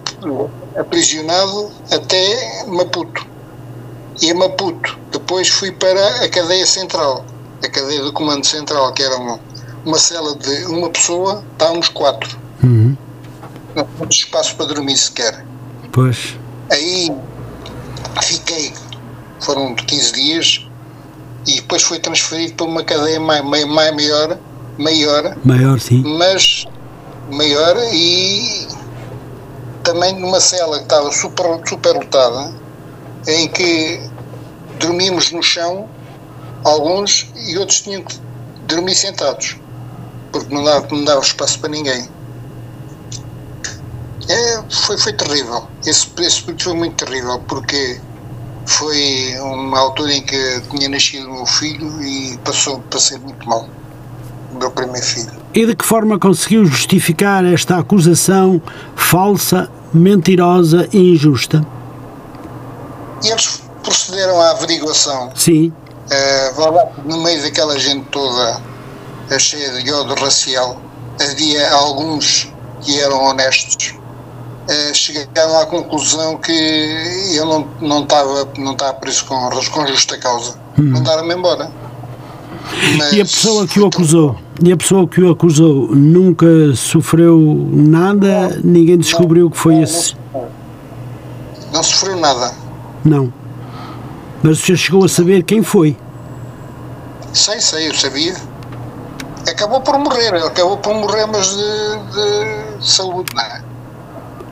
aprisionado 0.79 1.71
até 1.91 2.65
Maputo. 2.67 3.27
E 4.21 4.31
a 4.31 4.35
Maputo, 4.35 4.97
depois 5.11 5.47
fui 5.47 5.71
para 5.71 6.23
a 6.23 6.29
cadeia 6.29 6.65
central, 6.65 7.25
a 7.63 7.69
cadeia 7.69 8.01
do 8.01 8.11
comando 8.13 8.45
central, 8.45 8.91
que 8.93 9.03
era 9.03 9.15
uma, 9.17 9.39
uma 9.85 9.97
cela 9.97 10.35
de 10.35 10.65
uma 10.65 10.89
pessoa, 10.89 11.43
estávamos 11.53 11.89
quatro. 11.89 12.37
Uhum. 12.63 12.97
Não 13.75 13.85
tínhamos 13.85 14.15
espaço 14.15 14.55
para 14.55 14.65
dormir 14.65 14.97
sequer. 14.97 15.45
Pois. 15.91 16.37
Aí 16.71 17.11
fiquei, 18.21 18.73
foram 19.39 19.73
15 19.75 20.11
dias, 20.13 20.67
e 21.47 21.55
depois 21.55 21.81
fui 21.83 21.99
transferido 21.99 22.53
para 22.55 22.65
uma 22.65 22.83
cadeia 22.83 23.19
mai, 23.19 23.41
mai, 23.41 23.65
mai 23.65 23.91
maior, 23.91 24.37
maior, 24.77 25.37
Maior, 25.43 25.79
sim. 25.79 26.03
mas 26.17 26.65
maior 27.31 27.75
e 27.93 28.67
também 29.91 30.13
numa 30.19 30.39
cela 30.39 30.77
que 30.77 30.83
estava 30.83 31.11
super, 31.11 31.45
super 31.67 31.95
lotada, 31.95 32.53
em 33.27 33.47
que 33.47 33.99
dormimos 34.79 35.31
no 35.31 35.41
chão, 35.41 35.89
alguns, 36.63 37.27
e 37.35 37.57
outros 37.57 37.81
tinham 37.81 38.03
que 38.03 38.15
dormir 38.67 38.93
sentados, 38.93 39.57
porque 40.31 40.53
não 40.53 40.63
dava, 40.63 40.87
não 40.91 41.03
dava 41.03 41.21
espaço 41.21 41.59
para 41.59 41.69
ninguém. 41.69 42.07
É, 44.29 44.63
foi, 44.69 44.95
foi 44.95 45.13
terrível. 45.13 45.67
Esse, 45.83 46.07
esse 46.19 46.43
período 46.43 46.63
foi 46.63 46.73
muito 46.73 47.03
terrível, 47.03 47.39
porque 47.47 47.99
foi 48.67 49.33
uma 49.39 49.79
altura 49.79 50.13
em 50.13 50.21
que 50.21 50.61
tinha 50.69 50.87
nascido 50.87 51.27
o 51.29 51.33
meu 51.33 51.45
filho 51.47 51.99
e 52.03 52.37
passou, 52.45 52.79
passei 52.91 53.17
muito 53.17 53.49
mal. 53.49 53.67
O 54.53 54.59
meu 54.59 54.69
primeiro 54.69 55.05
filho. 55.05 55.31
E 55.51 55.65
de 55.65 55.75
que 55.75 55.83
forma 55.83 56.19
conseguiu 56.19 56.63
justificar 56.65 57.43
esta 57.43 57.79
acusação 57.79 58.61
falsa, 58.95 59.67
mentirosa 59.93 60.87
e 60.93 61.13
injusta? 61.13 61.65
E 63.23 63.29
eles 63.29 63.61
procederam 63.83 64.41
à 64.41 64.51
averiguação. 64.51 65.31
Sim. 65.35 65.73
Lá, 66.57 66.87
no 67.05 67.21
meio 67.21 67.41
daquela 67.41 67.77
gente 67.77 68.05
toda 68.09 68.61
cheia 69.37 69.71
de 69.71 69.91
ódio 69.91 70.15
racial, 70.15 70.81
havia 71.21 71.71
alguns 71.71 72.51
que 72.81 72.99
eram 72.99 73.23
honestos. 73.23 73.95
Eh, 74.67 74.93
chegaram 74.93 75.59
à 75.59 75.65
conclusão 75.65 76.37
que 76.37 76.51
eu 77.33 77.45
não, 77.45 77.67
não, 77.81 78.03
estava, 78.03 78.47
não 78.57 78.73
estava 78.73 78.93
preso 78.93 79.25
com, 79.25 79.49
com 79.71 79.87
justa 79.87 80.17
causa. 80.17 80.55
Mandaram-me 80.77 81.33
embora. 81.33 81.71
Mas 82.97 83.13
E 83.13 83.21
a 83.21 83.25
pessoa 83.25 83.67
que 83.67 83.79
o 83.79 83.87
acusou? 83.87 84.35
E 84.61 84.71
a 84.71 84.77
pessoa 84.77 85.07
que 85.07 85.21
o 85.21 85.31
acusou 85.31 85.95
nunca 85.95 86.47
sofreu 86.75 87.67
nada? 87.71 88.59
Ninguém 88.63 88.97
descobriu 88.97 89.49
que 89.49 89.57
foi 89.57 89.75
não, 89.75 89.83
esse? 89.83 90.15
Não 91.71 91.83
sofreu 91.83 92.17
nada. 92.17 92.53
Não. 93.03 93.31
Mas 94.43 94.59
você 94.59 94.75
chegou 94.75 95.03
a 95.03 95.09
saber 95.09 95.43
quem 95.43 95.63
foi? 95.63 95.95
Sei, 97.33 97.59
sei, 97.59 97.89
eu 97.89 97.93
sabia. 97.93 98.35
Acabou 99.47 99.81
por 99.81 99.97
morrer, 99.97 100.33
ele 100.33 100.45
acabou 100.45 100.77
por 100.77 100.93
morrer, 100.93 101.25
mas 101.25 101.47
de, 101.49 102.77
de 102.79 102.87
saúde, 102.87 103.33
não 103.33 103.43
é? 103.43 103.61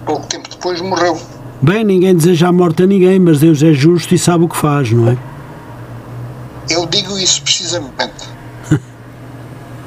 Pouco 0.06 0.26
tempo 0.28 0.50
depois 0.50 0.80
morreu. 0.82 1.20
Bem, 1.62 1.84
ninguém 1.84 2.16
deseja 2.16 2.48
a 2.48 2.52
morte 2.52 2.84
a 2.84 2.88
ninguém, 2.88 3.20
mas 3.20 3.40
Deus 3.40 3.62
é 3.64 3.74
justo 3.74 4.14
e 4.14 4.18
sabe 4.18 4.46
o 4.46 4.48
que 4.48 4.56
faz, 4.56 4.92
não 4.92 5.10
é? 5.10 5.18
Eu 6.69 6.85
digo 6.85 7.18
isso 7.18 7.41
precisamente. 7.44 8.14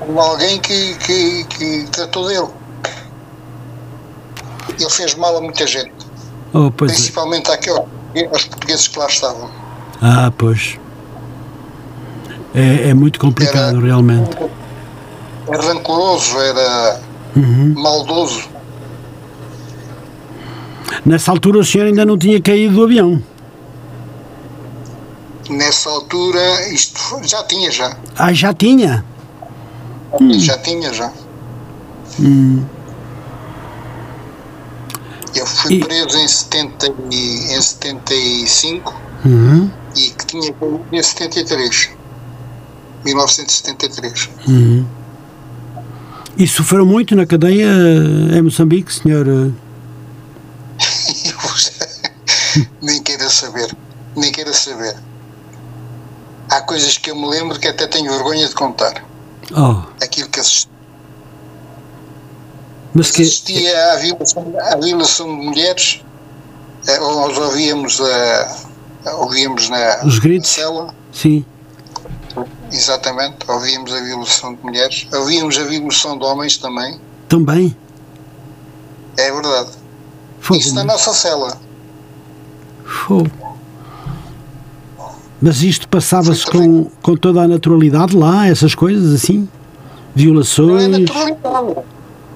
Como 0.00 0.18
alguém 0.20 0.58
que, 0.60 0.94
que, 0.96 1.44
que 1.44 1.84
tratou 1.92 2.26
dele. 2.26 2.48
Ele 4.78 4.90
fez 4.90 5.14
mal 5.14 5.36
a 5.36 5.40
muita 5.40 5.66
gente, 5.66 5.92
Oh, 6.54 6.66
é. 6.68 6.70
principalmente 6.70 7.50
àqueles, 7.50 7.80
aos 8.32 8.44
portugueses 8.46 8.88
que 8.88 8.98
lá 8.98 9.06
estavam. 9.06 9.50
Ah, 10.00 10.32
pois. 10.36 10.78
É, 12.54 12.88
é 12.88 12.94
muito 12.94 13.20
complicado, 13.20 13.76
Era- 13.76 13.86
realmente. 13.86 14.36
Era 15.48 15.62
rancoroso, 15.62 16.38
era 16.38 17.00
Uhum. 17.36 17.74
maldoso. 17.76 18.48
Nessa 21.04 21.30
altura 21.30 21.58
o 21.58 21.64
senhor 21.64 21.86
ainda 21.86 22.04
não 22.04 22.16
tinha 22.18 22.40
caído 22.40 22.74
do 22.74 22.84
avião. 22.84 23.22
Nessa 25.50 25.90
altura, 25.90 26.68
isto 26.72 27.00
já 27.24 27.42
tinha, 27.44 27.70
já. 27.72 27.96
Ah, 28.16 28.32
já 28.32 28.54
tinha? 28.54 29.04
Já 30.38 30.56
tinha, 30.58 30.92
já. 30.92 31.12
Eu 35.34 35.46
fui 35.46 35.74
E- 35.74 35.80
preso 35.84 36.16
em, 36.18 36.28
70 36.28 36.92
e, 37.10 37.52
em 37.54 37.60
75 37.62 38.94
Uhum. 39.24 39.70
e 39.96 40.10
que 40.10 40.26
tinha 40.26 40.54
em 40.92 41.02
73. 41.02 41.88
1973. 43.04 44.28
Uhum. 44.46 44.86
E 46.36 46.46
sofreu 46.46 46.86
muito 46.86 47.16
na 47.16 47.26
cadeia 47.26 47.66
em 48.36 48.42
Moçambique, 48.42 48.92
senhor? 48.94 49.26
Eu 49.26 49.52
nem 52.82 53.02
queira 53.02 53.28
saber, 53.30 53.74
nem 54.16 54.30
queira 54.32 54.52
saber. 54.52 54.96
Há 56.50 56.60
coisas 56.62 56.98
que 56.98 57.10
eu 57.10 57.16
me 57.16 57.28
lembro 57.28 57.58
que 57.58 57.68
até 57.68 57.86
tenho 57.86 58.10
vergonha 58.12 58.46
de 58.48 58.54
contar. 58.54 59.04
Oh, 59.56 59.82
Aquilo 60.02 60.28
que 60.28 60.40
assisti, 60.40 60.68
mas 62.94 63.10
que. 63.10 63.22
assistia 63.22 63.92
à 63.92 63.96
violação, 63.96 64.52
à 64.60 64.76
violação 64.76 65.26
de 65.26 65.44
mulheres, 65.46 66.04
eh, 66.88 66.98
nós 66.98 67.36
ouvíamos, 67.38 68.00
a, 68.00 68.56
ouvíamos 69.14 69.68
na, 69.68 70.04
Os 70.04 70.18
gritos? 70.18 70.50
na 70.56 70.62
cela, 70.62 70.94
Sim. 71.12 71.44
exatamente, 72.72 73.38
ouvíamos 73.48 73.92
a 73.92 74.00
violação 74.00 74.54
de 74.54 74.62
mulheres, 74.62 75.06
ouvíamos 75.12 75.58
a 75.58 75.64
violação 75.64 76.16
de 76.18 76.24
homens 76.24 76.56
também, 76.58 77.00
Também? 77.28 77.76
é 79.16 79.32
verdade. 79.32 79.70
Fogo. 80.40 80.58
Isso 80.60 80.74
na 80.74 80.84
nossa 80.84 81.12
cela. 81.12 81.58
Fogo. 82.84 83.30
Mas 85.42 85.62
isto 85.62 85.88
passava-se 85.88 86.44
com, 86.46 86.90
com 87.00 87.16
toda 87.16 87.40
a 87.42 87.48
naturalidade 87.48 88.14
lá, 88.16 88.46
essas 88.46 88.74
coisas 88.74 89.14
assim? 89.14 89.38
Não 89.38 89.44
é 89.44 89.48
Violações? 90.14 90.88
naturalidade, 90.88 91.76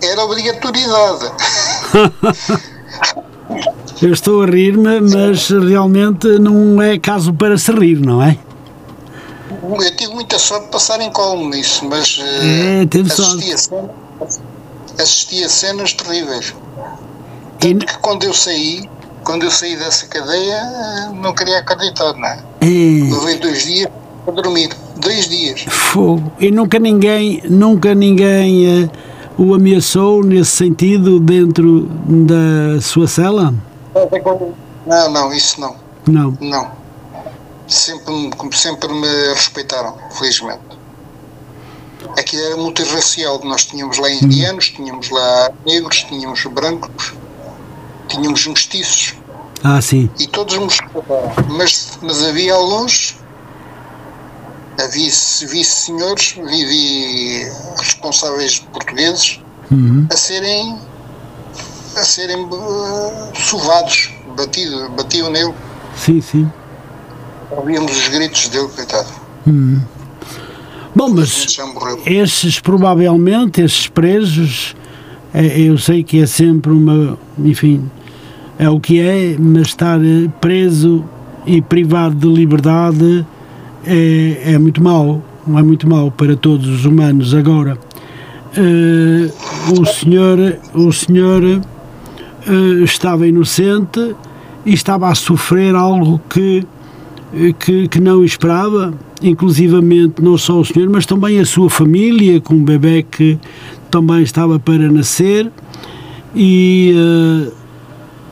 era 0.03 0.25
obrigatoriedade. 0.25 1.33
Eu 4.01 4.13
estou 4.13 4.43
a 4.43 4.47
rir-me, 4.47 5.01
mas 5.01 5.49
realmente 5.51 6.27
não 6.39 6.81
é 6.81 6.99
caso 6.99 7.33
para 7.35 7.57
se 7.59 7.71
rir, 7.73 8.01
não 8.01 8.23
é? 8.23 8.39
Eu 9.63 9.97
tive 9.97 10.13
muita 10.13 10.39
sorte 10.39 10.67
de 10.67 10.71
passar 10.73 11.01
em 11.01 11.11
colmo 11.11 11.49
nisso, 11.51 11.85
mas 11.89 12.19
É, 12.23 12.83
eh, 12.83 12.87
teve 12.87 13.11
assisti, 13.13 13.53
a 13.53 13.59
sorte. 13.59 13.89
cenas, 14.21 14.41
assisti 14.99 15.45
a 15.45 15.49
cenas 15.49 15.93
terríveis. 15.93 16.55
E, 17.63 17.75
Tanto 17.75 17.87
que 17.87 17.99
quando 17.99 18.25
eu 18.25 18.35
saí, 18.35 18.89
quando 19.25 19.45
eu 19.45 19.51
saí 19.51 19.77
dessa 19.77 20.07
cadeia, 20.07 21.11
não 21.15 21.33
queria 21.35 21.59
acreditar, 21.61 22.13
não 22.15 22.27
é? 22.27 22.39
Levei 22.69 23.39
dois 23.39 23.63
dias 23.65 23.91
para 24.25 24.35
dormir. 24.35 24.71
Dois 24.97 25.29
dias. 25.29 25.65
fogo. 25.69 26.33
E 26.41 26.51
nunca 26.51 26.79
ninguém, 26.79 27.43
nunca 27.49 27.95
ninguém 27.95 28.85
eh, 28.85 28.89
o 29.37 29.55
ameaçou 29.55 30.23
nesse 30.25 30.53
sentido 30.53 31.19
dentro 31.21 31.83
da 32.07 32.81
sua 32.81 33.07
cela? 33.07 33.53
Não, 34.87 35.11
não, 35.11 35.33
isso 35.33 35.61
não. 35.61 35.77
Não. 36.07 36.39
Não. 36.41 36.71
Sempre, 37.67 38.13
me- 38.15 38.31
sempre 38.57 38.93
me 38.93 39.09
respeitaram, 39.35 39.95
felizmente. 40.11 40.61
Aquilo 42.19 42.43
era 42.43 42.57
multirracial. 42.57 43.41
Nós 43.45 43.65
tínhamos 43.65 43.99
lá 43.99 44.11
indianos, 44.11 44.69
tínhamos 44.71 45.09
lá 45.11 45.51
negros, 45.67 46.05
tínhamos 46.05 46.45
brancos, 46.45 47.15
tínhamos 48.09 48.47
mestiços 48.47 49.15
Ah, 49.65 49.81
sim. 49.81 50.11
e 50.21 50.27
todos 50.27 50.59
me. 50.59 50.67
Mas, 51.49 51.99
mas 52.03 52.23
havia 52.23 52.53
ao 52.53 52.63
longe, 52.63 53.17
havia 54.79 55.09
vice-senhores, 55.11 56.37
vi, 56.37 57.47
responsáveis 57.79 58.59
portugueses 58.59 59.41
Uhum. 59.71 60.07
a 60.13 60.17
serem 60.17 60.79
a 61.97 62.05
serem 62.05 62.45
eh, 62.45 63.33
sovados, 63.35 64.11
batido, 64.37 64.91
batiam 64.91 65.31
nele. 65.31 65.55
Sim, 65.97 66.21
sim. 66.21 66.51
Ouvíamos 67.51 67.97
os 67.97 68.09
gritos 68.09 68.49
dele, 68.49 68.69
coitado. 68.69 69.09
Uhum. 69.47 69.81
Bom, 70.95 71.09
mas 71.09 71.47
esses 72.05 72.61
provavelmente, 72.61 73.63
esses 73.63 73.87
presos, 73.87 74.77
eh, 75.33 75.61
eu 75.61 75.79
sei 75.79 76.05
que 76.05 76.21
é 76.21 76.27
sempre 76.27 76.71
uma, 76.73 77.17
enfim, 77.39 77.89
é 78.59 78.69
o 78.69 78.79
que 78.79 79.01
é, 79.01 79.37
mas 79.39 79.69
estar 79.69 80.01
eh, 80.05 80.29
preso 80.41 81.05
e 81.47 81.61
privado 81.61 82.15
de 82.15 82.27
liberdade 82.27 83.27
é, 83.85 84.55
é 84.55 84.59
muito 84.59 84.83
mau, 84.83 85.23
é 85.47 85.63
muito 85.63 85.89
mau 85.89 86.11
para 86.11 86.37
todos 86.37 86.67
os 86.69 86.85
humanos. 86.85 87.35
Agora, 87.35 87.79
eh, 88.57 89.31
o 89.79 89.85
senhor, 89.85 90.39
o 90.75 90.93
senhor 90.93 91.43
eh, 91.45 92.85
estava 92.85 93.27
inocente 93.27 94.15
e 94.65 94.73
estava 94.73 95.09
a 95.09 95.15
sofrer 95.15 95.75
algo 95.75 96.21
que 96.29 96.67
que, 97.59 97.89
que 97.89 98.01
não 98.01 98.25
esperava, 98.25 98.95
inclusivamente 99.21 100.23
não 100.23 100.39
só 100.39 100.61
o 100.61 100.65
senhor, 100.65 100.89
mas 100.89 101.05
também 101.05 101.41
a 101.41 101.45
sua 101.45 101.69
família, 101.69 102.41
com 102.41 102.55
um 102.55 102.65
bebê 102.65 103.03
que 103.03 103.39
também 103.91 104.23
estava 104.23 104.59
para 104.59 104.89
nascer. 104.91 105.51
E 106.35 106.95
eh, 106.97 107.53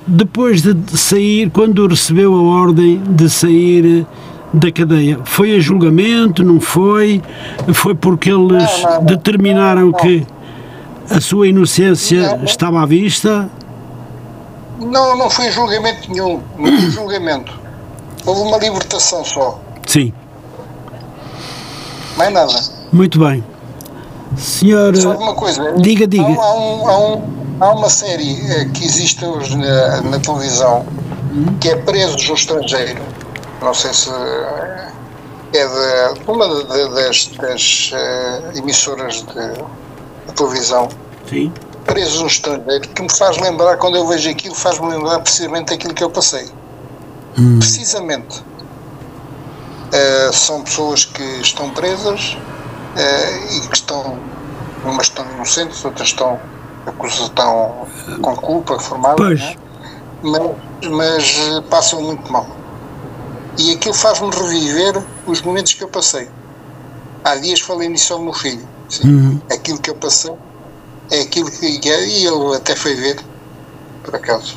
depois 0.06 0.62
de 0.62 0.76
sair, 0.98 1.50
quando 1.50 1.86
recebeu 1.86 2.34
a 2.34 2.42
ordem 2.42 2.98
de 3.08 3.28
sair 3.30 4.06
da 4.52 4.70
cadeia, 4.70 5.18
foi 5.24 5.56
a 5.56 5.60
julgamento, 5.60 6.44
não 6.44 6.60
foi? 6.60 7.22
Foi 7.72 7.94
porque 7.94 8.30
eles 8.30 8.82
Não, 8.82 8.90
não, 8.94 9.04
determinaram 9.04 9.86
não. 9.86 9.92
que 9.92 10.26
a 11.10 11.20
sua 11.20 11.48
inocência 11.48 12.40
estava 12.44 12.82
à 12.82 12.86
vista? 12.86 13.48
Não, 14.78 15.16
não 15.16 15.30
foi 15.30 15.50
julgamento 15.50 16.10
nenhum. 16.10 16.40
Não 16.58 16.66
foi 16.78 16.90
julgamento. 16.90 17.52
Houve 18.26 18.42
uma 18.42 18.58
libertação 18.58 19.24
só. 19.24 19.60
Sim, 19.86 20.12
Mais 22.16 22.32
nada. 22.32 22.52
muito 22.92 23.18
bem. 23.18 23.42
Senhor, 24.36 24.96
Só 24.96 25.16
uma 25.16 25.34
coisa. 25.34 25.72
diga, 25.78 26.06
diga. 26.06 26.24
Há, 26.24 26.28
um- 26.28 26.40
há 26.40 26.54
um- 26.54 26.88
há 26.88 26.98
um- 27.16 27.22
há 27.60 27.72
uma 27.72 27.88
série 27.88 28.40
eh, 28.50 28.64
que 28.66 28.84
existe 28.84 29.24
hoje 29.24 29.56
na, 29.56 30.00
na 30.02 30.18
televisão 30.18 30.86
que 31.60 31.70
é 31.70 31.76
Presos 31.76 32.28
no 32.28 32.34
Estrangeiro. 32.34 33.02
Não 33.60 33.72
sei 33.72 33.92
se 33.92 34.10
eh, 34.10 34.92
é 35.54 35.66
de, 36.14 36.30
uma 36.30 36.48
das, 36.64 37.26
das, 37.28 37.90
eh, 37.94 38.52
emissoras 38.56 39.22
de, 39.22 39.52
de 40.26 40.34
televisão. 40.34 40.88
sim. 41.28 41.52
Presos 41.84 42.20
no 42.20 42.26
Estrangeiro, 42.28 42.88
que 42.88 43.02
me 43.02 43.10
faz 43.10 43.36
lembrar, 43.38 43.76
quando 43.76 43.96
eu 43.96 44.06
vejo 44.06 44.30
aquilo, 44.30 44.54
faz-me 44.54 44.88
lembrar 44.88 45.18
precisamente 45.18 45.74
aquilo 45.74 45.92
que 45.92 46.04
eu 46.04 46.10
passei. 46.10 46.48
Hum. 47.36 47.58
Precisamente. 47.58 48.40
Eh, 49.92 50.30
são 50.32 50.62
pessoas 50.62 51.04
que 51.04 51.22
estão 51.42 51.68
presas 51.70 52.38
eh, 52.96 53.56
e 53.56 53.68
que 53.68 53.76
estão, 53.76 54.18
umas 54.84 55.08
estão 55.08 55.30
inocentes, 55.32 55.84
outras 55.84 56.08
estão, 56.08 56.40
acusas- 56.86 57.20
estão 57.20 57.86
com 58.20 58.36
culpa 58.36 58.78
formada, 58.78 59.16
Pois. 59.16 59.40
né? 59.40 59.56
mas, 60.22 60.90
mas 60.90 61.38
eh, 61.38 61.60
passam 61.70 62.00
muito 62.02 62.30
mal. 62.32 62.46
E 63.58 63.72
aquilo 63.72 63.94
faz-me 63.94 64.30
reviver 64.30 65.02
os 65.26 65.42
momentos 65.42 65.74
que 65.74 65.84
eu 65.84 65.88
passei. 65.88 66.28
Há 67.24 67.36
dias 67.36 67.60
falei 67.60 67.88
nisso 67.88 68.12
ao 68.14 68.20
meu 68.20 68.32
filho. 68.32 68.66
Uhum. 69.04 69.40
Aquilo 69.50 69.78
que 69.78 69.90
eu 69.90 69.94
passei 69.94 70.32
é 71.10 71.20
aquilo 71.22 71.50
que 71.50 71.66
é, 71.88 72.06
e 72.08 72.26
ele 72.26 72.56
até 72.56 72.74
foi 72.74 72.94
ver, 72.94 73.18
por 74.02 74.14
acaso. 74.16 74.56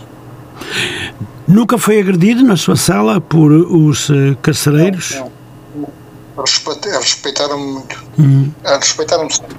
Nunca 1.47 1.77
foi 1.77 1.99
agredido 1.99 2.43
na 2.43 2.55
sua 2.57 2.75
cela 2.75 3.19
por 3.21 3.51
os 3.51 4.09
eh, 4.09 4.35
carcereiros? 4.41 5.21
Respeite- 6.37 6.89
Respeitaram-me 6.89 7.73
muito. 7.73 8.03
Uhum. 8.17 8.51
Ah, 8.63 8.77
Respeitaram-me 8.77 9.33
sempre. 9.33 9.55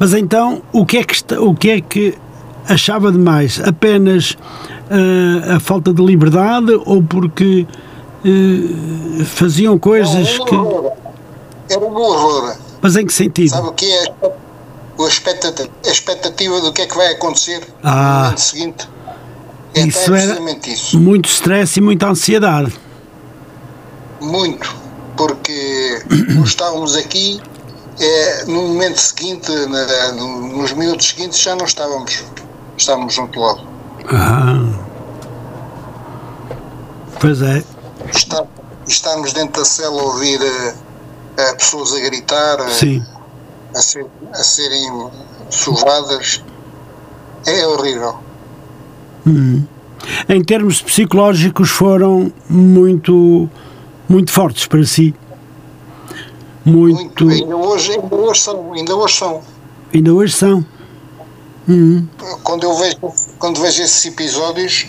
Mas 0.00 0.14
então, 0.14 0.62
o 0.72 0.84
que 0.86 0.96
é 0.96 1.04
que, 1.04 1.14
está, 1.14 1.38
o 1.40 1.54
que, 1.54 1.70
é 1.70 1.80
que 1.80 2.14
achava 2.66 3.12
de 3.12 3.18
mais? 3.18 3.60
Apenas 3.60 4.36
eh, 4.90 5.52
a 5.52 5.60
falta 5.60 5.92
de 5.92 6.02
liberdade 6.02 6.72
ou 6.86 7.02
porque 7.02 7.66
eh, 8.24 9.24
faziam 9.26 9.78
coisas 9.78 10.26
Era 10.26 10.42
um 10.42 10.44
que. 10.46 10.54
horror. 10.54 10.92
Era 11.70 11.80
um 11.84 11.94
horror. 11.94 12.56
Mas 12.80 12.96
em 12.96 13.06
que 13.06 13.12
sentido? 13.12 13.50
Sabe 13.50 13.68
o 13.68 13.72
que 13.72 13.84
é 13.84 14.04
a 14.98 15.06
expectativa, 15.06 15.68
a 15.86 15.90
expectativa 15.90 16.60
do 16.62 16.72
que 16.72 16.80
é 16.82 16.86
que 16.86 16.96
vai 16.96 17.08
acontecer 17.12 17.58
no 17.60 17.66
Ah. 17.90 18.22
momento 18.24 18.40
seguinte? 18.40 18.88
Então 19.74 19.86
Isso 19.88 20.14
é 20.14 20.22
era- 20.24 20.40
isso. 20.66 20.98
Muito 20.98 21.28
stress 21.28 21.78
e 21.78 21.82
muita 21.82 22.08
ansiedade. 22.08 22.72
Muito. 24.20 24.74
Porque 25.16 26.02
estávamos 26.44 26.96
aqui, 26.96 27.38
é, 28.00 28.44
no 28.46 28.62
momento 28.68 28.98
seguinte, 28.98 29.50
na- 29.66 30.12
no- 30.12 30.40
nos 30.56 30.72
minutos 30.72 31.08
seguintes, 31.08 31.38
já 31.40 31.54
não 31.54 31.64
estávamos. 31.66 32.24
Estávamos 32.76 33.12
junto 33.14 33.38
lado. 33.38 33.60
Ah. 34.08 34.66
Pois 37.20 37.42
é. 37.42 37.62
Está, 38.14 38.44
estarmos 38.86 39.32
dentro 39.32 39.60
da 39.60 39.64
cela 39.68 40.00
a 40.00 40.04
ouvir 40.04 40.40
eh, 40.40 40.74
eh, 41.36 41.54
pessoas 41.54 41.92
a 41.92 42.00
gritar, 42.00 42.58
eh, 42.60 42.68
Sim. 42.70 43.04
a, 43.74 43.80
ser- 43.80 44.06
a 44.32 44.42
serem 44.42 45.10
sovadas, 45.50 46.42
é 47.46 47.66
horrível. 47.66 48.18
Uhum. 49.26 49.64
Em 50.28 50.42
termos 50.42 50.80
psicológicos 50.80 51.68
foram 51.68 52.32
muito, 52.48 53.48
muito 54.08 54.32
fortes 54.32 54.66
para 54.66 54.82
si. 54.84 55.14
Muito. 56.64 57.24
Muito. 57.24 57.28
Ainda 57.28 57.56
hoje, 57.56 57.92
ainda 57.92 58.14
hoje 58.14 58.40
são. 58.40 58.72
Ainda 58.72 58.96
hoje 58.96 59.14
são. 59.14 59.42
Ainda 59.94 60.14
hoje 60.14 60.32
são. 60.34 60.66
Uhum. 61.68 62.06
Quando 62.42 62.64
eu 62.64 62.76
vejo, 62.76 62.96
quando 63.38 63.60
vejo 63.60 63.82
esses 63.82 64.04
episódios 64.06 64.86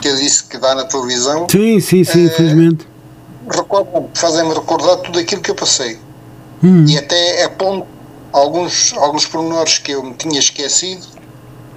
que 0.00 0.08
eu 0.08 0.16
disse 0.16 0.44
que 0.44 0.58
dá 0.58 0.74
na 0.74 0.84
televisão, 0.84 1.46
Sim, 1.50 1.80
sim, 1.80 2.04
sim, 2.04 2.20
Eh, 2.22 2.24
infelizmente. 2.26 2.86
fazem-me 4.14 4.54
recordar 4.54 4.96
tudo 4.98 5.18
aquilo 5.18 5.40
que 5.40 5.50
eu 5.50 5.54
passei. 5.54 5.98
Uhum. 6.62 6.84
E 6.86 6.98
até 6.98 7.42
é 7.42 7.48
ponto 7.48 7.86
alguns, 8.32 8.92
alguns 8.96 9.26
pormenores 9.26 9.78
que 9.78 9.92
eu 9.92 10.02
me 10.02 10.14
tinha 10.14 10.38
esquecido, 10.38 11.06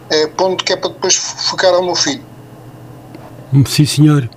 é 0.09 0.27
ponto 0.27 0.63
que 0.63 0.73
é 0.73 0.75
para 0.75 0.89
depois 0.89 1.15
focar 1.15 1.73
ao 1.73 1.83
meu 1.83 1.95
filho. 1.95 2.23
Sim, 3.67 3.85
senhor. 3.85 4.29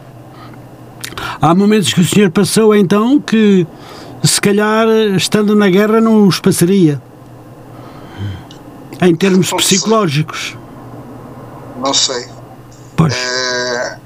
Há 1.40 1.54
momentos 1.54 1.92
que 1.92 2.00
o 2.00 2.04
senhor 2.04 2.30
passou 2.30 2.74
então 2.74 3.20
que 3.20 3.66
se 4.24 4.40
calhar 4.40 4.86
estando 5.16 5.54
na 5.54 5.68
guerra 5.68 6.00
não 6.00 6.26
os 6.26 6.38
passaria. 6.40 7.00
Em 9.02 9.14
termos 9.14 9.50
Não 9.50 9.58
sei. 9.58 9.76
psicológicos. 9.78 10.56
Não 11.78 11.92
sei. 11.92 12.26
Pois, 12.96 13.12
Eh, 13.14 13.96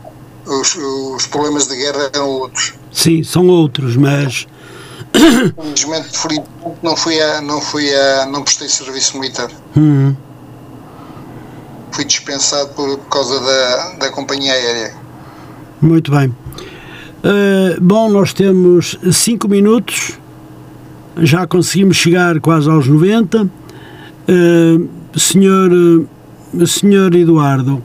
os, 0.47 0.75
os 0.77 1.27
problemas 1.27 1.67
de 1.69 1.77
guerra 1.77 2.11
eram 2.13 2.27
outros. 2.29 2.75
sim, 2.91 3.23
são 3.23 3.47
outros, 3.49 3.97
mas 3.97 4.47
Felizmente, 5.55 6.19
felizmente 6.19 6.49
não 6.83 6.97
fui 6.97 7.21
a, 7.21 7.41
não 7.41 7.61
fui 7.61 7.95
a, 7.95 8.27
não 8.27 8.43
prestei 8.43 8.69
serviço 8.69 9.19
militar. 9.19 9.51
hum, 9.77 10.15
Fui 11.93 12.05
dispensado 12.05 12.69
por, 12.75 12.97
por 12.99 13.09
causa 13.09 13.41
da, 13.41 13.91
da 14.07 14.11
companhia 14.11 14.53
aérea. 14.53 14.95
Muito 15.81 16.11
bem. 16.11 16.35
Uh, 17.19 17.81
bom, 17.81 18.09
nós 18.09 18.33
temos 18.33 18.97
5 19.11 19.49
minutos, 19.49 20.19
já 21.21 21.49
conseguimos 21.49 21.97
chegar 21.97 22.39
quase 22.39 22.71
aos 22.71 22.87
90. 22.87 23.43
Uh, 23.43 24.89
senhor, 25.19 25.71
senhor 26.65 27.13
Eduardo, 27.15 27.83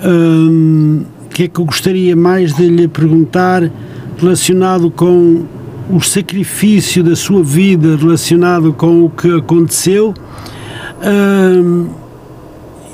o 0.00 1.28
que 1.28 1.44
é 1.44 1.48
que 1.48 1.60
eu 1.60 1.64
gostaria 1.64 2.16
mais 2.16 2.52
de 2.54 2.68
lhe 2.68 2.88
perguntar 2.88 3.70
relacionado 4.18 4.90
com 4.90 5.44
o 5.88 6.00
sacrifício 6.00 7.04
da 7.04 7.14
sua 7.14 7.44
vida, 7.44 7.96
relacionado 7.96 8.72
com 8.72 9.04
o 9.04 9.10
que 9.10 9.30
aconteceu? 9.36 10.14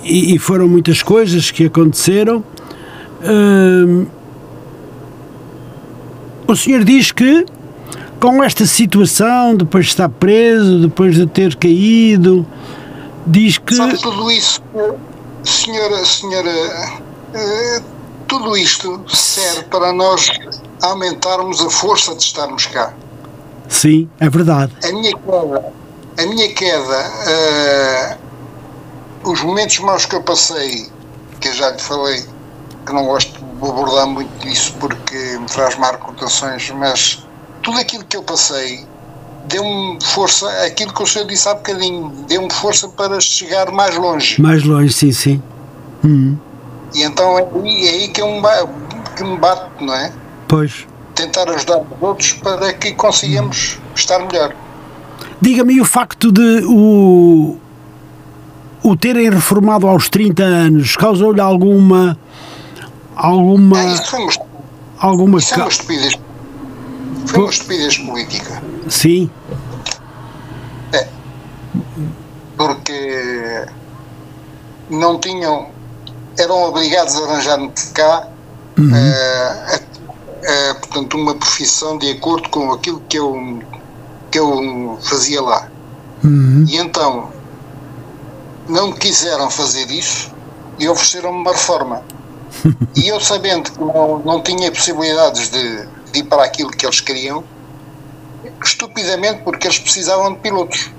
e, 0.04 0.34
e, 0.34 0.38
foram 0.38 0.68
muitas 0.68 1.02
coisas 1.02 1.50
que 1.50 1.64
aconteceram. 1.64 2.44
O 6.46 6.56
senhor 6.56 6.84
diz 6.84 7.10
que 7.10 7.46
com 8.20 8.42
esta 8.42 8.64
situação, 8.64 9.54
depois 9.54 9.86
de 9.86 9.90
estar 9.92 10.08
preso, 10.08 10.80
depois 10.80 11.14
de 11.14 11.26
ter 11.26 11.54
caído, 11.56 12.46
diz 13.26 13.58
que. 13.58 13.74
Sabe 13.74 14.00
tudo 14.00 14.30
isso, 14.30 14.62
senhora, 15.44 16.04
senhora, 16.06 16.98
uh, 17.34 17.84
tudo 18.26 18.56
isto 18.56 19.04
serve 19.08 19.64
para 19.64 19.92
nós 19.92 20.30
aumentarmos 20.80 21.60
a 21.60 21.68
força 21.68 22.14
de 22.14 22.22
estarmos 22.22 22.66
cá. 22.66 22.94
Sim, 23.68 24.08
é 24.18 24.30
verdade. 24.30 24.72
A 24.82 24.92
minha 24.92 25.14
queda, 25.14 25.72
a 26.18 26.26
minha 26.26 26.54
queda, 26.54 28.18
uh, 29.24 29.30
os 29.30 29.42
momentos 29.42 29.78
maus 29.80 30.06
que 30.06 30.16
eu 30.16 30.22
passei, 30.22 30.86
que 31.40 31.48
eu 31.48 31.52
já 31.52 31.70
lhe 31.72 31.80
falei, 31.80 32.24
que 32.86 32.92
não 32.92 33.04
gosto 33.04 33.43
de 33.60 33.68
abordar 33.68 34.06
muito 34.06 34.30
disso 34.44 34.74
porque 34.78 35.16
me 35.38 35.46
traz 35.46 35.76
má 35.78 35.92
reputações, 35.92 36.70
mas 36.70 37.26
tudo 37.62 37.78
aquilo 37.78 38.04
que 38.04 38.16
eu 38.16 38.22
passei 38.22 38.86
deu-me 39.46 39.98
força, 40.02 40.48
aquilo 40.64 40.92
que 40.92 41.02
o 41.02 41.06
senhor 41.06 41.26
disse 41.26 41.48
há 41.48 41.54
bocadinho, 41.54 42.10
deu-me 42.28 42.52
força 42.52 42.88
para 42.88 43.20
chegar 43.20 43.70
mais 43.70 43.96
longe. 43.96 44.40
Mais 44.40 44.62
longe, 44.62 44.92
sim, 44.92 45.12
sim. 45.12 45.42
Uhum. 46.02 46.36
E 46.94 47.02
então 47.02 47.38
é 47.38 47.42
aí, 47.42 47.86
é 47.86 47.90
aí 47.90 48.08
que, 48.08 48.20
eu 48.20 48.28
me, 48.28 48.42
que 49.16 49.24
me 49.24 49.36
bate, 49.38 49.84
não 49.84 49.94
é? 49.94 50.12
Pois. 50.48 50.86
Tentar 51.14 51.48
ajudar 51.50 51.78
os 51.78 51.86
outros 52.00 52.32
para 52.34 52.72
que 52.72 52.92
consigamos 52.94 53.78
estar 53.94 54.18
melhor. 54.20 54.54
Diga-me 55.40 55.80
o 55.80 55.84
facto 55.84 56.32
de 56.32 56.64
o, 56.64 57.58
o 58.82 58.96
terem 58.96 59.30
reformado 59.30 59.86
aos 59.86 60.08
30 60.08 60.42
anos 60.42 60.96
causou-lhe 60.96 61.40
alguma. 61.40 62.18
Alguma. 63.16 63.78
Ah, 63.78 63.84
isso 63.86 64.10
foi 64.10 64.20
uma, 64.20 64.32
alguma 64.98 65.38
isso 65.38 65.54
é 65.54 65.56
uma 65.58 65.68
estupidez. 65.68 66.18
Foi 67.26 67.40
uma 67.40 67.50
estupidez 67.50 67.98
política. 67.98 68.62
Sim. 68.88 69.30
É. 70.92 71.08
Porque 72.56 73.66
não 74.90 75.18
tinham. 75.18 75.68
eram 76.38 76.62
obrigados 76.64 77.16
a 77.16 77.24
arranjar-me 77.24 77.72
cá 77.94 78.28
uhum. 78.78 78.90
uh, 78.90 79.76
uh, 79.76 80.80
portanto, 80.80 81.16
uma 81.16 81.34
profissão 81.34 81.98
de 81.98 82.10
acordo 82.10 82.48
com 82.48 82.72
aquilo 82.72 83.00
que 83.08 83.18
eu, 83.18 83.62
que 84.30 84.38
eu 84.38 84.98
fazia 85.02 85.40
lá. 85.42 85.68
Uhum. 86.22 86.64
E 86.68 86.76
então 86.76 87.32
não 88.68 88.92
quiseram 88.92 89.50
fazer 89.50 89.90
isso 89.90 90.32
e 90.78 90.88
ofereceram-me 90.88 91.38
uma 91.38 91.52
reforma. 91.52 92.02
e 92.96 93.08
eu 93.08 93.20
sabendo 93.20 93.70
que 93.70 93.80
não, 93.80 94.18
não 94.18 94.42
tinha 94.42 94.70
possibilidades 94.70 95.50
de, 95.50 95.86
de 96.12 96.20
ir 96.20 96.24
para 96.24 96.44
aquilo 96.44 96.70
que 96.70 96.86
eles 96.86 97.00
queriam, 97.00 97.44
estupidamente 98.62 99.42
porque 99.42 99.66
eles 99.66 99.78
precisavam 99.78 100.32
de 100.32 100.40
pilotos. 100.40 100.90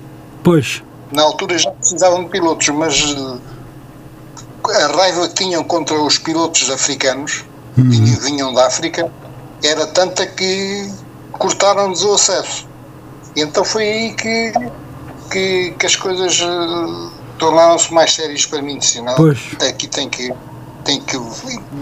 Pois. 0.42 0.82
Na 1.12 1.22
altura 1.22 1.58
já 1.58 1.70
precisavam 1.70 2.24
de 2.24 2.30
pilotos, 2.30 2.68
mas 2.68 3.14
eh, 4.68 4.84
a 4.84 4.86
raiva 4.88 5.28
que 5.28 5.34
tinham 5.34 5.62
contra 5.64 6.00
os 6.00 6.18
pilotos 6.18 6.70
africanos, 6.70 7.44
uhum. 7.76 7.90
que 7.90 8.20
vinham 8.20 8.52
da 8.52 8.66
África, 8.66 9.10
era 9.62 9.86
tanta 9.86 10.26
que 10.26 10.92
cortaram-nos 11.32 12.04
o 12.04 12.14
acesso. 12.14 12.68
Então 13.36 13.64
foi 13.64 13.82
aí 13.84 14.14
que, 14.14 14.52
que, 15.30 15.74
que 15.78 15.86
as 15.86 15.94
coisas 15.94 16.40
uh, 16.40 17.12
tornaram-se 17.38 17.92
mais 17.92 18.14
sérias 18.14 18.46
para 18.46 18.62
mim. 18.62 18.80
Senão, 18.80 19.14
pois. 19.14 19.38
aqui 19.68 19.86
tem 19.86 20.08
que, 20.08 20.32
tem 20.86 21.00
que 21.00 21.18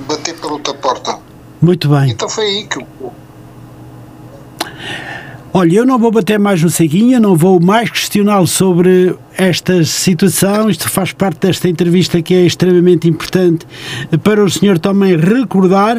bater 0.08 0.34
para 0.40 0.52
outra 0.52 0.74
porta. 0.74 1.18
Muito 1.60 1.88
bem. 1.88 2.10
Então 2.10 2.28
foi 2.28 2.46
aí 2.46 2.66
que 2.66 2.84
Olha, 5.56 5.76
eu 5.76 5.86
não 5.86 6.00
vou 6.00 6.10
bater 6.10 6.36
mais 6.36 6.60
no 6.60 6.68
ceguinha, 6.68 7.20
não 7.20 7.36
vou 7.36 7.60
mais 7.60 7.88
questioná-lo 7.88 8.44
sobre 8.44 9.14
esta 9.38 9.84
situação. 9.84 10.68
Isto 10.68 10.88
faz 10.88 11.12
parte 11.12 11.46
desta 11.46 11.68
entrevista 11.68 12.20
que 12.20 12.34
é 12.34 12.44
extremamente 12.44 13.06
importante 13.06 13.64
para 14.24 14.42
o 14.42 14.50
senhor 14.50 14.80
também 14.80 15.16
recordar, 15.16 15.98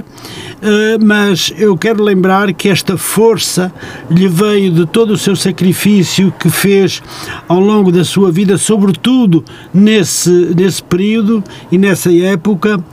eh, 0.62 0.98
mas 1.02 1.54
eu 1.58 1.78
quero 1.78 2.04
lembrar 2.04 2.52
que 2.52 2.68
esta 2.68 2.98
força 2.98 3.72
lhe 4.12 4.28
veio 4.28 4.74
de 4.74 4.86
todo 4.86 5.12
o 5.12 5.18
seu 5.18 5.38
sacrifício 5.38 6.34
que 6.38 6.50
fez 6.50 7.02
ao 7.48 7.62
longo 7.62 7.94
da 7.94 8.04
sua 8.04 8.34
vida, 8.34 8.58
sobretudo 8.58 9.42
nesse, 9.74 10.54
nesse 10.54 10.84
período 10.84 11.42
e 11.72 11.78
nessa 11.78 12.14
época, 12.14 12.84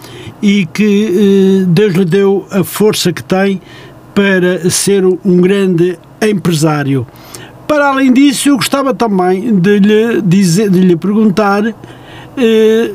e 0.41 0.65
que 0.67 1.63
eh, 1.63 1.65
Deus 1.67 1.95
lhe 1.95 2.05
deu 2.05 2.47
a 2.53 2.63
força 2.63 3.13
que 3.13 3.25
tem 3.25 3.61
para 4.15 4.71
ser 4.71 5.05
um 5.05 5.41
grande 5.41 5.99
empresário. 6.29 7.07
Para 7.67 7.89
além 7.89 8.13
disso, 8.13 8.51
eu 8.51 8.57
gostava 8.57 8.93
também 8.93 9.59
de 9.59 9.79
lhe, 9.79 10.21
dizer, 10.23 10.69
de 10.69 10.81
lhe 10.81 10.97
perguntar, 10.97 11.65
eh, 12.37 12.91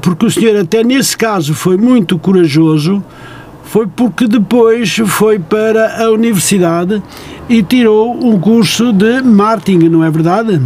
porque 0.00 0.26
o 0.26 0.30
senhor 0.30 0.56
até 0.56 0.82
nesse 0.82 1.16
caso 1.16 1.54
foi 1.54 1.76
muito 1.76 2.18
corajoso, 2.18 3.04
foi 3.64 3.86
porque 3.86 4.26
depois 4.26 4.96
foi 5.06 5.38
para 5.38 6.02
a 6.02 6.10
universidade 6.10 7.02
e 7.48 7.62
tirou 7.62 8.14
um 8.14 8.40
curso 8.40 8.92
de 8.92 9.20
marketing, 9.20 9.88
não 9.88 10.02
é 10.02 10.10
verdade? 10.10 10.58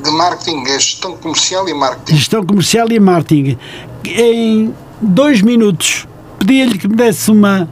De 0.00 0.10
marketing, 0.12 0.64
gestão 0.66 1.16
comercial 1.16 1.68
e 1.68 1.74
marketing. 1.74 2.16
Gestão 2.16 2.44
comercial 2.44 2.86
e 2.90 3.00
marketing. 3.00 3.58
Em 4.04 4.72
dois 5.00 5.42
minutos, 5.42 6.06
pedia-lhe 6.38 6.78
que 6.78 6.86
me 6.86 6.94
desse 6.94 7.30
uma 7.30 7.68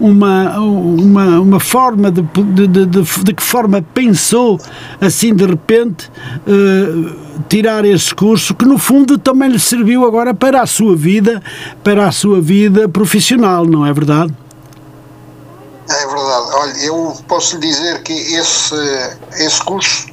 uma, 0.00 0.58
uma, 0.58 1.40
uma 1.40 1.60
forma 1.60 2.10
de, 2.10 2.22
de, 2.22 2.66
de, 2.66 2.86
de, 2.86 3.34
que 3.34 3.42
forma 3.42 3.82
pensou 3.82 4.58
assim 4.98 5.34
de 5.34 5.44
repente 5.44 6.10
uh, 6.46 7.42
tirar 7.48 7.84
esse 7.84 8.14
curso 8.14 8.54
que 8.54 8.64
no 8.64 8.78
fundo 8.78 9.18
também 9.18 9.50
lhe 9.50 9.60
serviu 9.60 10.06
agora 10.06 10.32
para 10.32 10.62
a 10.62 10.66
sua 10.66 10.96
vida 10.96 11.42
para 11.84 12.08
a 12.08 12.12
sua 12.12 12.40
vida 12.40 12.88
profissional 12.88 13.66
não 13.66 13.84
é 13.84 13.92
verdade 13.92 14.34
é 15.88 16.06
verdade 16.06 16.50
olha 16.54 16.76
eu 16.78 17.14
posso 17.28 17.56
lhe 17.56 17.68
dizer 17.68 18.02
que 18.02 18.12
esse 18.12 18.74
esse 19.34 19.62
curso 19.62 20.06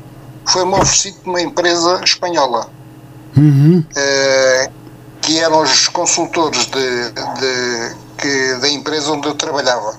foi-me 0.45 0.73
oferecido 0.73 1.15
por 1.23 1.29
uma 1.29 1.41
empresa 1.41 2.01
espanhola 2.03 2.69
uhum. 3.37 3.79
uh, 3.79 4.71
que 5.21 5.39
eram 5.39 5.61
os 5.61 5.87
consultores 5.87 6.65
de, 6.65 7.11
de 7.39 8.06
que, 8.17 8.55
da 8.59 8.69
empresa 8.69 9.11
onde 9.11 9.27
eu 9.27 9.35
trabalhava, 9.35 9.97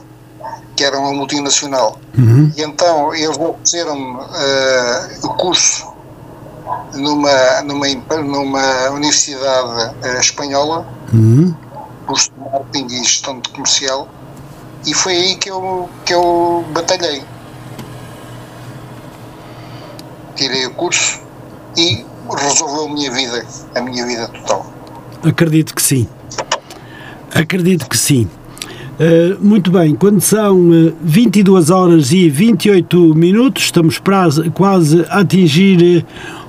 que 0.76 0.84
era 0.84 0.98
uma 0.98 1.12
multinacional. 1.12 1.98
Uhum. 2.16 2.52
E 2.56 2.62
então 2.62 3.14
eles 3.14 3.36
ofereceram-me 3.38 4.16
uh, 4.16 5.26
o 5.26 5.34
curso 5.34 5.92
numa, 6.94 7.62
numa, 7.62 7.86
numa 8.22 8.90
universidade 8.90 9.94
uh, 10.02 10.20
espanhola, 10.20 10.86
uhum. 11.12 11.54
curso 12.06 12.30
de 12.32 12.40
marketing 12.40 12.86
e 12.86 13.04
gestão 13.04 13.40
de 13.40 13.48
comercial, 13.50 14.08
e 14.86 14.94
foi 14.94 15.12
aí 15.12 15.36
que 15.36 15.50
eu, 15.50 15.88
que 16.04 16.14
eu 16.14 16.64
batalhei. 16.72 17.22
Tirei 20.36 20.66
o 20.66 20.74
curso 20.74 21.20
e 21.76 22.06
resolveu 22.36 22.86
a 22.86 22.88
minha 22.88 23.10
vida, 23.10 23.44
a 23.74 23.80
minha 23.80 24.06
vida 24.06 24.28
total. 24.28 24.66
Acredito 25.24 25.74
que 25.74 25.82
sim. 25.82 26.08
Acredito 27.34 27.88
que 27.88 27.96
sim. 27.96 28.28
Uh, 28.98 29.38
muito 29.40 29.70
bem, 29.70 29.94
quando 29.94 30.20
são 30.20 30.70
uh, 30.70 30.88
eh, 30.88 30.92
22 31.00 31.70
horas 31.70 32.10
e 32.10 32.28
28 32.28 33.14
minutos, 33.14 33.62
estamos 33.62 34.02
quase 34.52 35.06
a 35.08 35.20
atingir 35.20 36.04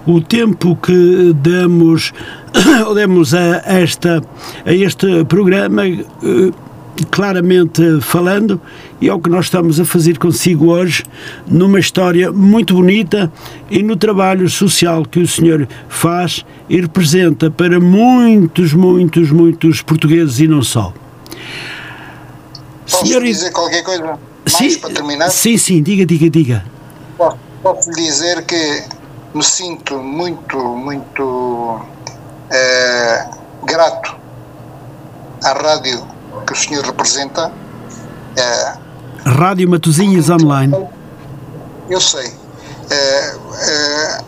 uh, 0.08 0.12
o 0.12 0.20
tempo 0.20 0.76
que 0.76 1.32
damos, 1.44 2.12
demos 2.96 3.36
a, 3.36 3.62
esta, 3.66 4.24
a 4.66 4.74
este 4.74 5.24
programa, 5.26 5.84
claramente 7.12 8.02
falando, 8.02 8.60
e 9.02 9.08
é 9.08 9.14
o 9.14 9.20
que 9.20 9.30
nós 9.30 9.46
estamos 9.46 9.80
a 9.80 9.86
fazer 9.86 10.18
consigo 10.18 10.72
hoje, 10.72 11.04
numa 11.48 11.80
história 11.80 12.32
muito 12.32 12.74
bonita 12.74 13.32
e 13.70 13.82
no 13.82 13.96
trabalho 13.96 14.50
social 14.50 15.06
que 15.06 15.20
o 15.20 15.28
senhor 15.28 15.68
faz 15.88 16.46
e 16.68 16.82
representa 16.82 17.50
para 17.50 17.80
muitos, 17.80 18.74
muitos, 18.74 19.32
muitos 19.32 19.82
portugueses 19.82 20.40
e 20.40 20.48
não 20.48 20.62
só. 20.62 20.94
Posso 22.90 23.06
senhor... 23.06 23.24
dizer 23.24 23.52
qualquer 23.52 23.84
coisa 23.84 24.04
mais 24.06 24.74
sim, 24.74 24.80
para 24.80 24.94
terminar? 24.94 25.30
Sim, 25.30 25.58
sim, 25.58 25.82
diga, 25.82 26.06
diga, 26.06 26.30
diga. 26.30 26.66
Posso, 27.18 27.38
posso 27.62 27.92
dizer 27.92 28.44
que 28.46 28.84
me 29.34 29.44
sinto 29.44 29.98
muito, 30.00 30.58
muito 30.58 31.80
é, 32.50 33.30
grato 33.64 34.18
à 35.44 35.54
rádio 35.54 36.06
que 36.46 36.54
o 36.54 36.56
senhor 36.56 36.84
representa. 36.84 37.52
É, 38.36 38.89
rádio 39.26 39.70
Matozinhas 39.70 40.30
Online. 40.30 40.74
Eu 41.90 42.02
sei. 42.02 42.32
É, 42.90 43.36
é, 43.36 44.22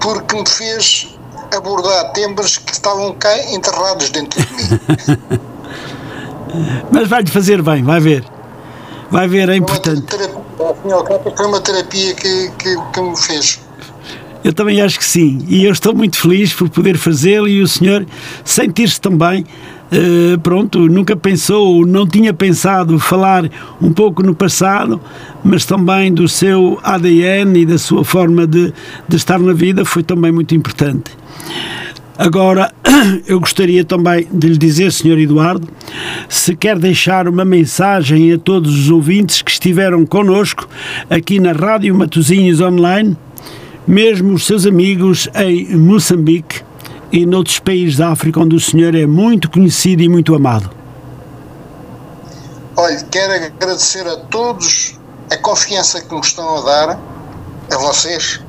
porque 0.00 0.36
me 0.36 0.48
fez 0.48 1.18
abordar 1.56 2.12
temas 2.12 2.58
que 2.58 2.72
estavam 2.72 3.14
cá 3.14 3.36
enterrados 3.52 4.10
dentro 4.10 4.40
de 4.40 4.52
mim. 4.54 4.80
Mas 6.90 7.08
vai-lhe 7.08 7.30
fazer 7.30 7.62
bem, 7.62 7.82
vai 7.82 8.00
ver. 8.00 8.24
Vai 9.10 9.26
ver, 9.28 9.48
é 9.48 9.56
importante. 9.56 10.04
Foi 11.36 11.46
uma 11.46 11.60
terapia 11.60 12.14
que, 12.14 12.50
que, 12.58 12.76
que 12.92 13.00
me 13.00 13.16
fez. 13.16 13.60
Eu 14.44 14.52
também 14.52 14.80
acho 14.80 14.98
que 14.98 15.04
sim. 15.04 15.44
E 15.48 15.64
eu 15.64 15.72
estou 15.72 15.94
muito 15.94 16.18
feliz 16.18 16.52
por 16.52 16.68
poder 16.68 16.96
fazê-lo 16.96 17.48
e 17.48 17.62
o 17.62 17.68
senhor 17.68 18.06
sentir-se 18.44 19.00
também. 19.00 19.46
Uh, 19.90 20.38
pronto, 20.40 20.86
nunca 20.86 21.16
pensou, 21.16 21.86
não 21.86 22.06
tinha 22.06 22.34
pensado 22.34 22.98
falar 22.98 23.50
um 23.80 23.90
pouco 23.90 24.22
no 24.22 24.34
passado, 24.34 25.00
mas 25.42 25.64
também 25.64 26.12
do 26.12 26.28
seu 26.28 26.78
ADN 26.82 27.60
e 27.60 27.66
da 27.66 27.78
sua 27.78 28.04
forma 28.04 28.46
de, 28.46 28.72
de 29.08 29.16
estar 29.16 29.38
na 29.38 29.54
vida 29.54 29.86
foi 29.86 30.02
também 30.02 30.30
muito 30.30 30.54
importante. 30.54 31.10
Agora, 32.18 32.70
eu 33.26 33.40
gostaria 33.40 33.82
também 33.82 34.26
de 34.30 34.48
lhe 34.48 34.58
dizer, 34.58 34.92
Sr. 34.92 35.20
Eduardo, 35.20 35.66
se 36.28 36.54
quer 36.54 36.78
deixar 36.78 37.28
uma 37.28 37.44
mensagem 37.44 38.32
a 38.32 38.38
todos 38.38 38.76
os 38.76 38.90
ouvintes 38.90 39.40
que 39.40 39.52
estiveram 39.52 40.04
connosco 40.04 40.68
aqui 41.08 41.40
na 41.40 41.52
Rádio 41.52 41.94
Matozinhos 41.94 42.60
Online, 42.60 43.16
mesmo 43.86 44.34
os 44.34 44.44
seus 44.44 44.66
amigos 44.66 45.28
em 45.34 45.76
Moçambique 45.76 46.67
e 47.12 47.24
noutros 47.24 47.58
países 47.58 47.96
da 47.96 48.10
África 48.10 48.40
onde 48.40 48.56
o 48.56 48.60
senhor 48.60 48.94
é 48.94 49.06
muito 49.06 49.50
conhecido 49.50 50.02
e 50.02 50.08
muito 50.08 50.34
amado. 50.34 50.70
Olha, 52.76 53.02
quero 53.10 53.32
agradecer 53.32 54.06
a 54.06 54.16
todos 54.16 54.98
a 55.30 55.36
confiança 55.38 56.00
que 56.00 56.14
me 56.14 56.20
estão 56.20 56.58
a 56.58 56.60
dar, 56.60 57.00
a 57.70 57.78
vocês, 57.78 58.40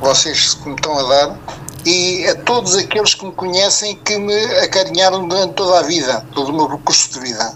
vocês 0.00 0.54
que 0.54 0.68
me 0.68 0.74
estão 0.74 0.98
a 0.98 1.02
dar, 1.02 1.38
e 1.86 2.26
a 2.26 2.34
todos 2.34 2.76
aqueles 2.76 3.14
que 3.14 3.24
me 3.26 3.32
conhecem 3.32 3.96
que 3.96 4.18
me 4.18 4.34
acarinharam 4.62 5.28
durante 5.28 5.54
toda 5.54 5.78
a 5.78 5.82
vida, 5.82 6.26
todo 6.34 6.48
o 6.48 6.52
meu 6.52 6.68
percurso 6.68 7.12
de 7.12 7.20
vida. 7.20 7.52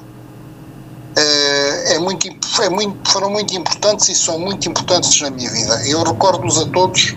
Eh, 1.17 1.95
é 1.95 1.99
muito, 1.99 2.29
é 2.63 2.69
muito, 2.69 3.11
foram 3.11 3.31
muito 3.31 3.57
importantes 3.57 4.09
e 4.09 4.15
são 4.15 4.39
muito 4.39 4.69
importantes 4.69 5.21
na 5.21 5.31
minha 5.31 5.51
vida. 5.51 5.83
Eu 5.89 6.05
recordo-os 6.05 6.59
a 6.59 6.67
todos 6.67 7.17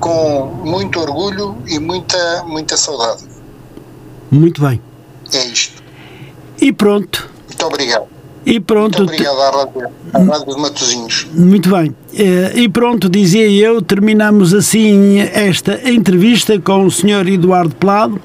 com 0.00 0.46
muito 0.64 1.00
orgulho 1.00 1.56
e 1.66 1.78
muita, 1.78 2.44
muita 2.46 2.76
saudade. 2.76 3.24
Muito 4.30 4.60
bem. 4.60 4.80
É 5.32 5.44
isto. 5.46 5.82
E 6.60 6.72
pronto. 6.72 7.28
Muito 7.48 7.66
obrigado. 7.66 8.18
E 8.46 8.60
pronto. 8.60 8.98
Muito 8.98 9.12
obrigado 9.12 9.40
à 9.40 9.50
Rádio, 9.50 9.88
à 10.14 10.18
Rádio 10.20 10.54
de 10.54 10.60
Matosinhos. 10.62 11.26
Muito 11.34 11.70
bem. 11.70 11.94
Eh, 12.14 12.52
e 12.62 12.68
pronto, 12.68 13.08
dizia 13.08 13.46
eu, 13.50 13.82
terminamos 13.82 14.54
assim 14.54 15.18
esta 15.18 15.78
entrevista 15.90 16.58
com 16.58 16.86
o 16.86 16.90
Sr. 16.90 17.28
Eduardo 17.28 17.74
Plado, 17.74 18.18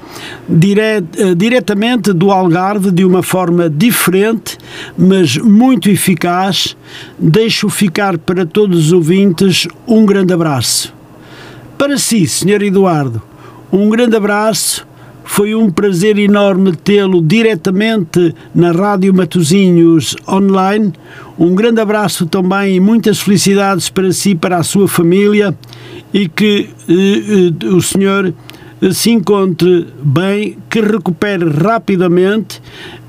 dire, 0.48 0.82
eh, 0.82 1.04
diretamente 1.36 2.14
do 2.14 2.32
Algarve, 2.32 2.90
de 2.90 3.04
uma 3.04 3.22
forma 3.22 3.70
diferente, 3.70 4.58
mas 4.98 5.36
muito 5.38 5.90
eficaz. 5.90 6.78
Deixo 7.20 7.70
ficar 7.70 8.18
para 8.18 8.46
todos 8.46 8.86
os 8.88 8.92
ouvintes 8.94 9.68
um 9.86 10.06
grande 10.06 10.32
abraço. 10.32 10.94
Para 11.78 11.98
si, 11.98 12.28
Sr. 12.28 12.64
Eduardo, 12.64 13.22
um 13.72 13.90
grande 13.90 14.16
abraço 14.16 14.86
foi 15.24 15.56
um 15.56 15.72
prazer 15.72 16.20
enorme 16.20 16.76
tê-lo 16.76 17.22
diretamente 17.22 18.36
na 18.54 18.72
Rádio 18.72 19.14
Matozinhos 19.14 20.16
Online. 20.28 20.94
Um 21.40 21.56
grande 21.56 21.82
abraço 21.82 22.26
também 22.26 22.76
e 22.76 22.80
muitas 22.80 23.22
felicidades 23.22 23.90
para 23.90 24.12
si 24.12 24.32
e 24.32 24.36
para 24.36 24.58
a 24.58 24.64
sua 24.64 24.88
família 24.88 25.56
e 26.14 26.28
que 26.28 26.70
eh, 26.88 27.64
eh, 27.64 27.68
o 27.68 27.82
senhor 27.82 28.34
eh, 28.82 28.92
se 28.92 29.12
encontre 29.12 29.88
bem, 30.04 30.58
que 30.70 30.82
recupere 30.82 31.50
rapidamente, 31.50 32.62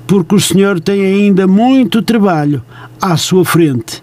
porque 0.07 0.35
o 0.35 0.39
senhor 0.39 0.79
tem 0.79 1.05
ainda 1.05 1.45
muito 1.45 2.01
trabalho 2.01 2.63
à 2.99 3.17
sua 3.17 3.45
frente. 3.45 4.01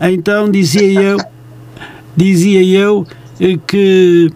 Então 0.00 0.50
dizia 0.50 1.00
eu, 1.00 1.16
dizia 2.14 2.62
eu 2.62 3.06
que 3.66 4.30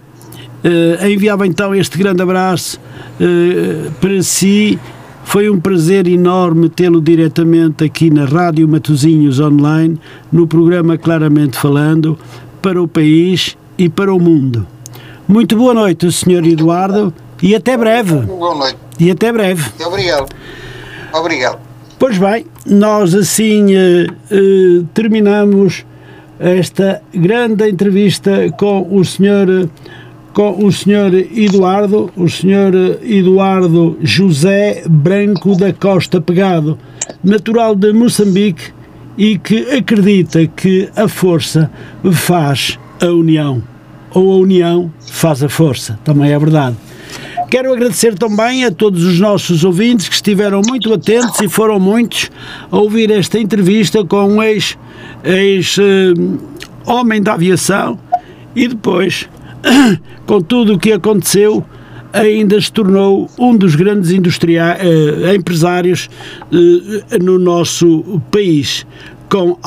eh, 0.63 1.11
enviava 1.11 1.47
então 1.47 1.73
este 1.73 1.97
grande 1.97 2.21
abraço 2.21 2.79
eh, 3.19 3.89
para 3.99 4.21
si. 4.21 4.77
Foi 5.23 5.49
um 5.49 5.59
prazer 5.59 6.07
enorme 6.07 6.69
tê-lo 6.69 7.01
diretamente 7.01 7.83
aqui 7.83 8.09
na 8.09 8.23
Rádio 8.23 8.65
Matozinhos 8.65 9.41
Online, 9.41 9.99
no 10.31 10.47
programa 10.47 10.97
Claramente 10.97 11.57
Falando, 11.57 12.17
para 12.61 12.81
o 12.81 12.87
país 12.87 13.57
e 13.77 13.89
para 13.89 14.13
o 14.13 14.19
mundo. 14.19 14.65
Muito 15.27 15.57
boa 15.57 15.73
noite, 15.73 16.09
Sr. 16.09 16.45
Eduardo, 16.45 17.13
e 17.43 17.53
até 17.53 17.75
breve. 17.75 18.15
Boa 18.21 18.55
noite. 18.55 18.77
E 18.97 19.11
até 19.11 19.31
breve. 19.33 19.69
Obrigado. 19.85 20.29
Obrigado. 21.13 21.59
Pois 21.99 22.17
bem, 22.17 22.45
nós 22.65 23.13
assim 23.13 23.75
eh, 23.75 24.07
eh, 24.31 24.83
terminamos 24.93 25.85
esta 26.39 27.01
grande 27.13 27.69
entrevista 27.69 28.51
com 28.57 28.87
o 28.89 29.03
Sr 29.03 29.69
com 30.37 30.63
o 30.63 30.71
senhor 30.71 31.11
Eduardo, 31.15 32.11
o 32.15 32.29
senhor 32.29 32.71
Eduardo 33.01 33.97
José 34.03 34.83
Branco 34.87 35.55
da 35.55 35.73
Costa 35.73 36.21
Pegado, 36.21 36.77
natural 37.23 37.73
de 37.73 37.91
Moçambique 37.91 38.71
e 39.17 39.39
que 39.39 39.67
acredita 39.71 40.45
que 40.45 40.89
a 40.95 41.07
força 41.07 41.71
faz 42.11 42.77
a 43.01 43.07
união, 43.07 43.63
ou 44.11 44.31
a 44.31 44.35
união 44.35 44.93
faz 45.07 45.41
a 45.41 45.49
força, 45.49 45.97
também 46.03 46.31
é 46.31 46.37
verdade. 46.37 46.75
Quero 47.49 47.71
agradecer 47.71 48.13
também 48.15 48.65
a 48.65 48.71
todos 48.71 49.05
os 49.05 49.19
nossos 49.19 49.63
ouvintes 49.63 50.09
que 50.09 50.15
estiveram 50.15 50.61
muito 50.67 50.93
atentos 50.93 51.39
e 51.39 51.47
foram 51.47 51.79
muitos 51.79 52.29
a 52.69 52.77
ouvir 52.77 53.09
esta 53.09 53.39
entrevista 53.39 54.03
com 54.03 54.35
um 54.35 54.43
ex-homem 54.43 55.57
ex, 55.57 55.77
uh, 55.77 57.23
da 57.23 57.33
aviação 57.33 57.97
e 58.53 58.67
depois 58.67 59.29
com 60.27 60.41
tudo 60.41 60.73
o 60.73 60.79
que 60.79 60.91
aconteceu, 60.91 61.63
ainda 62.11 62.59
se 62.59 62.71
tornou 62.71 63.29
um 63.37 63.55
dos 63.55 63.75
grandes 63.75 64.11
industriais, 64.11 64.79
eh, 64.81 65.35
empresários 65.35 66.09
eh, 66.51 67.17
no 67.19 67.37
nosso 67.37 68.21
país, 68.31 68.85
com 69.29 69.57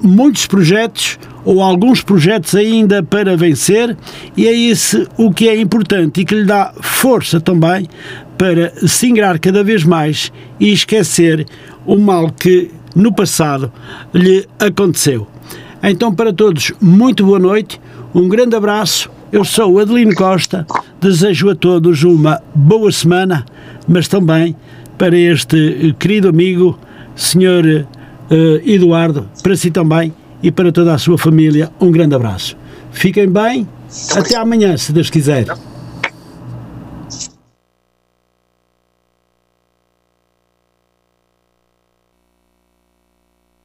muitos 0.00 0.46
projetos 0.46 1.18
ou 1.44 1.62
alguns 1.62 2.02
projetos 2.02 2.54
ainda 2.54 3.02
para 3.02 3.36
vencer, 3.36 3.96
e 4.36 4.46
é 4.46 4.52
isso 4.52 5.06
o 5.16 5.32
que 5.32 5.48
é 5.48 5.60
importante 5.60 6.20
e 6.20 6.24
que 6.24 6.34
lhe 6.34 6.44
dá 6.44 6.72
força 6.80 7.40
também 7.40 7.88
para 8.36 8.72
se 8.86 9.08
ingrar 9.08 9.38
cada 9.38 9.62
vez 9.62 9.84
mais 9.84 10.32
e 10.58 10.72
esquecer 10.72 11.46
o 11.86 11.96
mal 11.96 12.30
que 12.30 12.70
no 12.94 13.12
passado 13.12 13.72
lhe 14.12 14.46
aconteceu. 14.58 15.26
Então, 15.82 16.14
para 16.14 16.32
todos, 16.32 16.72
muito 16.80 17.24
boa 17.24 17.38
noite, 17.38 17.80
um 18.14 18.28
grande 18.28 18.54
abraço 18.56 19.10
eu 19.32 19.44
sou 19.44 19.78
Adelino 19.78 20.12
Costa, 20.12 20.66
desejo 21.00 21.50
a 21.50 21.54
todos 21.54 22.02
uma 22.02 22.42
boa 22.52 22.90
semana, 22.90 23.46
mas 23.86 24.08
também 24.08 24.56
para 24.98 25.16
este 25.16 25.94
querido 26.00 26.28
amigo, 26.28 26.76
Sr. 27.14 27.86
Uh, 28.28 28.68
Eduardo, 28.68 29.28
para 29.40 29.54
si 29.54 29.70
também 29.70 30.12
e 30.42 30.50
para 30.50 30.72
toda 30.72 30.94
a 30.94 30.98
sua 30.98 31.18
família, 31.18 31.70
um 31.80 31.90
grande 31.90 32.14
abraço. 32.14 32.56
Fiquem 32.92 33.28
bem, 33.28 33.66
até 34.14 34.36
amanhã, 34.36 34.76
se 34.76 34.92
Deus 34.92 35.10
quiser. 35.10 35.46